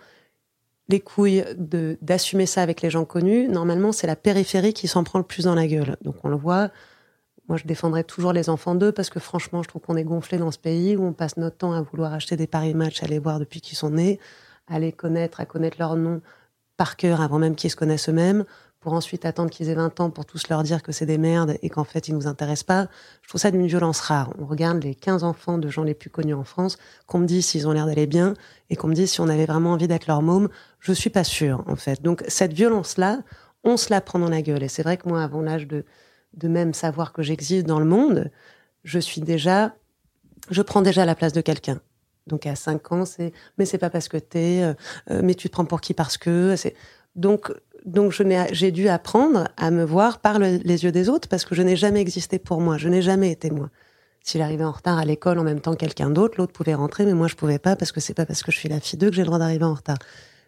les 0.90 1.00
couilles 1.00 1.44
de 1.56 1.96
d'assumer 2.02 2.46
ça 2.46 2.62
avec 2.62 2.82
les 2.82 2.90
gens 2.90 3.04
connus, 3.04 3.48
normalement 3.48 3.92
c'est 3.92 4.06
la 4.06 4.16
périphérie 4.16 4.74
qui 4.74 4.88
s'en 4.88 5.04
prend 5.04 5.18
le 5.20 5.24
plus 5.24 5.44
dans 5.44 5.54
la 5.54 5.66
gueule. 5.66 5.96
Donc 6.02 6.16
on 6.24 6.28
le 6.28 6.36
voit. 6.36 6.70
Moi, 7.48 7.56
je 7.56 7.64
défendrai 7.64 8.04
toujours 8.04 8.32
les 8.32 8.48
enfants 8.48 8.76
d'eux 8.76 8.92
parce 8.92 9.10
que 9.10 9.18
franchement, 9.18 9.64
je 9.64 9.68
trouve 9.68 9.82
qu'on 9.82 9.96
est 9.96 10.04
gonflé 10.04 10.38
dans 10.38 10.52
ce 10.52 10.58
pays 10.58 10.96
où 10.96 11.04
on 11.04 11.12
passe 11.12 11.36
notre 11.36 11.56
temps 11.56 11.72
à 11.72 11.82
vouloir 11.82 12.12
acheter 12.12 12.36
des 12.36 12.46
paris 12.46 12.74
matchs, 12.74 13.02
à 13.02 13.08
les 13.08 13.18
voir 13.18 13.40
depuis 13.40 13.60
qu'ils 13.60 13.76
sont 13.76 13.90
nés, 13.90 14.20
à 14.68 14.78
les 14.78 14.92
connaître, 14.92 15.40
à 15.40 15.46
connaître 15.46 15.76
leur 15.80 15.96
nom 15.96 16.20
par 16.76 16.96
cœur 16.96 17.20
avant 17.20 17.40
même 17.40 17.56
qu'ils 17.56 17.70
se 17.70 17.76
connaissent 17.76 18.08
eux-mêmes, 18.08 18.44
pour 18.80 18.94
ensuite 18.94 19.26
attendre 19.26 19.50
qu'ils 19.50 19.68
aient 19.68 19.74
20 19.74 20.00
ans 20.00 20.10
pour 20.10 20.24
tous 20.24 20.48
leur 20.48 20.62
dire 20.62 20.82
que 20.82 20.90
c'est 20.90 21.06
des 21.06 21.18
merdes 21.18 21.56
et 21.62 21.68
qu'en 21.68 21.84
fait 21.84 22.08
ils 22.08 22.14
nous 22.14 22.26
intéressent 22.26 22.64
pas. 22.64 22.88
Je 23.22 23.28
trouve 23.28 23.40
ça 23.40 23.50
d'une 23.50 23.66
violence 23.66 24.00
rare. 24.00 24.32
On 24.38 24.46
regarde 24.46 24.82
les 24.82 24.94
15 24.94 25.22
enfants 25.22 25.58
de 25.58 25.68
gens 25.68 25.82
les 25.82 25.94
plus 25.94 26.08
connus 26.08 26.34
en 26.34 26.44
France, 26.44 26.78
qu'on 27.06 27.18
me 27.18 27.26
dise 27.26 27.46
s'ils 27.46 27.68
ont 27.68 27.72
l'air 27.72 27.86
d'aller 27.86 28.06
bien 28.06 28.34
et 28.70 28.76
qu'on 28.76 28.88
me 28.88 28.94
dise 28.94 29.10
si 29.10 29.20
on 29.20 29.28
avait 29.28 29.46
vraiment 29.46 29.72
envie 29.72 29.86
d'être 29.86 30.06
leur 30.06 30.22
môme. 30.22 30.48
Je 30.78 30.92
suis 30.92 31.10
pas 31.10 31.24
sûre, 31.24 31.62
en 31.66 31.76
fait. 31.76 32.00
Donc 32.02 32.24
cette 32.26 32.54
violence-là, 32.54 33.20
on 33.64 33.76
se 33.76 33.90
la 33.90 34.00
prend 34.00 34.18
dans 34.18 34.30
la 34.30 34.40
gueule. 34.40 34.62
Et 34.62 34.68
c'est 34.68 34.82
vrai 34.82 34.96
que 34.96 35.08
moi, 35.08 35.22
avant 35.22 35.42
l'âge 35.42 35.66
de, 35.66 35.84
de 36.32 36.48
même 36.48 36.72
savoir 36.72 37.12
que 37.12 37.22
j'existe 37.22 37.66
dans 37.66 37.78
le 37.78 37.84
monde, 37.84 38.30
je 38.84 38.98
suis 38.98 39.20
déjà, 39.20 39.74
je 40.50 40.62
prends 40.62 40.80
déjà 40.80 41.04
la 41.04 41.14
place 41.14 41.34
de 41.34 41.42
quelqu'un. 41.42 41.80
Donc 42.26 42.46
à 42.46 42.54
5 42.54 42.92
ans, 42.92 43.04
c'est 43.04 43.32
mais 43.58 43.66
c'est 43.66 43.78
pas 43.78 43.90
parce 43.90 44.08
que 44.08 44.16
t'es, 44.16 44.62
euh, 44.62 44.74
euh, 45.10 45.20
mais 45.22 45.34
tu 45.34 45.48
te 45.48 45.52
prends 45.52 45.64
pour 45.64 45.80
qui 45.80 45.94
parce 45.94 46.16
que 46.16 46.54
c'est 46.56 46.74
donc 47.16 47.52
donc 47.84 48.12
j'ai 48.52 48.70
dû 48.70 48.88
apprendre 48.88 49.48
à 49.56 49.70
me 49.70 49.84
voir 49.84 50.18
par 50.20 50.38
les 50.38 50.84
yeux 50.84 50.92
des 50.92 51.08
autres 51.08 51.28
parce 51.28 51.44
que 51.44 51.54
je 51.54 51.62
n'ai 51.62 51.76
jamais 51.76 52.00
existé 52.00 52.38
pour 52.38 52.60
moi, 52.60 52.78
je 52.78 52.88
n'ai 52.88 53.02
jamais 53.02 53.30
été 53.30 53.50
moi. 53.50 53.70
S'il 54.22 54.42
arrivait 54.42 54.64
en 54.64 54.72
retard 54.72 54.98
à 54.98 55.04
l'école 55.04 55.38
en 55.38 55.44
même 55.44 55.60
temps 55.60 55.72
que 55.72 55.78
quelqu'un 55.78 56.10
d'autre, 56.10 56.34
l'autre 56.38 56.52
pouvait 56.52 56.74
rentrer, 56.74 57.06
mais 57.06 57.14
moi 57.14 57.26
je 57.26 57.36
pouvais 57.36 57.58
pas 57.58 57.76
parce 57.76 57.90
que 57.90 58.00
c'est 58.00 58.14
pas 58.14 58.26
parce 58.26 58.42
que 58.42 58.52
je 58.52 58.58
suis 58.58 58.68
la 58.68 58.80
fille 58.80 58.98
d'eux 58.98 59.08
que 59.08 59.16
j'ai 59.16 59.22
le 59.22 59.26
droit 59.26 59.38
d'arriver 59.38 59.64
en 59.64 59.74
retard 59.74 59.98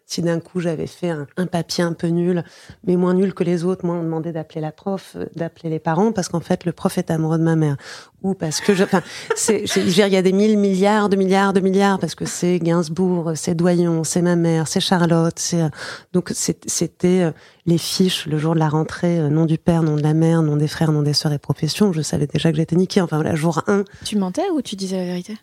si 0.05 0.21
d'un 0.21 0.39
coup 0.39 0.59
j'avais 0.59 0.87
fait 0.87 1.09
un, 1.09 1.45
papier 1.45 1.83
un 1.83 1.93
peu 1.93 2.07
nul, 2.07 2.43
mais 2.85 2.95
moins 2.95 3.13
nul 3.13 3.33
que 3.33 3.43
les 3.43 3.63
autres, 3.63 3.85
moi 3.85 3.95
on 3.95 4.03
demandait 4.03 4.31
d'appeler 4.31 4.61
la 4.61 4.71
prof, 4.71 5.15
euh, 5.15 5.25
d'appeler 5.35 5.69
les 5.69 5.79
parents 5.79 6.11
parce 6.11 6.27
qu'en 6.27 6.39
fait 6.39 6.65
le 6.65 6.71
prof 6.71 6.97
est 6.97 7.11
amoureux 7.11 7.37
de 7.37 7.43
ma 7.43 7.55
mère 7.55 7.77
ou 8.21 8.33
parce 8.33 8.61
que 8.61 8.73
je, 8.73 8.83
enfin, 8.83 9.01
c'est, 9.35 9.63
il 9.75 9.97
y 9.97 10.01
a 10.15 10.21
des 10.21 10.31
mille 10.31 10.57
milliards 10.57 11.09
de 11.09 11.15
milliards 11.15 11.53
de 11.53 11.59
milliards 11.59 11.99
parce 11.99 12.15
que 12.15 12.25
c'est 12.25 12.59
Gainsbourg, 12.59 13.33
c'est 13.35 13.55
Doyon, 13.55 14.03
c'est 14.03 14.21
ma 14.21 14.35
mère, 14.35 14.67
c'est 14.67 14.79
Charlotte, 14.79 15.37
c'est 15.37 15.61
euh, 15.61 15.69
donc 16.13 16.31
c'était 16.33 17.21
euh, 17.21 17.31
les 17.65 17.77
fiches 17.77 18.25
le 18.27 18.37
jour 18.37 18.53
de 18.53 18.59
la 18.59 18.69
rentrée, 18.69 19.19
nom 19.29 19.45
du 19.45 19.57
père, 19.57 19.83
nom 19.83 19.95
de 19.95 20.03
la 20.03 20.13
mère, 20.13 20.41
nom 20.41 20.57
des 20.57 20.67
frères, 20.67 20.91
nom 20.91 21.01
des 21.01 21.13
sœurs 21.13 21.33
et 21.33 21.39
profession. 21.39 21.93
Je 21.93 22.01
savais 22.01 22.27
déjà 22.27 22.51
que 22.51 22.57
j'étais 22.57 22.75
niquée. 22.75 23.01
Enfin 23.01 23.17
voilà, 23.17 23.35
jour 23.35 23.61
1. 23.67 23.83
Tu 24.05 24.17
mentais 24.17 24.49
ou 24.53 24.61
tu 24.61 24.75
disais 24.75 24.97
la 24.97 25.05
vérité? 25.05 25.37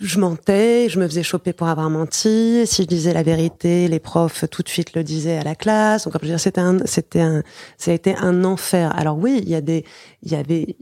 Je 0.00 0.20
mentais, 0.20 0.88
je 0.90 0.98
me 1.00 1.06
faisais 1.08 1.22
choper 1.22 1.54
pour 1.54 1.68
avoir 1.68 1.88
menti. 1.88 2.66
Si 2.66 2.82
je 2.82 2.86
disais 2.86 3.14
la 3.14 3.22
vérité, 3.22 3.88
les 3.88 3.98
profs 3.98 4.44
tout 4.50 4.62
de 4.62 4.68
suite 4.68 4.94
le 4.94 5.02
disaient 5.02 5.38
à 5.38 5.42
la 5.42 5.54
classe. 5.54 6.04
Donc, 6.04 6.14
je 6.20 6.26
dire, 6.26 6.40
c'était 6.40 6.60
un, 6.60 6.78
c'était 6.84 7.20
un, 7.20 7.42
ça 7.78 7.92
a 7.92 7.94
été 7.94 8.14
un 8.16 8.44
enfer. 8.44 8.94
Alors 8.94 9.16
oui, 9.16 9.40
il 9.42 9.48
y 9.48 9.54
a 9.54 9.62
des, 9.62 9.84
il 10.22 10.32
y 10.32 10.34
avait, 10.34 10.76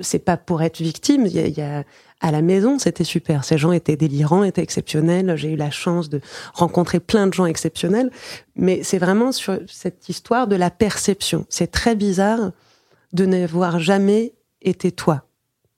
c'est 0.00 0.18
pas 0.18 0.38
pour 0.38 0.62
être 0.62 0.78
victime. 0.78 1.26
Il 1.26 1.34
y 1.34 1.60
a, 1.60 1.84
à 2.20 2.30
la 2.30 2.40
maison, 2.40 2.78
c'était 2.78 3.04
super. 3.04 3.44
Ces 3.44 3.58
gens 3.58 3.70
étaient 3.70 3.96
délirants, 3.96 4.44
étaient 4.44 4.62
exceptionnels. 4.62 5.36
J'ai 5.36 5.52
eu 5.52 5.56
la 5.56 5.70
chance 5.70 6.08
de 6.08 6.22
rencontrer 6.54 7.00
plein 7.00 7.26
de 7.26 7.34
gens 7.34 7.44
exceptionnels. 7.44 8.10
Mais 8.56 8.82
c'est 8.82 8.98
vraiment 8.98 9.30
sur 9.30 9.58
cette 9.66 10.08
histoire 10.08 10.46
de 10.46 10.56
la 10.56 10.70
perception. 10.70 11.44
C'est 11.50 11.70
très 11.70 11.94
bizarre 11.94 12.52
de 13.12 13.26
n'avoir 13.26 13.78
jamais 13.78 14.32
été 14.62 14.90
toi, 14.90 15.26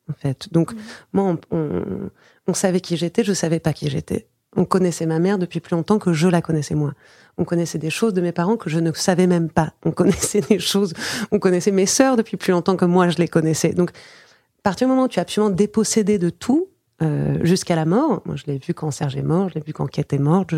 en 0.08 0.14
fait. 0.14 0.52
Donc, 0.52 0.72
mmh. 0.72 0.78
moi, 1.14 1.24
on 1.24 1.38
on 1.50 2.10
savait 2.54 2.80
qui 2.80 2.96
j'étais, 2.96 3.24
je 3.24 3.32
savais 3.32 3.60
pas 3.60 3.72
qui 3.72 3.88
j'étais. 3.88 4.28
On 4.56 4.64
connaissait 4.64 5.06
ma 5.06 5.18
mère 5.18 5.38
depuis 5.38 5.60
plus 5.60 5.74
longtemps 5.74 5.98
que 5.98 6.12
je 6.12 6.28
la 6.28 6.40
connaissais 6.40 6.74
moi. 6.74 6.94
On 7.36 7.44
connaissait 7.44 7.78
des 7.78 7.90
choses 7.90 8.14
de 8.14 8.22
mes 8.22 8.32
parents 8.32 8.56
que 8.56 8.70
je 8.70 8.78
ne 8.78 8.90
savais 8.92 9.26
même 9.26 9.50
pas. 9.50 9.74
On 9.84 9.90
connaissait 9.90 10.40
des 10.40 10.58
choses, 10.58 10.94
on 11.30 11.38
connaissait 11.38 11.72
mes 11.72 11.86
sœurs 11.86 12.16
depuis 12.16 12.36
plus 12.36 12.52
longtemps 12.52 12.76
que 12.76 12.86
moi 12.86 13.08
je 13.10 13.18
les 13.18 13.28
connaissais. 13.28 13.74
Donc, 13.74 13.90
à 13.90 14.62
partir 14.62 14.86
du 14.86 14.92
moment 14.92 15.04
où 15.04 15.08
tu 15.08 15.18
es 15.18 15.22
absolument 15.22 15.54
dépossédé 15.54 16.18
de 16.18 16.30
tout, 16.30 16.68
euh, 17.02 17.38
jusqu'à 17.42 17.76
la 17.76 17.84
mort, 17.84 18.22
moi 18.24 18.36
je 18.36 18.44
l'ai 18.46 18.58
vu 18.58 18.72
quand 18.72 18.90
Serge 18.90 19.16
est 19.16 19.22
mort, 19.22 19.50
je 19.50 19.54
l'ai 19.56 19.60
vu 19.60 19.74
quand 19.74 19.86
Kate 19.86 20.14
est 20.14 20.18
morte, 20.18 20.54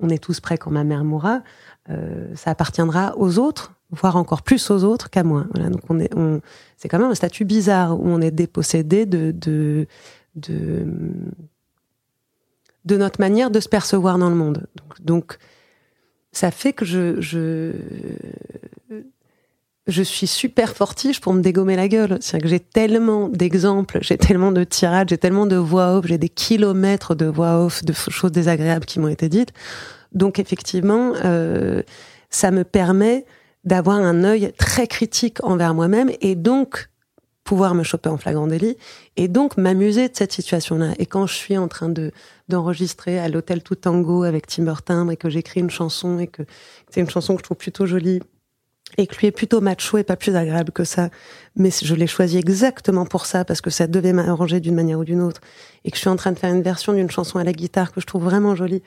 on 0.00 0.08
est 0.08 0.22
tous 0.22 0.40
prêts 0.40 0.58
quand 0.58 0.72
ma 0.72 0.82
mère 0.82 1.04
mourra, 1.04 1.42
euh, 1.90 2.26
ça 2.34 2.50
appartiendra 2.50 3.16
aux 3.16 3.38
autres, 3.38 3.72
voire 3.90 4.16
encore 4.16 4.42
plus 4.42 4.70
aux 4.70 4.82
autres 4.84 5.08
qu'à 5.08 5.22
moi. 5.22 5.46
Voilà, 5.54 5.70
donc 5.70 5.82
on 5.88 6.00
est, 6.00 6.12
on, 6.16 6.40
c'est 6.76 6.88
quand 6.88 6.98
même 6.98 7.10
un 7.10 7.14
statut 7.14 7.44
bizarre 7.44 7.98
où 7.98 8.06
on 8.06 8.20
est 8.20 8.32
dépossédé 8.32 9.06
de, 9.06 9.30
de 9.30 9.86
de, 10.34 10.86
de 12.84 12.96
notre 12.96 13.20
manière 13.20 13.50
de 13.50 13.60
se 13.60 13.68
percevoir 13.68 14.18
dans 14.18 14.30
le 14.30 14.36
monde. 14.36 14.66
Donc, 15.00 15.38
ça 16.32 16.50
fait 16.50 16.72
que 16.72 16.84
je, 16.84 17.20
je, 17.20 17.72
je 19.86 20.02
suis 20.02 20.26
super 20.26 20.76
fortige 20.76 21.20
pour 21.20 21.32
me 21.32 21.40
dégommer 21.40 21.74
la 21.74 21.88
gueule. 21.88 22.18
C'est 22.20 22.40
que 22.40 22.48
j'ai 22.48 22.60
tellement 22.60 23.28
d'exemples, 23.28 23.98
j'ai 24.02 24.18
tellement 24.18 24.52
de 24.52 24.62
tirades, 24.62 25.08
j'ai 25.08 25.18
tellement 25.18 25.46
de 25.46 25.56
voix 25.56 25.96
off, 25.96 26.06
j'ai 26.06 26.18
des 26.18 26.28
kilomètres 26.28 27.14
de 27.14 27.26
voix 27.26 27.64
off, 27.64 27.84
de 27.84 27.92
choses 27.92 28.32
désagréables 28.32 28.84
qui 28.84 29.00
m'ont 29.00 29.08
été 29.08 29.28
dites. 29.28 29.52
Donc 30.12 30.38
effectivement, 30.38 31.14
euh, 31.24 31.82
ça 32.30 32.50
me 32.50 32.64
permet 32.64 33.24
d'avoir 33.64 33.96
un 33.96 34.24
œil 34.24 34.52
très 34.58 34.86
critique 34.86 35.42
envers 35.42 35.74
moi-même 35.74 36.10
et 36.20 36.34
donc 36.34 36.88
pouvoir 37.48 37.74
me 37.74 37.82
choper 37.82 38.10
en 38.10 38.18
flagrant 38.18 38.46
délit 38.46 38.76
et 39.16 39.26
donc 39.26 39.56
m'amuser 39.56 40.10
de 40.10 40.14
cette 40.14 40.32
situation-là. 40.32 40.92
Et 40.98 41.06
quand 41.06 41.26
je 41.26 41.32
suis 41.32 41.56
en 41.56 41.66
train 41.66 41.88
de 41.88 42.12
d'enregistrer 42.48 43.18
à 43.18 43.30
l'hôtel 43.30 43.62
Tout 43.62 43.74
Tango 43.74 44.24
avec 44.24 44.46
Timber 44.46 44.74
Timbre 44.84 45.12
et 45.12 45.16
que 45.16 45.30
j'écris 45.30 45.60
une 45.60 45.70
chanson 45.70 46.18
et 46.18 46.26
que 46.26 46.42
c'est 46.90 47.00
une 47.00 47.08
chanson 47.08 47.36
que 47.36 47.40
je 47.40 47.44
trouve 47.44 47.56
plutôt 47.56 47.86
jolie 47.86 48.20
et 48.98 49.06
que 49.06 49.16
lui 49.16 49.28
est 49.28 49.32
plutôt 49.32 49.62
macho 49.62 49.96
et 49.96 50.04
pas 50.04 50.16
plus 50.16 50.36
agréable 50.36 50.72
que 50.72 50.84
ça, 50.84 51.08
mais 51.56 51.70
je 51.70 51.94
l'ai 51.94 52.06
choisi 52.06 52.36
exactement 52.36 53.06
pour 53.06 53.24
ça 53.24 53.46
parce 53.46 53.62
que 53.62 53.70
ça 53.70 53.86
devait 53.86 54.12
m'arranger 54.12 54.60
d'une 54.60 54.74
manière 54.74 54.98
ou 54.98 55.04
d'une 55.04 55.22
autre 55.22 55.40
et 55.86 55.90
que 55.90 55.96
je 55.96 56.02
suis 56.02 56.10
en 56.10 56.16
train 56.16 56.32
de 56.32 56.38
faire 56.38 56.52
une 56.52 56.62
version 56.62 56.92
d'une 56.92 57.10
chanson 57.10 57.38
à 57.38 57.44
la 57.44 57.54
guitare 57.54 57.92
que 57.92 58.02
je 58.02 58.06
trouve 58.06 58.24
vraiment 58.24 58.56
jolie 58.56 58.82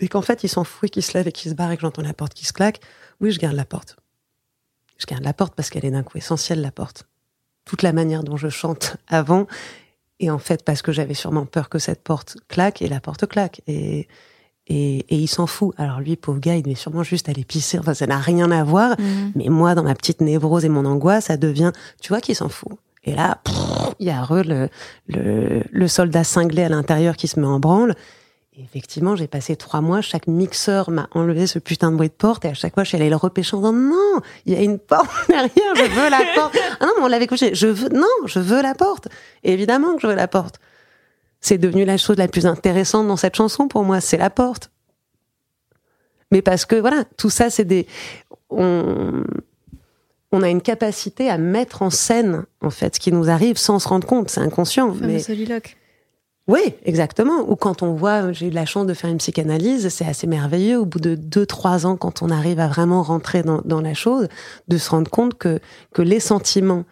et 0.00 0.08
qu'en 0.08 0.22
fait 0.22 0.42
il 0.42 0.48
s'en 0.48 0.64
fout 0.64 0.88
et 0.88 0.90
qu'il 0.90 1.04
se 1.04 1.16
lève 1.16 1.28
et 1.28 1.32
qu'il 1.32 1.52
se 1.52 1.54
barre 1.54 1.70
et 1.70 1.76
que 1.76 1.82
j'entends 1.82 2.02
la 2.02 2.14
porte 2.14 2.34
qui 2.34 2.46
se 2.46 2.52
claque, 2.52 2.80
oui 3.20 3.30
je 3.30 3.38
garde 3.38 3.54
la 3.54 3.64
porte. 3.64 3.94
Je 4.98 5.06
garde 5.06 5.22
la 5.22 5.32
porte 5.32 5.54
parce 5.54 5.70
qu'elle 5.70 5.84
est 5.84 5.92
d'un 5.92 6.02
coup 6.02 6.18
essentielle 6.18 6.62
la 6.62 6.72
porte 6.72 7.06
toute 7.68 7.82
la 7.82 7.92
manière 7.92 8.24
dont 8.24 8.36
je 8.36 8.48
chante 8.48 8.96
avant. 9.06 9.46
Et 10.18 10.30
en 10.30 10.38
fait, 10.38 10.64
parce 10.64 10.82
que 10.82 10.90
j'avais 10.90 11.14
sûrement 11.14 11.46
peur 11.46 11.68
que 11.68 11.78
cette 11.78 12.02
porte 12.02 12.38
claque, 12.48 12.82
et 12.82 12.88
la 12.88 12.98
porte 12.98 13.26
claque. 13.26 13.60
Et, 13.68 14.08
et, 14.66 14.98
et 15.08 15.16
il 15.16 15.28
s'en 15.28 15.46
fout. 15.46 15.74
Alors 15.78 16.00
lui, 16.00 16.16
pauvre 16.16 16.40
gars, 16.40 16.56
il 16.56 16.62
devait 16.62 16.74
sûrement 16.74 17.04
juste 17.04 17.28
aller 17.28 17.44
pisser. 17.44 17.78
Enfin, 17.78 17.94
ça 17.94 18.06
n'a 18.06 18.18
rien 18.18 18.50
à 18.50 18.64
voir. 18.64 18.98
Mmh. 18.98 19.32
Mais 19.36 19.48
moi, 19.48 19.74
dans 19.74 19.84
ma 19.84 19.94
petite 19.94 20.20
névrose 20.20 20.64
et 20.64 20.68
mon 20.68 20.84
angoisse, 20.86 21.26
ça 21.26 21.36
devient, 21.36 21.72
tu 22.00 22.08
vois 22.08 22.20
qu'il 22.20 22.34
s'en 22.34 22.48
fout. 22.48 22.72
Et 23.04 23.14
là, 23.14 23.40
il 24.00 24.06
y 24.06 24.10
a 24.10 24.26
le, 24.30 24.68
le, 25.06 25.62
le 25.70 25.88
soldat 25.88 26.24
cinglé 26.24 26.64
à 26.64 26.68
l'intérieur 26.68 27.16
qui 27.16 27.28
se 27.28 27.38
met 27.38 27.46
en 27.46 27.60
branle 27.60 27.94
effectivement, 28.62 29.16
j'ai 29.16 29.26
passé 29.26 29.56
trois 29.56 29.80
mois, 29.80 30.00
chaque 30.00 30.26
mixeur 30.26 30.90
m'a 30.90 31.08
enlevé 31.12 31.46
ce 31.46 31.58
putain 31.58 31.90
de 31.90 31.96
bruit 31.96 32.08
de 32.08 32.14
porte 32.14 32.44
et 32.44 32.48
à 32.48 32.54
chaque 32.54 32.74
fois, 32.74 32.84
je 32.84 32.88
suis 32.88 32.96
allée 32.96 33.10
le 33.10 33.16
repêcher 33.16 33.54
en 33.54 33.60
disant 33.60 33.72
non, 33.72 34.20
il 34.46 34.54
y 34.54 34.56
a 34.56 34.62
une 34.62 34.78
porte 34.78 35.10
derrière, 35.28 35.74
je 35.76 35.84
veux 35.84 36.10
la 36.10 36.22
porte. 36.34 36.56
Ah 36.80 36.86
non, 36.86 36.92
mais 36.98 37.04
on 37.04 37.08
l'avait 37.08 37.26
couché. 37.26 37.54
Je 37.54 37.66
veux, 37.66 37.88
non, 37.90 38.06
je 38.26 38.40
veux 38.40 38.62
la 38.62 38.74
porte. 38.74 39.08
évidemment 39.44 39.94
que 39.94 40.02
je 40.02 40.06
veux 40.06 40.14
la 40.14 40.28
porte. 40.28 40.60
C'est 41.40 41.58
devenu 41.58 41.84
la 41.84 41.96
chose 41.96 42.16
la 42.16 42.26
plus 42.26 42.46
intéressante 42.46 43.06
dans 43.06 43.16
cette 43.16 43.36
chanson 43.36 43.68
pour 43.68 43.84
moi, 43.84 44.00
c'est 44.00 44.16
la 44.16 44.30
porte. 44.30 44.70
Mais 46.30 46.42
parce 46.42 46.66
que 46.66 46.76
voilà, 46.76 47.04
tout 47.16 47.30
ça, 47.30 47.48
c'est 47.48 47.64
des, 47.64 47.86
on, 48.50 49.22
on 50.32 50.42
a 50.42 50.48
une 50.48 50.60
capacité 50.60 51.30
à 51.30 51.38
mettre 51.38 51.82
en 51.82 51.90
scène, 51.90 52.44
en 52.60 52.70
fait, 52.70 52.96
ce 52.96 53.00
qui 53.00 53.12
nous 53.12 53.30
arrive 53.30 53.56
sans 53.56 53.78
se 53.78 53.88
rendre 53.88 54.06
compte. 54.06 54.30
C'est 54.30 54.40
inconscient. 54.40 54.88
Le 54.88 55.06
mais 55.06 55.18
soliloque. 55.20 55.76
Oui, 56.48 56.74
exactement. 56.84 57.40
Ou 57.48 57.56
quand 57.56 57.82
on 57.82 57.92
voit, 57.92 58.32
j'ai 58.32 58.46
eu 58.46 58.50
la 58.50 58.64
chance 58.64 58.86
de 58.86 58.94
faire 58.94 59.10
une 59.10 59.18
psychanalyse, 59.18 59.90
c'est 59.90 60.06
assez 60.06 60.26
merveilleux. 60.26 60.78
Au 60.78 60.86
bout 60.86 60.98
de 60.98 61.14
deux, 61.14 61.44
trois 61.44 61.84
ans, 61.84 61.96
quand 61.96 62.22
on 62.22 62.30
arrive 62.30 62.58
à 62.58 62.68
vraiment 62.68 63.02
rentrer 63.02 63.42
dans, 63.42 63.60
dans 63.66 63.82
la 63.82 63.92
chose, 63.92 64.28
de 64.66 64.78
se 64.78 64.88
rendre 64.88 65.10
compte 65.10 65.34
que, 65.36 65.60
que 65.92 66.00
les 66.00 66.20
sentiments, 66.20 66.84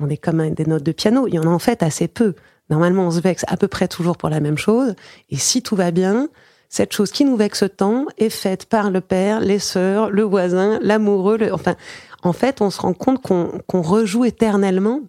on 0.00 0.08
est 0.08 0.16
comme 0.16 0.50
des 0.50 0.64
notes 0.64 0.82
de 0.82 0.92
piano, 0.92 1.26
il 1.26 1.34
y 1.34 1.38
en 1.38 1.42
a 1.42 1.50
en 1.50 1.58
fait 1.58 1.82
assez 1.82 2.08
peu. 2.08 2.34
Normalement, 2.70 3.06
on 3.06 3.10
se 3.10 3.20
vexe 3.20 3.44
à 3.48 3.58
peu 3.58 3.68
près 3.68 3.86
toujours 3.86 4.16
pour 4.16 4.30
la 4.30 4.40
même 4.40 4.56
chose. 4.56 4.94
Et 5.28 5.36
si 5.36 5.60
tout 5.60 5.76
va 5.76 5.90
bien, 5.90 6.30
cette 6.70 6.94
chose 6.94 7.10
qui 7.12 7.26
nous 7.26 7.36
vexe 7.36 7.64
tant 7.76 8.06
est 8.16 8.30
faite 8.30 8.64
par 8.64 8.90
le 8.90 9.02
père, 9.02 9.40
les 9.40 9.58
sœurs, 9.58 10.08
le 10.08 10.22
voisin, 10.22 10.78
l'amoureux. 10.80 11.38
Enfin, 11.52 11.76
en 12.22 12.32
fait, 12.32 12.62
on 12.62 12.70
se 12.70 12.80
rend 12.80 12.94
compte 12.94 13.20
qu'on 13.20 13.82
rejoue 13.82 14.24
éternellement 14.24 15.00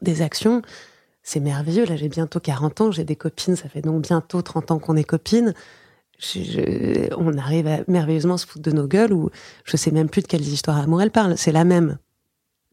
des 0.00 0.22
actions 0.22 0.60
c'est 1.22 1.40
merveilleux. 1.40 1.84
Là, 1.86 1.96
j'ai 1.96 2.08
bientôt 2.08 2.40
40 2.40 2.80
ans, 2.80 2.90
j'ai 2.90 3.04
des 3.04 3.16
copines, 3.16 3.56
ça 3.56 3.68
fait 3.68 3.82
donc 3.82 4.02
bientôt 4.02 4.42
30 4.42 4.72
ans 4.72 4.78
qu'on 4.78 4.96
est 4.96 5.04
copines. 5.04 5.54
on 7.16 7.38
arrive 7.38 7.66
à 7.66 7.78
merveilleusement 7.88 8.36
se 8.36 8.46
foutre 8.46 8.62
de 8.62 8.72
nos 8.72 8.86
gueules 8.86 9.12
ou 9.12 9.30
je 9.64 9.76
sais 9.76 9.90
même 9.90 10.08
plus 10.08 10.22
de 10.22 10.26
quelles 10.26 10.46
histoires 10.46 10.80
d'amour 10.80 11.02
elle 11.02 11.10
parle. 11.10 11.36
C'est 11.36 11.52
la 11.52 11.64
même. 11.64 11.98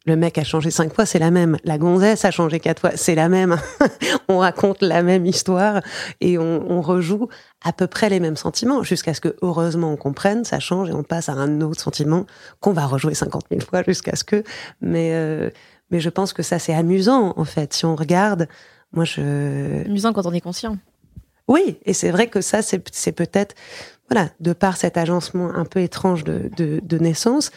Le 0.05 0.15
mec 0.15 0.37
a 0.37 0.43
changé 0.43 0.71
cinq 0.71 0.93
fois, 0.95 1.05
c'est 1.05 1.19
la 1.19 1.29
même. 1.29 1.57
La 1.65 1.77
gonzesse 1.77 2.23
a 2.25 2.31
changé 2.31 2.59
quatre 2.59 2.79
fois, 2.79 2.91
c'est 2.95 3.15
la 3.15 3.29
même. 3.29 3.57
on 4.29 4.39
raconte 4.39 4.81
la 4.81 5.03
même 5.03 5.25
histoire 5.25 5.81
et 6.21 6.37
on, 6.37 6.71
on, 6.71 6.81
rejoue 6.81 7.27
à 7.63 7.73
peu 7.73 7.85
près 7.85 8.09
les 8.09 8.19
mêmes 8.19 8.37
sentiments 8.37 8.81
jusqu'à 8.81 9.13
ce 9.13 9.21
que, 9.21 9.35
heureusement, 9.41 9.91
on 9.91 9.97
comprenne, 9.97 10.45
ça 10.45 10.59
change 10.59 10.89
et 10.89 10.93
on 10.93 11.03
passe 11.03 11.27
à 11.29 11.33
un 11.33 11.61
autre 11.61 11.81
sentiment 11.81 12.25
qu'on 12.61 12.71
va 12.71 12.85
rejouer 12.85 13.13
50 13.13 13.43
000 13.51 13.61
fois 13.61 13.83
jusqu'à 13.83 14.15
ce 14.15 14.23
que. 14.23 14.43
Mais 14.81 15.11
euh, 15.13 15.49
mais 15.91 15.99
je 15.99 16.09
pense 16.09 16.33
que 16.33 16.43
ça, 16.43 16.59
c'est 16.59 16.73
amusant, 16.73 17.33
en 17.35 17.45
fait. 17.45 17.73
Si 17.73 17.85
on 17.85 17.95
regarde, 17.95 18.47
moi, 18.91 19.05
je. 19.05 19.85
Amusant 19.85 20.13
quand 20.13 20.25
on 20.25 20.33
est 20.33 20.41
conscient. 20.41 20.77
Oui, 21.47 21.79
et 21.85 21.93
c'est 21.93 22.11
vrai 22.11 22.27
que 22.27 22.41
ça, 22.41 22.61
c'est 22.61 23.11
peut-être, 23.11 23.55
voilà, 24.09 24.29
de 24.39 24.53
par 24.53 24.77
cet 24.77 24.97
agencement 24.97 25.49
un 25.53 25.65
peu 25.65 25.79
étrange 25.79 26.23
de, 26.23 26.49
de, 26.55 26.79
de 26.83 26.97
naissance, 26.99 27.49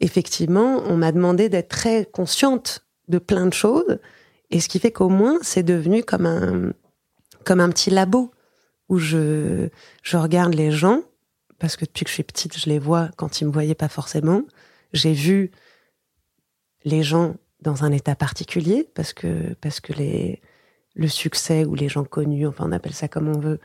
effectivement, 0.00 0.82
on 0.86 0.96
m'a 0.98 1.12
demandé 1.12 1.48
d'être 1.48 1.68
très 1.68 2.04
consciente 2.04 2.84
de 3.08 3.18
plein 3.18 3.46
de 3.46 3.54
choses, 3.54 3.98
et 4.50 4.60
ce 4.60 4.68
qui 4.68 4.78
fait 4.78 4.92
qu'au 4.92 5.08
moins, 5.08 5.38
c'est 5.40 5.62
devenu 5.62 6.02
comme 6.02 6.26
un, 6.26 6.72
comme 7.44 7.60
un 7.60 7.70
petit 7.70 7.88
labo 7.88 8.32
où 8.90 8.98
je, 8.98 9.68
je 10.02 10.16
regarde 10.18 10.52
les 10.52 10.70
gens, 10.70 11.00
parce 11.58 11.76
que 11.76 11.86
depuis 11.86 12.04
que 12.04 12.10
je 12.10 12.14
suis 12.14 12.24
petite, 12.24 12.58
je 12.58 12.68
les 12.68 12.78
vois 12.78 13.08
quand 13.16 13.40
ils 13.40 13.46
me 13.46 13.52
voyaient 13.52 13.74
pas 13.74 13.88
forcément. 13.88 14.42
J'ai 14.92 15.14
vu 15.14 15.52
les 16.84 17.02
gens 17.02 17.36
dans 17.62 17.84
un 17.84 17.92
état 17.92 18.14
particulier, 18.14 18.88
parce 18.94 19.12
que, 19.12 19.54
parce 19.60 19.80
que 19.80 19.92
les, 19.92 20.40
le 20.94 21.08
succès 21.08 21.64
ou 21.64 21.74
les 21.74 21.88
gens 21.88 22.04
connus, 22.04 22.46
enfin 22.46 22.64
on 22.68 22.72
appelle 22.72 22.92
ça 22.92 23.08
comme 23.08 23.28
on 23.28 23.38
veut, 23.38 23.58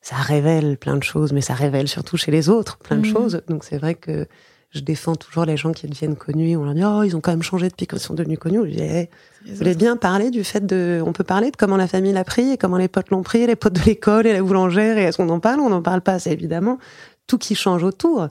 ça 0.00 0.16
révèle 0.16 0.76
plein 0.76 0.96
de 0.96 1.02
choses, 1.02 1.32
mais 1.32 1.40
ça 1.40 1.54
révèle 1.54 1.88
surtout 1.88 2.16
chez 2.16 2.30
les 2.30 2.48
autres 2.48 2.76
plein 2.78 2.96
de 2.96 3.06
mmh. 3.06 3.12
choses. 3.12 3.42
Donc 3.48 3.64
c'est 3.64 3.78
vrai 3.78 3.94
que 3.94 4.26
je 4.70 4.80
défends 4.80 5.14
toujours 5.14 5.44
les 5.44 5.56
gens 5.56 5.72
qui 5.72 5.86
deviennent 5.86 6.16
connus. 6.16 6.56
On 6.56 6.64
leur 6.64 6.74
dit 6.74 6.84
oh 6.84 7.02
ils 7.04 7.16
ont 7.16 7.20
quand 7.20 7.30
même 7.30 7.42
changé 7.42 7.68
depuis 7.68 7.86
qu'ils 7.86 8.00
sont 8.00 8.12
devenus 8.12 8.38
connus. 8.38 8.58
Je 8.64 8.76
dis 8.76 8.82
eh, 8.82 9.08
vous 9.46 9.54
voulez 9.54 9.74
bien 9.74 9.96
parler 9.96 10.30
du 10.30 10.44
fait 10.44 10.66
de, 10.66 11.02
on 11.06 11.12
peut 11.12 11.24
parler 11.24 11.50
de 11.50 11.56
comment 11.56 11.76
la 11.76 11.86
famille 11.86 12.12
l'a 12.12 12.24
pris 12.24 12.50
et 12.50 12.58
comment 12.58 12.76
les 12.76 12.88
potes 12.88 13.10
l'ont 13.10 13.22
pris, 13.22 13.46
les 13.46 13.56
potes 13.56 13.74
de 13.74 13.82
l'école 13.82 14.26
et 14.26 14.32
la 14.32 14.42
boulangère 14.42 14.98
et 14.98 15.04
est-ce 15.04 15.16
qu'on 15.16 15.28
en 15.30 15.40
parle 15.40 15.60
On 15.60 15.70
n'en 15.70 15.82
parle 15.82 16.02
pas? 16.02 16.18
C'est 16.18 16.32
évidemment 16.32 16.78
tout 17.26 17.38
qui 17.38 17.54
change 17.54 17.82
autour. 17.82 18.28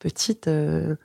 Petite, 0.00 0.48
euh, 0.48 0.96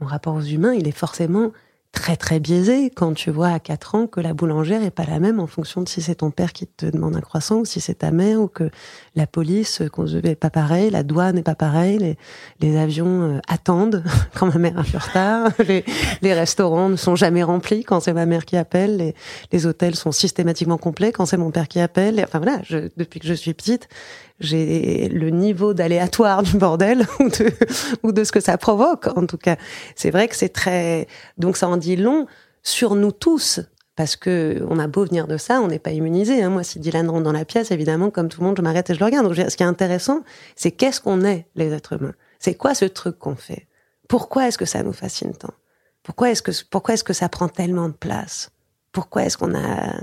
mon 0.00 0.06
rapport 0.06 0.34
aux 0.34 0.42
humains, 0.42 0.74
il 0.74 0.86
est 0.86 0.92
forcément 0.92 1.52
très 1.98 2.16
très 2.16 2.38
biaisé 2.38 2.90
quand 2.94 3.12
tu 3.12 3.30
vois 3.30 3.48
à 3.48 3.58
4 3.58 3.94
ans 3.96 4.06
que 4.06 4.20
la 4.20 4.32
boulangère 4.32 4.84
est 4.84 4.92
pas 4.92 5.04
la 5.04 5.18
même 5.18 5.40
en 5.40 5.48
fonction 5.48 5.82
de 5.82 5.88
si 5.88 6.00
c'est 6.00 6.14
ton 6.16 6.30
père 6.30 6.52
qui 6.52 6.68
te 6.68 6.86
demande 6.86 7.16
un 7.16 7.20
croissant 7.20 7.56
ou 7.56 7.64
si 7.64 7.80
c'est 7.80 7.96
ta 7.96 8.12
mère 8.12 8.40
ou 8.40 8.46
que 8.46 8.70
la 9.16 9.26
police 9.26 9.82
n'est 10.22 10.36
pas 10.36 10.48
pareil, 10.48 10.90
la 10.90 11.02
douane 11.02 11.34
n'est 11.34 11.42
pas 11.42 11.56
pareil, 11.56 11.98
les, 11.98 12.16
les 12.60 12.78
avions 12.78 13.22
euh, 13.22 13.40
attendent 13.48 14.04
quand 14.38 14.46
ma 14.46 14.58
mère 14.58 14.78
a 14.78 14.84
fait 14.84 14.98
retard, 14.98 15.50
les, 15.66 15.84
les, 16.22 16.34
restaurants 16.34 16.88
ne 16.88 16.96
sont 16.96 17.16
jamais 17.16 17.42
remplis 17.42 17.82
quand 17.82 17.98
c'est 17.98 18.12
ma 18.12 18.26
mère 18.26 18.44
qui 18.44 18.56
appelle, 18.56 18.96
les, 18.98 19.14
les 19.50 19.66
hôtels 19.66 19.96
sont 19.96 20.12
systématiquement 20.12 20.78
complets 20.78 21.10
quand 21.10 21.26
c'est 21.26 21.36
mon 21.36 21.50
père 21.50 21.66
qui 21.66 21.80
appelle. 21.80 22.22
Enfin 22.22 22.38
voilà, 22.38 22.60
je, 22.62 22.88
depuis 22.96 23.18
que 23.18 23.26
je 23.26 23.34
suis 23.34 23.54
petite, 23.54 23.88
j'ai 24.40 25.08
le 25.08 25.30
niveau 25.30 25.74
d'aléatoire 25.74 26.42
du 26.42 26.56
bordel 26.56 27.06
ou 27.20 27.28
de, 27.28 27.50
ou 28.02 28.12
de 28.12 28.24
ce 28.24 28.32
que 28.32 28.40
ça 28.40 28.58
provoque. 28.58 29.06
En 29.16 29.26
tout 29.26 29.38
cas, 29.38 29.56
c'est 29.96 30.10
vrai 30.10 30.28
que 30.28 30.36
c'est 30.36 30.48
très, 30.50 31.06
donc 31.36 31.56
ça 31.56 31.68
en 31.68 31.76
dit 31.76 31.96
long 31.96 32.26
sur 32.62 32.94
nous 32.94 33.12
tous. 33.12 33.60
Parce 33.96 34.14
que 34.14 34.64
on 34.68 34.78
a 34.78 34.86
beau 34.86 35.04
venir 35.04 35.26
de 35.26 35.36
ça, 35.36 35.60
on 35.60 35.66
n'est 35.66 35.80
pas 35.80 35.90
immunisé. 35.90 36.40
Hein. 36.40 36.50
Moi, 36.50 36.62
si 36.62 36.78
Dylan 36.78 37.10
rentre 37.10 37.24
dans 37.24 37.32
la 37.32 37.44
pièce, 37.44 37.72
évidemment, 37.72 38.10
comme 38.10 38.28
tout 38.28 38.40
le 38.40 38.46
monde, 38.46 38.56
je 38.56 38.62
m'arrête 38.62 38.88
et 38.90 38.94
je 38.94 39.00
le 39.00 39.04
regarde. 39.04 39.26
Donc, 39.26 39.34
ce 39.34 39.56
qui 39.56 39.64
est 39.64 39.66
intéressant, 39.66 40.22
c'est 40.54 40.70
qu'est-ce 40.70 41.00
qu'on 41.00 41.24
est, 41.24 41.46
les 41.56 41.72
êtres 41.72 41.94
humains? 41.94 42.14
C'est 42.38 42.54
quoi 42.54 42.76
ce 42.76 42.84
truc 42.84 43.18
qu'on 43.18 43.34
fait? 43.34 43.66
Pourquoi 44.08 44.46
est-ce 44.46 44.56
que 44.56 44.66
ça 44.66 44.84
nous 44.84 44.92
fascine 44.92 45.34
tant? 45.34 45.52
Pourquoi 46.04 46.30
est-ce 46.30 46.42
que 46.42 46.52
pourquoi 46.70 46.94
est-ce 46.94 47.02
que 47.02 47.12
ça 47.12 47.28
prend 47.28 47.48
tellement 47.48 47.88
de 47.88 47.94
place? 47.94 48.52
Pourquoi 48.92 49.24
est-ce 49.24 49.36
qu'on 49.36 49.52
a 49.56 50.00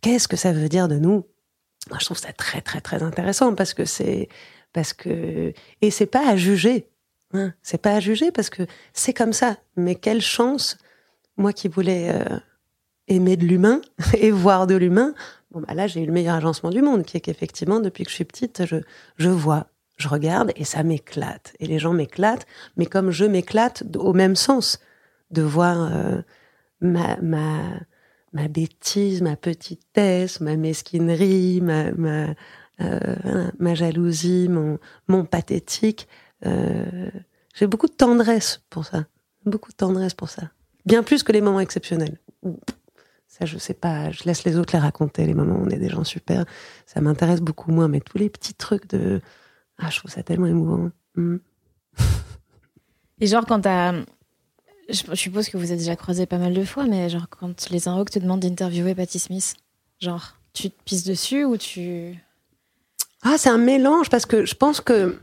Qu'est-ce 0.00 0.26
que 0.26 0.36
ça 0.36 0.52
veut 0.52 0.68
dire 0.68 0.88
de 0.88 0.96
nous? 0.96 1.24
Moi, 1.88 1.98
je 2.00 2.04
trouve 2.06 2.18
ça 2.18 2.32
très, 2.32 2.60
très, 2.60 2.80
très 2.80 3.02
intéressant 3.02 3.54
parce 3.54 3.74
que 3.74 3.84
c'est, 3.84 4.28
parce 4.72 4.92
que, 4.92 5.52
et 5.80 5.90
c'est 5.90 6.06
pas 6.06 6.28
à 6.28 6.36
juger. 6.36 6.88
Hein, 7.34 7.54
c'est 7.62 7.80
pas 7.80 7.94
à 7.94 8.00
juger 8.00 8.30
parce 8.30 8.50
que 8.50 8.66
c'est 8.92 9.12
comme 9.12 9.32
ça. 9.32 9.56
Mais 9.76 9.94
quelle 9.94 10.20
chance, 10.20 10.78
moi 11.36 11.52
qui 11.52 11.68
voulais 11.68 12.10
euh, 12.10 12.38
aimer 13.08 13.36
de 13.36 13.44
l'humain 13.44 13.80
et 14.14 14.30
voir 14.30 14.66
de 14.66 14.74
l'humain, 14.74 15.14
bon, 15.50 15.60
bah 15.60 15.74
là, 15.74 15.86
j'ai 15.86 16.02
eu 16.02 16.06
le 16.06 16.12
meilleur 16.12 16.36
agencement 16.36 16.70
du 16.70 16.82
monde, 16.82 17.04
qui 17.04 17.16
est 17.16 17.20
qu'effectivement, 17.20 17.80
depuis 17.80 18.04
que 18.04 18.10
je 18.10 18.16
suis 18.16 18.24
petite, 18.24 18.64
je, 18.66 18.76
je 19.16 19.28
vois, 19.28 19.66
je 19.96 20.08
regarde 20.08 20.52
et 20.56 20.64
ça 20.64 20.82
m'éclate. 20.82 21.54
Et 21.58 21.66
les 21.66 21.78
gens 21.78 21.92
m'éclatent, 21.92 22.46
mais 22.76 22.86
comme 22.86 23.10
je 23.10 23.24
m'éclate 23.24 23.82
au 23.96 24.12
même 24.12 24.36
sens, 24.36 24.78
de 25.30 25.42
voir 25.42 25.90
euh, 25.90 26.20
ma, 26.80 27.16
ma, 27.22 27.80
ma 28.32 28.48
bêtise, 28.48 29.22
ma 29.22 29.36
petitesse, 29.36 30.40
ma 30.40 30.56
mesquinerie, 30.56 31.60
ma, 31.60 31.92
ma, 31.92 32.34
euh, 32.80 33.50
ma 33.58 33.74
jalousie, 33.74 34.48
mon, 34.48 34.78
mon 35.08 35.24
pathétique. 35.24 36.08
Euh, 36.46 37.10
j'ai 37.54 37.66
beaucoup 37.66 37.86
de 37.86 37.92
tendresse 37.92 38.62
pour 38.70 38.84
ça. 38.84 39.06
Beaucoup 39.44 39.70
de 39.70 39.76
tendresse 39.76 40.14
pour 40.14 40.28
ça. 40.28 40.50
Bien 40.86 41.02
plus 41.02 41.22
que 41.22 41.32
les 41.32 41.40
moments 41.40 41.60
exceptionnels. 41.60 42.18
Ça, 43.26 43.46
je 43.46 43.58
sais 43.58 43.74
pas, 43.74 44.10
je 44.10 44.24
laisse 44.24 44.44
les 44.44 44.58
autres 44.58 44.74
les 44.74 44.80
raconter, 44.80 45.24
les 45.26 45.34
moments 45.34 45.56
où 45.56 45.64
on 45.64 45.70
est 45.70 45.78
des 45.78 45.88
gens 45.88 46.04
super. 46.04 46.44
Ça 46.86 47.00
m'intéresse 47.00 47.40
beaucoup 47.40 47.70
moins, 47.70 47.88
mais 47.88 48.00
tous 48.00 48.18
les 48.18 48.28
petits 48.28 48.54
trucs 48.54 48.88
de. 48.88 49.20
Ah, 49.78 49.90
je 49.90 49.98
trouve 49.98 50.10
ça 50.10 50.22
tellement 50.22 50.46
émouvant. 50.46 50.90
Hmm. 51.16 51.38
Et 53.20 53.26
genre, 53.26 53.46
quand 53.46 53.60
t'as 53.60 53.94
je, 54.88 55.14
suppose 55.14 55.48
que 55.48 55.56
vous 55.56 55.72
êtes 55.72 55.78
déjà 55.78 55.96
croisés 55.96 56.26
pas 56.26 56.38
mal 56.38 56.54
de 56.54 56.64
fois, 56.64 56.86
mais 56.86 57.08
genre 57.08 57.28
quand 57.28 57.70
les 57.70 57.88
Inrocks 57.88 58.10
te 58.10 58.18
demandent 58.18 58.40
d'interviewer 58.40 58.94
Patty 58.94 59.18
Smith, 59.18 59.54
genre 60.00 60.36
tu 60.52 60.70
te 60.70 60.82
pisses 60.84 61.04
dessus 61.04 61.44
ou 61.44 61.56
tu... 61.56 62.16
Ah, 63.22 63.36
c'est 63.38 63.48
un 63.48 63.58
mélange 63.58 64.10
parce 64.10 64.26
que 64.26 64.44
je 64.44 64.54
pense 64.54 64.80
que 64.80 65.18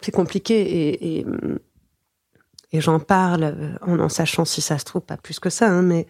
c'est 0.00 0.12
compliqué 0.12 0.60
et, 0.60 1.18
et, 1.18 1.26
et 2.72 2.80
j'en 2.80 2.98
parle 2.98 3.78
en 3.82 3.98
en 4.00 4.08
sachant 4.08 4.44
si 4.44 4.60
ça 4.60 4.78
se 4.78 4.84
trouve 4.84 5.02
pas 5.02 5.16
plus 5.16 5.38
que 5.38 5.50
ça, 5.50 5.68
hein, 5.68 5.82
mais 5.82 6.06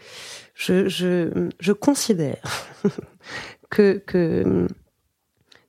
je, 0.54 0.88
je, 0.88 1.50
je 1.60 1.72
considère 1.72 2.42
que, 3.70 4.02
que, 4.06 4.66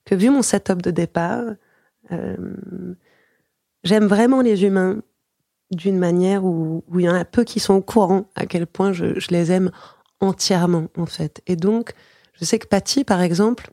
que 0.05 0.15
vu 0.15 0.29
mon 0.29 0.41
setup 0.41 0.81
de 0.81 0.91
départ, 0.91 1.43
euh, 2.11 2.37
j'aime 3.83 4.05
vraiment 4.05 4.41
les 4.41 4.63
humains 4.63 5.01
d'une 5.71 5.97
manière 5.97 6.45
où, 6.45 6.83
où, 6.87 6.99
il 6.99 7.05
y 7.05 7.09
en 7.09 7.15
a 7.15 7.25
peu 7.25 7.43
qui 7.43 7.59
sont 7.59 7.73
au 7.73 7.81
courant 7.81 8.29
à 8.35 8.45
quel 8.45 8.67
point 8.67 8.93
je, 8.93 9.19
je, 9.19 9.29
les 9.29 9.51
aime 9.51 9.71
entièrement, 10.19 10.87
en 10.97 11.05
fait. 11.05 11.41
Et 11.47 11.55
donc, 11.55 11.93
je 12.33 12.45
sais 12.45 12.59
que 12.59 12.67
Patty, 12.67 13.03
par 13.03 13.21
exemple, 13.21 13.71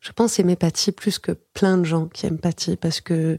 je 0.00 0.12
pense 0.12 0.38
aimer 0.38 0.56
Patty 0.56 0.92
plus 0.92 1.18
que 1.18 1.32
plein 1.32 1.78
de 1.78 1.84
gens 1.84 2.06
qui 2.06 2.26
aiment 2.26 2.38
Patty 2.38 2.76
parce 2.76 3.00
que, 3.00 3.38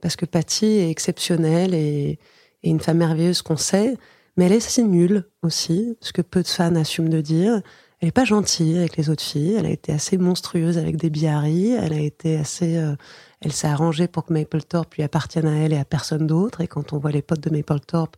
parce 0.00 0.16
que 0.16 0.26
Patty 0.26 0.66
est 0.66 0.90
exceptionnelle 0.90 1.74
et, 1.74 2.18
et 2.62 2.70
une 2.70 2.80
femme 2.80 2.98
merveilleuse 2.98 3.42
qu'on 3.42 3.56
sait, 3.56 3.96
mais 4.36 4.46
elle 4.46 4.52
est 4.52 4.56
assez 4.66 4.82
nulle 4.82 5.24
aussi, 5.42 5.96
ce 6.00 6.12
que 6.12 6.22
peu 6.22 6.42
de 6.42 6.48
fans 6.48 6.74
assument 6.76 7.08
de 7.08 7.20
dire. 7.20 7.60
Elle 8.00 8.08
est 8.08 8.12
pas 8.12 8.24
gentille 8.24 8.78
avec 8.78 8.96
les 8.96 9.10
autres 9.10 9.22
filles, 9.22 9.56
elle 9.58 9.66
a 9.66 9.70
été 9.70 9.92
assez 9.92 10.16
monstrueuse 10.18 10.78
avec 10.78 10.96
des 10.96 11.10
Bihari, 11.10 11.72
elle 11.72 11.92
a 11.92 11.98
été 11.98 12.36
assez, 12.36 12.76
euh, 12.76 12.94
elle 13.40 13.52
s'est 13.52 13.68
arrangée 13.68 14.08
pour 14.08 14.24
que 14.24 14.32
Mapplethorpe 14.32 14.94
lui 14.94 15.02
appartienne 15.02 15.46
à 15.46 15.56
elle 15.56 15.72
et 15.72 15.78
à 15.78 15.84
personne 15.84 16.26
d'autre. 16.26 16.60
Et 16.60 16.66
quand 16.66 16.92
on 16.92 16.98
voit 16.98 17.12
les 17.12 17.22
potes 17.22 17.40
de 17.40 17.50
Mapplethorpe, 17.50 18.16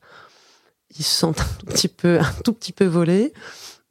ils 0.97 1.05
se 1.05 1.19
sentent 1.19 1.41
un 1.41 1.59
tout 1.59 1.67
petit 1.67 1.89
peu, 1.89 2.21
un 2.21 2.33
tout 2.45 2.53
petit 2.53 2.73
peu 2.73 2.87
volés. 2.87 3.33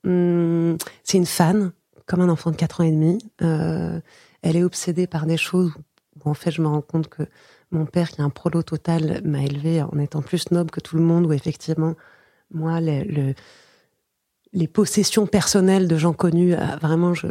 Hum, 0.05 0.77
c'est 1.03 1.17
une 1.17 1.25
fan, 1.25 1.71
comme 2.05 2.21
un 2.21 2.29
enfant 2.29 2.51
de 2.51 2.55
4 2.55 2.81
ans 2.81 2.83
et 2.85 2.91
demi. 2.91 3.19
Euh, 3.41 3.99
elle 4.41 4.55
est 4.55 4.63
obsédée 4.63 5.07
par 5.07 5.25
des 5.25 5.37
choses 5.37 5.71
où, 6.15 6.29
en 6.29 6.33
fait, 6.33 6.51
je 6.51 6.61
me 6.61 6.67
rends 6.67 6.81
compte 6.81 7.07
que 7.09 7.23
mon 7.71 7.85
père, 7.85 8.09
qui 8.09 8.21
est 8.21 8.23
un 8.23 8.31
prolo 8.31 8.63
total, 8.63 9.21
m'a 9.23 9.43
élevé 9.43 9.83
en 9.83 9.99
étant 9.99 10.21
plus 10.21 10.49
noble 10.51 10.71
que 10.71 10.79
tout 10.79 10.95
le 10.95 11.03
monde, 11.03 11.27
où 11.27 11.33
effectivement, 11.33 11.95
moi, 12.51 12.81
le 12.81 13.35
les 14.51 14.67
possessions 14.67 15.27
personnelles 15.27 15.87
de 15.87 15.97
gens 15.97 16.13
connus, 16.13 16.55
ah, 16.55 16.77
vraiment, 16.77 17.13
je, 17.13 17.27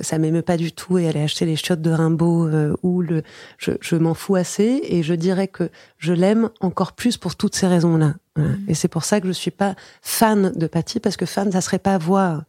ça 0.00 0.18
m'émeut 0.18 0.42
pas 0.42 0.56
du 0.56 0.72
tout. 0.72 0.98
Et 0.98 1.08
aller 1.08 1.20
acheter 1.20 1.46
les 1.46 1.56
chiottes 1.56 1.80
de 1.80 1.90
Rimbaud 1.90 2.46
euh, 2.46 2.74
ou 2.82 3.02
le, 3.02 3.22
je, 3.58 3.72
je 3.80 3.96
m'en 3.96 4.14
fous 4.14 4.34
assez. 4.34 4.80
Et 4.84 5.02
je 5.02 5.14
dirais 5.14 5.48
que 5.48 5.70
je 5.98 6.12
l'aime 6.12 6.50
encore 6.60 6.92
plus 6.94 7.16
pour 7.16 7.36
toutes 7.36 7.54
ces 7.54 7.68
raisons-là. 7.68 8.14
Mmh. 8.36 8.54
Et 8.68 8.74
c'est 8.74 8.88
pour 8.88 9.04
ça 9.04 9.20
que 9.20 9.28
je 9.28 9.32
suis 9.32 9.50
pas 9.52 9.76
fan 10.02 10.52
de 10.54 10.66
Patty 10.66 10.98
parce 10.98 11.16
que 11.16 11.26
fan, 11.26 11.52
ça 11.52 11.60
serait 11.60 11.78
pas 11.78 11.98
voir 11.98 12.44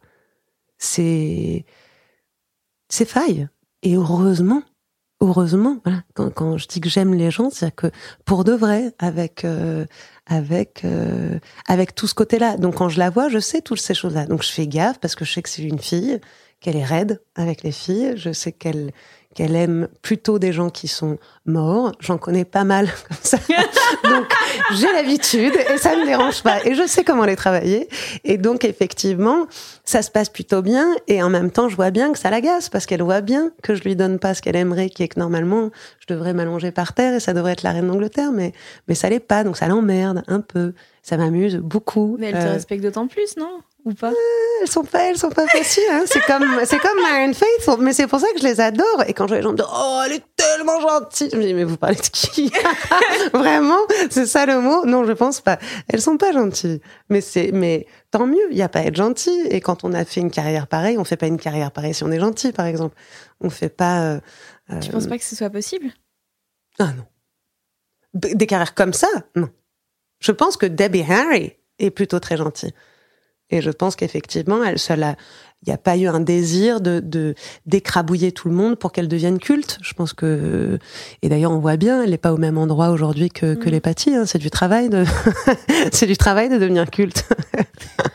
ses 0.78 1.64
ses 2.88 3.04
failles. 3.04 3.48
Et 3.82 3.94
heureusement, 3.94 4.62
heureusement, 5.20 5.78
voilà, 5.84 6.02
quand, 6.14 6.30
quand 6.30 6.56
je 6.56 6.66
dis 6.66 6.80
que 6.80 6.88
j'aime 6.88 7.14
les 7.14 7.30
gens, 7.30 7.50
c'est 7.50 7.74
que 7.74 7.88
pour 8.24 8.44
de 8.44 8.52
vrai, 8.52 8.94
avec 8.98 9.44
euh, 9.44 9.86
avec 10.28 10.84
euh, 10.84 11.38
avec 11.66 11.94
tout 11.94 12.06
ce 12.06 12.14
côté-là. 12.14 12.56
Donc 12.56 12.76
quand 12.76 12.88
je 12.88 12.98
la 12.98 13.10
vois, 13.10 13.28
je 13.28 13.38
sais 13.38 13.60
toutes 13.60 13.80
ces 13.80 13.94
choses-là. 13.94 14.26
Donc 14.26 14.42
je 14.42 14.50
fais 14.50 14.66
gaffe 14.66 14.98
parce 15.00 15.14
que 15.14 15.24
je 15.24 15.32
sais 15.32 15.42
que 15.42 15.48
c'est 15.48 15.62
une 15.62 15.78
fille, 15.78 16.20
qu'elle 16.60 16.76
est 16.76 16.84
raide 16.84 17.22
avec 17.34 17.62
les 17.62 17.72
filles. 17.72 18.12
Je 18.16 18.32
sais 18.32 18.52
qu'elle 18.52 18.92
qu'elle 19.38 19.54
aime 19.54 19.86
plutôt 20.02 20.40
des 20.40 20.52
gens 20.52 20.68
qui 20.68 20.88
sont 20.88 21.16
morts. 21.46 21.92
J'en 22.00 22.18
connais 22.18 22.44
pas 22.44 22.64
mal 22.64 22.88
comme 23.08 23.16
ça. 23.22 23.38
donc 24.02 24.26
j'ai 24.74 24.92
l'habitude 24.92 25.54
et 25.54 25.78
ça 25.78 25.94
ne 25.94 26.00
me 26.00 26.06
dérange 26.06 26.42
pas. 26.42 26.58
Et 26.66 26.74
je 26.74 26.84
sais 26.88 27.04
comment 27.04 27.24
les 27.24 27.36
travailler. 27.36 27.88
Et 28.24 28.36
donc 28.36 28.64
effectivement, 28.64 29.46
ça 29.84 30.02
se 30.02 30.10
passe 30.10 30.28
plutôt 30.28 30.60
bien. 30.60 30.92
Et 31.06 31.22
en 31.22 31.30
même 31.30 31.52
temps, 31.52 31.68
je 31.68 31.76
vois 31.76 31.92
bien 31.92 32.10
que 32.10 32.18
ça 32.18 32.30
l'agace 32.30 32.68
parce 32.68 32.84
qu'elle 32.84 33.02
voit 33.02 33.20
bien 33.20 33.52
que 33.62 33.76
je 33.76 33.84
lui 33.84 33.94
donne 33.94 34.18
pas 34.18 34.34
ce 34.34 34.42
qu'elle 34.42 34.56
aimerait, 34.56 34.90
qui 34.90 35.04
est 35.04 35.08
que 35.08 35.20
normalement, 35.20 35.70
je 36.00 36.12
devrais 36.12 36.34
m'allonger 36.34 36.72
par 36.72 36.92
terre 36.92 37.14
et 37.14 37.20
ça 37.20 37.32
devrait 37.32 37.52
être 37.52 37.62
la 37.62 37.70
reine 37.70 37.86
d'Angleterre. 37.86 38.32
Mais, 38.32 38.52
mais 38.88 38.96
ça 38.96 39.08
l'est 39.08 39.20
pas. 39.20 39.44
Donc 39.44 39.56
ça 39.56 39.68
l'emmerde 39.68 40.24
un 40.26 40.40
peu. 40.40 40.72
ça 41.04 41.16
m'amuse 41.16 41.58
beaucoup. 41.58 42.16
Mais 42.18 42.30
elle 42.30 42.42
te 42.42 42.48
respecte 42.48 42.82
d'autant 42.82 43.06
plus, 43.06 43.36
non? 43.36 43.60
Ou 43.84 43.94
pas? 43.94 44.12
Elles 44.60 44.68
sont 44.68 44.82
pas, 44.82 45.08
elles 45.08 45.16
sont 45.16 45.30
pas 45.30 45.46
faciles. 45.46 45.84
Hein. 45.90 46.02
C'est 46.06 46.24
comme, 46.24 46.44
c'est 46.64 46.78
comme 46.78 47.00
Marion 47.00 47.32
Faith, 47.32 47.78
mais 47.78 47.92
c'est 47.92 48.06
pour 48.06 48.18
ça 48.18 48.26
que 48.34 48.40
je 48.40 48.44
les 48.44 48.60
adore. 48.60 49.04
Et 49.06 49.14
quand 49.14 49.24
je 49.24 49.28
vois 49.28 49.36
les 49.36 49.42
gens 49.42 49.52
me 49.52 49.58
oh, 49.62 50.02
elle 50.04 50.12
est 50.14 50.24
tellement 50.36 50.80
gentille, 50.80 51.30
je 51.32 51.36
me 51.36 51.42
dis, 51.42 51.54
mais 51.54 51.64
vous 51.64 51.76
parlez 51.76 51.96
de 51.96 52.02
qui? 52.02 52.52
Vraiment, 53.32 53.78
c'est 54.10 54.26
ça 54.26 54.46
le 54.46 54.60
mot? 54.60 54.84
Non, 54.84 55.04
je 55.04 55.12
pense 55.12 55.40
pas. 55.40 55.58
Elles 55.88 56.00
sont 56.00 56.16
pas 56.16 56.32
gentilles. 56.32 56.80
Mais 57.08 57.20
c'est, 57.20 57.52
mais 57.52 57.86
tant 58.10 58.26
mieux. 58.26 58.48
Il 58.50 58.56
y 58.56 58.62
a 58.62 58.68
pas 58.68 58.80
à 58.80 58.82
être 58.82 58.96
gentil. 58.96 59.46
Et 59.48 59.60
quand 59.60 59.84
on 59.84 59.92
a 59.92 60.04
fait 60.04 60.20
une 60.20 60.30
carrière 60.30 60.66
pareille, 60.66 60.98
on 60.98 61.04
fait 61.04 61.16
pas 61.16 61.26
une 61.26 61.38
carrière 61.38 61.70
pareille 61.70 61.94
si 61.94 62.02
on 62.02 62.10
est 62.10 62.20
gentil, 62.20 62.52
par 62.52 62.66
exemple. 62.66 62.96
On 63.40 63.50
fait 63.50 63.68
pas. 63.68 64.02
Euh, 64.02 64.20
tu 64.80 64.90
penses 64.90 65.06
pas 65.06 65.18
que 65.18 65.24
ce 65.24 65.36
soit 65.36 65.50
possible? 65.50 65.92
Ah 66.80 66.92
non. 66.96 67.04
Des 68.14 68.46
carrières 68.46 68.74
comme 68.74 68.92
ça, 68.92 69.08
non. 69.36 69.50
Je 70.20 70.32
pense 70.32 70.56
que 70.56 70.66
Debbie 70.66 71.04
Harry 71.08 71.56
est 71.78 71.90
plutôt 71.90 72.18
très 72.18 72.36
gentille. 72.36 72.72
Et 73.50 73.62
je 73.62 73.70
pense 73.70 73.96
qu'effectivement, 73.96 74.62
elle, 74.62 74.78
il 75.62 75.70
n'y 75.70 75.74
a 75.74 75.78
pas 75.78 75.96
eu 75.96 76.06
un 76.06 76.20
désir 76.20 76.80
de 76.80 77.34
d'écrabouiller 77.66 78.30
tout 78.30 78.48
le 78.48 78.54
monde 78.54 78.76
pour 78.76 78.92
qu'elle 78.92 79.08
devienne 79.08 79.38
culte. 79.38 79.78
Je 79.82 79.92
pense 79.92 80.12
que 80.12 80.78
et 81.22 81.28
d'ailleurs 81.28 81.50
on 81.50 81.58
voit 81.58 81.76
bien, 81.76 82.02
elle 82.02 82.10
n'est 82.10 82.18
pas 82.18 82.32
au 82.32 82.36
même 82.36 82.58
endroit 82.58 82.90
aujourd'hui 82.90 83.28
que, 83.28 83.54
que 83.54 83.68
mm. 83.68 83.80
Patty. 83.80 84.14
Hein. 84.14 84.24
C'est 84.24 84.38
du 84.38 84.50
travail 84.50 84.88
de 84.88 85.04
c'est 85.92 86.06
du 86.06 86.16
travail 86.16 86.48
de 86.48 86.58
devenir 86.58 86.88
culte. 86.90 87.24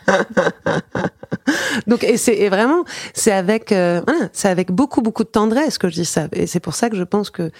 Donc 1.87 2.05
et 2.05 2.15
c'est 2.15 2.47
vraiment 2.47 2.85
c'est 3.13 3.33
avec 3.33 3.73
euh, 3.73 4.01
c'est 4.31 4.47
avec 4.47 4.71
beaucoup 4.71 5.01
beaucoup 5.01 5.23
de 5.23 5.29
tendresse 5.29 5.77
que 5.77 5.89
je 5.89 5.95
dis 5.95 6.05
ça 6.05 6.29
et 6.31 6.47
c'est 6.47 6.61
pour 6.61 6.75
ça 6.75 6.89
que 6.89 6.95
je 6.95 7.03
pense 7.03 7.29
que 7.29 7.51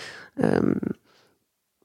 euh, 0.42 0.76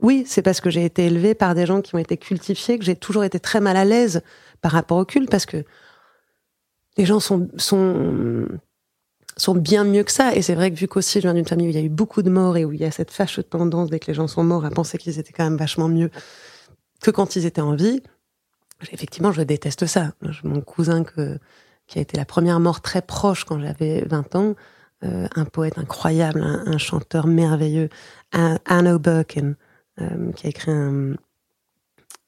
oui, 0.01 0.25
c'est 0.27 0.43
parce 0.43 0.61
que 0.61 0.71
j'ai 0.71 0.85
été 0.85 1.07
élevée 1.07 1.35
par 1.35 1.55
des 1.57 1.67
gens 1.67 1.81
qui 1.81 1.97
ont 1.97 1.99
été 1.99 2.17
cultifiés 2.17 2.79
que 2.79 2.85
j'ai 2.85 2.95
toujours 2.95 3.25
été 3.25 3.41
très 3.41 3.61
mal 3.61 3.77
à 3.77 3.85
l'aise 3.85 4.23
par 4.61 4.73
rapport 4.73 4.99
au 4.99 5.05
culte 5.05 5.31
parce 5.31 5.47
que 5.47 5.65
les 6.97 7.07
gens 7.07 7.21
sont, 7.21 7.49
sont, 7.57 8.47
sont 9.37 9.55
bien 9.55 9.85
mieux 9.85 10.03
que 10.03 10.13
ça. 10.13 10.35
Et 10.35 10.43
c'est 10.43 10.55
vrai 10.55 10.71
que 10.71 10.77
vu 10.77 10.89
qu'aussi 10.89 11.19
je 11.21 11.23
viens 11.23 11.35
d'une 11.35 11.47
famille 11.47 11.69
où 11.69 11.71
il 11.71 11.77
y 11.77 11.81
a 11.81 11.85
eu 11.85 11.89
beaucoup 11.89 12.23
de 12.23 12.31
morts 12.31 12.57
et 12.57 12.65
où 12.65 12.73
il 12.73 12.81
y 12.81 12.85
a 12.85 12.91
cette 12.91 13.11
fâcheuse 13.11 13.49
tendance 13.49 13.91
dès 13.91 14.01
que 14.01 14.07
les 14.09 14.15
gens 14.15 14.29
sont 14.29 14.45
morts 14.45 14.65
à 14.65 14.71
penser 14.71 14.99
qu'ils 14.99 15.19
étaient 15.19 15.33
quand 15.33 15.45
même 15.45 15.57
vachement 15.57 15.89
mieux 15.89 16.11
que 17.03 17.11
quand 17.11 17.37
ils 17.37 17.47
étaient 17.47 17.61
en 17.61 17.77
vie, 17.77 18.03
effectivement, 18.93 19.33
je 19.33 19.43
déteste 19.43 19.87
ça. 19.87 20.13
Mon 20.43 20.61
cousin 20.61 21.05
que, 21.05 21.39
qui 21.87 21.99
a 21.99 22.03
été 22.03 22.17
la 22.17 22.25
première 22.25 22.61
mort 22.61 22.81
très 22.81 23.03
proche 23.03 23.45
quand 23.45 23.61
j'avais 23.61 24.05
20 24.05 24.35
ans, 24.35 24.55
euh, 25.05 25.29
un 25.37 25.45
poète 25.45 25.79
incroyable, 25.79 26.43
un, 26.43 26.79
chanteur 26.79 27.29
merveilleux, 27.29 27.89
Anno 28.33 28.99
Birkin, 28.99 29.55
euh, 30.01 30.33
qui 30.33 30.47
a 30.47 30.51
écrit 30.51 30.73
un, 30.73 31.15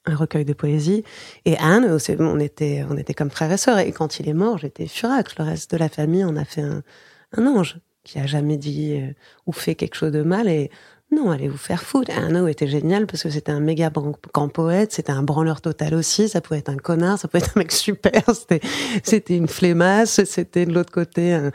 recueil 0.07 0.45
de 0.45 0.53
poésie. 0.53 1.05
Et 1.45 1.57
Anne, 1.59 1.99
on 2.19 2.39
était, 2.39 2.85
on 2.89 2.97
était 2.97 3.15
comme 3.15 3.31
frères 3.31 3.53
et 3.53 3.57
sœurs. 3.57 3.79
Et 3.79 3.93
quand 3.93 4.21
il 4.21 4.29
est 4.29 4.35
mort, 4.35 4.59
j'étais 4.59 4.87
furax. 4.87 5.35
Le 5.39 5.45
reste 5.45 5.71
de 5.73 5.77
la 5.77 5.89
famille, 5.89 6.25
on 6.25 6.37
a 6.37 6.45
fait 6.45 6.63
un, 6.63 6.83
un 7.37 7.47
ange 7.47 7.79
qui 8.05 8.19
a 8.19 8.27
jamais 8.27 8.57
dit 8.57 8.95
euh, 8.95 9.13
ou 9.47 9.53
fait 9.53 9.75
quelque 9.75 9.95
chose 9.95 10.13
de 10.13 10.23
mal. 10.23 10.49
Et 10.49 10.71
non, 11.13 11.33
allez 11.33 11.49
vous 11.49 11.57
faire 11.57 11.83
foutre. 11.83 12.13
Arnaud 12.17 12.47
était 12.47 12.69
génial 12.69 13.09
parce 13.09 13.25
que 13.25 13.31
c'était 13.31 13.51
un 13.51 13.59
méga 13.59 13.91
grand 14.33 14.49
poète, 14.49 14.93
c'était 14.93 15.11
un 15.11 15.25
branleur 15.25 15.61
total 15.61 15.95
aussi, 15.95 16.29
ça 16.29 16.41
pouvait 16.41 16.61
être 16.61 16.69
un 16.69 16.77
connard, 16.77 17.19
ça 17.19 17.27
pouvait 17.27 17.43
être 17.43 17.57
un 17.57 17.61
mec 17.61 17.73
super, 17.73 18.23
c'était, 19.03 19.37
une 19.37 19.49
flemmasse, 19.49 20.23
c'était 20.25 20.67
de 20.67 20.73
l'autre 20.73 20.93
côté 20.93 21.33
un, 21.33 21.51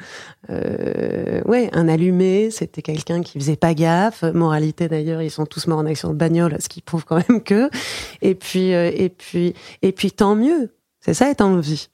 euh, 0.49 1.41
ouais, 1.45 1.69
un 1.71 1.87
allumé, 1.87 2.51
c'était 2.51 2.81
quelqu'un 2.81 3.21
qui 3.21 3.39
faisait 3.39 3.55
pas 3.55 3.73
gaffe. 3.73 4.23
Moralité 4.23 4.89
d'ailleurs, 4.89 5.21
ils 5.21 5.31
sont 5.31 5.45
tous 5.45 5.67
morts 5.67 5.79
en 5.79 5.85
action 5.85 6.09
de 6.09 6.15
bagnole, 6.15 6.57
ce 6.59 6.67
qui 6.67 6.81
prouve 6.81 7.05
quand 7.05 7.21
même 7.29 7.41
que. 7.41 7.69
Et 8.21 8.35
puis, 8.35 8.73
euh, 8.73 8.91
et 8.93 9.07
puis, 9.07 9.53
et 9.81 9.93
puis 9.93 10.11
tant 10.11 10.35
mieux. 10.35 10.73
C'est 10.99 11.13
ça 11.13 11.29
être 11.29 11.41
en 11.41 11.59
vie. 11.59 11.87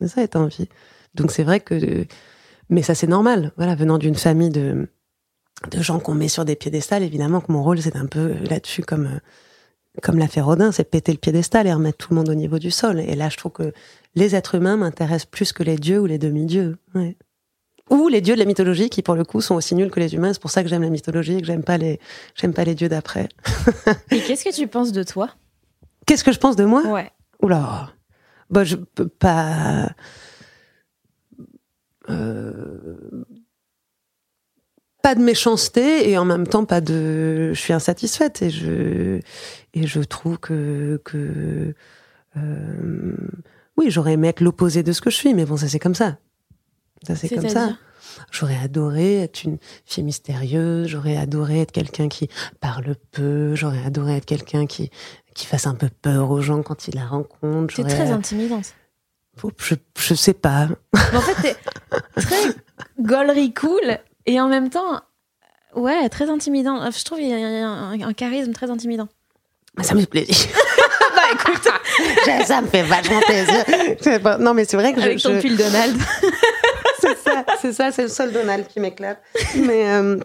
C'est 0.00 0.08
ça 0.08 0.22
être 0.22 0.36
en 0.36 0.46
vie. 0.46 0.68
Donc 1.14 1.30
c'est 1.30 1.44
vrai 1.44 1.60
que, 1.60 2.04
mais 2.68 2.82
ça 2.82 2.96
c'est 2.96 3.06
normal. 3.06 3.52
Voilà, 3.56 3.76
venant 3.76 3.98
d'une 3.98 4.16
famille 4.16 4.50
de, 4.50 4.88
de 5.70 5.82
gens 5.82 5.98
qu'on 5.98 6.14
met 6.14 6.28
sur 6.28 6.44
des 6.44 6.56
piédestals, 6.56 7.02
évidemment 7.02 7.40
que 7.40 7.50
mon 7.50 7.62
rôle 7.62 7.80
c'est 7.80 7.96
un 7.96 8.06
peu 8.06 8.34
là-dessus 8.48 8.82
comme 8.82 9.06
euh, 9.06 9.18
comme 10.02 10.18
l'a 10.18 10.28
fait 10.28 10.40
Rodin, 10.40 10.72
c'est 10.72 10.84
péter 10.84 11.12
le 11.12 11.18
piédestal 11.18 11.66
et 11.66 11.72
remettre 11.72 11.98
tout 11.98 12.08
le 12.10 12.16
monde 12.16 12.28
au 12.28 12.34
niveau 12.34 12.58
du 12.58 12.70
sol. 12.70 13.00
Et 13.00 13.14
là, 13.14 13.28
je 13.28 13.36
trouve 13.36 13.52
que 13.52 13.72
les 14.14 14.34
êtres 14.34 14.56
humains 14.56 14.76
m'intéressent 14.76 15.26
plus 15.26 15.52
que 15.54 15.62
les 15.62 15.76
dieux 15.76 16.00
ou 16.00 16.06
les 16.06 16.18
demi-dieux. 16.18 16.76
Ou 17.88 18.08
les 18.08 18.20
dieux 18.20 18.34
de 18.34 18.38
la 18.38 18.44
mythologie 18.44 18.90
qui, 18.90 19.00
pour 19.00 19.14
le 19.14 19.24
coup, 19.24 19.40
sont 19.40 19.54
aussi 19.54 19.74
nuls 19.74 19.90
que 19.90 20.00
les 20.00 20.14
humains. 20.14 20.34
C'est 20.34 20.42
pour 20.42 20.50
ça 20.50 20.62
que 20.62 20.68
j'aime 20.68 20.82
la 20.82 20.90
mythologie 20.90 21.36
et 21.36 21.40
que 21.40 21.46
j'aime 21.46 21.62
pas 21.62 21.78
les, 21.78 21.98
j'aime 22.34 22.52
pas 22.52 22.64
les 22.64 22.74
dieux 22.74 22.88
d'après. 22.88 23.28
et 24.10 24.20
qu'est-ce 24.20 24.44
que 24.44 24.54
tu 24.54 24.66
penses 24.66 24.92
de 24.92 25.02
toi? 25.02 25.30
Qu'est-ce 26.04 26.24
que 26.24 26.32
je 26.32 26.38
pense 26.38 26.56
de 26.56 26.64
moi? 26.64 26.82
Ouais. 26.86 27.10
Oula. 27.40 27.90
Bah, 28.50 28.64
je 28.64 28.76
peux 28.76 29.08
pas. 29.08 29.88
Euh 32.10 33.24
pas 35.06 35.14
de 35.14 35.22
méchanceté 35.22 36.10
et 36.10 36.18
en 36.18 36.24
même 36.24 36.48
temps 36.48 36.64
pas 36.64 36.80
de 36.80 37.52
je 37.54 37.60
suis 37.60 37.72
insatisfaite 37.72 38.42
et 38.42 38.50
je 38.50 39.20
et 39.72 39.86
je 39.86 40.00
trouve 40.00 40.36
que 40.36 41.00
que 41.04 41.76
euh, 42.36 43.16
oui 43.76 43.88
j'aurais 43.88 44.14
aimé 44.14 44.26
être 44.26 44.40
l'opposé 44.40 44.82
de 44.82 44.90
ce 44.90 45.00
que 45.00 45.10
je 45.10 45.14
suis 45.14 45.32
mais 45.32 45.44
bon 45.44 45.56
ça 45.56 45.68
c'est 45.68 45.78
comme 45.78 45.94
ça. 45.94 46.18
Ça 47.06 47.14
c'est 47.14 47.28
comme 47.28 47.48
ça. 47.48 47.76
J'aurais 48.32 48.56
adoré 48.56 49.22
être 49.22 49.44
une 49.44 49.58
fille 49.84 50.02
mystérieuse 50.02 50.88
j'aurais 50.88 51.16
adoré 51.16 51.60
être 51.60 51.70
quelqu'un 51.70 52.08
qui 52.08 52.28
parle 52.58 52.96
peu 53.12 53.54
j'aurais 53.54 53.84
adoré 53.84 54.16
être 54.16 54.26
quelqu'un 54.26 54.66
qui 54.66 54.90
qui 55.36 55.46
fasse 55.46 55.68
un 55.68 55.76
peu 55.76 55.88
peur 55.88 56.32
aux 56.32 56.42
gens 56.42 56.64
quand 56.64 56.88
ils 56.88 56.96
la 56.96 57.06
rencontrent 57.06 57.72
c'est 57.72 57.84
très 57.84 58.10
intimidante. 58.10 58.74
Je, 59.58 59.76
je 60.00 60.14
sais 60.14 60.34
pas. 60.34 60.66
En 61.14 61.20
fait 61.20 61.54
t'es 61.54 62.20
très 62.20 62.54
gaulerie 62.98 63.54
cool 63.54 64.00
et 64.26 64.40
en 64.40 64.48
même 64.48 64.70
temps, 64.70 65.00
ouais, 65.74 66.08
très 66.08 66.28
intimidant. 66.28 66.90
Je 66.90 67.04
trouve 67.04 67.18
qu'il 67.18 67.28
y 67.28 67.32
a 67.32 67.68
un, 67.68 68.12
charisme 68.12 68.52
très 68.52 68.70
intimidant. 68.70 69.08
Ah, 69.78 69.82
ça 69.82 69.94
me 69.94 70.04
plaisir. 70.04 70.34
bah 71.16 71.22
écoute, 71.32 71.68
ça 72.46 72.60
me 72.60 72.66
fait 72.66 72.82
vachement 72.82 73.20
plaisir. 73.20 74.38
Non 74.40 74.54
mais 74.54 74.64
c'est 74.64 74.76
vrai 74.76 74.94
que 74.94 75.00
Avec 75.00 75.18
je, 75.18 75.28
ton 75.28 75.38
pull 75.40 75.56
Donald. 75.56 75.96
c'est 77.00 77.18
ça, 77.18 77.44
c'est 77.60 77.72
ça, 77.72 77.92
c'est 77.92 78.02
le 78.02 78.08
seul 78.08 78.32
Donald 78.32 78.66
qui 78.68 78.80
m'éclate. 78.80 79.20
Mais 79.54 79.90
euh, 79.90 80.18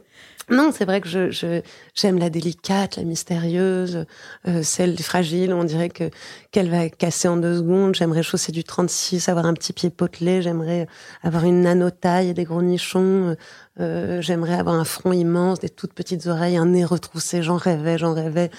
non, 0.49 0.71
c'est 0.71 0.85
vrai 0.85 1.01
que 1.01 1.07
je, 1.07 1.61
j'aime 1.93 2.17
la 2.17 2.29
délicate, 2.29 2.97
la 2.97 3.03
mystérieuse, 3.03 4.05
euh, 4.47 4.63
celle 4.63 4.97
fragile. 4.99 5.53
On 5.53 5.63
dirait 5.63 5.89
que 5.89 6.09
qu'elle 6.51 6.69
va 6.69 6.89
casser 6.89 7.27
en 7.27 7.37
deux 7.37 7.57
secondes. 7.57 7.95
J'aimerais 7.95 8.23
chausser 8.23 8.51
du 8.51 8.63
36, 8.63 9.29
avoir 9.29 9.45
un 9.45 9.53
petit 9.53 9.73
pied 9.73 9.89
potelé. 9.89 10.41
J'aimerais 10.41 10.87
avoir 11.23 11.45
une 11.45 11.61
nano-taille 11.61 12.33
des 12.33 12.43
gros 12.43 12.61
nichons. 12.61 13.35
Euh, 13.79 14.21
j'aimerais 14.21 14.55
avoir 14.55 14.75
un 14.75 14.83
front 14.83 15.11
immense, 15.11 15.59
des 15.59 15.69
toutes 15.69 15.93
petites 15.93 16.27
oreilles, 16.27 16.57
un 16.57 16.67
nez 16.67 16.85
retroussé. 16.85 17.43
J'en 17.43 17.57
rêvais, 17.57 17.97
j'en 17.97 18.13
rêvais. 18.13 18.49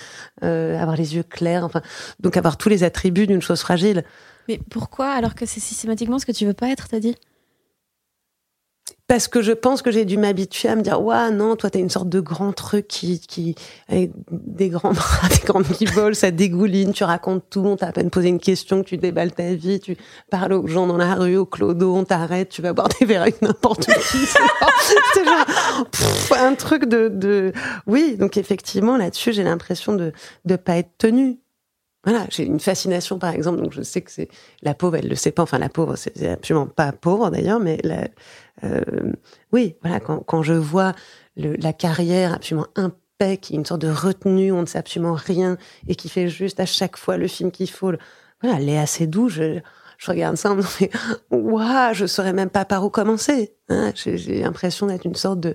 Euh, 0.45 0.79
avoir 0.81 0.97
les 0.97 1.17
yeux 1.17 1.25
clairs. 1.25 1.65
Enfin, 1.65 1.83
donc 2.21 2.37
avoir 2.37 2.57
tous 2.57 2.69
les 2.69 2.85
attributs 2.85 3.27
d'une 3.27 3.43
chose 3.43 3.61
fragile. 3.61 4.05
Mais 4.49 4.61
pourquoi 4.71 5.11
alors 5.11 5.35
que 5.35 5.47
c'est 5.47 5.61
systématiquement 5.61 6.19
ce 6.19 6.27
que 6.27 6.33
tu 6.33 6.47
veux 6.47 6.55
pas 6.55 6.69
être, 6.69 6.89
t'as 6.89 7.01
dit? 7.01 7.17
Parce 9.09 9.29
que 9.29 9.43
je 9.43 9.53
pense 9.53 9.83
que 9.83 9.91
j'ai 9.91 10.05
dû 10.05 10.17
m'habituer 10.17 10.69
à 10.69 10.77
me 10.77 10.83
dire 10.83 11.03
ouais 11.03 11.31
non 11.31 11.57
toi 11.57 11.71
t'as 11.71 11.81
une 11.81 11.91
sorte 11.91 12.09
de 12.09 12.21
grand 12.21 12.53
truc 12.53 12.89
qui 12.89 13.21
qui 13.21 13.55
avec 13.89 14.11
des 14.31 14.69
grands 14.69 14.93
bras 14.95 15.29
des 15.29 15.45
grandes 15.45 15.67
guibolles 15.67 16.15
ça 16.15 16.31
dégouline 16.31 16.93
tu 16.93 17.05
racontes 17.05 17.45
tout 17.51 17.61
on 17.61 17.77
t'a 17.77 17.89
à 17.89 17.93
peine 17.93 18.11
posé 18.11 18.29
une 18.29 18.39
question 18.39 18.83
tu 18.83 18.97
déballes 18.97 19.33
ta 19.33 19.55
vie 19.55 19.81
tu 19.81 19.97
parles 20.31 20.53
aux 20.53 20.67
gens 20.67 20.87
dans 20.87 20.97
la 20.97 21.15
rue 21.15 21.37
au 21.37 21.47
clodo 21.47 21.95
on 21.95 22.05
t'arrête 22.05 22.49
tu 22.49 22.63
vas 22.63 22.73
boire 22.73 22.89
des 23.01 23.07
verres 23.07 23.23
avec 23.23 23.43
n'importe 23.43 23.87
qui 23.87 24.19
c'est 25.15 25.25
genre 25.25 26.39
un 26.39 26.55
truc 26.55 26.87
de 26.87 27.09
de 27.09 27.53
oui 27.87 28.17
donc 28.17 28.37
effectivement 28.37 28.97
là-dessus 28.97 29.33
j'ai 29.33 29.43
l'impression 29.43 29.95
de 29.95 30.13
de 30.45 30.57
pas 30.57 30.77
être 30.77 30.97
tenue 30.99 31.39
voilà, 32.05 32.27
j'ai 32.31 32.45
une 32.45 32.59
fascination 32.59 33.21
par 33.21 33.33
exemple, 33.33 33.63
donc 33.63 33.73
je 33.73 33.83
sais 33.83 34.01
que 34.01 34.11
c'est 34.11 34.29
la 34.63 34.75
pauvre, 34.75 34.97
elle 34.97 35.09
le 35.09 35.15
sait 35.15 35.31
pas. 35.31 35.45
Enfin, 35.45 35.59
la 35.59 35.69
pauvre, 35.69 35.95
c'est 35.95 36.27
absolument 36.29 36.67
pas 36.67 36.91
pauvre 36.91 37.31
d'ailleurs, 37.31 37.61
mais 37.61 37.79
la, 37.85 38.09
oui, 39.53 39.77
voilà, 39.83 40.01
quand, 40.01 40.19
quand 40.19 40.43
je 40.43 40.55
vois 40.55 40.93
la 41.37 41.73
carrière 41.73 42.35
absolument 42.35 42.69
impec, 42.77 43.51
une 43.51 43.65
sorte 43.65 43.83
de 43.83 43.91
retenue, 43.91 44.53
on 44.53 44.63
ne 44.63 44.67
sait 44.67 44.79
absolument 44.79 45.15
rien 45.15 45.57
et 45.89 45.95
qui 45.95 46.09
fait 46.09 46.29
juste 46.29 46.61
à 46.61 46.67
chaque 46.67 46.97
fois 46.97 47.17
le 47.17 47.29
film 47.29 47.51
qu'il 47.51 47.71
faut. 47.71 47.93
Voilà, 48.43 48.59
elle 48.59 48.69
est 48.69 48.79
assez. 48.79 49.09
Je, 49.13 49.61
je 49.99 50.11
regarde 50.11 50.37
ça, 50.37 50.55
me 50.55 50.63
dis, 50.63 50.91
waouh, 51.31 51.95
je 51.95 52.07
saurais 52.07 52.33
même 52.33 52.51
pas 52.51 52.65
par 52.65 52.85
où 52.85 52.91
commencer. 52.91 53.55
Hein 53.69 53.93
j'ai 53.95 54.41
l'impression 54.41 54.87
d'être 54.87 55.05
une 55.05 55.15
sorte 55.15 55.41
de, 55.41 55.55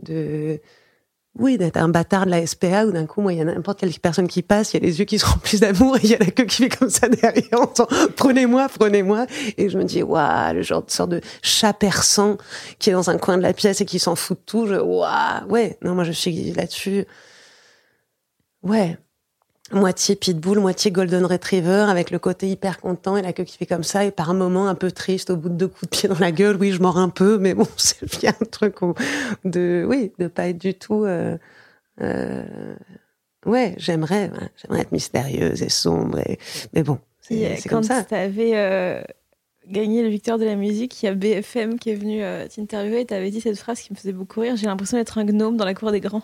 de 0.00 0.60
oui, 1.38 1.58
d'être 1.58 1.76
un 1.76 1.88
bâtard 1.88 2.24
de 2.24 2.30
la 2.30 2.46
SPA 2.46 2.86
où 2.86 2.92
d'un 2.92 3.06
coup, 3.06 3.20
moi, 3.20 3.32
il 3.32 3.38
y 3.38 3.42
a 3.42 3.44
n'importe 3.44 3.80
quelle 3.80 3.92
personne 3.94 4.26
qui 4.26 4.42
passe, 4.42 4.72
il 4.72 4.82
y 4.82 4.84
a 4.84 4.86
les 4.86 4.98
yeux 4.98 5.04
qui 5.04 5.18
se 5.18 5.26
remplissent 5.26 5.60
d'amour 5.60 5.96
et 5.96 6.00
il 6.02 6.10
y 6.10 6.14
a 6.14 6.18
la 6.18 6.30
queue 6.30 6.44
qui 6.44 6.62
fait 6.62 6.68
comme 6.68 6.90
ça 6.90 7.08
derrière 7.08 7.60
en 7.60 7.66
disant 7.66 7.88
prenez-moi, 8.16 8.68
prenez-moi. 8.78 9.26
Et 9.58 9.68
je 9.68 9.76
me 9.76 9.84
dis, 9.84 10.02
waouh, 10.02 10.54
le 10.54 10.62
genre 10.62 10.84
de 10.84 10.90
sorte 10.90 11.10
de 11.10 11.20
chat 11.42 11.72
persan 11.72 12.38
qui 12.78 12.90
est 12.90 12.94
dans 12.94 13.10
un 13.10 13.18
coin 13.18 13.36
de 13.36 13.42
la 13.42 13.52
pièce 13.52 13.80
et 13.80 13.84
qui 13.84 13.98
s'en 13.98 14.16
fout 14.16 14.38
de 14.38 14.42
tout. 14.44 14.66
Je, 14.66 14.74
waouh, 14.74 15.48
ouais. 15.48 15.78
Non, 15.82 15.94
moi, 15.94 16.04
je 16.04 16.12
suis 16.12 16.52
là-dessus. 16.52 17.04
Ouais. 18.62 18.98
Moitié 19.72 20.16
pitbull, 20.16 20.60
moitié 20.60 20.90
golden 20.90 21.24
retriever, 21.24 21.86
avec 21.88 22.10
le 22.10 22.18
côté 22.18 22.48
hyper 22.48 22.80
content 22.80 23.16
et 23.16 23.22
la 23.22 23.32
queue 23.32 23.44
qui 23.44 23.56
fait 23.56 23.66
comme 23.66 23.82
ça, 23.82 24.04
et 24.04 24.10
par 24.10 24.30
un 24.30 24.34
moment 24.34 24.68
un 24.68 24.74
peu 24.74 24.92
triste 24.92 25.30
au 25.30 25.36
bout 25.36 25.48
de 25.48 25.54
deux 25.54 25.68
coups 25.68 25.82
de 25.82 25.88
pied 25.88 26.08
dans 26.08 26.18
la 26.18 26.32
gueule. 26.32 26.56
Oui, 26.56 26.72
je 26.72 26.80
mords 26.80 26.98
un 26.98 27.08
peu, 27.08 27.38
mais 27.38 27.54
bon, 27.54 27.66
c'est 27.76 28.18
bien 28.20 28.32
un 28.40 28.44
truc 28.46 28.76
de, 29.44 29.84
oui, 29.88 30.12
de 30.18 30.28
pas 30.28 30.48
être 30.48 30.58
du 30.58 30.74
tout. 30.74 31.04
Euh, 31.04 31.36
euh, 32.00 32.76
ouais, 33.44 33.74
j'aimerais, 33.78 34.30
j'aimerais 34.56 34.82
être 34.82 34.92
mystérieuse 34.92 35.62
et 35.62 35.68
sombre, 35.68 36.20
et, 36.20 36.38
mais 36.72 36.82
bon, 36.82 36.98
c'est 37.20 37.68
comme 37.68 37.82
ça. 37.82 38.02
Quand 38.02 38.08
tu 38.08 38.14
avais 38.14 38.52
euh, 38.54 39.02
gagné 39.68 40.02
le 40.02 40.08
victoire 40.08 40.38
de 40.38 40.44
la 40.44 40.54
musique, 40.54 41.02
il 41.02 41.06
y 41.06 41.08
a 41.08 41.14
BFM 41.14 41.78
qui 41.78 41.90
est 41.90 41.94
venu 41.94 42.22
euh, 42.22 42.46
t'interviewer 42.48 43.00
et 43.00 43.06
t'avais 43.06 43.30
dit 43.30 43.40
cette 43.40 43.58
phrase 43.58 43.80
qui 43.80 43.92
me 43.92 43.98
faisait 43.98 44.12
beaucoup 44.12 44.40
rire. 44.40 44.56
J'ai 44.56 44.66
l'impression 44.66 44.96
d'être 44.96 45.18
un 45.18 45.24
gnome 45.24 45.56
dans 45.56 45.64
la 45.64 45.74
cour 45.74 45.90
des 45.90 46.00
grands. 46.00 46.22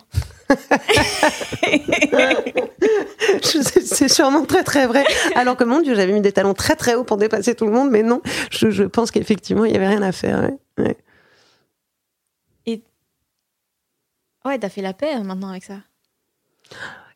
c'est 3.41 4.07
sûrement 4.09 4.45
très 4.45 4.63
très 4.63 4.87
vrai. 4.87 5.03
Alors 5.35 5.57
que 5.57 5.63
mon 5.63 5.81
Dieu, 5.81 5.95
j'avais 5.95 6.13
mis 6.13 6.21
des 6.21 6.31
talons 6.31 6.53
très 6.53 6.75
très 6.75 6.95
hauts 6.95 7.03
pour 7.03 7.17
dépasser 7.17 7.55
tout 7.55 7.65
le 7.65 7.71
monde, 7.71 7.89
mais 7.91 8.03
non, 8.03 8.21
je, 8.51 8.83
pense 8.83 9.11
qu'effectivement, 9.11 9.65
il 9.65 9.71
n'y 9.71 9.77
avait 9.77 9.87
rien 9.87 10.01
à 10.01 10.11
faire. 10.11 10.49
Ouais. 10.77 10.97
Et 12.65 12.81
ouais, 14.45 14.57
t'as 14.59 14.69
fait 14.69 14.81
la 14.81 14.93
paix 14.93 15.13
hein, 15.13 15.23
maintenant 15.23 15.49
avec 15.49 15.63
ça. 15.63 15.75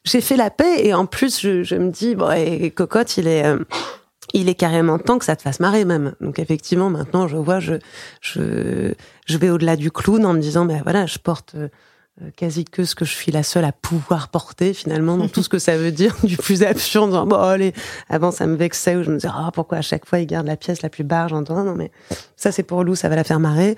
J'ai 0.04 0.22
fait 0.22 0.38
la 0.38 0.50
paix 0.50 0.86
et 0.86 0.94
en 0.94 1.06
plus, 1.06 1.42
je, 1.42 1.76
me 1.76 1.90
dis, 1.90 2.16
bon, 2.16 2.32
et 2.32 2.72
Cocotte, 2.72 3.18
il 3.18 3.28
est. 3.28 3.46
Euh, 3.46 3.60
il 4.34 4.50
est 4.50 4.56
carrément 4.56 5.00
temps 5.00 5.20
que 5.20 5.26
ça 5.26 5.36
te 5.36 5.42
fasse 5.42 5.60
marrer 5.60 5.86
même. 5.86 6.14
Donc 6.22 6.40
effectivement, 6.40 6.90
maintenant, 6.90 7.28
je 7.28 7.38
vois, 7.38 7.60
je, 7.60 7.76
je, 8.22 8.94
je 9.26 9.38
vais 9.38 9.50
au-delà 9.50 9.76
du 9.76 9.92
clown 9.92 10.26
en 10.26 10.34
me 10.34 10.40
disant, 10.40 10.66
ben 10.66 10.82
voilà, 10.84 11.06
je 11.06 11.18
porte 11.18 11.56
euh, 11.56 11.70
quasi 12.36 12.66
que 12.66 12.84
ce 12.84 12.96
que 12.96 13.06
je 13.06 13.12
suis 13.12 13.32
la 13.32 13.44
seule 13.44 13.66
à 13.66 13.72
pouvoir 13.72 14.30
porter 14.30 14.74
finalement 14.74 15.18
dans 15.18 15.28
tout 15.28 15.44
ce 15.44 15.50
que 15.50 15.60
ça 15.60 15.78
veut 15.78 15.92
dire 15.92 16.16
du 16.24 16.36
plus 16.36 16.64
absurde. 16.64 17.12
Genre, 17.12 17.26
bon, 17.26 17.38
allez, 17.38 17.74
avant 18.10 18.32
ça 18.32 18.48
me 18.48 18.56
vexait 18.56 18.96
où 18.96 19.04
je 19.04 19.12
me 19.12 19.16
disais, 19.16 19.30
oh, 19.34 19.50
pourquoi 19.54 19.78
à 19.78 19.82
chaque 19.82 20.06
fois 20.06 20.20
il 20.20 20.26
garde 20.26 20.48
la 20.48 20.58
pièce 20.58 20.82
la 20.82 20.90
plus 20.90 21.06
en 21.12 21.42
disant, 21.42 21.64
non 21.64 21.76
mais 21.76 21.92
ça 22.36 22.52
c'est 22.52 22.64
pour 22.64 22.84
Lou, 22.84 22.96
ça 22.96 23.08
va 23.08 23.16
la 23.16 23.24
faire 23.24 23.40
marrer. 23.40 23.76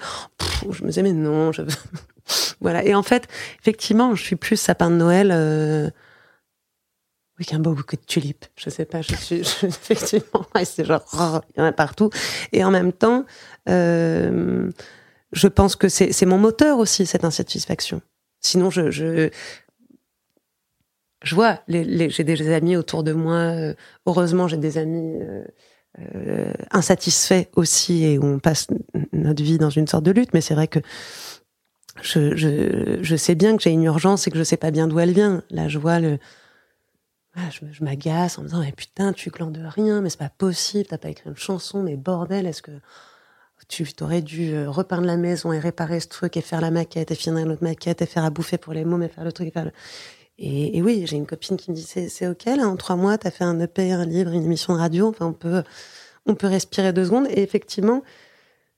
je 0.72 0.84
me 0.84 0.88
disais, 0.88 1.04
mais 1.04 1.14
non, 1.14 1.52
je... 1.52 1.64
voilà. 2.62 2.84
Et 2.86 2.96
en 2.96 3.04
fait, 3.04 3.28
effectivement, 3.62 4.16
je 4.16 4.24
suis 4.24 4.36
plus 4.36 4.58
sapin 4.58 4.90
de 4.90 4.96
Noël. 4.96 5.32
Euh 5.34 5.90
oui, 7.40 7.46
qu'un 7.46 7.60
beau 7.60 7.74
bouquet 7.74 7.98
de 7.98 8.06
tulipes. 8.06 8.46
Je 8.56 8.70
sais 8.70 8.86
pas, 8.86 9.02
je 9.02 9.16
suis 9.16 9.40
effectivement, 9.64 10.46
c'est 10.64 10.86
genre, 10.86 11.42
il 11.56 11.60
y 11.60 11.62
en 11.62 11.66
a 11.66 11.72
partout. 11.72 12.10
Et 12.52 12.64
en 12.64 12.72
même 12.72 12.92
temps, 12.92 13.26
euh, 13.70 14.70
je 15.32 15.48
pense 15.48 15.76
que 15.76 15.88
c'est 15.88 16.26
mon 16.26 16.38
moteur 16.38 16.80
aussi 16.80 17.06
cette 17.06 17.24
insatisfaction. 17.24 18.02
Sinon, 18.42 18.70
je 18.70 18.92
je, 18.92 19.30
je 21.24 21.36
vois, 21.36 21.60
les, 21.68 22.10
j'ai 22.10 22.24
des 22.24 22.54
amis 22.54 22.76
autour 22.76 23.04
de 23.04 23.14
moi. 23.14 23.36
Euh, 23.36 23.74
heureusement, 24.06 24.48
j'ai 24.48 24.58
des 24.58 24.78
amis 24.78 25.20
euh, 25.22 25.44
euh, 26.00 26.54
insatisfaits 26.72 27.48
aussi 27.56 28.06
et 28.06 28.18
où 28.18 28.26
on 28.26 28.40
passe 28.40 28.68
notre 29.12 29.44
vie 29.44 29.58
dans 29.58 29.70
une 29.70 29.88
sorte 29.88 30.04
de 30.04 30.12
lutte. 30.12 30.34
Mais 30.34 30.42
c'est 30.42 30.56
vrai 30.56 30.68
que 30.68 30.80
je, 32.02 32.36
je, 32.36 33.00
je 33.02 33.16
sais 33.16 33.36
bien 33.36 33.58
que 33.58 33.64
j'ai 33.64 33.72
une 33.72 33.84
urgence 33.84 34.28
et 34.28 34.32
que 34.32 34.38
je 34.38 34.44
sais 34.44 34.58
pas 34.58 34.72
bien 34.72 34.88
d'où 34.88 35.00
elle 35.00 35.12
vient. 35.12 35.44
Là, 35.50 35.68
je 35.68 35.78
vois 35.78 36.00
le 36.00 36.18
ah, 37.36 37.50
je, 37.52 37.84
m'agace 37.84 38.38
en 38.38 38.42
me 38.42 38.48
disant, 38.48 38.60
mais 38.62 38.72
putain, 38.72 39.14
tu 39.14 39.30
glandes 39.30 39.54
de 39.54 39.66
rien, 39.66 40.02
mais 40.02 40.10
c'est 40.10 40.18
pas 40.18 40.30
possible, 40.30 40.88
t'as 40.88 40.98
pas 40.98 41.10
écrit 41.10 41.30
une 41.30 41.38
chanson, 41.38 41.84
mais 41.84 41.96
bordel, 41.96 42.48
est-ce 42.48 42.62
que 42.62 42.72
tu 43.68 43.86
aurais 44.02 44.22
dû 44.22 44.54
euh, 44.54 44.70
repeindre 44.70 45.06
la 45.06 45.18
maison 45.18 45.54
et 45.54 45.60
réparer 45.60 46.00
ce 46.00 46.08
truc 46.08 46.38
et 46.38 46.42
faire 46.42 46.62
la 46.62 46.72
maquette 46.72 47.12
et 47.12 47.16
finir 47.16 47.46
l'autre 47.46 47.64
maquette 47.64 48.02
et 48.02 48.06
faire 48.06 48.26
à 48.26 48.30
bouffer 48.30 48.58
pour 48.58 48.74
les 48.74 48.84
mômes 48.84 49.04
et 49.04 49.10
faire 49.10 49.24
le 49.24 49.32
truc 49.32 49.50
et 49.50 49.52
faire 49.52 49.66
le... 49.66 49.72
Et, 50.42 50.82
oui, 50.82 51.04
j'ai 51.06 51.18
une 51.18 51.28
copine 51.28 51.58
qui 51.58 51.70
me 51.70 51.76
dit, 51.76 51.84
c'est, 51.84 52.28
ok, 52.28 52.46
là, 52.46 52.66
en 52.66 52.78
trois 52.78 52.96
mois, 52.96 53.18
t'as 53.18 53.30
fait 53.30 53.44
un 53.44 53.60
EP, 53.60 53.92
un 53.92 54.06
livre, 54.06 54.32
une 54.32 54.46
émission 54.46 54.74
de 54.74 54.80
radio, 54.80 55.10
enfin, 55.10 55.26
on 55.26 55.34
peut, 55.34 55.64
on 56.26 56.34
peut 56.34 56.48
respirer 56.48 56.94
deux 56.94 57.04
secondes. 57.04 57.28
Et 57.30 57.42
effectivement, 57.42 58.04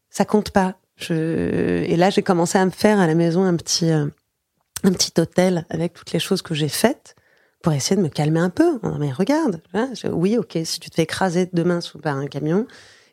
ça 0.09 0.25
compte 0.25 0.49
pas. 0.49 0.79
Et 1.11 1.95
là, 1.97 2.09
j'ai 2.09 2.23
commencé 2.23 2.57
à 2.57 2.65
me 2.65 2.71
faire 2.71 2.99
à 2.99 3.05
la 3.05 3.13
maison 3.13 3.43
un 3.43 3.55
petit, 3.55 3.91
euh, 3.91 4.07
un 4.83 4.91
petit 4.91 5.13
hôtel 5.21 5.67
avec 5.69 5.93
toutes 5.93 6.11
les 6.13 6.19
choses 6.19 6.41
que 6.41 6.55
j'ai 6.55 6.67
faites 6.67 7.15
pour 7.61 7.73
essayer 7.73 7.95
de 7.95 8.01
me 8.01 8.09
calmer 8.09 8.39
un 8.39 8.49
peu. 8.49 8.79
mais 8.99 9.11
regarde, 9.11 9.61
oui, 10.11 10.37
ok, 10.37 10.57
si 10.63 10.79
tu 10.79 10.89
te 10.89 10.95
fais 10.95 11.03
écraser 11.03 11.49
demain 11.53 11.81
sous 11.81 11.99
par 11.99 12.17
un 12.17 12.27
camion, 12.27 12.65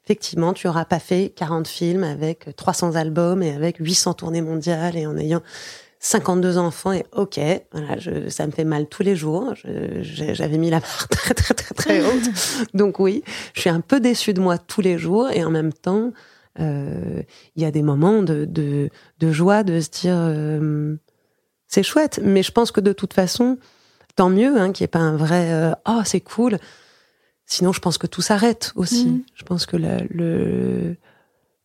effectivement, 0.05 0.53
tu 0.53 0.69
auras 0.69 0.85
pas 0.85 0.99
fait 0.99 1.33
40 1.37 1.69
films 1.69 2.05
avec 2.05 2.57
300 2.57 2.97
albums 2.97 3.43
et 3.43 3.53
avec 3.53 3.77
800 3.79 4.15
tournées 4.15 4.41
mondiales 4.41 4.97
et 4.97 5.07
en 5.07 5.17
ayant 5.19 5.43
52 6.01 6.59
enfants 6.59 6.93
et 6.93 7.05
ok, 7.13 7.41
voilà, 7.73 7.99
je, 7.99 8.29
ça 8.29 8.47
me 8.47 8.53
fait 8.53 8.65
mal 8.65 8.87
tous 8.87 9.03
les 9.03 9.17
jours. 9.17 9.53
J'avais 10.01 10.59
mis 10.59 10.71
la 10.71 10.81
barre 10.81 11.09
très 11.11 11.35
très 11.35 11.55
très 11.55 11.75
très 11.75 12.01
haute, 12.01 12.31
donc 12.75 13.01
oui, 13.01 13.23
je 13.55 13.61
suis 13.61 13.71
un 13.71 13.81
peu 13.81 14.01
déçue 14.01 14.33
de 14.33 14.41
moi 14.41 14.59
tous 14.59 14.81
les 14.81 14.97
jours 14.97 15.31
et 15.31 15.45
en 15.45 15.51
même 15.51 15.73
temps, 15.73 16.13
euh, 16.61 17.23
il 17.57 17.63
y 17.63 17.67
a 17.67 17.71
des 17.71 17.83
moments 17.83 18.23
de, 18.23 18.45
de, 18.45 18.91
de 19.19 19.33
joie 19.33 19.63
de 19.63 19.81
se 19.81 19.91
dire 19.91 20.17
euh, 20.17 20.97
c'est 21.67 21.83
chouette, 21.83 22.21
mais 22.23 22.43
je 22.43 22.53
pense 22.53 22.73
que 22.73 22.81
de 22.81 22.93
toute 22.93 23.13
façon, 23.13 23.59
tant 24.19 24.31
mieux 24.31 24.61
hein, 24.61 24.73
qu'il 24.73 24.83
n'y 24.83 24.87
ait 24.87 24.89
pas 24.89 24.99
un 24.99 25.17
vrai 25.17 25.53
euh, 25.53 25.73
oh 25.89 26.01
c'est 26.05 26.21
cool. 26.21 26.59
Sinon, 27.47 27.73
je 27.73 27.79
pense 27.79 27.99
que 27.99 28.09
tout 28.09 28.21
s'arrête 28.21 28.73
aussi. 28.75 29.07
Mm. 29.07 29.23
Je 29.35 29.45
pense 29.45 29.65
que 29.65 29.77
le, 29.77 30.97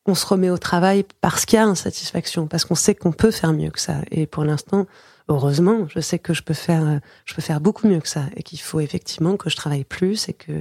on 0.05 0.13
se 0.13 0.25
remet 0.25 0.51
au 0.51 0.59
travail 0.59 1.03
parce 1.19 1.45
qu'il 1.45 1.57
y 1.57 1.59
a 1.59 1.65
insatisfaction, 1.65 2.45
parce 2.45 2.63
qu'on 2.63 2.75
sait 2.75 2.93
qu'on 2.93 3.11
peut 3.11 3.31
faire 3.31 3.53
mieux 3.53 3.71
que 3.71 3.79
ça. 3.79 3.95
Et 4.11 4.27
pour 4.27 4.45
l'instant, 4.45 4.85
heureusement, 5.29 5.87
je 5.89 5.99
sais 5.99 6.19
que 6.19 6.35
je 6.35 6.43
peux 6.43 6.53
faire, 6.53 6.99
je 7.25 7.33
peux 7.33 7.41
faire 7.41 7.59
beaucoup 7.59 7.87
mieux 7.87 7.99
que 7.99 8.07
ça, 8.07 8.25
et 8.35 8.43
qu'il 8.43 8.59
faut 8.59 8.79
effectivement 8.79 9.35
que 9.35 9.49
je 9.49 9.55
travaille 9.55 9.83
plus 9.83 10.29
et 10.29 10.33
que 10.33 10.53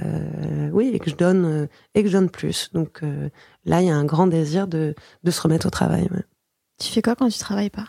euh, 0.00 0.70
oui, 0.72 0.92
et 0.94 0.98
que 0.98 1.10
je 1.10 1.14
donne 1.14 1.44
euh, 1.44 1.66
et 1.94 2.02
que 2.02 2.08
je 2.08 2.14
donne 2.14 2.30
plus. 2.30 2.70
Donc 2.72 3.02
là, 3.66 3.82
il 3.82 3.86
y 3.86 3.90
a 3.90 3.94
un 3.94 4.06
grand 4.06 4.28
désir 4.28 4.66
de, 4.66 4.94
de 5.22 5.30
se 5.30 5.42
remettre 5.42 5.66
au 5.66 5.70
travail. 5.70 6.08
Tu 6.80 6.90
fais 6.90 7.02
quoi 7.02 7.14
quand 7.16 7.28
tu 7.28 7.38
travailles 7.38 7.70
pas? 7.70 7.88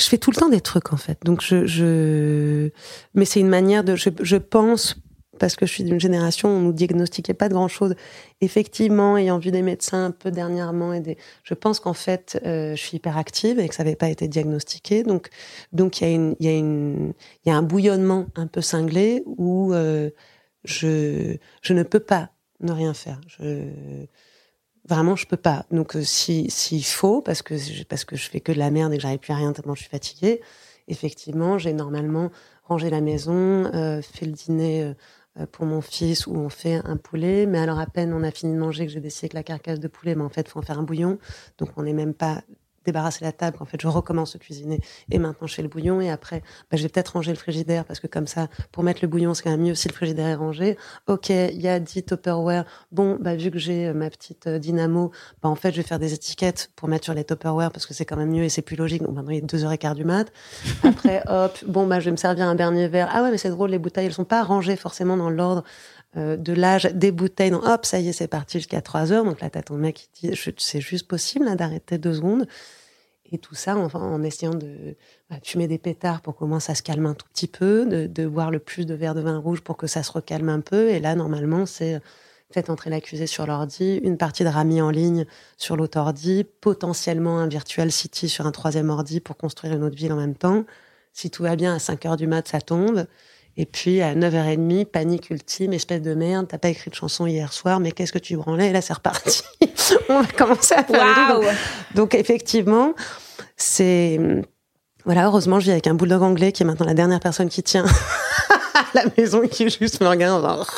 Je 0.00 0.08
fais 0.08 0.18
tout 0.18 0.30
le 0.30 0.36
temps 0.36 0.48
des 0.48 0.60
trucs 0.60 0.92
en 0.92 0.96
fait. 0.96 1.18
Donc 1.24 1.42
je, 1.42 1.66
je... 1.66 2.70
mais 3.14 3.24
c'est 3.24 3.40
une 3.40 3.48
manière 3.48 3.84
de, 3.84 3.96
je, 3.96 4.10
je 4.22 4.36
pense 4.36 4.96
parce 5.40 5.56
que 5.56 5.66
je 5.66 5.72
suis 5.72 5.84
d'une 5.84 5.98
génération 5.98 6.50
où 6.50 6.52
on 6.52 6.60
nous 6.60 6.72
diagnostiquait 6.72 7.34
pas 7.34 7.48
de 7.48 7.54
grand 7.54 7.66
chose. 7.66 7.94
Effectivement, 8.42 9.16
ayant 9.16 9.38
vu 9.38 9.50
des 9.50 9.62
médecins 9.62 10.04
un 10.04 10.10
peu 10.10 10.30
dernièrement 10.30 10.92
et 10.92 11.00
des, 11.00 11.16
je 11.42 11.54
pense 11.54 11.80
qu'en 11.80 11.94
fait, 11.94 12.38
euh, 12.44 12.76
je 12.76 12.80
suis 12.80 12.98
hyperactive 12.98 13.58
et 13.58 13.68
que 13.68 13.74
ça 13.74 13.82
n'avait 13.82 13.96
pas 13.96 14.10
été 14.10 14.28
diagnostiqué. 14.28 15.02
Donc, 15.02 15.30
donc 15.72 16.00
il 16.00 16.04
y 16.04 16.10
a 16.10 16.14
une, 16.14 16.36
il 16.40 16.46
y 16.46 16.48
a 16.50 16.56
une, 16.56 17.14
il 17.44 17.48
y 17.48 17.52
a 17.52 17.56
un 17.56 17.62
bouillonnement 17.62 18.26
un 18.36 18.46
peu 18.46 18.60
cinglé 18.60 19.22
où 19.24 19.72
euh, 19.72 20.10
je, 20.64 21.36
je 21.62 21.72
ne 21.72 21.82
peux 21.82 22.00
pas 22.00 22.30
ne 22.60 22.72
rien 22.72 22.92
faire. 22.92 23.20
Je, 23.26 23.70
Vraiment, 24.90 25.14
je 25.14 25.24
peux 25.26 25.36
pas. 25.36 25.66
Donc, 25.70 25.94
euh, 25.94 26.02
si 26.02 26.50
s'il 26.50 26.84
faut, 26.84 27.22
parce 27.22 27.42
que 27.42 27.54
parce 27.84 28.04
que 28.04 28.16
je 28.16 28.28
fais 28.28 28.40
que 28.40 28.50
de 28.50 28.58
la 28.58 28.72
merde 28.72 28.92
et 28.92 28.96
que 28.96 29.02
j'arrive 29.02 29.20
plus 29.20 29.32
à 29.32 29.36
rien 29.36 29.52
tellement 29.52 29.76
je 29.76 29.82
suis 29.82 29.90
fatiguée, 29.90 30.40
effectivement, 30.88 31.58
j'ai 31.58 31.72
normalement 31.72 32.30
rangé 32.64 32.90
la 32.90 33.00
maison, 33.00 33.32
euh, 33.72 34.02
fait 34.02 34.26
le 34.26 34.32
dîner 34.32 34.82
euh, 35.38 35.46
pour 35.52 35.64
mon 35.64 35.80
fils 35.80 36.26
où 36.26 36.34
on 36.34 36.48
fait 36.48 36.80
un 36.84 36.96
poulet. 36.96 37.46
Mais 37.46 37.58
alors 37.60 37.78
à 37.78 37.86
peine 37.86 38.12
on 38.12 38.24
a 38.24 38.32
fini 38.32 38.52
de 38.52 38.58
manger 38.58 38.84
que 38.86 38.92
j'ai 38.92 39.00
décidé 39.00 39.28
que 39.28 39.36
la 39.36 39.44
carcasse 39.44 39.78
de 39.78 39.86
poulet, 39.86 40.16
mais 40.16 40.24
en 40.24 40.28
fait, 40.28 40.48
faut 40.48 40.58
en 40.58 40.62
faire 40.62 40.80
un 40.80 40.82
bouillon. 40.82 41.18
Donc, 41.58 41.70
on 41.76 41.84
n'est 41.84 41.92
même 41.92 42.14
pas 42.14 42.42
débarrasser 42.84 43.24
la 43.24 43.32
table, 43.32 43.58
en 43.60 43.64
fait, 43.64 43.80
je 43.80 43.88
recommence 43.88 44.34
à 44.36 44.38
cuisiner. 44.38 44.80
Et 45.10 45.18
maintenant, 45.18 45.46
je 45.46 45.54
fais 45.54 45.62
le 45.62 45.68
bouillon. 45.68 46.00
Et 46.00 46.10
après, 46.10 46.42
bah, 46.70 46.76
je 46.76 46.82
vais 46.82 46.88
peut-être 46.88 47.10
ranger 47.10 47.32
le 47.32 47.36
frigidaire 47.38 47.84
parce 47.84 48.00
que 48.00 48.06
comme 48.06 48.26
ça, 48.26 48.48
pour 48.72 48.82
mettre 48.82 49.00
le 49.02 49.08
bouillon, 49.08 49.34
c'est 49.34 49.42
quand 49.42 49.50
même 49.50 49.62
mieux 49.62 49.74
si 49.74 49.88
le 49.88 49.94
frigidaire 49.94 50.28
est 50.28 50.34
rangé. 50.34 50.76
Ok, 51.06 51.30
il 51.30 51.60
y 51.60 51.68
a 51.68 51.78
10 51.78 52.04
Tupperware. 52.04 52.64
Bon, 52.92 53.18
bah, 53.20 53.36
vu 53.36 53.50
que 53.50 53.58
j'ai 53.58 53.88
euh, 53.88 53.94
ma 53.94 54.10
petite 54.10 54.46
euh, 54.46 54.58
dynamo, 54.58 55.10
bah, 55.42 55.48
en 55.48 55.54
fait, 55.54 55.72
je 55.72 55.78
vais 55.78 55.86
faire 55.86 55.98
des 55.98 56.14
étiquettes 56.14 56.70
pour 56.76 56.88
mettre 56.88 57.04
sur 57.04 57.14
les 57.14 57.24
Tupperware 57.24 57.70
parce 57.70 57.86
que 57.86 57.94
c'est 57.94 58.04
quand 58.04 58.16
même 58.16 58.30
mieux 58.30 58.44
et 58.44 58.48
c'est 58.48 58.62
plus 58.62 58.76
logique. 58.76 59.02
Donc 59.02 59.14
maintenant, 59.14 59.32
il 59.32 59.38
est 59.38 59.40
deux 59.42 59.64
heures 59.64 59.72
et 59.72 59.78
quart 59.78 59.94
du 59.94 60.04
mat. 60.04 60.32
Après, 60.82 61.22
hop, 61.28 61.58
bon, 61.66 61.86
bah, 61.86 62.00
je 62.00 62.06
vais 62.06 62.12
me 62.12 62.16
servir 62.16 62.46
un 62.46 62.54
dernier 62.54 62.88
verre. 62.88 63.08
Ah 63.12 63.22
ouais, 63.22 63.30
mais 63.30 63.38
c'est 63.38 63.50
drôle, 63.50 63.70
les 63.70 63.78
bouteilles, 63.78 64.06
elles 64.06 64.12
sont 64.12 64.24
pas 64.24 64.42
rangées 64.42 64.76
forcément 64.76 65.16
dans 65.16 65.30
l'ordre 65.30 65.64
euh, 66.16 66.36
de 66.36 66.52
l'âge 66.52 66.84
des 66.84 67.12
bouteilles. 67.12 67.50
Donc, 67.50 67.66
hop, 67.66 67.86
ça 67.86 68.00
y 68.00 68.08
est, 68.08 68.12
c'est 68.12 68.28
parti 68.28 68.58
jusqu'à 68.58 68.80
3 68.82 69.12
heures. 69.12 69.24
Donc 69.24 69.40
là, 69.40 69.50
t'as 69.50 69.62
ton 69.62 69.76
mec 69.76 70.08
qui 70.12 70.28
dit, 70.28 70.40
c'est 70.58 70.80
juste 70.80 71.06
possible 71.06 71.54
d'arrêter 71.56 71.98
deux 71.98 72.14
secondes. 72.14 72.46
Et 73.32 73.38
tout 73.38 73.54
ça 73.54 73.76
enfin, 73.76 74.00
en 74.00 74.24
essayant 74.24 74.54
de 74.54 74.96
bah, 75.28 75.36
fumer 75.42 75.68
des 75.68 75.78
pétards 75.78 76.20
pour 76.20 76.34
comment 76.34 76.58
ça 76.58 76.74
se 76.74 76.82
calme 76.82 77.06
un 77.06 77.14
tout 77.14 77.28
petit 77.32 77.46
peu, 77.46 77.86
de, 77.86 78.06
de 78.06 78.26
boire 78.26 78.50
le 78.50 78.58
plus 78.58 78.86
de 78.86 78.94
verres 78.94 79.14
de 79.14 79.20
vin 79.20 79.38
rouge 79.38 79.60
pour 79.60 79.76
que 79.76 79.86
ça 79.86 80.02
se 80.02 80.10
recalme 80.10 80.48
un 80.48 80.60
peu. 80.60 80.90
Et 80.90 80.98
là, 80.98 81.14
normalement, 81.14 81.64
c'est 81.64 82.00
faites 82.52 82.70
entrer 82.70 82.90
l'accusé 82.90 83.26
sur 83.26 83.46
l'ordi, 83.46 84.00
une 84.02 84.18
partie 84.18 84.44
de 84.44 84.48
Rami 84.48 84.82
en 84.82 84.90
ligne 84.90 85.24
sur 85.56 85.76
l'autre 85.76 85.98
ordi, 85.98 86.44
potentiellement 86.60 87.38
un 87.38 87.48
virtual 87.48 87.92
city 87.92 88.28
sur 88.28 88.46
un 88.46 88.52
troisième 88.52 88.90
ordi 88.90 89.20
pour 89.20 89.36
construire 89.36 89.74
une 89.74 89.84
autre 89.84 89.96
ville 89.96 90.12
en 90.12 90.16
même 90.16 90.34
temps. 90.34 90.64
Si 91.12 91.30
tout 91.30 91.42
va 91.42 91.56
bien, 91.56 91.74
à 91.74 91.78
5 91.78 92.06
heures 92.06 92.16
du 92.16 92.26
mat, 92.26 92.46
ça 92.48 92.60
tombe. 92.60 93.06
Et 93.56 93.66
puis 93.66 94.00
à 94.00 94.14
9h30, 94.14 94.86
panique 94.86 95.30
ultime, 95.30 95.72
espèce 95.72 96.02
de 96.02 96.14
merde, 96.14 96.46
t'as 96.48 96.58
pas 96.58 96.68
écrit 96.68 96.90
de 96.90 96.94
chanson 96.94 97.26
hier 97.26 97.52
soir, 97.52 97.80
mais 97.80 97.92
qu'est-ce 97.92 98.12
que 98.12 98.18
tu 98.18 98.36
branlais? 98.36 98.68
Et 98.68 98.72
là, 98.72 98.80
c'est 98.80 98.92
reparti. 98.92 99.42
On 100.08 100.20
va 100.20 100.26
commencer 100.26 100.74
à 100.74 100.84
faire 100.84 101.36
wow. 101.36 101.42
donc, 101.42 101.54
donc, 101.94 102.14
effectivement, 102.14 102.94
c'est 103.56 104.18
Voilà, 105.04 105.26
heureusement, 105.26 105.58
je 105.60 105.66
vis 105.66 105.72
avec 105.72 105.86
un 105.86 105.94
bulldog 105.94 106.22
anglais 106.22 106.52
qui 106.52 106.62
est 106.62 106.66
maintenant 106.66 106.86
la 106.86 106.94
dernière 106.94 107.20
personne 107.20 107.48
qui 107.48 107.62
tient 107.62 107.84
à 107.84 108.84
la 108.94 109.04
maison 109.18 109.46
qui 109.46 109.68
juste 109.68 110.00
me 110.00 110.08
regarde 110.08 110.42
genre, 110.42 110.70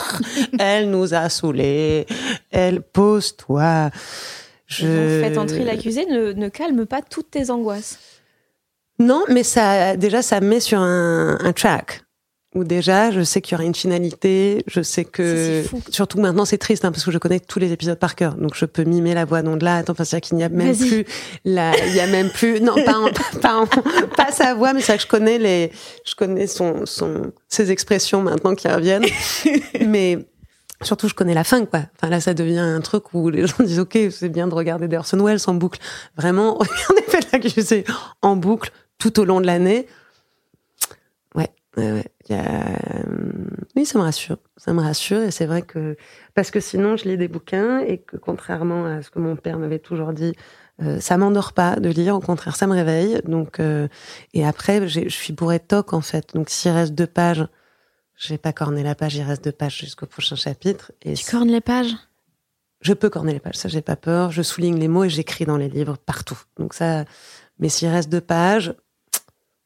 elle 0.59 0.91
nous 0.91 1.15
a 1.15 1.29
saoulés, 1.29 2.07
elle 2.51 2.83
pose-toi. 2.83 3.91
Je... 4.67 4.87
Le 4.87 5.23
fait 5.23 5.39
entrer 5.39 5.65
l'accusé 5.65 6.07
ne, 6.07 6.33
ne 6.33 6.49
calme 6.49 6.87
pas 6.87 7.03
toutes 7.03 7.31
tes 7.31 7.51
angoisses. 7.51 7.99
Non, 8.99 9.25
mais 9.29 9.43
ça, 9.43 9.97
déjà, 9.97 10.23
ça 10.23 10.41
met 10.41 10.61
sur 10.61 10.81
un, 10.81 11.39
un 11.41 11.53
track 11.53 12.03
où 12.55 12.65
déjà 12.65 13.11
je 13.11 13.23
sais 13.23 13.41
qu'il 13.41 13.53
y 13.53 13.55
aura 13.57 13.65
une 13.65 13.75
finalité, 13.75 14.63
je 14.67 14.83
sais 14.83 15.05
que 15.05 15.65
surtout 15.91 16.21
maintenant 16.21 16.45
c'est 16.45 16.59
triste 16.59 16.85
hein, 16.85 16.93
parce 16.93 17.05
que 17.05 17.11
je 17.11 17.19
connais 17.19 17.41
tous 17.41 17.59
les 17.59 17.73
épisodes 17.73 17.99
par 17.99 18.15
cœur, 18.15 18.35
donc 18.35 18.55
je 18.55 18.65
peux 18.65 18.85
mimer 18.85 19.15
la 19.15 19.25
voix 19.25 19.43
non 19.43 19.57
de 19.57 19.65
là. 19.65 19.77
Attends, 19.77 19.93
enfin 19.93 20.05
c'est 20.05 20.21
qu'il 20.21 20.37
n'y 20.37 20.45
a 20.45 20.49
même 20.49 20.77
plus 20.77 21.05
la, 21.45 21.73
il 21.87 21.95
y 21.95 22.01
a 22.01 22.07
même 22.07 22.31
plus 22.31 22.61
non 22.61 22.75
pas 22.75 23.01
pas, 23.41 23.65
pas 24.17 24.33
sa 24.33 24.55
voix, 24.55 24.73
mais 24.73 24.81
c'est 24.81 24.97
que 24.97 25.03
je 25.03 25.09
connais 25.09 25.39
les, 25.39 25.73
je 26.05 26.15
connais 26.15 26.47
son 26.47 26.85
son 26.85 27.33
ses 27.49 27.71
expressions 27.71 28.23
maintenant 28.23 28.55
qui 28.55 28.69
reviennent, 28.69 29.07
mais 29.87 30.19
Surtout, 30.83 31.09
je 31.09 31.15
connais 31.15 31.35
la 31.35 31.45
fin, 31.45 31.65
quoi. 31.65 31.83
Enfin, 31.97 32.11
là, 32.11 32.21
ça 32.21 32.35
devient 32.35 32.59
un 32.59 32.81
truc 32.81 33.15
où 33.15 33.31
les 33.31 33.47
gens 33.47 33.57
disent, 33.61 33.79
OK, 33.79 33.99
c'est 34.11 34.29
bien 34.29 34.49
de 34.49 34.55
regarder 34.55 34.95
Orson 34.97 35.25
Welles 35.25 35.41
en 35.47 35.55
boucle. 35.55 35.79
Vraiment, 36.17 36.55
regardez 36.59 37.27
l'accusé 37.33 37.85
en 38.21 38.37
boucle 38.37 38.73
tout 38.99 39.21
au 39.21 39.25
long 39.25 39.41
de 39.41 39.47
l'année. 39.47 39.87
Ouais, 41.35 41.51
ouais, 41.77 41.93
ouais. 41.93 42.07
Euh, 42.33 43.17
oui, 43.77 43.85
ça 43.85 43.99
me 43.99 44.05
rassure. 44.05 44.39
Ça 44.57 44.73
me 44.73 44.81
rassure 44.81 45.23
et 45.23 45.31
c'est 45.31 45.47
vrai 45.47 45.63
que 45.63 45.97
parce 46.35 46.51
que 46.51 46.61
sinon 46.61 46.97
je 46.97 47.09
lis 47.09 47.17
des 47.17 47.29
bouquins 47.29 47.79
et 47.81 47.99
que 47.99 48.17
contrairement 48.17 48.85
à 48.87 49.03
ce 49.03 49.11
que 49.11 49.19
mon 49.19 49.37
père 49.37 49.59
m'avait 49.59 49.79
toujours 49.79 50.13
dit, 50.13 50.35
euh, 50.83 51.01
ça 51.01 51.17
m'endort 51.17 51.53
pas 51.53 51.77
de 51.77 51.89
lire. 51.89 52.15
Au 52.15 52.21
contraire, 52.21 52.57
ça 52.57 52.67
me 52.67 52.75
réveille. 52.75 53.21
Donc 53.25 53.61
euh, 53.61 53.89
et 54.35 54.47
après, 54.47 54.89
je 54.89 55.09
suis 55.09 55.33
bourrée 55.33 55.59
de 55.59 55.65
toc 55.65 55.93
en 55.93 56.01
fait. 56.01 56.35
Donc 56.35 56.51
s'il 56.51 56.73
reste 56.73 56.95
deux 56.95 57.07
pages, 57.07 57.47
je 58.17 58.29
vais 58.29 58.39
pas 58.39 58.53
corner 58.53 58.85
la 58.85 58.95
page. 58.95 59.17
Il 59.17 59.23
reste 59.23 59.45
deux 59.45 59.53
pages 59.53 59.79
jusqu'au 59.79 60.07
prochain 60.07 60.37
chapitre. 60.37 60.93
Et 61.03 61.15
tu 61.15 61.31
cornes 61.31 61.51
les 61.51 61.61
pages? 61.61 61.95
Je 62.81 62.93
peux 62.95 63.11
corner 63.11 63.33
les 63.33 63.41
pages. 63.41 63.57
Ça, 63.57 63.69
j'ai 63.69 63.83
pas 63.83 63.97
peur. 63.97 64.33
Je 64.33 64.43
souligne 64.43 64.79
les 64.79 64.89
mots 64.89 65.05
et 65.05 65.09
j'écris 65.09 65.45
dans 65.45 65.57
les 65.57 65.69
livres 65.69 65.97
partout. 65.99 66.39
Donc 66.59 66.75
ça. 66.75 67.05
Mais 67.59 67.69
s'il 67.69 67.89
reste 67.89 68.09
deux 68.09 68.21
pages, 68.21 68.75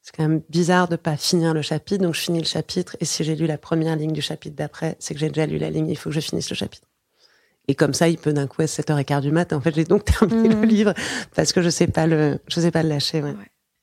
c'est 0.07 0.15
quand 0.15 0.23
même 0.25 0.41
bizarre 0.47 0.87
de 0.87 0.95
pas 0.95 1.17
finir 1.17 1.53
le 1.53 1.61
chapitre, 1.61 2.01
donc 2.01 2.15
je 2.15 2.21
finis 2.21 2.39
le 2.39 2.45
chapitre, 2.45 2.95
et 3.01 3.05
si 3.05 3.25
j'ai 3.25 3.35
lu 3.35 3.45
la 3.45 3.57
première 3.57 3.97
ligne 3.97 4.13
du 4.13 4.21
chapitre 4.21 4.55
d'après, 4.55 4.95
c'est 4.99 5.13
que 5.13 5.19
j'ai 5.19 5.27
déjà 5.27 5.45
lu 5.45 5.57
la 5.57 5.69
ligne, 5.69 5.89
il 5.89 5.97
faut 5.97 6.09
que 6.09 6.15
je 6.15 6.21
finisse 6.21 6.49
le 6.49 6.55
chapitre. 6.55 6.87
Et 7.67 7.75
comme 7.75 7.93
ça, 7.93 8.07
il 8.07 8.17
peut 8.17 8.31
d'un 8.31 8.47
coup 8.47 8.61
être 8.61 8.69
7h15 8.69 9.19
du 9.19 9.33
matin. 9.33 9.57
En 9.57 9.61
fait, 9.61 9.75
j'ai 9.75 9.83
donc 9.83 10.05
terminé 10.19 10.47
le 10.47 10.55
mmh. 10.55 10.65
livre 10.65 10.93
parce 11.35 11.51
que 11.51 11.61
je 11.61 11.69
sais 11.69 11.87
pas 11.87 12.07
le, 12.07 12.39
je 12.47 12.61
sais 12.61 12.71
pas 12.71 12.83
le 12.83 12.87
lâcher. 12.87 13.21
Ouais. 13.21 13.33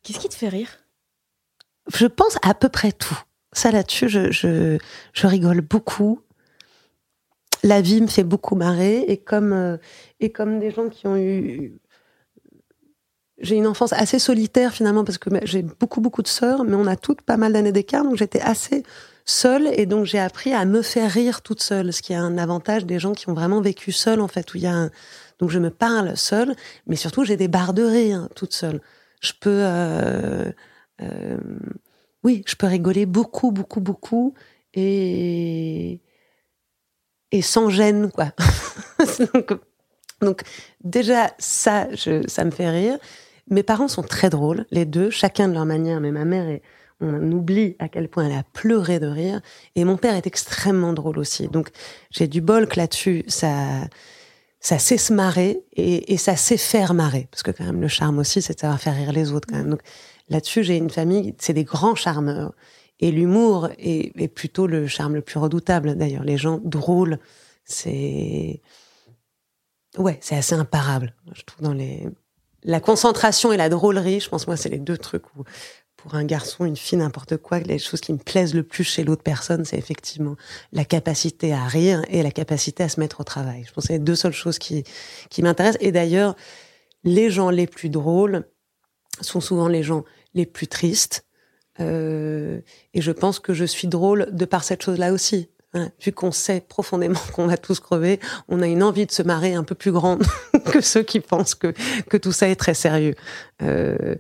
Qu'est-ce 0.03 0.19
qui 0.19 0.31
te 0.31 0.35
fait 0.35 0.49
rire? 0.49 0.71
Je 1.93 2.07
pense 2.07 2.39
à 2.41 2.55
peu 2.55 2.71
près 2.71 2.93
tout. 2.93 3.21
Ça 3.53 3.71
là-dessus, 3.71 4.09
je, 4.09 4.31
je, 4.31 4.79
je 5.13 5.27
rigole 5.27 5.61
beaucoup. 5.61 6.23
La 7.63 7.83
vie 7.83 8.01
me 8.01 8.07
fait 8.07 8.25
beaucoup 8.25 8.55
marrer 8.55 9.01
et 9.01 9.19
comme 9.19 9.53
euh, 9.53 9.77
et 10.21 10.33
comme 10.33 10.59
des 10.59 10.71
gens 10.71 10.89
qui 10.89 11.07
ont 11.07 11.19
eu 11.19 11.79
j'ai 13.39 13.57
une 13.57 13.67
enfance 13.67 13.93
assez 13.93 14.19
solitaire 14.19 14.73
finalement 14.73 15.05
parce 15.05 15.19
que 15.19 15.31
j'ai 15.45 15.63
beaucoup 15.63 16.01
beaucoup 16.01 16.23
de 16.23 16.29
sœurs, 16.29 16.65
mais 16.65 16.77
on 16.77 16.87
a 16.87 16.97
toutes 16.97 17.23
pas 17.23 17.37
mal 17.37 17.53
d'années 17.53 17.73
d'écart, 17.73 18.05
donc 18.05 18.17
j'étais 18.17 18.41
assez 18.41 18.85
seule 19.25 19.69
et 19.73 19.87
donc 19.87 20.05
j'ai 20.05 20.19
appris 20.19 20.53
à 20.53 20.65
me 20.65 20.83
faire 20.83 21.11
rire 21.11 21.43
toute 21.43 21.63
seule, 21.63 21.93
ce 21.93 22.03
qui 22.03 22.13
est 22.13 22.17
un 22.17 22.39
avantage 22.39 22.85
des 22.85 22.99
gens 22.99 23.13
qui 23.13 23.29
ont 23.29 23.35
vraiment 23.35 23.61
vécu 23.61 23.91
seuls 23.91 24.21
en 24.21 24.29
fait, 24.29 24.53
où 24.55 24.59
il 24.59 24.65
y 24.65 24.67
a 24.67 24.75
un... 24.75 24.91
donc 25.39 25.51
je 25.51 25.59
me 25.59 25.71
parle 25.71 26.17
seule, 26.17 26.55
mais 26.87 26.97
surtout 26.97 27.25
j'ai 27.25 27.37
des 27.37 27.49
barres 27.49 27.75
de 27.75 27.83
rire 27.83 28.29
toute 28.37 28.53
seule. 28.53 28.81
Je 29.21 29.33
peux, 29.41 29.63
euh, 29.65 30.53
euh, 31.01 31.39
oui, 32.23 32.43
je 32.47 32.55
peux 32.55 32.67
rigoler 32.67 33.07
beaucoup 33.07 33.51
beaucoup 33.51 33.81
beaucoup 33.81 34.35
et 34.75 36.01
et 37.33 37.43
sans 37.43 37.69
gêne 37.69 38.13
quoi. 38.13 38.33
donc, 39.35 39.59
donc 40.21 40.43
déjà 40.85 41.33
ça, 41.39 41.89
je, 41.95 42.27
ça 42.29 42.45
me 42.45 42.51
fait 42.53 42.71
rire. 42.71 42.99
Mes 43.51 43.63
parents 43.63 43.89
sont 43.89 44.03
très 44.03 44.31
drôles, 44.31 44.67
les 44.71 44.85
deux, 44.87 45.11
chacun 45.11 45.49
de 45.49 45.55
leur 45.55 45.67
manière, 45.67 46.01
mais 46.01 46.11
ma 46.11 46.25
mère 46.25 46.49
est, 46.49 46.63
on 47.01 47.33
oublie 47.33 47.77
à 47.79 47.89
quel 47.89 48.09
point 48.09 48.27
elle 48.27 48.37
a 48.37 48.43
pleuré 48.43 48.99
de 48.99 49.07
rire. 49.07 49.41
Et 49.75 49.85
mon 49.85 49.97
père 49.97 50.15
est 50.15 50.27
extrêmement 50.27 50.93
drôle 50.93 51.19
aussi. 51.19 51.49
Donc, 51.49 51.71
j'ai 52.11 52.27
du 52.27 52.41
bol 52.41 52.67
que 52.67 52.79
là-dessus, 52.79 53.25
ça, 53.27 53.83
ça 54.61 54.79
sait 54.79 54.97
se 54.97 55.13
marrer 55.13 55.63
et, 55.73 56.17
ça 56.17 56.37
sait 56.37 56.57
faire 56.57 56.95
marrer. 56.95 57.29
Parce 57.31 57.43
que 57.43 57.51
quand 57.51 57.65
même, 57.65 57.81
le 57.81 57.89
charme 57.89 58.19
aussi, 58.19 58.41
c'est 58.41 58.55
de 58.55 58.61
savoir 58.61 58.81
faire 58.81 58.97
rire 58.97 59.13
les 59.13 59.33
autres 59.33 59.47
quand 59.49 59.59
même. 59.59 59.71
Donc, 59.71 59.83
là-dessus, 60.29 60.63
j'ai 60.63 60.77
une 60.77 60.91
famille, 60.91 61.35
c'est 61.39 61.53
des 61.53 61.65
grands 61.65 61.95
charmeurs. 61.95 62.55
Et 63.01 63.11
l'humour 63.11 63.69
est, 63.79 64.13
est, 64.21 64.29
plutôt 64.29 64.67
le 64.67 64.87
charme 64.87 65.15
le 65.15 65.21
plus 65.21 65.39
redoutable, 65.39 65.97
d'ailleurs. 65.97 66.25
Les 66.25 66.39
gens 66.39 66.61
drôles, 66.63 67.19
c'est, 67.65 68.63
ouais, 69.99 70.19
c'est 70.21 70.37
assez 70.37 70.55
imparable, 70.55 71.15
je 71.35 71.43
trouve, 71.43 71.65
dans 71.65 71.75
les, 71.75 72.09
la 72.65 72.81
concentration 72.81 73.53
et 73.53 73.57
la 73.57 73.69
drôlerie, 73.69 74.21
je 74.21 74.29
pense 74.29 74.47
moi, 74.47 74.57
c'est 74.57 74.71
les 74.71 74.79
deux 74.79 74.99
trucs 74.99 75.35
où 75.37 75.45
pour 75.97 76.17
un 76.17 76.25
garçon, 76.25 76.67
une 76.67 76.77
fille, 76.77 76.99
n'importe 76.99 77.39
quoi, 77.39 77.61
les 77.61 77.79
choses 77.79 78.03
qui 78.03 78.13
me 78.13 78.19
plaisent 78.19 78.53
le 78.53 78.63
plus 78.63 78.85
chez 78.85 79.05
l'autre 79.05 79.23
personne, 79.23 79.65
c'est 79.65 79.79
effectivement 79.79 80.37
la 80.73 80.85
capacité 80.85 81.55
à 81.55 81.65
rire 81.65 82.05
et 82.09 82.23
la 82.23 82.31
capacité 82.31 82.83
à 82.83 82.91
se 82.91 83.01
mettre 83.01 83.21
au 83.21 83.25
travail. 83.25 83.65
Je 83.67 83.73
pense 83.73 83.85
que 83.85 83.89
c'est 83.89 83.93
les 83.95 83.99
deux 84.01 84.15
seules 84.15 84.35
choses 84.35 84.59
qui, 84.59 84.85
qui 85.31 85.41
m'intéressent. 85.41 85.81
Et 85.81 85.93
d'ailleurs, 85.93 86.37
les 87.05 87.31
gens 87.31 87.49
les 87.49 87.67
plus 87.67 87.89
drôles 87.89 88.47
sont 89.23 89.41
souvent 89.41 89.67
les 89.67 89.83
gens 89.83 90.05
les 90.35 90.45
plus 90.45 90.67
tristes. 90.67 91.25
Euh, 91.81 92.61
et 92.93 93.01
je 93.01 93.11
pense 93.11 93.41
que 93.41 93.55
je 93.55 93.65
suis 93.65 93.89
drôle 93.89 94.29
de 94.31 94.45
par 94.45 94.63
cette 94.63 94.83
chose-là 94.83 95.11
aussi. 95.11 95.49
Hein, 95.77 95.91
vu 96.01 96.13
qu'on 96.13 96.31
sait 96.31 96.61
profondément 96.61 97.19
qu'on 97.33 97.49
va 97.49 97.57
tous 97.57 97.81
crever, 97.81 98.21
on 98.49 98.63
a 98.63 98.67
une 98.67 98.83
envie 98.83 99.07
de 99.07 99.11
se 99.11 99.23
marrer 99.23 99.55
un 99.55 99.65
peu 99.65 99.75
plus 99.75 99.91
grande 99.91 100.23
que 100.73 100.81
ceux 100.81 101.03
qui 101.03 101.19
pensent 101.19 101.57
que, 101.57 101.75
que 102.09 102.17
tout 102.17 102.31
ça 102.31 102.49
est 102.49 102.55
très 102.55 102.75
sérieux. 102.75 103.17
Euh, 103.61 104.15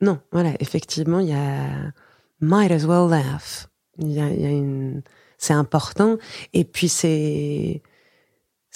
non, 0.00 0.18
voilà, 0.32 0.50
effectivement, 0.58 1.20
il 1.20 1.28
y 1.28 1.32
a 1.32 1.92
might 2.40 2.72
as 2.72 2.84
well 2.84 3.08
laugh. 3.08 3.68
Il 3.98 4.12
y 4.12 4.20
a, 4.20 4.28
il 4.28 4.40
y 4.40 4.46
a 4.46 4.50
une, 4.50 5.02
c'est 5.38 5.54
important. 5.54 6.18
Et 6.52 6.64
puis 6.64 6.88
c'est, 6.88 7.82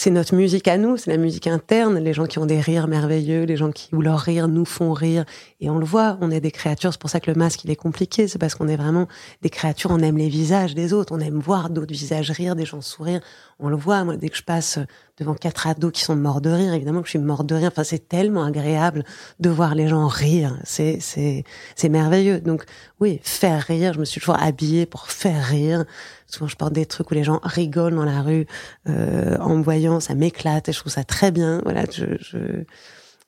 c'est 0.02 0.10
notre 0.10 0.34
musique 0.34 0.66
à 0.66 0.78
nous, 0.78 0.96
c'est 0.96 1.10
la 1.10 1.18
musique 1.18 1.46
interne, 1.46 1.98
les 1.98 2.14
gens 2.14 2.24
qui 2.24 2.38
ont 2.38 2.46
des 2.46 2.58
rires 2.58 2.88
merveilleux, 2.88 3.42
les 3.42 3.58
gens 3.58 3.70
qui 3.70 3.94
où 3.94 4.00
leurs 4.00 4.20
rires 4.20 4.48
nous 4.48 4.64
font 4.64 4.94
rire. 4.94 5.26
Et 5.60 5.68
on 5.68 5.76
le 5.76 5.84
voit, 5.84 6.16
on 6.22 6.30
est 6.30 6.40
des 6.40 6.50
créatures, 6.50 6.90
c'est 6.94 6.98
pour 6.98 7.10
ça 7.10 7.20
que 7.20 7.30
le 7.30 7.36
masque 7.36 7.64
il 7.64 7.70
est 7.70 7.76
compliqué, 7.76 8.26
c'est 8.26 8.38
parce 8.38 8.54
qu'on 8.54 8.66
est 8.68 8.78
vraiment 8.78 9.08
des 9.42 9.50
créatures, 9.50 9.90
on 9.90 9.98
aime 9.98 10.16
les 10.16 10.30
visages 10.30 10.74
des 10.74 10.94
autres, 10.94 11.14
on 11.14 11.20
aime 11.20 11.38
voir 11.38 11.68
d'autres 11.68 11.92
visages 11.92 12.30
rire, 12.30 12.56
des 12.56 12.64
gens 12.64 12.80
sourire, 12.80 13.20
on 13.60 13.68
le 13.68 13.76
voit, 13.76 14.04
moi 14.04 14.16
dès 14.16 14.28
que 14.28 14.36
je 14.36 14.42
passe 14.42 14.78
devant 15.18 15.34
quatre 15.34 15.66
ados 15.66 15.92
qui 15.92 16.02
sont 16.02 16.16
morts 16.16 16.40
de 16.40 16.50
rire, 16.50 16.72
évidemment 16.72 17.00
que 17.00 17.06
je 17.06 17.10
suis 17.10 17.18
morte 17.18 17.46
de 17.46 17.54
rire, 17.54 17.68
enfin 17.72 17.84
c'est 17.84 18.08
tellement 18.08 18.44
agréable 18.44 19.04
de 19.38 19.50
voir 19.50 19.74
les 19.74 19.88
gens 19.88 20.06
rire, 20.06 20.58
c'est 20.64 20.98
c'est 21.00 21.44
c'est 21.76 21.88
merveilleux. 21.88 22.40
Donc 22.40 22.64
oui, 23.00 23.20
faire 23.22 23.62
rire, 23.62 23.92
je 23.92 24.00
me 24.00 24.04
suis 24.04 24.20
toujours 24.20 24.40
habillée 24.40 24.86
pour 24.86 25.08
faire 25.08 25.44
rire. 25.44 25.84
Souvent, 26.26 26.46
je 26.46 26.56
porte 26.56 26.72
des 26.72 26.86
trucs 26.86 27.10
où 27.10 27.14
les 27.14 27.24
gens 27.24 27.40
rigolent 27.42 27.96
dans 27.96 28.04
la 28.04 28.22
rue 28.22 28.46
euh, 28.88 29.36
en 29.38 29.56
me 29.56 29.62
voyant, 29.62 30.00
ça 30.00 30.14
m'éclate 30.14 30.68
et 30.68 30.72
je 30.72 30.78
trouve 30.78 30.92
ça 30.92 31.04
très 31.04 31.30
bien. 31.30 31.60
Voilà, 31.64 31.84
je, 31.90 32.06
je, 32.20 32.38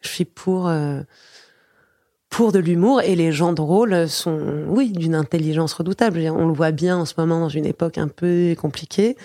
je 0.00 0.09
suis 0.09 0.24
pour 0.24 0.68
euh, 0.68 1.02
pour 2.32 2.50
de 2.50 2.59
l'humour 2.59 3.02
et 3.02 3.14
les 3.14 3.30
gens 3.30 3.52
drôles 3.52 4.09
sont, 4.09 4.64
oui, 4.66 4.90
d'une 4.90 5.14
intelligence 5.14 5.74
redoutable. 5.74 6.18
On 6.30 6.46
le 6.46 6.54
voit 6.54 6.70
bien 6.70 6.96
en 6.96 7.04
ce 7.04 7.12
moment 7.18 7.40
dans 7.40 7.50
une 7.50 7.66
époque 7.66 7.98
un 7.98 8.09
peu 8.09 8.56
compliquée. 8.59 9.16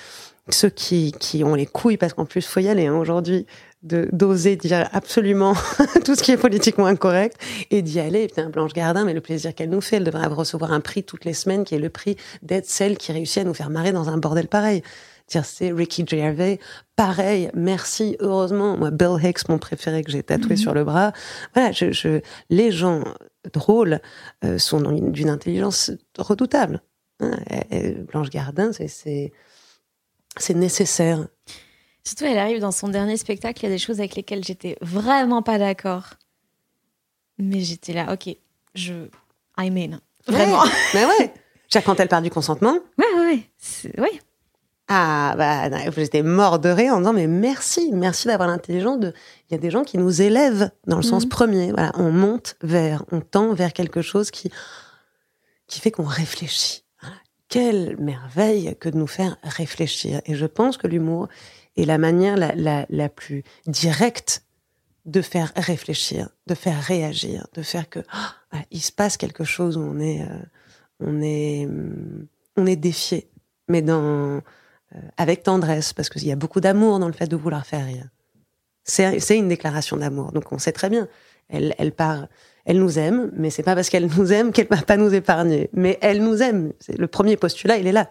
Ceux 0.49 0.69
qui, 0.69 1.13
qui 1.19 1.43
ont 1.43 1.55
les 1.55 1.65
couilles, 1.65 1.97
parce 1.97 2.13
qu'en 2.13 2.25
plus, 2.25 2.45
faut 2.45 2.59
y 2.59 2.69
aller 2.69 2.87
hein, 2.87 2.95
aujourd'hui, 2.95 3.45
de 3.83 4.09
d'oser 4.11 4.55
dire 4.55 4.89
absolument 4.91 5.53
tout 6.05 6.15
ce 6.15 6.23
qui 6.23 6.31
est 6.31 6.37
politiquement 6.37 6.85
incorrect 6.85 7.37
et 7.69 7.81
d'y 7.81 7.99
aller. 7.99 8.23
Et 8.23 8.27
bien, 8.27 8.49
Blanche 8.49 8.73
Gardin, 8.73 9.05
mais 9.05 9.13
le 9.13 9.21
plaisir 9.21 9.53
qu'elle 9.53 9.69
nous 9.69 9.81
fait, 9.81 9.97
elle 9.97 10.03
devrait 10.03 10.27
recevoir 10.27 10.71
un 10.71 10.79
prix 10.79 11.03
toutes 11.03 11.25
les 11.25 11.33
semaines 11.33 11.63
qui 11.63 11.75
est 11.75 11.79
le 11.79 11.89
prix 11.89 12.17
d'être 12.41 12.67
celle 12.67 12.97
qui 12.97 13.11
réussit 13.11 13.39
à 13.39 13.43
nous 13.43 13.53
faire 13.53 13.69
marrer 13.69 13.91
dans 13.91 14.09
un 14.09 14.17
bordel 14.17 14.47
pareil. 14.47 14.81
Dire 15.27 15.45
c'est 15.45 15.71
Ricky 15.71 16.05
Gervais, 16.07 16.59
pareil, 16.95 17.51
merci, 17.53 18.15
heureusement. 18.19 18.77
Moi, 18.77 18.91
Bill 18.91 19.17
Hicks, 19.21 19.49
mon 19.49 19.57
préféré 19.57 20.03
que 20.03 20.11
j'ai 20.11 20.23
tatoué 20.23 20.51
mhm. 20.51 20.57
sur 20.57 20.73
le 20.73 20.83
bras. 20.85 21.11
Voilà, 21.53 21.71
je, 21.71 21.91
je 21.91 22.21
les 22.49 22.71
gens 22.71 23.03
drôles 23.53 23.99
euh, 24.43 24.57
sont 24.57 24.79
d'une 24.81 25.29
intelligence 25.29 25.91
redoutable. 26.17 26.81
Hein, 27.19 27.37
Blanche 28.11 28.29
Gardin, 28.29 28.71
c'est 28.71 29.33
c'est 30.39 30.53
nécessaire. 30.53 31.27
Surtout, 32.03 32.25
elle 32.25 32.37
arrive 32.37 32.59
dans 32.59 32.71
son 32.71 32.87
dernier 32.87 33.17
spectacle, 33.17 33.59
il 33.61 33.63
y 33.63 33.67
a 33.67 33.75
des 33.75 33.77
choses 33.77 33.99
avec 33.99 34.15
lesquelles 34.15 34.43
j'étais 34.43 34.77
vraiment 34.81 35.41
pas 35.41 35.57
d'accord. 35.57 36.11
Mais 37.37 37.59
j'étais 37.61 37.93
là, 37.93 38.13
ok, 38.13 38.35
je. 38.75 38.93
I'm 39.57 39.77
in. 39.77 39.99
Vraiment. 40.27 40.63
mais 40.93 41.05
ouais. 41.19 41.33
Quand 41.85 41.99
elle 41.99 42.07
part 42.07 42.21
du 42.21 42.29
consentement. 42.29 42.79
Ouais, 42.97 43.19
ouais, 43.19 43.49
ouais. 43.99 44.21
Ah, 44.87 45.35
bah, 45.37 45.91
j'étais 45.91 46.23
mort 46.23 46.59
de 46.59 46.69
rire 46.69 46.93
en 46.93 46.99
disant, 46.99 47.13
mais 47.13 47.27
merci, 47.27 47.91
merci 47.91 48.27
d'avoir 48.27 48.47
l'intelligence 48.47 48.99
de. 48.99 49.13
Il 49.49 49.53
y 49.53 49.55
a 49.55 49.59
des 49.59 49.69
gens 49.69 49.83
qui 49.83 49.97
nous 49.97 50.21
élèvent 50.21 50.71
dans 50.87 50.95
le 50.95 51.03
sens 51.03 51.23
mhm. 51.23 51.29
premier. 51.29 51.71
Voilà, 51.71 51.91
on 51.95 52.11
monte 52.11 52.55
vers, 52.61 53.03
on 53.11 53.19
tend 53.19 53.53
vers 53.53 53.73
quelque 53.73 54.01
chose 54.01 54.31
qui, 54.31 54.49
qui 55.67 55.81
fait 55.81 55.91
qu'on 55.91 56.05
réfléchit. 56.05 56.83
Quelle 57.49 57.95
merveille 57.97 58.75
que 58.79 58.89
de 58.89 58.97
nous 58.97 59.07
faire 59.07 59.37
réfléchir. 59.43 60.21
Et 60.25 60.35
je 60.35 60.45
pense 60.45 60.77
que 60.77 60.87
l'humour 60.87 61.29
est 61.77 61.85
la 61.85 61.97
manière 61.97 62.35
la, 62.37 63.09
plus 63.09 63.43
directe 63.65 64.43
de 65.05 65.21
faire 65.21 65.53
réfléchir, 65.55 66.29
de 66.47 66.55
faire 66.55 66.81
réagir, 66.81 67.47
de 67.53 67.61
faire 67.61 67.89
que 67.89 67.99
oh, 67.99 68.57
il 68.71 68.81
se 68.81 68.91
passe 68.91 69.15
quelque 69.15 69.45
chose 69.45 69.77
où 69.77 69.81
on 69.81 69.99
est, 69.99 70.21
euh, 70.23 70.39
on 70.99 71.21
est, 71.21 71.67
on 72.57 72.65
est 72.65 72.75
défié, 72.75 73.29
mais 73.69 73.81
dans 73.81 74.41
euh, 74.95 74.99
avec 75.15 75.43
tendresse, 75.43 75.93
parce 75.93 76.09
qu'il 76.09 76.25
y 76.25 76.31
a 76.31 76.35
beaucoup 76.35 76.59
d'amour 76.59 76.99
dans 76.99 77.07
le 77.07 77.13
fait 77.13 77.27
de 77.27 77.35
vouloir 77.35 77.65
faire 77.65 77.85
rire. 77.85 78.07
C'est 78.83 79.37
une 79.37 79.49
déclaration 79.49 79.97
d'amour, 79.97 80.31
donc 80.31 80.51
on 80.51 80.59
sait 80.59 80.71
très 80.71 80.89
bien. 80.89 81.09
Elle, 81.49 81.75
elle 81.77 81.91
part, 81.91 82.27
elle 82.67 82.79
nous 82.79 82.99
aime, 82.99 83.31
mais 83.33 83.49
c'est 83.49 83.63
pas 83.63 83.75
parce 83.75 83.89
qu'elle 83.89 84.09
nous 84.17 84.33
aime 84.33 84.51
qu'elle 84.51 84.67
va 84.67 84.81
pas 84.81 84.97
nous 84.97 85.13
épargner. 85.13 85.69
Mais 85.73 85.97
elle 86.01 86.21
nous 86.21 86.43
aime. 86.43 86.73
C'est 86.79 86.97
le 86.97 87.07
premier 87.07 87.37
postulat, 87.37 87.77
il 87.77 87.87
est 87.87 87.93
là, 87.93 88.09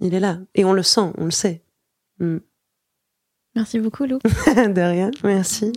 il 0.00 0.14
est 0.14 0.20
là, 0.20 0.38
et 0.54 0.66
on 0.66 0.74
le 0.74 0.82
sent, 0.82 1.12
on 1.16 1.24
le 1.24 1.30
sait. 1.30 1.62
Hmm. 2.20 2.38
Merci 3.56 3.80
beaucoup, 3.80 4.04
Lou. 4.04 4.18
de 4.46 4.80
rien, 4.80 5.10
merci. 5.24 5.72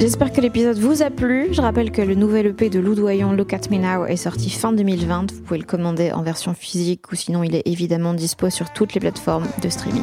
J'espère 0.00 0.32
que 0.32 0.40
l'épisode 0.40 0.78
vous 0.78 1.02
a 1.02 1.10
plu. 1.10 1.52
Je 1.52 1.60
rappelle 1.60 1.92
que 1.92 2.00
le 2.00 2.14
nouvel 2.14 2.46
EP 2.46 2.70
de 2.70 2.80
Lou 2.80 2.94
Doyon, 2.94 3.34
Look 3.34 3.52
At 3.52 3.68
Me 3.70 3.76
Now, 3.76 4.06
est 4.06 4.16
sorti 4.16 4.48
fin 4.48 4.72
2020. 4.72 5.30
Vous 5.30 5.42
pouvez 5.42 5.60
le 5.60 5.66
commander 5.66 6.10
en 6.10 6.22
version 6.22 6.54
physique 6.54 7.12
ou 7.12 7.16
sinon 7.16 7.42
il 7.42 7.54
est 7.54 7.62
évidemment 7.66 8.14
dispo 8.14 8.48
sur 8.48 8.72
toutes 8.72 8.94
les 8.94 9.00
plateformes 9.00 9.46
de 9.62 9.68
streaming. 9.68 10.02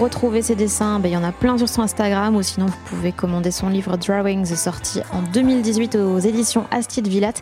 Retrouver 0.00 0.42
ses 0.42 0.56
dessins, 0.56 1.00
ben, 1.00 1.08
il 1.08 1.12
y 1.12 1.16
en 1.16 1.24
a 1.24 1.32
plein 1.32 1.56
sur 1.56 1.70
son 1.70 1.80
Instagram 1.80 2.36
ou 2.36 2.42
sinon 2.42 2.66
vous 2.66 2.76
pouvez 2.84 3.12
commander 3.12 3.50
son 3.50 3.70
livre 3.70 3.96
Drawings 3.96 4.44
sorti 4.54 5.00
en 5.10 5.22
2018 5.22 5.96
aux 5.96 6.18
éditions 6.18 6.66
Astide 6.70 7.08
Villat. 7.08 7.32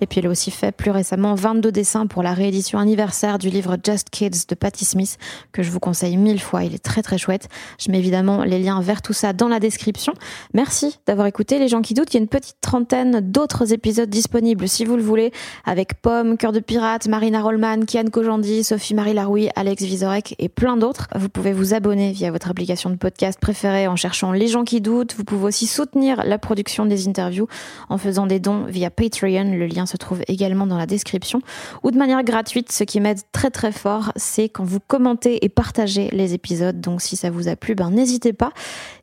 Et 0.00 0.06
puis 0.06 0.20
elle 0.20 0.26
a 0.26 0.30
aussi 0.30 0.52
fait 0.52 0.70
plus 0.70 0.92
récemment 0.92 1.34
22 1.34 1.72
dessins 1.72 2.06
pour 2.06 2.22
la 2.22 2.32
réédition 2.32 2.78
anniversaire 2.78 3.38
du 3.38 3.50
livre 3.50 3.76
Just 3.84 4.10
Kids 4.10 4.46
de 4.48 4.54
Patti 4.54 4.84
Smith 4.84 5.18
que 5.50 5.64
je 5.64 5.72
vous 5.72 5.80
conseille 5.80 6.16
mille 6.16 6.40
fois. 6.40 6.62
Il 6.62 6.72
est 6.72 6.82
très 6.82 7.02
très 7.02 7.18
chouette. 7.18 7.48
Je 7.80 7.90
mets 7.90 7.98
évidemment 7.98 8.44
les 8.44 8.60
liens 8.60 8.80
vers 8.80 9.02
tout 9.02 9.12
ça 9.12 9.32
dans 9.32 9.48
la 9.48 9.58
description. 9.58 10.14
Merci 10.52 11.00
d'avoir 11.06 11.26
écouté 11.26 11.58
les 11.58 11.66
gens 11.66 11.82
qui 11.82 11.94
doutent. 11.94 12.14
Il 12.14 12.18
y 12.18 12.20
a 12.20 12.22
une 12.22 12.28
petite 12.28 12.60
trentaine 12.60 13.20
d'autres 13.22 13.72
épisodes 13.72 14.08
disponibles 14.08 14.68
si 14.68 14.84
vous 14.84 14.96
le 14.96 15.02
voulez 15.02 15.32
avec 15.64 16.00
Pomme, 16.00 16.36
Cœur 16.36 16.52
de 16.52 16.60
Pirate, 16.60 17.08
Marina 17.08 17.42
Rollman, 17.42 17.86
Kian 17.86 18.04
Kojandi, 18.04 18.62
Sophie-Marie 18.62 19.14
Laroui, 19.14 19.48
Alex 19.56 19.82
Vizorek 19.82 20.36
et 20.38 20.48
plein 20.48 20.76
d'autres. 20.76 21.08
Vous 21.16 21.28
pouvez 21.28 21.52
vous 21.52 21.74
via 22.12 22.30
votre 22.30 22.50
application 22.50 22.90
de 22.90 22.96
podcast 22.96 23.38
préférée 23.40 23.86
en 23.88 23.96
cherchant 23.96 24.32
Les 24.32 24.48
gens 24.48 24.64
qui 24.64 24.80
doutent. 24.80 25.14
Vous 25.16 25.24
pouvez 25.24 25.44
aussi 25.44 25.66
soutenir 25.66 26.24
la 26.24 26.38
production 26.38 26.86
des 26.86 27.08
interviews 27.08 27.46
en 27.88 27.98
faisant 27.98 28.26
des 28.26 28.40
dons 28.40 28.64
via 28.64 28.90
Patreon. 28.90 29.52
Le 29.52 29.66
lien 29.66 29.86
se 29.86 29.96
trouve 29.96 30.22
également 30.28 30.66
dans 30.66 30.78
la 30.78 30.86
description. 30.86 31.40
Ou 31.82 31.90
de 31.90 31.98
manière 31.98 32.22
gratuite, 32.24 32.72
ce 32.72 32.84
qui 32.84 33.00
m'aide 33.00 33.20
très 33.32 33.50
très 33.50 33.72
fort, 33.72 34.12
c'est 34.16 34.48
quand 34.48 34.64
vous 34.64 34.80
commentez 34.80 35.44
et 35.44 35.48
partagez 35.48 36.08
les 36.12 36.34
épisodes. 36.34 36.80
Donc 36.80 37.02
si 37.02 37.16
ça 37.16 37.30
vous 37.30 37.48
a 37.48 37.56
plu, 37.56 37.74
ben 37.74 37.90
n'hésitez 37.90 38.32
pas. 38.32 38.52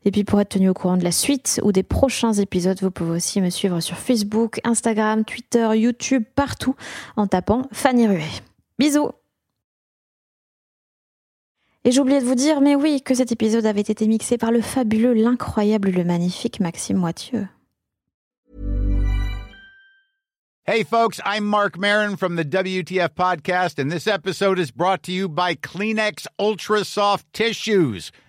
Et 0.04 0.10
puis 0.10 0.24
pour 0.24 0.40
être 0.40 0.50
tenu 0.50 0.68
au 0.68 0.74
courant 0.74 0.96
de 0.96 1.04
la 1.04 1.12
suite 1.12 1.60
ou 1.62 1.72
des 1.72 1.82
prochains 1.82 2.32
épisodes, 2.32 2.78
vous 2.82 2.90
pouvez 2.90 3.12
aussi 3.12 3.40
me 3.40 3.50
suivre 3.50 3.80
sur 3.80 3.96
Facebook, 3.96 4.60
Instagram, 4.64 5.24
Twitter, 5.24 5.68
YouTube, 5.74 6.24
partout 6.34 6.74
en 7.16 7.26
tapant 7.26 7.68
Fanny 7.72 8.06
Ruet. 8.06 8.42
Bisous 8.78 9.10
et 11.84 11.90
j'ai 11.90 12.00
oublié 12.00 12.20
de 12.20 12.24
vous 12.24 12.34
dire, 12.34 12.60
mais 12.60 12.74
oui, 12.74 13.02
que 13.02 13.14
cet 13.14 13.32
épisode 13.32 13.66
avait 13.66 13.80
été 13.80 14.06
mixé 14.06 14.38
par 14.38 14.52
le 14.52 14.60
fabuleux, 14.60 15.14
l'incroyable, 15.14 15.90
le 15.90 16.04
magnifique 16.04 16.60
Maxime 16.60 16.98
Moitieu. 16.98 17.48
Hey 20.64 20.84
folks, 20.84 21.20
I'm 21.24 21.44
Mark 21.44 21.76
Marin 21.76 22.16
from 22.16 22.36
the 22.36 22.44
WTF 22.44 23.16
podcast 23.16 23.80
and 23.80 23.90
this 23.90 24.06
episode 24.06 24.60
is 24.60 24.70
brought 24.70 25.02
to 25.02 25.12
you 25.12 25.28
by 25.28 25.56
Kleenex 25.56 26.28
Ultra 26.38 26.84
Soft 26.84 27.26
Tissues. 27.32 28.12